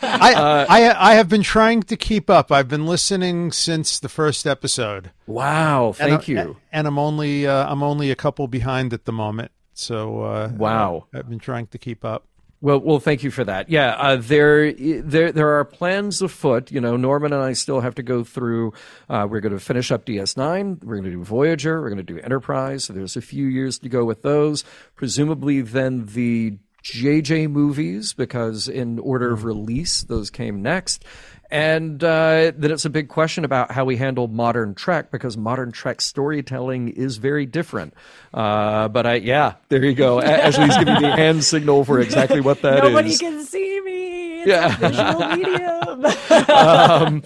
I, 0.01 0.65
I 0.69 1.11
I 1.11 1.13
have 1.15 1.29
been 1.29 1.43
trying 1.43 1.83
to 1.83 1.95
keep 1.97 2.29
up. 2.29 2.51
I've 2.51 2.67
been 2.67 2.85
listening 2.85 3.51
since 3.51 3.99
the 3.99 4.09
first 4.09 4.45
episode. 4.47 5.11
Wow. 5.27 5.93
Thank 5.95 6.27
I'm- 6.29 6.47
you. 6.47 6.57
And 6.71 6.87
I'm 6.87 6.99
only 6.99 7.47
uh, 7.47 7.71
I'm 7.71 7.83
only 7.83 8.11
a 8.11 8.15
couple 8.15 8.47
behind 8.47 8.93
at 8.93 9.05
the 9.05 9.11
moment. 9.11 9.51
So 9.73 10.21
uh, 10.23 10.51
Wow. 10.55 11.07
I've 11.13 11.29
been 11.29 11.39
trying 11.39 11.67
to 11.67 11.77
keep 11.77 12.03
up. 12.03 12.25
Well, 12.61 12.79
well, 12.79 12.99
thank 12.99 13.23
you 13.23 13.31
for 13.31 13.45
that. 13.45 13.69
Yeah, 13.69 13.91
uh, 13.91 14.17
there, 14.17 14.73
there, 14.73 15.31
there 15.31 15.59
are 15.59 15.63
plans 15.63 16.21
afoot. 16.21 16.71
You 16.71 16.81
know, 16.81 16.97
Norman 16.97 17.31
and 17.31 17.41
I 17.41 17.53
still 17.53 17.79
have 17.79 17.95
to 17.95 18.03
go 18.03 18.25
through. 18.25 18.73
Uh, 19.07 19.27
we're 19.29 19.39
going 19.39 19.53
to 19.53 19.59
finish 19.59 19.91
up 19.91 20.05
DS9. 20.05 20.83
We're 20.83 20.95
going 20.95 21.05
to 21.05 21.11
do 21.11 21.23
Voyager. 21.23 21.81
We're 21.81 21.89
going 21.89 22.03
to 22.05 22.13
do 22.13 22.19
Enterprise. 22.19 22.83
So 22.83 22.93
there's 22.93 23.15
a 23.15 23.21
few 23.21 23.45
years 23.45 23.79
to 23.79 23.89
go 23.89 24.03
with 24.03 24.23
those. 24.23 24.65
Presumably, 24.95 25.61
then 25.61 26.07
the 26.07 26.57
JJ 26.83 27.49
movies, 27.49 28.11
because 28.13 28.67
in 28.67 28.99
order 28.99 29.31
of 29.31 29.45
release, 29.45 30.03
those 30.03 30.29
came 30.29 30.61
next. 30.61 31.05
And 31.51 32.03
uh, 32.03 32.51
then 32.55 32.71
it's 32.71 32.85
a 32.85 32.89
big 32.91 33.09
question 33.09 33.43
about 33.43 33.71
how 33.71 33.83
we 33.85 33.97
handle 33.97 34.27
modern 34.27 34.75
Trek 34.75 35.09
because 35.11 35.35
modern 35.35 35.71
Trek 35.71 35.99
storytelling 35.99 36.89
is 36.89 37.17
very 37.17 37.45
different. 37.47 37.95
Uh, 38.33 38.87
but 38.87 39.07
I, 39.07 39.15
yeah, 39.15 39.55
there 39.69 39.83
you 39.83 39.95
go. 39.95 40.19
A- 40.19 40.25
Ashley's 40.25 40.77
giving 40.77 41.01
me 41.01 41.05
a 41.09 41.11
hand 41.15 41.43
signal 41.43 41.83
for 41.85 41.99
exactly 41.99 42.39
what 42.39 42.61
that 42.61 42.83
is. 42.85 42.89
Nobody 42.91 43.17
can 43.17 43.43
see 43.45 43.81
me. 43.81 44.41
It's 44.41 44.47
Yeah. 44.47 44.75
a 44.75 44.77
visual 44.77 45.35
medium. 45.35 46.49
um, 46.49 47.23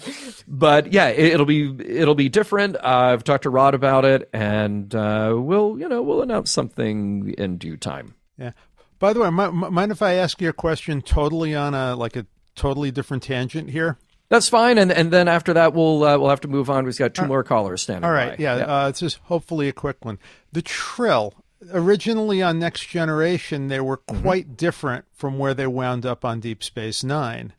but 0.48 0.92
yeah, 0.92 1.08
it, 1.08 1.38
will 1.38 1.44
be 1.44 1.74
it'll 1.86 2.14
be 2.14 2.28
different. 2.30 2.76
Uh, 2.76 2.80
I've 3.12 3.24
talked 3.24 3.42
to 3.44 3.50
Rod 3.50 3.74
about 3.74 4.04
it, 4.04 4.28
and 4.32 4.92
uh, 4.94 5.34
we'll 5.36 5.78
you 5.78 5.88
know 5.88 6.02
we'll 6.02 6.22
announce 6.22 6.50
something 6.50 7.34
in 7.38 7.58
due 7.58 7.76
time. 7.76 8.14
Yeah. 8.38 8.52
By 8.98 9.12
the 9.12 9.20
way, 9.20 9.30
mi- 9.30 9.50
mi- 9.52 9.70
mind 9.70 9.92
if 9.92 10.00
I 10.02 10.14
ask 10.14 10.40
you 10.40 10.48
a 10.48 10.52
question 10.52 11.02
totally 11.02 11.54
on 11.54 11.74
a 11.74 11.94
like 11.94 12.16
a 12.16 12.26
totally 12.56 12.90
different 12.90 13.22
tangent 13.22 13.70
here? 13.70 13.98
That's 14.30 14.48
fine, 14.48 14.78
and 14.78 14.90
and 14.90 15.12
then 15.12 15.28
after 15.28 15.52
that 15.52 15.74
we'll 15.74 16.02
uh, 16.02 16.18
we'll 16.18 16.30
have 16.30 16.40
to 16.40 16.48
move 16.48 16.70
on. 16.70 16.84
We've 16.86 16.96
got 16.98 17.14
two 17.14 17.26
more 17.26 17.44
callers 17.44 17.82
standing. 17.82 18.04
All 18.04 18.10
right, 18.12 18.36
by. 18.36 18.42
yeah, 18.42 18.54
Uh, 18.54 18.88
it's 18.88 19.00
just 19.00 19.18
hopefully 19.24 19.68
a 19.68 19.72
quick 19.72 20.04
one. 20.04 20.18
The 20.52 20.62
Trill 20.62 21.34
originally 21.72 22.42
on 22.42 22.58
Next 22.58 22.86
Generation, 22.88 23.68
they 23.68 23.80
were 23.80 23.98
Mm-hmm. 23.98 24.22
quite 24.22 24.56
different 24.56 25.04
from 25.12 25.38
where 25.38 25.54
they 25.54 25.66
wound 25.66 26.04
up 26.06 26.24
on 26.24 26.40
Deep 26.40 26.62
Space 26.64 27.04
Nine. 27.04 27.52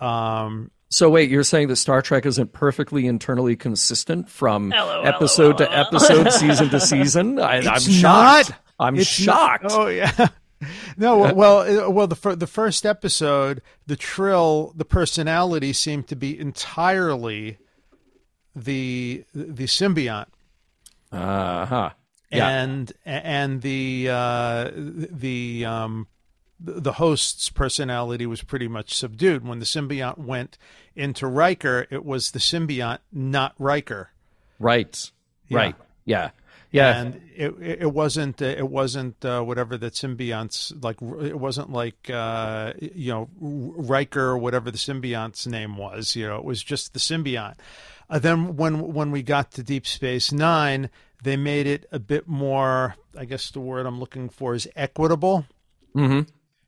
Um, 0.00 0.70
So 0.90 1.10
wait, 1.10 1.30
you're 1.30 1.42
saying 1.44 1.68
that 1.68 1.76
Star 1.76 2.02
Trek 2.02 2.24
isn't 2.26 2.52
perfectly 2.52 3.06
internally 3.06 3.56
consistent 3.56 4.28
from 4.28 4.70
LOL, 4.70 5.06
episode 5.06 5.58
to 5.58 5.76
episode, 5.76 6.30
season 6.30 6.68
to 6.70 6.78
season? 6.80 7.38
I, 7.40 7.56
I'm 7.58 7.76
It's 7.76 7.90
shocked. 7.90 8.50
not. 8.50 8.58
I'm 8.78 8.96
It's 8.96 9.08
shocked. 9.08 9.64
not- 9.64 9.72
oh 9.72 9.86
yeah. 9.88 10.28
No, 10.96 11.18
well, 11.18 11.34
well, 11.34 11.86
uh, 11.86 11.90
well, 11.90 12.06
the 12.06 12.16
fir- 12.16 12.36
the 12.36 12.46
first 12.46 12.84
episode, 12.86 13.62
the 13.86 13.96
Trill, 13.96 14.72
the 14.76 14.84
personality 14.84 15.72
seemed 15.72 16.08
to 16.08 16.16
be 16.16 16.38
entirely 16.38 17.58
the 18.54 19.24
the 19.34 19.64
symbiont. 19.64 20.26
Uh 21.12 21.66
huh. 21.66 21.90
Yeah. 22.30 22.48
and 22.48 22.92
and 23.04 23.62
the 23.62 24.08
uh, 24.10 24.70
the 24.74 25.64
um, 25.64 26.08
the 26.58 26.92
host's 26.94 27.50
personality 27.50 28.26
was 28.26 28.42
pretty 28.42 28.68
much 28.68 28.94
subdued. 28.94 29.46
When 29.46 29.58
the 29.60 29.64
symbiont 29.64 30.18
went 30.18 30.58
into 30.96 31.26
Riker, 31.26 31.86
it 31.90 32.04
was 32.04 32.30
the 32.32 32.38
symbiont, 32.38 32.98
not 33.12 33.54
Riker. 33.58 34.10
Right. 34.58 35.10
Yeah. 35.48 35.58
Right. 35.58 35.74
Yeah. 36.04 36.30
Yeah. 36.74 37.00
and 37.00 37.20
it 37.36 37.54
it 37.60 37.92
wasn't 37.92 38.42
uh, 38.42 38.46
it 38.46 38.68
wasn't 38.68 39.24
uh, 39.24 39.42
whatever 39.42 39.76
that 39.78 39.92
symbiont's 39.94 40.72
like. 40.82 41.00
It 41.00 41.38
wasn't 41.38 41.70
like 41.70 42.10
uh, 42.10 42.72
you 42.80 43.12
know 43.12 43.28
Riker 43.40 44.22
or 44.22 44.38
whatever 44.38 44.70
the 44.70 44.78
symbiont's 44.78 45.46
name 45.46 45.76
was. 45.76 46.16
You 46.16 46.26
know, 46.26 46.36
it 46.36 46.44
was 46.44 46.62
just 46.62 46.92
the 46.92 46.98
symbiont. 46.98 47.54
Uh, 48.10 48.18
then 48.18 48.56
when 48.56 48.92
when 48.92 49.10
we 49.12 49.22
got 49.22 49.52
to 49.52 49.62
Deep 49.62 49.86
Space 49.86 50.32
Nine, 50.32 50.90
they 51.22 51.36
made 51.36 51.66
it 51.66 51.86
a 51.92 51.98
bit 51.98 52.26
more. 52.26 52.96
I 53.16 53.24
guess 53.24 53.50
the 53.50 53.60
word 53.60 53.86
I'm 53.86 54.00
looking 54.00 54.28
for 54.28 54.54
is 54.54 54.68
equitable. 54.74 55.46
hmm 55.94 56.22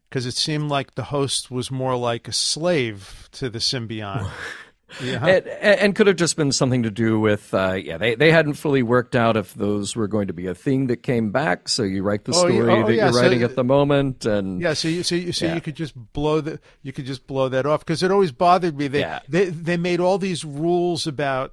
Because 0.09 0.25
it 0.27 0.35
seemed 0.35 0.71
like 0.71 0.95
the 0.95 1.05
host 1.05 1.51
was 1.51 1.71
more 1.71 1.97
like 1.97 2.29
a 2.29 2.33
slave 2.33 3.29
to 3.33 3.51
the 3.51 3.59
symbiont. 3.59 4.31
yeah. 5.03 5.24
And, 5.26 5.47
and 5.47 5.95
could 5.97 6.07
have 6.07 6.16
just 6.16 6.37
been 6.37 6.53
something 6.53 6.82
to 6.84 6.91
do 6.91 7.18
with, 7.18 7.53
uh, 7.53 7.72
yeah, 7.74 7.99
they, 7.99 8.14
they 8.14 8.30
hadn't 8.30 8.55
fully 8.55 8.82
worked 8.82 9.16
out 9.16 9.37
if 9.37 9.53
those 9.55 9.97
were 9.97 10.07
going 10.09 10.28
to 10.28 10.32
be 10.32 10.47
a 10.47 10.55
thing 10.55 10.87
that 10.87 10.99
came 11.03 11.30
back. 11.32 11.68
So 11.68 11.82
you 11.82 12.03
write 12.03 12.24
the 12.24 12.32
Oh, 12.34 12.47
yeah. 12.47 12.55
story 12.55 12.72
Oh, 12.72 12.87
that 12.87 12.95
yeah. 12.95 13.05
you're 13.05 13.12
So- 13.12 13.20
writing 13.20 13.43
at 13.43 13.57
the 13.57 13.64
moment, 13.64 14.24
and 14.26 14.61
Yeah, 14.61 14.74
so 14.74 14.89
you 14.89 15.03
so 15.03 15.14
you, 15.14 15.32
so 15.32 15.53
you 15.53 15.61
could 15.61 15.74
just 15.76 15.95
blow 16.12 16.41
the 16.41 16.61
you 16.82 16.93
could 16.93 17.07
just 17.07 17.26
blow 17.26 17.49
that 17.49 17.66
off 17.66 17.80
because 17.80 18.03
it 18.03 18.11
always 18.11 18.32
bothered 18.32 18.76
me. 18.78 18.89
They 18.89 19.18
they 19.28 19.47
they 19.47 19.76
made 19.76 20.01
all 20.01 20.18
these 20.18 20.45
rules 20.45 21.07
about 21.07 21.53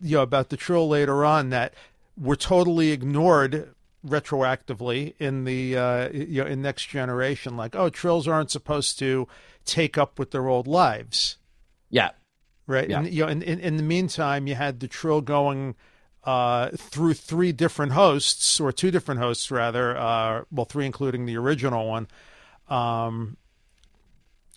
you 0.00 0.16
know 0.16 0.22
about 0.22 0.50
the 0.50 0.56
trill 0.56 0.88
later 0.88 1.24
on 1.24 1.50
that 1.50 1.72
were 2.18 2.36
totally 2.36 2.90
ignored 2.92 3.74
retroactively 4.06 5.14
in 5.18 5.44
the 5.44 5.76
uh, 5.76 6.08
you 6.12 6.42
know 6.42 6.46
in 6.48 6.62
next 6.62 6.86
generation. 6.88 7.56
Like 7.56 7.74
oh, 7.76 7.88
trills 7.88 8.26
aren't 8.28 8.50
supposed 8.50 8.98
to 9.00 9.26
take 9.64 9.96
up 9.96 10.18
with 10.18 10.30
their 10.30 10.46
old 10.48 10.66
lives, 10.66 11.38
yeah, 11.90 12.10
right? 12.66 12.88
Yeah. 12.88 12.98
And 12.98 13.12
you 13.12 13.24
know, 13.24 13.28
in, 13.28 13.42
in 13.42 13.60
in 13.60 13.76
the 13.76 13.82
meantime, 13.82 14.46
you 14.46 14.54
had 14.54 14.80
the 14.80 14.88
trill 14.88 15.20
going. 15.20 15.74
Uh, 16.26 16.70
through 16.70 17.12
three 17.12 17.52
different 17.52 17.92
hosts, 17.92 18.58
or 18.58 18.72
two 18.72 18.90
different 18.90 19.20
hosts 19.20 19.50
rather, 19.50 19.94
uh, 19.94 20.42
well, 20.50 20.64
three 20.64 20.86
including 20.86 21.26
the 21.26 21.36
original 21.36 21.86
one, 21.86 22.08
um, 22.70 23.36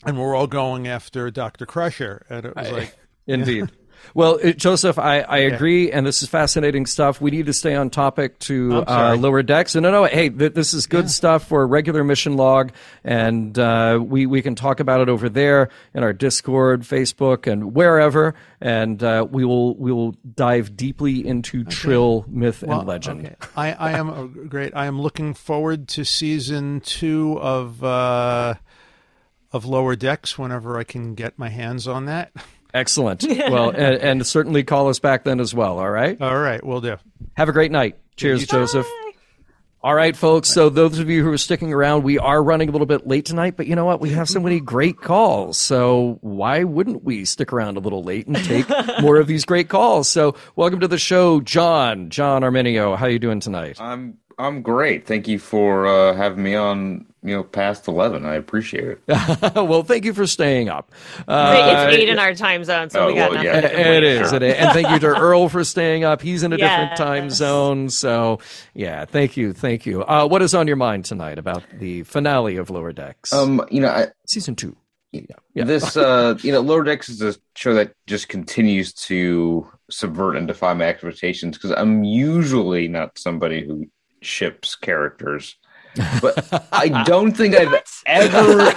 and 0.05 0.17
we're 0.17 0.33
all 0.33 0.47
going 0.47 0.87
after 0.87 1.29
Doctor 1.29 1.65
Crusher, 1.65 2.25
and 2.29 2.45
it 2.45 2.55
was 2.55 2.71
like, 2.71 2.97
indeed. 3.27 3.69
Well, 4.13 4.39
uh, 4.43 4.51
Joseph, 4.51 4.97
I, 4.97 5.19
I 5.21 5.37
agree, 5.39 5.91
and 5.91 6.05
this 6.05 6.23
is 6.23 6.29
fascinating 6.29 6.85
stuff. 6.85 7.21
We 7.21 7.31
need 7.31 7.45
to 7.47 7.53
stay 7.53 7.75
on 7.75 7.89
topic 7.89 8.39
to 8.39 8.83
uh, 8.87 9.15
lower 9.19 9.43
decks. 9.43 9.75
And 9.75 9.83
no, 9.83 9.91
no, 9.91 10.05
hey, 10.05 10.29
th- 10.29 10.53
this 10.53 10.73
is 10.73 10.87
good 10.87 11.09
stuff 11.09 11.47
for 11.47 11.61
a 11.61 11.65
regular 11.65 12.03
mission 12.03 12.35
log, 12.35 12.71
and 13.03 13.57
uh, 13.57 13.99
we 14.01 14.25
we 14.25 14.41
can 14.41 14.55
talk 14.55 14.79
about 14.79 15.01
it 15.01 15.09
over 15.09 15.29
there 15.29 15.69
in 15.93 16.03
our 16.03 16.13
Discord, 16.13 16.81
Facebook, 16.81 17.51
and 17.51 17.73
wherever. 17.75 18.35
And 18.59 19.03
uh, 19.03 19.27
we 19.29 19.45
will 19.45 19.75
we 19.75 19.91
will 19.91 20.13
dive 20.33 20.75
deeply 20.75 21.25
into 21.25 21.63
Trill 21.63 22.25
myth 22.27 22.63
well, 22.63 22.79
and 22.79 22.87
legend. 22.87 23.25
okay. 23.25 23.35
I, 23.55 23.73
I 23.73 23.91
am 23.91 24.09
oh, 24.09 24.27
great. 24.27 24.75
I 24.75 24.85
am 24.87 25.01
looking 25.01 25.33
forward 25.33 25.87
to 25.89 26.03
season 26.03 26.81
two 26.81 27.39
of 27.39 27.83
uh, 27.83 28.55
of 29.51 29.65
Lower 29.65 29.95
Decks 29.95 30.37
whenever 30.37 30.77
I 30.77 30.83
can 30.83 31.15
get 31.15 31.37
my 31.37 31.49
hands 31.49 31.87
on 31.87 32.05
that. 32.05 32.31
Excellent. 32.73 33.23
well, 33.49 33.69
and, 33.69 33.95
and 33.95 34.27
certainly 34.27 34.63
call 34.63 34.89
us 34.89 34.99
back 34.99 35.23
then 35.23 35.39
as 35.39 35.53
well. 35.53 35.79
All 35.79 35.89
right. 35.89 36.19
All 36.21 36.37
right, 36.37 36.63
we'll 36.63 36.81
do. 36.81 36.97
Have 37.35 37.49
a 37.49 37.53
great 37.53 37.71
night. 37.71 37.97
Cheers, 38.15 38.47
Joseph. 38.47 38.87
All 39.83 39.93
right, 39.93 40.17
folks. 40.17 40.49
So 40.49 40.69
those 40.69 40.97
of 40.97 41.09
you 41.09 41.23
who 41.23 41.31
are 41.31 41.37
sticking 41.37 41.71
around, 41.71 42.03
we 42.03 42.17
are 42.17 42.43
running 42.43 42.67
a 42.67 42.71
little 42.71 42.87
bit 42.87 43.07
late 43.07 43.25
tonight, 43.25 43.55
but 43.55 43.67
you 43.67 43.75
know 43.75 43.85
what? 43.85 44.01
We 44.01 44.09
have 44.09 44.27
so 44.27 44.39
many 44.39 44.59
great 44.59 44.99
calls. 44.99 45.57
So 45.57 46.17
why 46.21 46.63
wouldn't 46.63 47.03
we 47.03 47.25
stick 47.25 47.53
around 47.53 47.77
a 47.77 47.79
little 47.79 48.03
late 48.03 48.25
and 48.27 48.35
take 48.43 48.65
more 49.01 49.17
of 49.17 49.27
these 49.27 49.45
great 49.45 49.69
calls? 49.69 50.09
So 50.09 50.35
welcome 50.55 50.79
to 50.79 50.87
the 50.87 50.97
show, 50.97 51.41
John. 51.41 52.09
John 52.09 52.41
Arminio. 52.41 52.97
How 52.97 53.05
are 53.05 53.09
you 53.09 53.19
doing 53.19 53.39
tonight? 53.39 53.79
I'm 53.79 54.17
I'm 54.39 54.61
great. 54.61 55.07
Thank 55.07 55.27
you 55.27 55.39
for 55.39 55.87
uh, 55.87 56.15
having 56.15 56.43
me 56.43 56.55
on. 56.55 57.05
You 57.27 57.35
know, 57.35 57.43
past 57.43 57.87
eleven. 57.87 58.25
I 58.25 58.35
appreciate 58.35 58.85
it. 58.85 59.01
well, 59.55 59.83
thank 59.83 60.05
you 60.05 60.13
for 60.13 60.25
staying 60.25 60.69
up. 60.69 60.91
Uh, 61.27 61.87
it's 61.89 61.97
eight 61.97 62.09
in 62.09 62.19
our 62.19 62.33
time 62.33 62.63
zone, 62.63 62.89
so 62.89 63.03
oh, 63.03 63.07
we 63.07 63.15
got 63.15 63.31
well, 63.31 63.43
nothing. 63.43 63.61
yeah. 63.61 63.61
to 63.61 63.95
It 63.97 64.03
is, 64.03 64.29
Sure. 64.29 64.37
it 64.37 64.43
is. 64.43 64.55
And 64.55 64.71
thank 64.71 64.89
you 64.89 64.99
to 64.99 65.07
Earl 65.17 65.49
for 65.49 65.63
staying 65.63 66.03
up. 66.03 66.21
He's 66.21 66.43
in 66.43 66.53
a 66.53 66.57
different 66.57 66.95
time 66.95 67.29
zone. 67.29 67.89
So, 67.89 68.39
yeah, 68.73 69.05
thank 69.05 69.35
you. 69.37 69.53
Thank 69.53 69.85
you. 69.85 70.03
Uh, 70.03 70.27
what 70.27 70.41
is 70.41 70.53
on 70.55 70.67
your 70.67 70.75
mind 70.77 71.05
tonight 71.05 71.37
about 71.37 71.63
the 71.73 72.03
finale 72.03 72.57
of 72.57 72.69
Lower 72.69 72.93
Decks? 72.93 73.33
Um, 73.33 73.65
you 73.69 73.81
know, 73.81 73.89
I, 73.89 74.07
Season 74.25 74.55
two. 74.55 74.75
Yeah. 75.11 75.63
this 75.63 75.97
uh, 75.97 76.37
you 76.41 76.51
know, 76.51 76.61
Lower 76.61 76.83
Decks 76.83 77.09
is 77.09 77.21
a 77.21 77.35
show 77.55 77.73
that 77.73 77.93
just 78.05 78.29
continues 78.29 78.93
to 78.93 79.67
subvert 79.89 80.35
and 80.35 80.47
defy 80.47 80.73
my 80.73 80.85
expectations 80.85 81.57
because 81.57 81.71
I'm 81.71 82.03
usually 82.03 82.87
not 82.87 83.17
somebody 83.17 83.65
who 83.65 83.85
ships 84.21 84.75
characters. 84.75 85.55
But 86.21 86.67
I 86.71 87.03
don't 87.03 87.31
think 87.31 87.55
I've 87.55 87.81
ever 88.05 88.71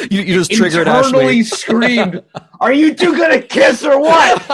you, 0.10 0.22
you 0.22 0.34
just 0.34 0.50
triggered 0.52 0.86
internally 0.86 1.40
Ashley. 1.40 1.42
screamed, 1.44 2.22
"Are 2.60 2.72
you 2.72 2.94
two 2.94 3.16
gonna 3.16 3.42
kiss 3.42 3.84
or 3.84 3.98
what?" 4.00 4.48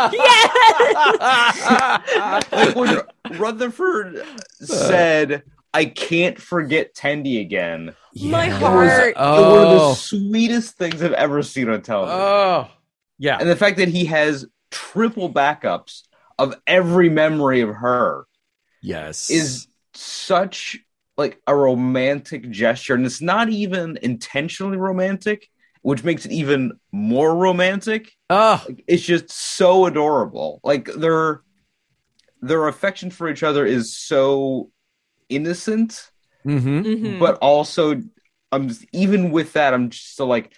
like 2.53 2.75
when 2.75 3.01
Rutherford 3.39 4.23
said, 4.61 5.43
"I 5.75 5.85
can't 5.87 6.41
forget 6.41 6.95
Tendi 6.95 7.41
again." 7.41 7.95
My 8.23 8.49
heart. 8.49 9.09
it 9.11 9.17
was 9.17 9.41
one 9.43 9.67
of 9.67 9.81
Oh. 9.83 9.89
the 9.91 9.95
sweetest 9.95 10.77
things 10.77 11.03
I've 11.03 11.13
ever 11.13 11.43
seen 11.43 11.69
on 11.69 11.83
television. 11.83 12.19
Oh, 12.21 12.69
yeah. 13.19 13.37
and 13.39 13.49
the 13.49 13.57
fact 13.57 13.77
that 13.79 13.89
he 13.89 14.07
has 14.07 14.47
triple 14.71 15.31
backups 15.33 16.03
of 16.39 16.55
every 16.67 17.09
memory 17.11 17.61
of 17.61 17.75
her 17.75 18.25
Yes. 18.83 19.31
is 19.31 19.69
such 19.95 20.79
like 21.17 21.41
a 21.47 21.55
romantic 21.57 22.51
gesture 22.51 22.95
and 22.95 23.07
it's 23.07 23.23
not 23.23 23.49
even 23.49 23.99
intentionally 24.03 24.77
romantic 24.77 25.49
which 25.83 26.03
makes 26.03 26.27
it 26.27 26.33
even 26.33 26.73
more 26.93 27.35
romantic 27.35 28.13
Oh, 28.29 28.63
Like, 28.69 28.83
it's 28.89 29.03
just 29.05 29.31
so 29.31 29.87
adorable 29.87 30.61
like 30.65 30.87
their 30.95 31.43
their 32.43 32.69
affection 32.69 33.11
for 33.11 33.29
each 33.29 33.43
other 33.43 33.65
is 33.65 33.97
so 33.97 34.71
innocent 35.29 36.11
mm-hmm. 36.47 36.83
Mhm. 36.83 37.19
but 37.19 37.37
also 37.39 38.01
i'm 38.53 38.69
just, 38.69 38.85
even 38.93 39.31
with 39.33 39.55
that 39.55 39.75
i'm 39.75 39.91
just 39.91 40.13
still 40.13 40.27
like 40.27 40.53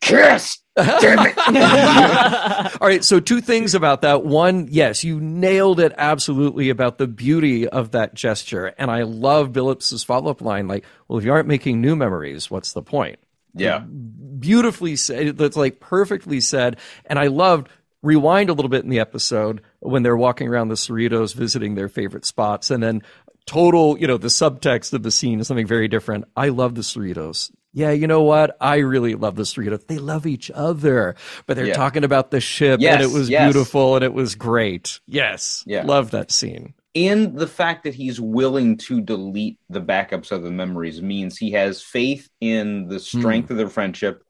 kiss 0.00 0.58
damn 0.76 1.26
it 1.26 1.38
All 2.80 2.88
right, 2.88 3.04
so 3.04 3.20
two 3.20 3.40
things 3.40 3.74
about 3.74 4.02
that. 4.02 4.24
One, 4.24 4.68
yes, 4.70 5.02
you 5.02 5.20
nailed 5.20 5.80
it 5.80 5.92
absolutely 5.96 6.70
about 6.70 6.98
the 6.98 7.06
beauty 7.06 7.68
of 7.68 7.92
that 7.92 8.14
gesture. 8.14 8.74
And 8.78 8.90
I 8.90 9.02
love 9.02 9.52
Billups's 9.52 10.04
follow 10.04 10.30
up 10.30 10.40
line 10.40 10.68
like, 10.68 10.84
well, 11.06 11.18
if 11.18 11.24
you 11.24 11.32
aren't 11.32 11.48
making 11.48 11.80
new 11.80 11.96
memories, 11.96 12.50
what's 12.50 12.72
the 12.72 12.82
point? 12.82 13.18
yeah 13.54 13.80
Beautifully 13.80 14.94
said. 14.94 15.36
That's 15.36 15.56
like 15.56 15.80
perfectly 15.80 16.40
said. 16.40 16.78
And 17.06 17.18
I 17.18 17.26
loved 17.26 17.68
rewind 18.02 18.50
a 18.50 18.52
little 18.52 18.68
bit 18.68 18.84
in 18.84 18.90
the 18.90 19.00
episode 19.00 19.62
when 19.80 20.02
they're 20.04 20.16
walking 20.16 20.48
around 20.48 20.68
the 20.68 20.76
Cerritos 20.76 21.34
visiting 21.34 21.74
their 21.74 21.88
favorite 21.88 22.24
spots 22.24 22.70
and 22.70 22.80
then 22.82 23.02
total, 23.46 23.98
you 23.98 24.06
know, 24.06 24.18
the 24.18 24.28
subtext 24.28 24.92
of 24.92 25.02
the 25.02 25.10
scene 25.10 25.40
is 25.40 25.48
something 25.48 25.66
very 25.66 25.88
different. 25.88 26.26
I 26.36 26.50
love 26.50 26.74
the 26.74 26.82
Cerritos. 26.82 27.50
Yeah, 27.72 27.90
you 27.90 28.06
know 28.06 28.22
what? 28.22 28.56
I 28.60 28.78
really 28.78 29.14
love 29.14 29.36
this 29.36 29.54
Cerritos. 29.54 29.86
They 29.86 29.98
love 29.98 30.26
each 30.26 30.50
other, 30.52 31.16
but 31.46 31.56
they're 31.56 31.66
Yeah. 31.66 31.74
talking 31.74 32.04
about 32.04 32.30
the 32.30 32.40
ship 32.40 32.80
and 32.82 33.02
it 33.02 33.10
was 33.10 33.28
yes. 33.28 33.44
beautiful 33.44 33.94
and 33.94 34.04
it 34.04 34.14
was 34.14 34.34
great. 34.34 35.00
Yes. 35.06 35.62
Yeah. 35.66 35.84
Love 35.84 36.10
that 36.12 36.30
scene. 36.30 36.74
and 36.94 37.38
the 37.38 37.46
fact 37.46 37.84
that 37.84 37.94
he's 37.94 38.18
willing 38.18 38.76
to 38.76 39.00
delete 39.00 39.58
the 39.68 39.80
backups 39.80 40.32
of 40.32 40.42
the 40.42 40.50
memories 40.50 41.00
means 41.00 41.36
he 41.36 41.52
has 41.52 41.82
faith 41.82 42.28
in 42.40 42.88
the 42.88 42.96
hmm. 42.96 43.18
strength 43.18 43.50
of 43.50 43.56
their 43.56 43.68
friendship. 43.68 44.24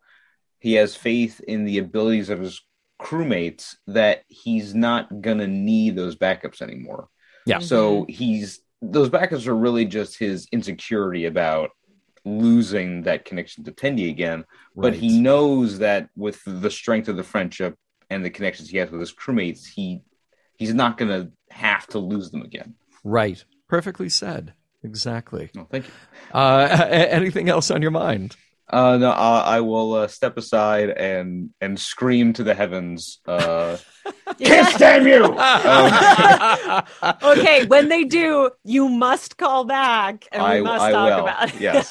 He 0.58 0.74
has 0.74 0.94
faith 0.94 1.40
in 1.40 1.64
the 1.64 1.78
abilities 1.78 2.28
of 2.28 2.40
his 2.40 2.60
crewmates 3.00 3.76
that 3.86 4.24
he's 4.26 4.74
not 4.74 5.20
gonna 5.20 5.46
need 5.46 5.96
those 5.96 6.16
backups 6.16 6.60
anymore. 6.60 7.08
Yeah. 7.46 7.60
So 7.60 8.02
mm-hmm. 8.02 8.12
he's 8.12 8.60
those 8.82 9.08
backups 9.08 9.46
are 9.46 9.56
really 9.56 9.86
just 9.86 10.18
his 10.18 10.46
insecurity 10.52 11.24
about 11.24 11.70
losing 12.28 13.02
that 13.02 13.24
connection 13.24 13.64
to 13.64 13.72
Tendi 13.72 14.08
again. 14.08 14.44
But 14.76 14.94
he 14.94 15.20
knows 15.20 15.78
that 15.78 16.08
with 16.16 16.40
the 16.44 16.70
strength 16.70 17.08
of 17.08 17.16
the 17.16 17.22
friendship 17.22 17.76
and 18.10 18.24
the 18.24 18.30
connections 18.30 18.68
he 18.68 18.78
has 18.78 18.90
with 18.90 19.00
his 19.00 19.12
crewmates, 19.12 19.66
he 19.66 20.02
he's 20.56 20.74
not 20.74 20.98
gonna 20.98 21.30
have 21.50 21.86
to 21.88 21.98
lose 21.98 22.30
them 22.30 22.42
again. 22.42 22.74
Right. 23.04 23.44
Perfectly 23.68 24.08
said. 24.08 24.54
Exactly. 24.82 25.50
Oh, 25.56 25.66
thank 25.70 25.86
you. 25.86 25.92
Uh, 26.32 26.86
anything 26.90 27.48
else 27.48 27.70
on 27.70 27.82
your 27.82 27.90
mind? 27.90 28.36
Uh, 28.70 28.98
no, 28.98 29.10
I, 29.10 29.56
I 29.56 29.60
will 29.60 29.94
uh, 29.94 30.08
step 30.08 30.36
aside 30.36 30.90
and 30.90 31.50
and 31.60 31.78
scream 31.80 32.32
to 32.34 32.42
the 32.44 32.54
heavens. 32.54 33.18
Uh, 33.26 33.78
Kiss 34.38 34.74
damn 34.76 35.06
you! 35.06 35.24
Um, 35.38 36.84
okay, 37.38 37.66
when 37.66 37.88
they 37.88 38.04
do, 38.04 38.50
you 38.64 38.88
must 38.88 39.36
call 39.38 39.64
back 39.64 40.26
and 40.32 40.42
we 40.42 40.48
I- 40.48 40.60
must 40.60 40.84
I 40.84 40.92
talk 40.92 41.16
will, 41.16 41.22
about 41.28 41.54
it. 41.54 41.60
yes. 41.60 41.88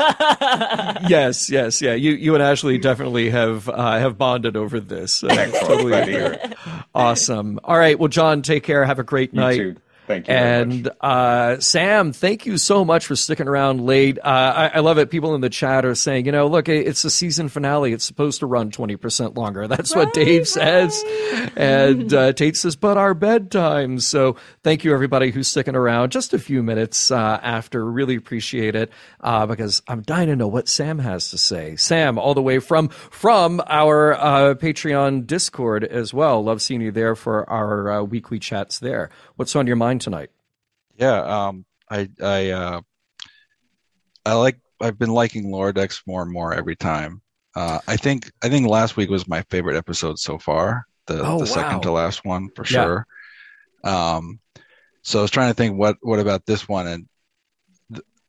yes, 1.09 1.49
yes, 1.49 1.81
yeah. 1.81 1.93
You, 1.93 2.11
you 2.13 2.33
and 2.33 2.43
Ashley 2.43 2.77
definitely 2.77 3.29
have 3.29 3.67
uh, 3.69 3.99
have 3.99 4.17
bonded 4.17 4.55
over 4.55 4.79
this. 4.79 5.23
Uh, 5.23 5.27
Excellent. 5.27 5.81
Glad 5.81 6.05
to 6.05 6.55
awesome. 6.95 7.59
All 7.63 7.77
right. 7.77 7.97
Well, 7.99 8.09
John, 8.09 8.41
take 8.41 8.63
care. 8.63 8.85
Have 8.85 8.99
a 8.99 9.03
great 9.03 9.33
You 9.33 9.39
night. 9.41 9.57
too. 9.57 9.75
Thank 10.07 10.29
you 10.29 10.33
very 10.33 10.61
And 10.61 10.89
uh, 11.01 11.59
Sam, 11.59 12.13
thank 12.13 12.45
you 12.45 12.57
so 12.57 12.85
much 12.85 13.05
for 13.05 13.15
sticking 13.17 13.47
around 13.47 13.81
late. 13.85 14.17
Uh, 14.19 14.21
I, 14.23 14.67
I 14.75 14.79
love 14.79 14.97
it. 14.97 15.11
People 15.11 15.35
in 15.35 15.41
the 15.41 15.49
chat 15.49 15.85
are 15.85 15.95
saying, 15.95 16.25
you 16.25 16.31
know, 16.31 16.47
look, 16.47 16.69
it's 16.69 17.01
the 17.01 17.09
season 17.09 17.49
finale. 17.49 17.91
It's 17.91 18.05
supposed 18.05 18.39
to 18.39 18.45
run 18.45 18.71
20% 18.71 19.35
longer. 19.35 19.67
That's 19.67 19.93
what 19.93 20.13
Dave 20.13 20.47
says. 20.47 21.03
And 21.57 22.13
uh, 22.13 22.31
Tate 22.31 22.55
says, 22.55 22.77
but 22.77 22.97
our 22.97 23.13
bedtime. 23.13 23.99
So 23.99 24.37
thank 24.63 24.85
you, 24.85 24.93
everybody 24.93 25.29
who's 25.29 25.49
sticking 25.49 25.75
around 25.75 26.13
just 26.13 26.33
a 26.33 26.39
few 26.39 26.63
minutes 26.63 27.11
uh, 27.11 27.39
after. 27.43 27.83
Really 27.83 28.15
appreciate 28.15 28.75
it 28.75 28.91
uh, 29.19 29.45
because 29.45 29.81
I'm 29.89 30.03
dying 30.03 30.27
to 30.27 30.37
know 30.37 30.47
what 30.47 30.69
Sam 30.69 30.99
has 30.99 31.31
to 31.31 31.37
say. 31.37 31.75
Sam, 31.75 32.17
all 32.17 32.33
the 32.33 32.41
way 32.41 32.59
from 32.59 32.87
from 32.87 33.61
our 33.67 34.13
uh, 34.13 34.55
Patreon 34.55 35.27
Discord 35.27 35.83
as 35.83 36.13
well. 36.13 36.41
Love 36.43 36.61
seeing 36.61 36.81
you 36.81 36.91
there 36.91 37.15
for 37.15 37.49
our 37.49 37.91
uh, 37.91 38.03
weekly 38.03 38.39
chats 38.39 38.79
there. 38.79 39.09
What's 39.35 39.55
on 39.55 39.67
your 39.67 39.75
mind 39.75 39.96
tonight? 39.99 40.29
Yeah, 40.97 41.19
um, 41.21 41.65
I 41.89 42.09
I 42.21 42.49
uh, 42.51 42.81
I 44.25 44.33
like 44.33 44.59
I've 44.81 44.97
been 44.99 45.11
liking 45.11 45.51
Lower 45.51 45.71
Decks 45.71 46.03
more 46.05 46.21
and 46.21 46.31
more 46.31 46.53
every 46.53 46.75
time. 46.75 47.21
Uh, 47.55 47.79
I 47.87 47.97
think 47.97 48.31
I 48.43 48.49
think 48.49 48.67
last 48.67 48.97
week 48.97 49.09
was 49.09 49.27
my 49.27 49.41
favorite 49.49 49.77
episode 49.77 50.19
so 50.19 50.37
far. 50.37 50.85
The 51.07 51.21
Oh, 51.25 51.39
the 51.39 51.47
second 51.47 51.81
to 51.83 51.91
last 51.91 52.25
one 52.25 52.49
for 52.55 52.63
Yeah. 52.65 52.83
sure. 52.83 53.07
Um, 53.83 54.39
so 55.03 55.19
I 55.19 55.21
was 55.21 55.31
trying 55.31 55.49
to 55.49 55.53
think 55.53 55.77
what 55.77 55.97
what 56.01 56.19
about 56.19 56.45
this 56.45 56.67
one 56.67 56.87
and 56.87 57.07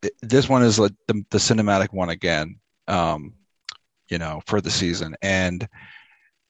th- 0.03 0.15
this 0.23 0.49
one 0.49 0.63
is 0.63 0.79
like 0.79 0.93
the 1.09 1.25
the 1.31 1.39
cinematic 1.39 1.89
one 1.93 2.11
again. 2.11 2.57
Um, 2.87 3.35
you 4.09 4.17
know, 4.19 4.41
for 4.47 4.61
the 4.61 4.71
season 4.71 5.15
and 5.21 5.69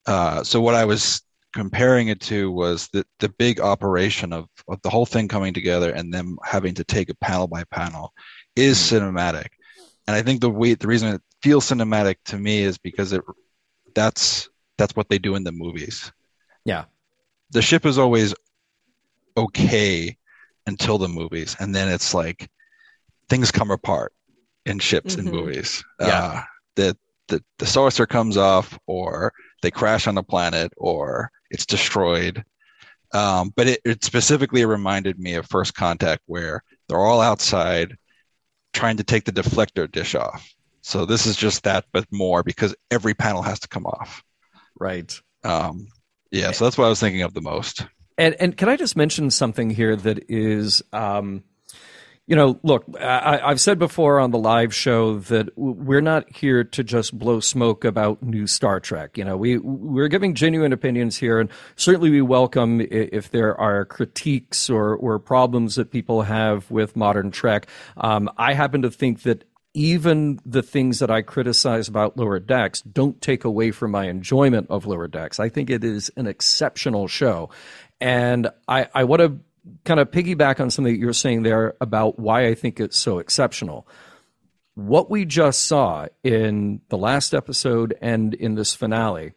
uh, 0.05 0.43
so 0.43 0.61
what 0.61 0.75
I 0.75 0.85
was 0.85 1.21
comparing 1.53 2.09
it 2.09 2.19
to 2.21 2.51
was 2.51 2.87
the 2.93 3.05
the 3.19 3.29
big 3.29 3.59
operation 3.59 4.31
of, 4.33 4.47
of 4.67 4.81
the 4.83 4.89
whole 4.89 5.05
thing 5.05 5.27
coming 5.27 5.53
together 5.53 5.91
and 5.91 6.13
them 6.13 6.37
having 6.43 6.73
to 6.75 6.83
take 6.83 7.09
it 7.09 7.19
panel 7.19 7.47
by 7.47 7.63
panel 7.65 8.13
is 8.55 8.77
cinematic. 8.77 9.47
And 10.07 10.15
I 10.15 10.21
think 10.21 10.41
the 10.41 10.49
way 10.49 10.73
the 10.75 10.87
reason 10.87 11.13
it 11.15 11.21
feels 11.41 11.69
cinematic 11.69 12.15
to 12.25 12.37
me 12.37 12.59
is 12.61 12.77
because 12.77 13.13
it 13.13 13.21
that's 13.95 14.49
that's 14.77 14.95
what 14.95 15.09
they 15.09 15.17
do 15.19 15.35
in 15.35 15.43
the 15.43 15.51
movies. 15.51 16.11
Yeah. 16.65 16.85
The 17.51 17.61
ship 17.61 17.85
is 17.85 17.97
always 17.97 18.33
okay 19.35 20.15
until 20.67 20.97
the 20.97 21.07
movies, 21.07 21.55
and 21.59 21.73
then 21.73 21.89
it's 21.89 22.13
like 22.13 22.47
things 23.29 23.51
come 23.51 23.71
apart 23.71 24.13
in 24.65 24.77
ships 24.79 25.15
Mhm. 25.15 25.19
and 25.19 25.31
movies. 25.31 25.83
Yeah. 25.99 26.07
Uh, 26.07 26.43
the 26.75 26.97
the 27.27 27.43
the 27.57 27.65
saucer 27.65 28.05
comes 28.05 28.37
off, 28.37 28.77
or 28.85 29.33
they 29.61 29.71
crash 29.71 30.07
on 30.07 30.17
a 30.17 30.23
planet, 30.23 30.71
or 30.77 31.31
it's 31.49 31.65
destroyed. 31.65 32.43
Um, 33.13 33.51
but 33.55 33.67
it, 33.67 33.81
it 33.85 34.03
specifically 34.03 34.65
reminded 34.65 35.19
me 35.19 35.33
of 35.35 35.47
First 35.47 35.73
Contact, 35.73 36.21
where 36.27 36.63
they're 36.87 36.99
all 36.99 37.21
outside 37.21 37.97
trying 38.73 38.97
to 38.97 39.03
take 39.03 39.25
the 39.25 39.31
deflector 39.31 39.91
dish 39.91 40.15
off. 40.15 40.47
So 40.81 41.05
this 41.05 41.25
is 41.25 41.35
just 41.35 41.63
that, 41.63 41.85
but 41.91 42.05
more 42.11 42.43
because 42.43 42.75
every 42.91 43.13
panel 43.13 43.41
has 43.41 43.59
to 43.61 43.67
come 43.67 43.85
off. 43.85 44.23
Right. 44.79 45.13
Um, 45.43 45.87
yeah, 46.31 46.51
so 46.51 46.65
that's 46.65 46.77
what 46.77 46.85
I 46.85 46.89
was 46.89 46.99
thinking 46.99 47.23
of 47.23 47.33
the 47.33 47.41
most. 47.41 47.85
And 48.17 48.35
and 48.39 48.55
can 48.55 48.69
I 48.69 48.75
just 48.75 48.97
mention 48.97 49.31
something 49.31 49.69
here 49.69 49.95
that 49.95 50.25
is 50.29 50.81
um, 50.93 51.43
you 52.29 52.35
know, 52.35 52.59
look, 52.61 52.85
I, 53.01 53.49
have 53.49 53.59
said 53.59 53.79
before 53.79 54.19
on 54.19 54.29
the 54.29 54.37
live 54.37 54.71
show 54.71 55.17
that 55.17 55.49
we're 55.57 55.99
not 55.99 56.29
here 56.29 56.63
to 56.63 56.83
just 56.83 57.17
blow 57.17 57.39
smoke 57.39 57.83
about 57.83 58.21
new 58.21 58.45
Star 58.45 58.79
Trek. 58.79 59.17
You 59.17 59.25
know, 59.25 59.35
we 59.35 59.57
we're 59.57 60.09
giving 60.09 60.35
genuine 60.35 60.71
opinions 60.71 61.17
here, 61.17 61.39
and 61.39 61.49
certainly 61.75 62.11
we 62.11 62.21
welcome 62.21 62.81
if 62.81 63.31
there 63.31 63.59
are 63.59 63.83
critiques 63.83 64.69
or 64.69 64.95
or 64.95 65.17
problems 65.17 65.73
that 65.73 65.89
people 65.89 66.21
have 66.21 66.69
with 66.69 66.95
modern 66.95 67.31
Trek. 67.31 67.65
Um, 67.97 68.29
I 68.37 68.53
happen 68.53 68.83
to 68.83 68.91
think 68.91 69.23
that 69.23 69.43
even 69.73 70.39
the 70.45 70.61
things 70.61 70.99
that 70.99 71.09
I 71.09 71.23
criticize 71.23 71.87
about 71.87 72.15
Lower 72.15 72.39
Decks 72.39 72.81
don't 72.81 73.19
take 73.23 73.43
away 73.43 73.71
from 73.71 73.89
my 73.89 74.07
enjoyment 74.07 74.67
of 74.69 74.85
Lower 74.85 75.07
Decks. 75.07 75.39
I 75.39 75.49
think 75.49 75.71
it 75.71 75.83
is 75.83 76.11
an 76.15 76.27
exceptional 76.27 77.07
show. 77.07 77.49
And 78.01 78.49
I, 78.67 78.87
I 78.93 79.03
want 79.03 79.21
to 79.21 79.39
kind 79.85 79.99
of 79.99 80.11
piggyback 80.11 80.59
on 80.59 80.69
something 80.69 80.93
that 80.93 80.99
you're 80.99 81.13
saying 81.13 81.43
there 81.43 81.75
about 81.81 82.19
why 82.19 82.47
I 82.47 82.55
think 82.55 82.79
it's 82.79 82.97
so 82.97 83.19
exceptional. 83.19 83.87
What 84.75 85.09
we 85.09 85.25
just 85.25 85.65
saw 85.65 86.07
in 86.23 86.81
the 86.89 86.97
last 86.97 87.33
episode 87.33 87.95
and 88.01 88.33
in 88.33 88.55
this 88.55 88.73
finale, 88.73 89.33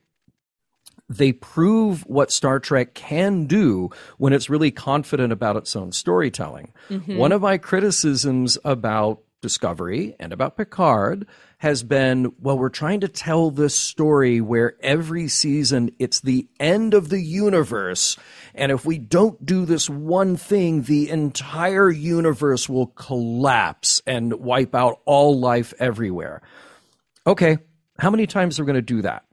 they 1.08 1.32
prove 1.32 2.06
what 2.06 2.32
Star 2.32 2.58
Trek 2.58 2.94
can 2.94 3.46
do 3.46 3.90
when 4.18 4.32
it's 4.32 4.48
really 4.48 4.70
confident 4.70 5.32
about 5.32 5.56
its 5.56 5.74
own 5.76 5.92
storytelling. 5.92 6.72
Mm-hmm. 6.88 7.16
One 7.16 7.32
of 7.32 7.42
my 7.42 7.58
criticisms 7.58 8.56
about 8.64 9.22
Discovery 9.42 10.14
and 10.20 10.32
about 10.32 10.56
Picard 10.56 11.26
has 11.58 11.82
been 11.82 12.32
well, 12.40 12.56
we're 12.56 12.68
trying 12.68 13.00
to 13.00 13.08
tell 13.08 13.50
this 13.50 13.74
story 13.74 14.40
where 14.40 14.76
every 14.80 15.26
season 15.26 15.90
it's 15.98 16.20
the 16.20 16.46
end 16.60 16.94
of 16.94 17.08
the 17.08 17.20
universe. 17.20 18.16
And 18.54 18.70
if 18.70 18.84
we 18.84 18.98
don't 18.98 19.44
do 19.44 19.64
this 19.64 19.88
one 19.88 20.36
thing, 20.36 20.82
the 20.82 21.08
entire 21.08 21.90
universe 21.90 22.68
will 22.68 22.88
collapse 22.88 24.02
and 24.06 24.34
wipe 24.34 24.74
out 24.74 25.00
all 25.04 25.38
life 25.38 25.72
everywhere. 25.78 26.42
Okay, 27.26 27.58
how 27.98 28.10
many 28.10 28.26
times 28.26 28.58
are 28.58 28.64
we 28.64 28.66
going 28.66 28.74
to 28.74 28.82
do 28.82 29.02
that? 29.02 29.24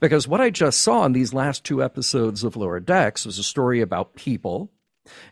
Because 0.00 0.26
what 0.26 0.40
I 0.40 0.50
just 0.50 0.80
saw 0.80 1.04
in 1.04 1.12
these 1.12 1.32
last 1.32 1.64
two 1.64 1.82
episodes 1.82 2.44
of 2.44 2.56
Lower 2.56 2.80
Decks 2.80 3.24
was 3.24 3.38
a 3.38 3.44
story 3.44 3.80
about 3.80 4.16
people 4.16 4.70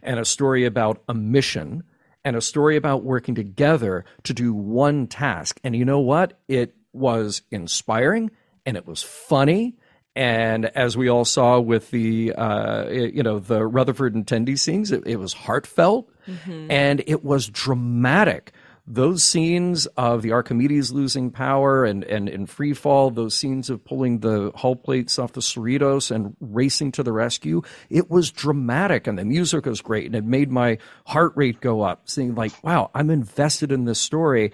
and 0.02 0.18
a 0.18 0.24
story 0.24 0.64
about 0.64 1.02
a 1.08 1.14
mission 1.14 1.82
and 2.24 2.36
a 2.36 2.40
story 2.40 2.76
about 2.76 3.04
working 3.04 3.34
together 3.34 4.04
to 4.24 4.34
do 4.34 4.52
one 4.52 5.06
task. 5.06 5.60
And 5.62 5.76
you 5.76 5.84
know 5.84 6.00
what? 6.00 6.40
It 6.48 6.74
was 6.92 7.42
inspiring 7.50 8.30
and 8.64 8.76
it 8.76 8.86
was 8.86 9.02
funny. 9.02 9.76
And 10.16 10.64
as 10.66 10.96
we 10.96 11.08
all 11.08 11.24
saw 11.24 11.60
with 11.60 11.90
the, 11.90 12.32
uh, 12.32 12.88
you 12.88 13.22
know, 13.22 13.38
the 13.38 13.66
Rutherford 13.66 14.14
and 14.14 14.26
Tendi 14.26 14.58
scenes, 14.58 14.90
it, 14.90 15.06
it 15.06 15.16
was 15.16 15.34
heartfelt 15.34 16.10
mm-hmm. 16.26 16.70
and 16.70 17.02
it 17.06 17.22
was 17.22 17.48
dramatic 17.48 18.52
those 18.86 19.24
scenes 19.24 19.86
of 19.96 20.22
the 20.22 20.32
Archimedes 20.32 20.92
losing 20.92 21.30
power 21.30 21.84
and, 21.84 22.04
and 22.04 22.28
in 22.28 22.46
free 22.46 22.72
fall, 22.72 23.10
those 23.10 23.34
scenes 23.34 23.68
of 23.68 23.84
pulling 23.84 24.20
the 24.20 24.52
hull 24.54 24.76
plates 24.76 25.18
off 25.18 25.32
the 25.32 25.40
Cerritos 25.40 26.14
and 26.14 26.36
racing 26.40 26.92
to 26.92 27.02
the 27.02 27.12
rescue, 27.12 27.62
it 27.90 28.08
was 28.08 28.30
dramatic 28.30 29.08
and 29.08 29.18
the 29.18 29.24
music 29.24 29.66
was 29.66 29.80
great 29.80 30.06
and 30.06 30.14
it 30.14 30.24
made 30.24 30.50
my 30.50 30.78
heart 31.04 31.32
rate 31.34 31.60
go 31.60 31.82
up, 31.82 32.08
seeing 32.08 32.34
like, 32.36 32.52
wow, 32.62 32.90
I'm 32.94 33.10
invested 33.10 33.72
in 33.72 33.86
this 33.86 34.00
story. 34.00 34.52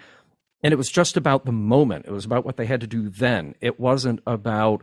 And 0.63 0.73
it 0.73 0.77
was 0.77 0.91
just 0.91 1.17
about 1.17 1.45
the 1.45 1.53
moment. 1.53 2.07
It 2.07 2.13
was 2.13 2.25
about 2.25 2.47
what 2.47 2.57
they 2.57 2.67
had 2.67 2.81
to 2.81 2.87
do 2.87 3.11
then. 3.11 3.55
It 3.61 3.79
wasn't 3.79 4.21
about 4.27 4.83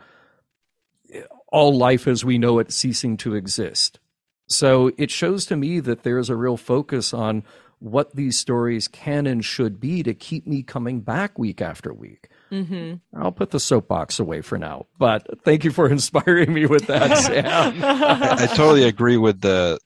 all 1.51 1.75
life 1.75 2.07
as 2.07 2.23
we 2.23 2.37
know 2.37 2.59
it 2.59 2.71
ceasing 2.71 3.17
to 3.17 3.35
exist. 3.35 3.99
So 4.47 4.91
it 4.97 5.11
shows 5.11 5.45
to 5.47 5.55
me 5.55 5.79
that 5.79 6.03
there's 6.03 6.29
a 6.29 6.35
real 6.35 6.57
focus 6.57 7.13
on 7.13 7.43
what 7.79 8.15
these 8.15 8.37
stories 8.37 8.87
can 8.87 9.25
and 9.25 9.43
should 9.43 9.79
be 9.79 10.03
to 10.03 10.13
keep 10.13 10.45
me 10.45 10.63
coming 10.63 10.99
back 10.99 11.39
week 11.39 11.61
after 11.61 11.93
week. 11.93 12.29
Mm-hmm. 12.51 12.95
I'll 13.21 13.31
put 13.31 13.51
the 13.51 13.59
soapbox 13.59 14.19
away 14.19 14.41
for 14.41 14.57
now, 14.57 14.87
but 14.97 15.43
thank 15.43 15.63
you 15.63 15.71
for 15.71 15.87
inspiring 15.91 16.53
me 16.53 16.65
with 16.65 16.87
that, 16.87 17.17
Sam. 17.17 17.83
I, 17.83 18.37
I, 18.43 18.47
totally 18.47 18.83
agree 18.83 19.17
with 19.17 19.39
the 19.39 19.79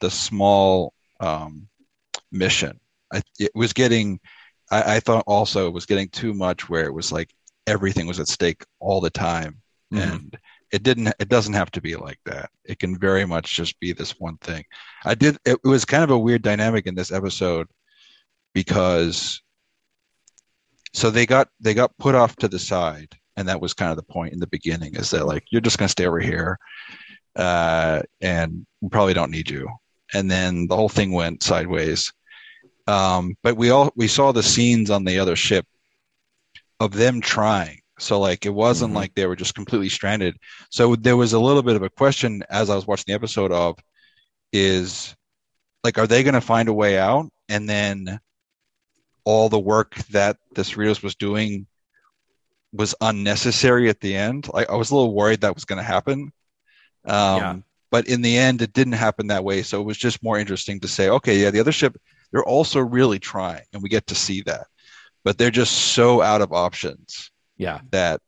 the 0.00 0.10
small 0.10 0.92
um, 1.18 1.68
mission. 2.30 2.78
I, 3.12 3.22
it 3.38 3.52
was 3.54 3.72
getting. 3.72 4.20
I, 4.70 4.96
I, 4.96 5.00
thought 5.00 5.24
also 5.26 5.66
it 5.66 5.72
was 5.72 5.86
getting 5.86 6.08
too 6.08 6.34
much, 6.34 6.68
where 6.68 6.84
it 6.84 6.92
was 6.92 7.10
like 7.10 7.34
everything 7.66 8.06
was 8.06 8.20
at 8.20 8.28
stake 8.28 8.64
all 8.78 9.00
the 9.00 9.10
time, 9.10 9.62
mm-hmm. 9.92 10.12
and 10.12 10.38
it 10.72 10.82
didn't 10.82 11.08
it 11.18 11.28
doesn't 11.28 11.54
have 11.54 11.70
to 11.72 11.80
be 11.80 11.96
like 11.96 12.18
that. 12.26 12.50
It 12.64 12.78
can 12.78 12.98
very 12.98 13.26
much 13.26 13.56
just 13.56 13.78
be 13.80 13.92
this 13.92 14.18
one 14.18 14.36
thing. 14.38 14.64
I 15.04 15.14
did 15.14 15.38
it 15.44 15.58
was 15.64 15.84
kind 15.84 16.04
of 16.04 16.10
a 16.10 16.18
weird 16.18 16.42
dynamic 16.42 16.86
in 16.86 16.94
this 16.94 17.12
episode 17.12 17.68
because 18.54 19.42
so 20.92 21.10
they 21.10 21.26
got 21.26 21.48
they 21.60 21.74
got 21.74 21.96
put 21.98 22.14
off 22.14 22.36
to 22.36 22.48
the 22.48 22.58
side 22.58 23.14
and 23.36 23.48
that 23.48 23.60
was 23.60 23.74
kind 23.74 23.90
of 23.90 23.96
the 23.96 24.12
point 24.12 24.32
in 24.32 24.40
the 24.40 24.46
beginning 24.48 24.94
is 24.96 25.10
that 25.10 25.26
like 25.26 25.44
you're 25.50 25.60
just 25.60 25.78
going 25.78 25.86
to 25.86 25.92
stay 25.92 26.06
over 26.06 26.20
here 26.20 26.58
uh, 27.36 28.02
and 28.20 28.66
we 28.80 28.88
probably 28.88 29.14
don't 29.14 29.30
need 29.30 29.48
you. 29.48 29.68
And 30.12 30.30
then 30.30 30.66
the 30.66 30.76
whole 30.76 30.88
thing 30.88 31.12
went 31.12 31.42
sideways. 31.42 32.12
Um, 32.86 33.36
but 33.42 33.56
we 33.56 33.70
all 33.70 33.92
we 33.94 34.08
saw 34.08 34.32
the 34.32 34.42
scenes 34.42 34.90
on 34.90 35.04
the 35.04 35.18
other 35.18 35.36
ship 35.36 35.64
of 36.80 36.92
them 36.92 37.20
trying 37.20 37.79
so 38.00 38.18
like 38.18 38.46
it 38.46 38.54
wasn't 38.54 38.90
mm-hmm. 38.90 38.96
like 38.96 39.14
they 39.14 39.26
were 39.26 39.36
just 39.36 39.54
completely 39.54 39.88
stranded. 39.88 40.36
So 40.70 40.96
there 40.96 41.16
was 41.16 41.32
a 41.32 41.40
little 41.40 41.62
bit 41.62 41.76
of 41.76 41.82
a 41.82 41.90
question 41.90 42.42
as 42.50 42.70
I 42.70 42.74
was 42.74 42.86
watching 42.86 43.04
the 43.08 43.14
episode 43.14 43.52
of 43.52 43.78
is 44.52 45.14
like 45.84 45.98
are 45.98 46.06
they 46.06 46.22
going 46.22 46.34
to 46.34 46.40
find 46.40 46.68
a 46.68 46.72
way 46.72 46.98
out 46.98 47.30
and 47.48 47.68
then 47.68 48.20
all 49.24 49.48
the 49.48 49.58
work 49.58 49.94
that 50.10 50.36
the 50.54 50.62
Cerritos 50.62 51.02
was 51.02 51.14
doing 51.14 51.66
was 52.72 52.94
unnecessary 53.00 53.88
at 53.88 54.00
the 54.00 54.16
end. 54.16 54.48
Like 54.52 54.70
I 54.70 54.76
was 54.76 54.90
a 54.90 54.94
little 54.94 55.14
worried 55.14 55.42
that 55.42 55.54
was 55.54 55.64
going 55.64 55.78
to 55.78 55.82
happen. 55.82 56.32
Um, 57.04 57.38
yeah. 57.38 57.56
But 57.90 58.06
in 58.06 58.22
the 58.22 58.38
end, 58.38 58.62
it 58.62 58.72
didn't 58.72 58.92
happen 58.92 59.26
that 59.26 59.44
way. 59.44 59.62
So 59.62 59.80
it 59.80 59.84
was 59.84 59.98
just 59.98 60.22
more 60.22 60.38
interesting 60.38 60.78
to 60.80 60.88
say, 60.88 61.08
okay, 61.08 61.36
yeah, 61.36 61.50
the 61.50 61.58
other 61.58 61.72
ship, 61.72 61.96
they're 62.30 62.44
also 62.44 62.78
really 62.78 63.18
trying, 63.18 63.62
and 63.72 63.82
we 63.82 63.88
get 63.88 64.06
to 64.06 64.14
see 64.14 64.42
that. 64.42 64.68
But 65.24 65.36
they're 65.36 65.50
just 65.50 65.72
so 65.72 66.22
out 66.22 66.40
of 66.40 66.52
options 66.52 67.29
yeah. 67.60 67.80
That 67.90 68.22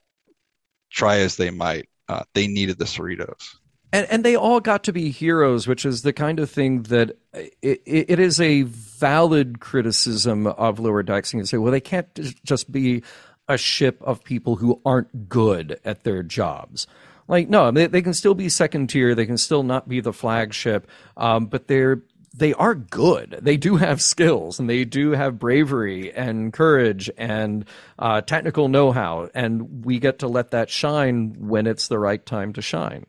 try 0.90 1.20
as 1.20 1.36
they 1.36 1.50
might, 1.50 1.88
uh, 2.06 2.24
they 2.34 2.46
needed 2.46 2.78
the 2.78 2.84
Cerritos. 2.84 3.56
And, 3.90 4.06
and 4.10 4.24
they 4.24 4.36
all 4.36 4.60
got 4.60 4.84
to 4.84 4.92
be 4.92 5.10
heroes, 5.10 5.66
which 5.66 5.86
is 5.86 6.02
the 6.02 6.12
kind 6.12 6.38
of 6.38 6.50
thing 6.50 6.82
that 6.84 7.16
it, 7.32 7.82
it 7.86 8.18
is 8.20 8.40
a 8.40 8.62
valid 8.62 9.58
criticism 9.60 10.46
of 10.46 10.78
Lower 10.78 11.02
Decks. 11.02 11.32
And 11.32 11.48
say, 11.48 11.56
well, 11.56 11.72
they 11.72 11.80
can't 11.80 12.08
just 12.44 12.70
be 12.70 13.02
a 13.48 13.56
ship 13.56 14.02
of 14.02 14.22
people 14.22 14.56
who 14.56 14.80
aren't 14.84 15.28
good 15.28 15.80
at 15.84 16.04
their 16.04 16.22
jobs. 16.22 16.86
Like, 17.26 17.48
no, 17.48 17.70
they, 17.70 17.86
they 17.86 18.02
can 18.02 18.14
still 18.14 18.34
be 18.34 18.50
second 18.50 18.88
tier. 18.88 19.14
They 19.14 19.26
can 19.26 19.38
still 19.38 19.62
not 19.62 19.88
be 19.88 20.00
the 20.00 20.12
flagship, 20.12 20.86
um, 21.16 21.46
but 21.46 21.68
they're 21.68 22.02
they 22.34 22.54
are 22.54 22.74
good. 22.74 23.38
They 23.42 23.56
do 23.56 23.76
have 23.76 24.00
skills 24.00 24.58
and 24.58 24.68
they 24.68 24.84
do 24.84 25.10
have 25.10 25.38
bravery 25.38 26.12
and 26.12 26.52
courage 26.52 27.10
and 27.18 27.64
uh, 27.98 28.22
technical 28.22 28.68
know 28.68 28.92
how. 28.92 29.28
And 29.34 29.84
we 29.84 29.98
get 29.98 30.20
to 30.20 30.28
let 30.28 30.52
that 30.52 30.70
shine 30.70 31.34
when 31.38 31.66
it's 31.66 31.88
the 31.88 31.98
right 31.98 32.24
time 32.24 32.54
to 32.54 32.62
shine. 32.62 33.06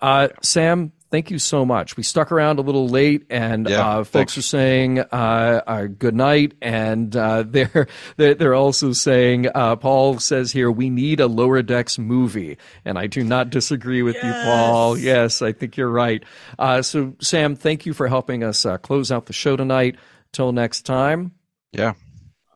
Uh, 0.00 0.28
Sam, 0.42 0.92
thank 1.14 1.30
you 1.30 1.38
so 1.38 1.64
much. 1.64 1.96
We 1.96 2.02
stuck 2.02 2.32
around 2.32 2.58
a 2.58 2.62
little 2.62 2.88
late, 2.88 3.24
and 3.30 3.68
yeah, 3.68 3.88
uh, 3.88 3.96
folks 3.98 4.12
thanks. 4.34 4.38
are 4.38 4.42
saying 4.42 4.98
uh, 4.98 5.62
uh, 5.64 5.86
good 5.86 6.16
night, 6.16 6.54
and 6.60 7.14
uh, 7.14 7.44
they're 7.46 7.86
they're 8.16 8.54
also 8.54 8.90
saying 8.90 9.46
uh, 9.54 9.76
Paul 9.76 10.18
says 10.18 10.50
here 10.50 10.72
we 10.72 10.90
need 10.90 11.20
a 11.20 11.28
lower 11.28 11.62
decks 11.62 12.00
movie, 12.00 12.58
and 12.84 12.98
I 12.98 13.06
do 13.06 13.22
not 13.22 13.50
disagree 13.50 14.02
with 14.02 14.16
yes. 14.16 14.24
you, 14.24 14.32
Paul. 14.32 14.98
Yes, 14.98 15.40
I 15.40 15.52
think 15.52 15.76
you're 15.76 15.88
right. 15.88 16.24
Uh, 16.58 16.82
so, 16.82 17.14
Sam, 17.20 17.54
thank 17.54 17.86
you 17.86 17.94
for 17.94 18.08
helping 18.08 18.42
us 18.42 18.66
close 18.82 19.12
out 19.12 19.26
the 19.26 19.32
show 19.32 19.56
tonight. 19.56 19.96
Till 20.32 20.50
next 20.50 20.82
time. 20.82 21.30
Yeah. 21.70 21.92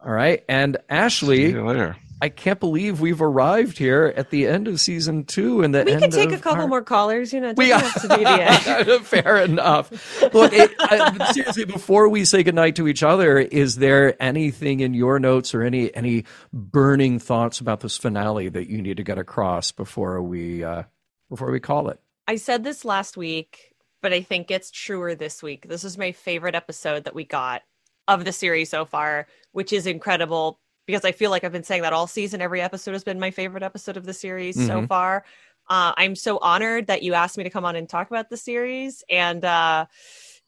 All 0.05 0.11
right, 0.11 0.43
and 0.49 0.79
Ashley. 0.89 1.47
See 1.47 1.53
you 1.53 1.65
later. 1.65 1.97
I 2.21 2.29
can't 2.29 2.59
believe 2.59 3.01
we've 3.01 3.23
arrived 3.23 3.79
here 3.79 4.13
at 4.17 4.31
the 4.31 4.47
end 4.47 4.67
of 4.67 4.81
season 4.81 5.25
two 5.25 5.63
and 5.63 5.73
the 5.73 5.85
we 5.85 5.97
can 5.97 6.11
take 6.11 6.33
a 6.33 6.39
couple 6.39 6.63
our... 6.63 6.69
more 6.69 6.83
callers. 6.83 7.33
You 7.33 7.41
know, 7.41 7.55
we 7.57 7.69
have 7.69 8.01
to 8.03 8.09
the 8.09 8.29
end. 8.29 9.03
Fair 9.07 9.39
enough. 9.39 10.23
Look, 10.35 10.53
it, 10.53 10.75
I, 10.81 11.33
seriously, 11.33 11.65
before 11.65 12.09
we 12.09 12.25
say 12.25 12.43
goodnight 12.43 12.77
to 12.77 12.89
each 12.89 13.03
other, 13.03 13.39
is 13.39 13.77
there 13.77 14.21
anything 14.21 14.81
in 14.81 14.95
your 14.95 15.21
notes 15.21 15.55
or 15.55 15.63
any 15.63 15.95
any 15.95 16.25
burning 16.53 17.21
thoughts 17.21 17.61
about 17.61 17.81
this 17.81 17.97
finale 17.97 18.49
that 18.49 18.69
you 18.69 18.83
need 18.83 18.97
to 18.97 19.05
get 19.05 19.19
across 19.19 19.71
before 19.71 20.21
we 20.21 20.65
uh, 20.65 20.83
before 21.31 21.51
we 21.53 21.61
call 21.61 21.89
it? 21.89 22.01
I 22.27 22.37
said 22.37 22.65
this 22.65 22.85
last 22.85 23.17
week, 23.17 23.75
but 24.03 24.13
I 24.13 24.23
think 24.23 24.51
it's 24.51 24.71
truer 24.71 25.15
this 25.15 25.43
week. 25.43 25.69
This 25.69 25.85
is 25.85 25.97
my 25.97 26.13
favorite 26.13 26.57
episode 26.57 27.05
that 27.05 27.15
we 27.15 27.25
got 27.25 27.63
of 28.09 28.25
the 28.25 28.33
series 28.33 28.71
so 28.71 28.85
far, 28.85 29.29
which 29.53 29.73
is 29.73 29.87
incredible 29.87 30.59
because 30.89 31.05
I 31.05 31.13
feel 31.13 31.31
like 31.31 31.45
I've 31.45 31.53
been 31.53 31.63
saying 31.63 31.83
that 31.83 31.93
all 31.93 32.07
season. 32.07 32.41
Every 32.41 32.63
episode 32.63 32.93
has 32.93 33.05
been 33.05 33.21
my 33.21 33.31
favorite 33.31 33.63
episode 33.63 33.99
of 33.99 34.07
the 34.07 34.15
series 34.15 34.57
mm-hmm. 34.57 34.69
so 34.69 34.87
far. 34.87 35.23
Uh, 35.69 35.93
I'm 35.99 36.17
so 36.17 36.39
honored 36.39 36.87
that 36.87 37.03
you 37.03 37.13
asked 37.13 37.37
me 37.37 37.45
to 37.45 37.51
come 37.51 37.67
on 37.67 37.77
and 37.77 37.87
talk 37.87 38.09
about 38.09 38.31
the 38.31 38.39
series. 38.39 39.05
And 39.11 39.45
uh, 39.45 39.85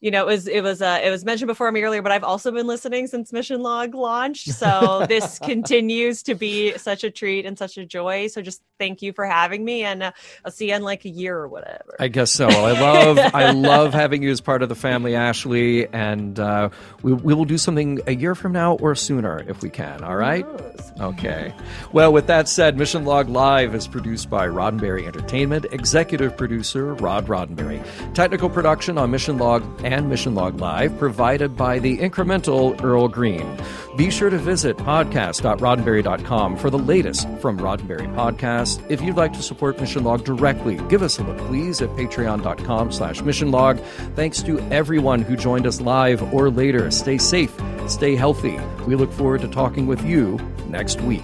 you 0.01 0.09
know, 0.09 0.23
it 0.23 0.25
was 0.25 0.47
it 0.47 0.61
was 0.61 0.81
uh, 0.81 0.99
it 1.03 1.11
was 1.11 1.23
mentioned 1.23 1.47
before 1.47 1.71
me 1.71 1.83
earlier, 1.83 2.01
but 2.01 2.11
I've 2.11 2.23
also 2.23 2.51
been 2.51 2.65
listening 2.65 3.05
since 3.05 3.31
Mission 3.31 3.61
Log 3.61 3.93
launched. 3.93 4.51
So 4.51 5.05
this 5.07 5.37
continues 5.37 6.23
to 6.23 6.33
be 6.33 6.75
such 6.79 7.03
a 7.03 7.11
treat 7.11 7.45
and 7.45 7.55
such 7.55 7.77
a 7.77 7.85
joy. 7.85 8.25
So 8.25 8.41
just 8.41 8.63
thank 8.79 9.03
you 9.03 9.13
for 9.13 9.25
having 9.25 9.63
me, 9.63 9.83
and 9.83 10.01
uh, 10.01 10.11
I'll 10.43 10.51
see 10.51 10.69
you 10.69 10.75
in 10.75 10.81
like 10.81 11.05
a 11.05 11.09
year 11.09 11.37
or 11.37 11.47
whatever. 11.47 11.95
I 11.99 12.07
guess 12.07 12.31
so. 12.31 12.47
I 12.47 12.71
love 12.79 13.19
I 13.19 13.51
love 13.51 13.93
having 13.93 14.23
you 14.23 14.31
as 14.31 14.41
part 14.41 14.63
of 14.63 14.69
the 14.69 14.75
family, 14.75 15.15
Ashley, 15.15 15.87
and 15.89 16.39
uh, 16.39 16.69
we 17.03 17.13
we 17.13 17.35
will 17.35 17.45
do 17.45 17.59
something 17.59 17.99
a 18.07 18.15
year 18.15 18.33
from 18.33 18.53
now 18.53 18.77
or 18.77 18.95
sooner 18.95 19.45
if 19.47 19.61
we 19.61 19.69
can. 19.69 20.03
All 20.03 20.17
right. 20.17 20.47
Okay. 20.99 21.53
Well, 21.93 22.11
with 22.11 22.25
that 22.25 22.49
said, 22.49 22.75
Mission 22.75 23.05
Log 23.05 23.29
Live 23.29 23.75
is 23.75 23.87
produced 23.87 24.31
by 24.31 24.47
Roddenberry 24.47 25.05
Entertainment. 25.05 25.65
Executive 25.71 26.35
producer 26.35 26.95
Rod 26.95 27.27
Roddenberry. 27.27 27.83
Technical 28.15 28.49
production 28.49 28.97
on 28.97 29.11
Mission 29.11 29.37
Log 29.37 29.63
and 29.91 30.09
Mission 30.09 30.35
Log 30.35 30.59
Live 30.59 30.97
provided 30.97 31.55
by 31.55 31.79
the 31.79 31.97
incremental 31.97 32.81
Earl 32.83 33.07
Green. 33.07 33.57
Be 33.97 34.09
sure 34.09 34.29
to 34.29 34.37
visit 34.37 34.77
podcast.roddenberry.com 34.77 36.57
for 36.57 36.69
the 36.69 36.79
latest 36.79 37.27
from 37.39 37.59
Roddenberry 37.59 38.13
Podcast. 38.15 38.83
If 38.89 39.01
you'd 39.01 39.17
like 39.17 39.33
to 39.33 39.41
support 39.41 39.79
Mission 39.79 40.03
Log 40.03 40.23
directly, 40.23 40.77
give 40.87 41.01
us 41.01 41.19
a 41.19 41.23
look, 41.23 41.37
please, 41.39 41.81
at 41.81 41.89
patreon.com 41.89 42.91
slash 42.91 43.21
mission 43.21 43.51
log. 43.51 43.79
Thanks 44.15 44.41
to 44.43 44.59
everyone 44.71 45.21
who 45.21 45.35
joined 45.35 45.67
us 45.67 45.81
live 45.81 46.33
or 46.33 46.49
later. 46.49 46.89
Stay 46.91 47.17
safe, 47.17 47.53
stay 47.87 48.15
healthy. 48.15 48.59
We 48.87 48.95
look 48.95 49.11
forward 49.11 49.41
to 49.41 49.47
talking 49.47 49.87
with 49.87 50.03
you 50.05 50.39
next 50.67 51.01
week. 51.01 51.23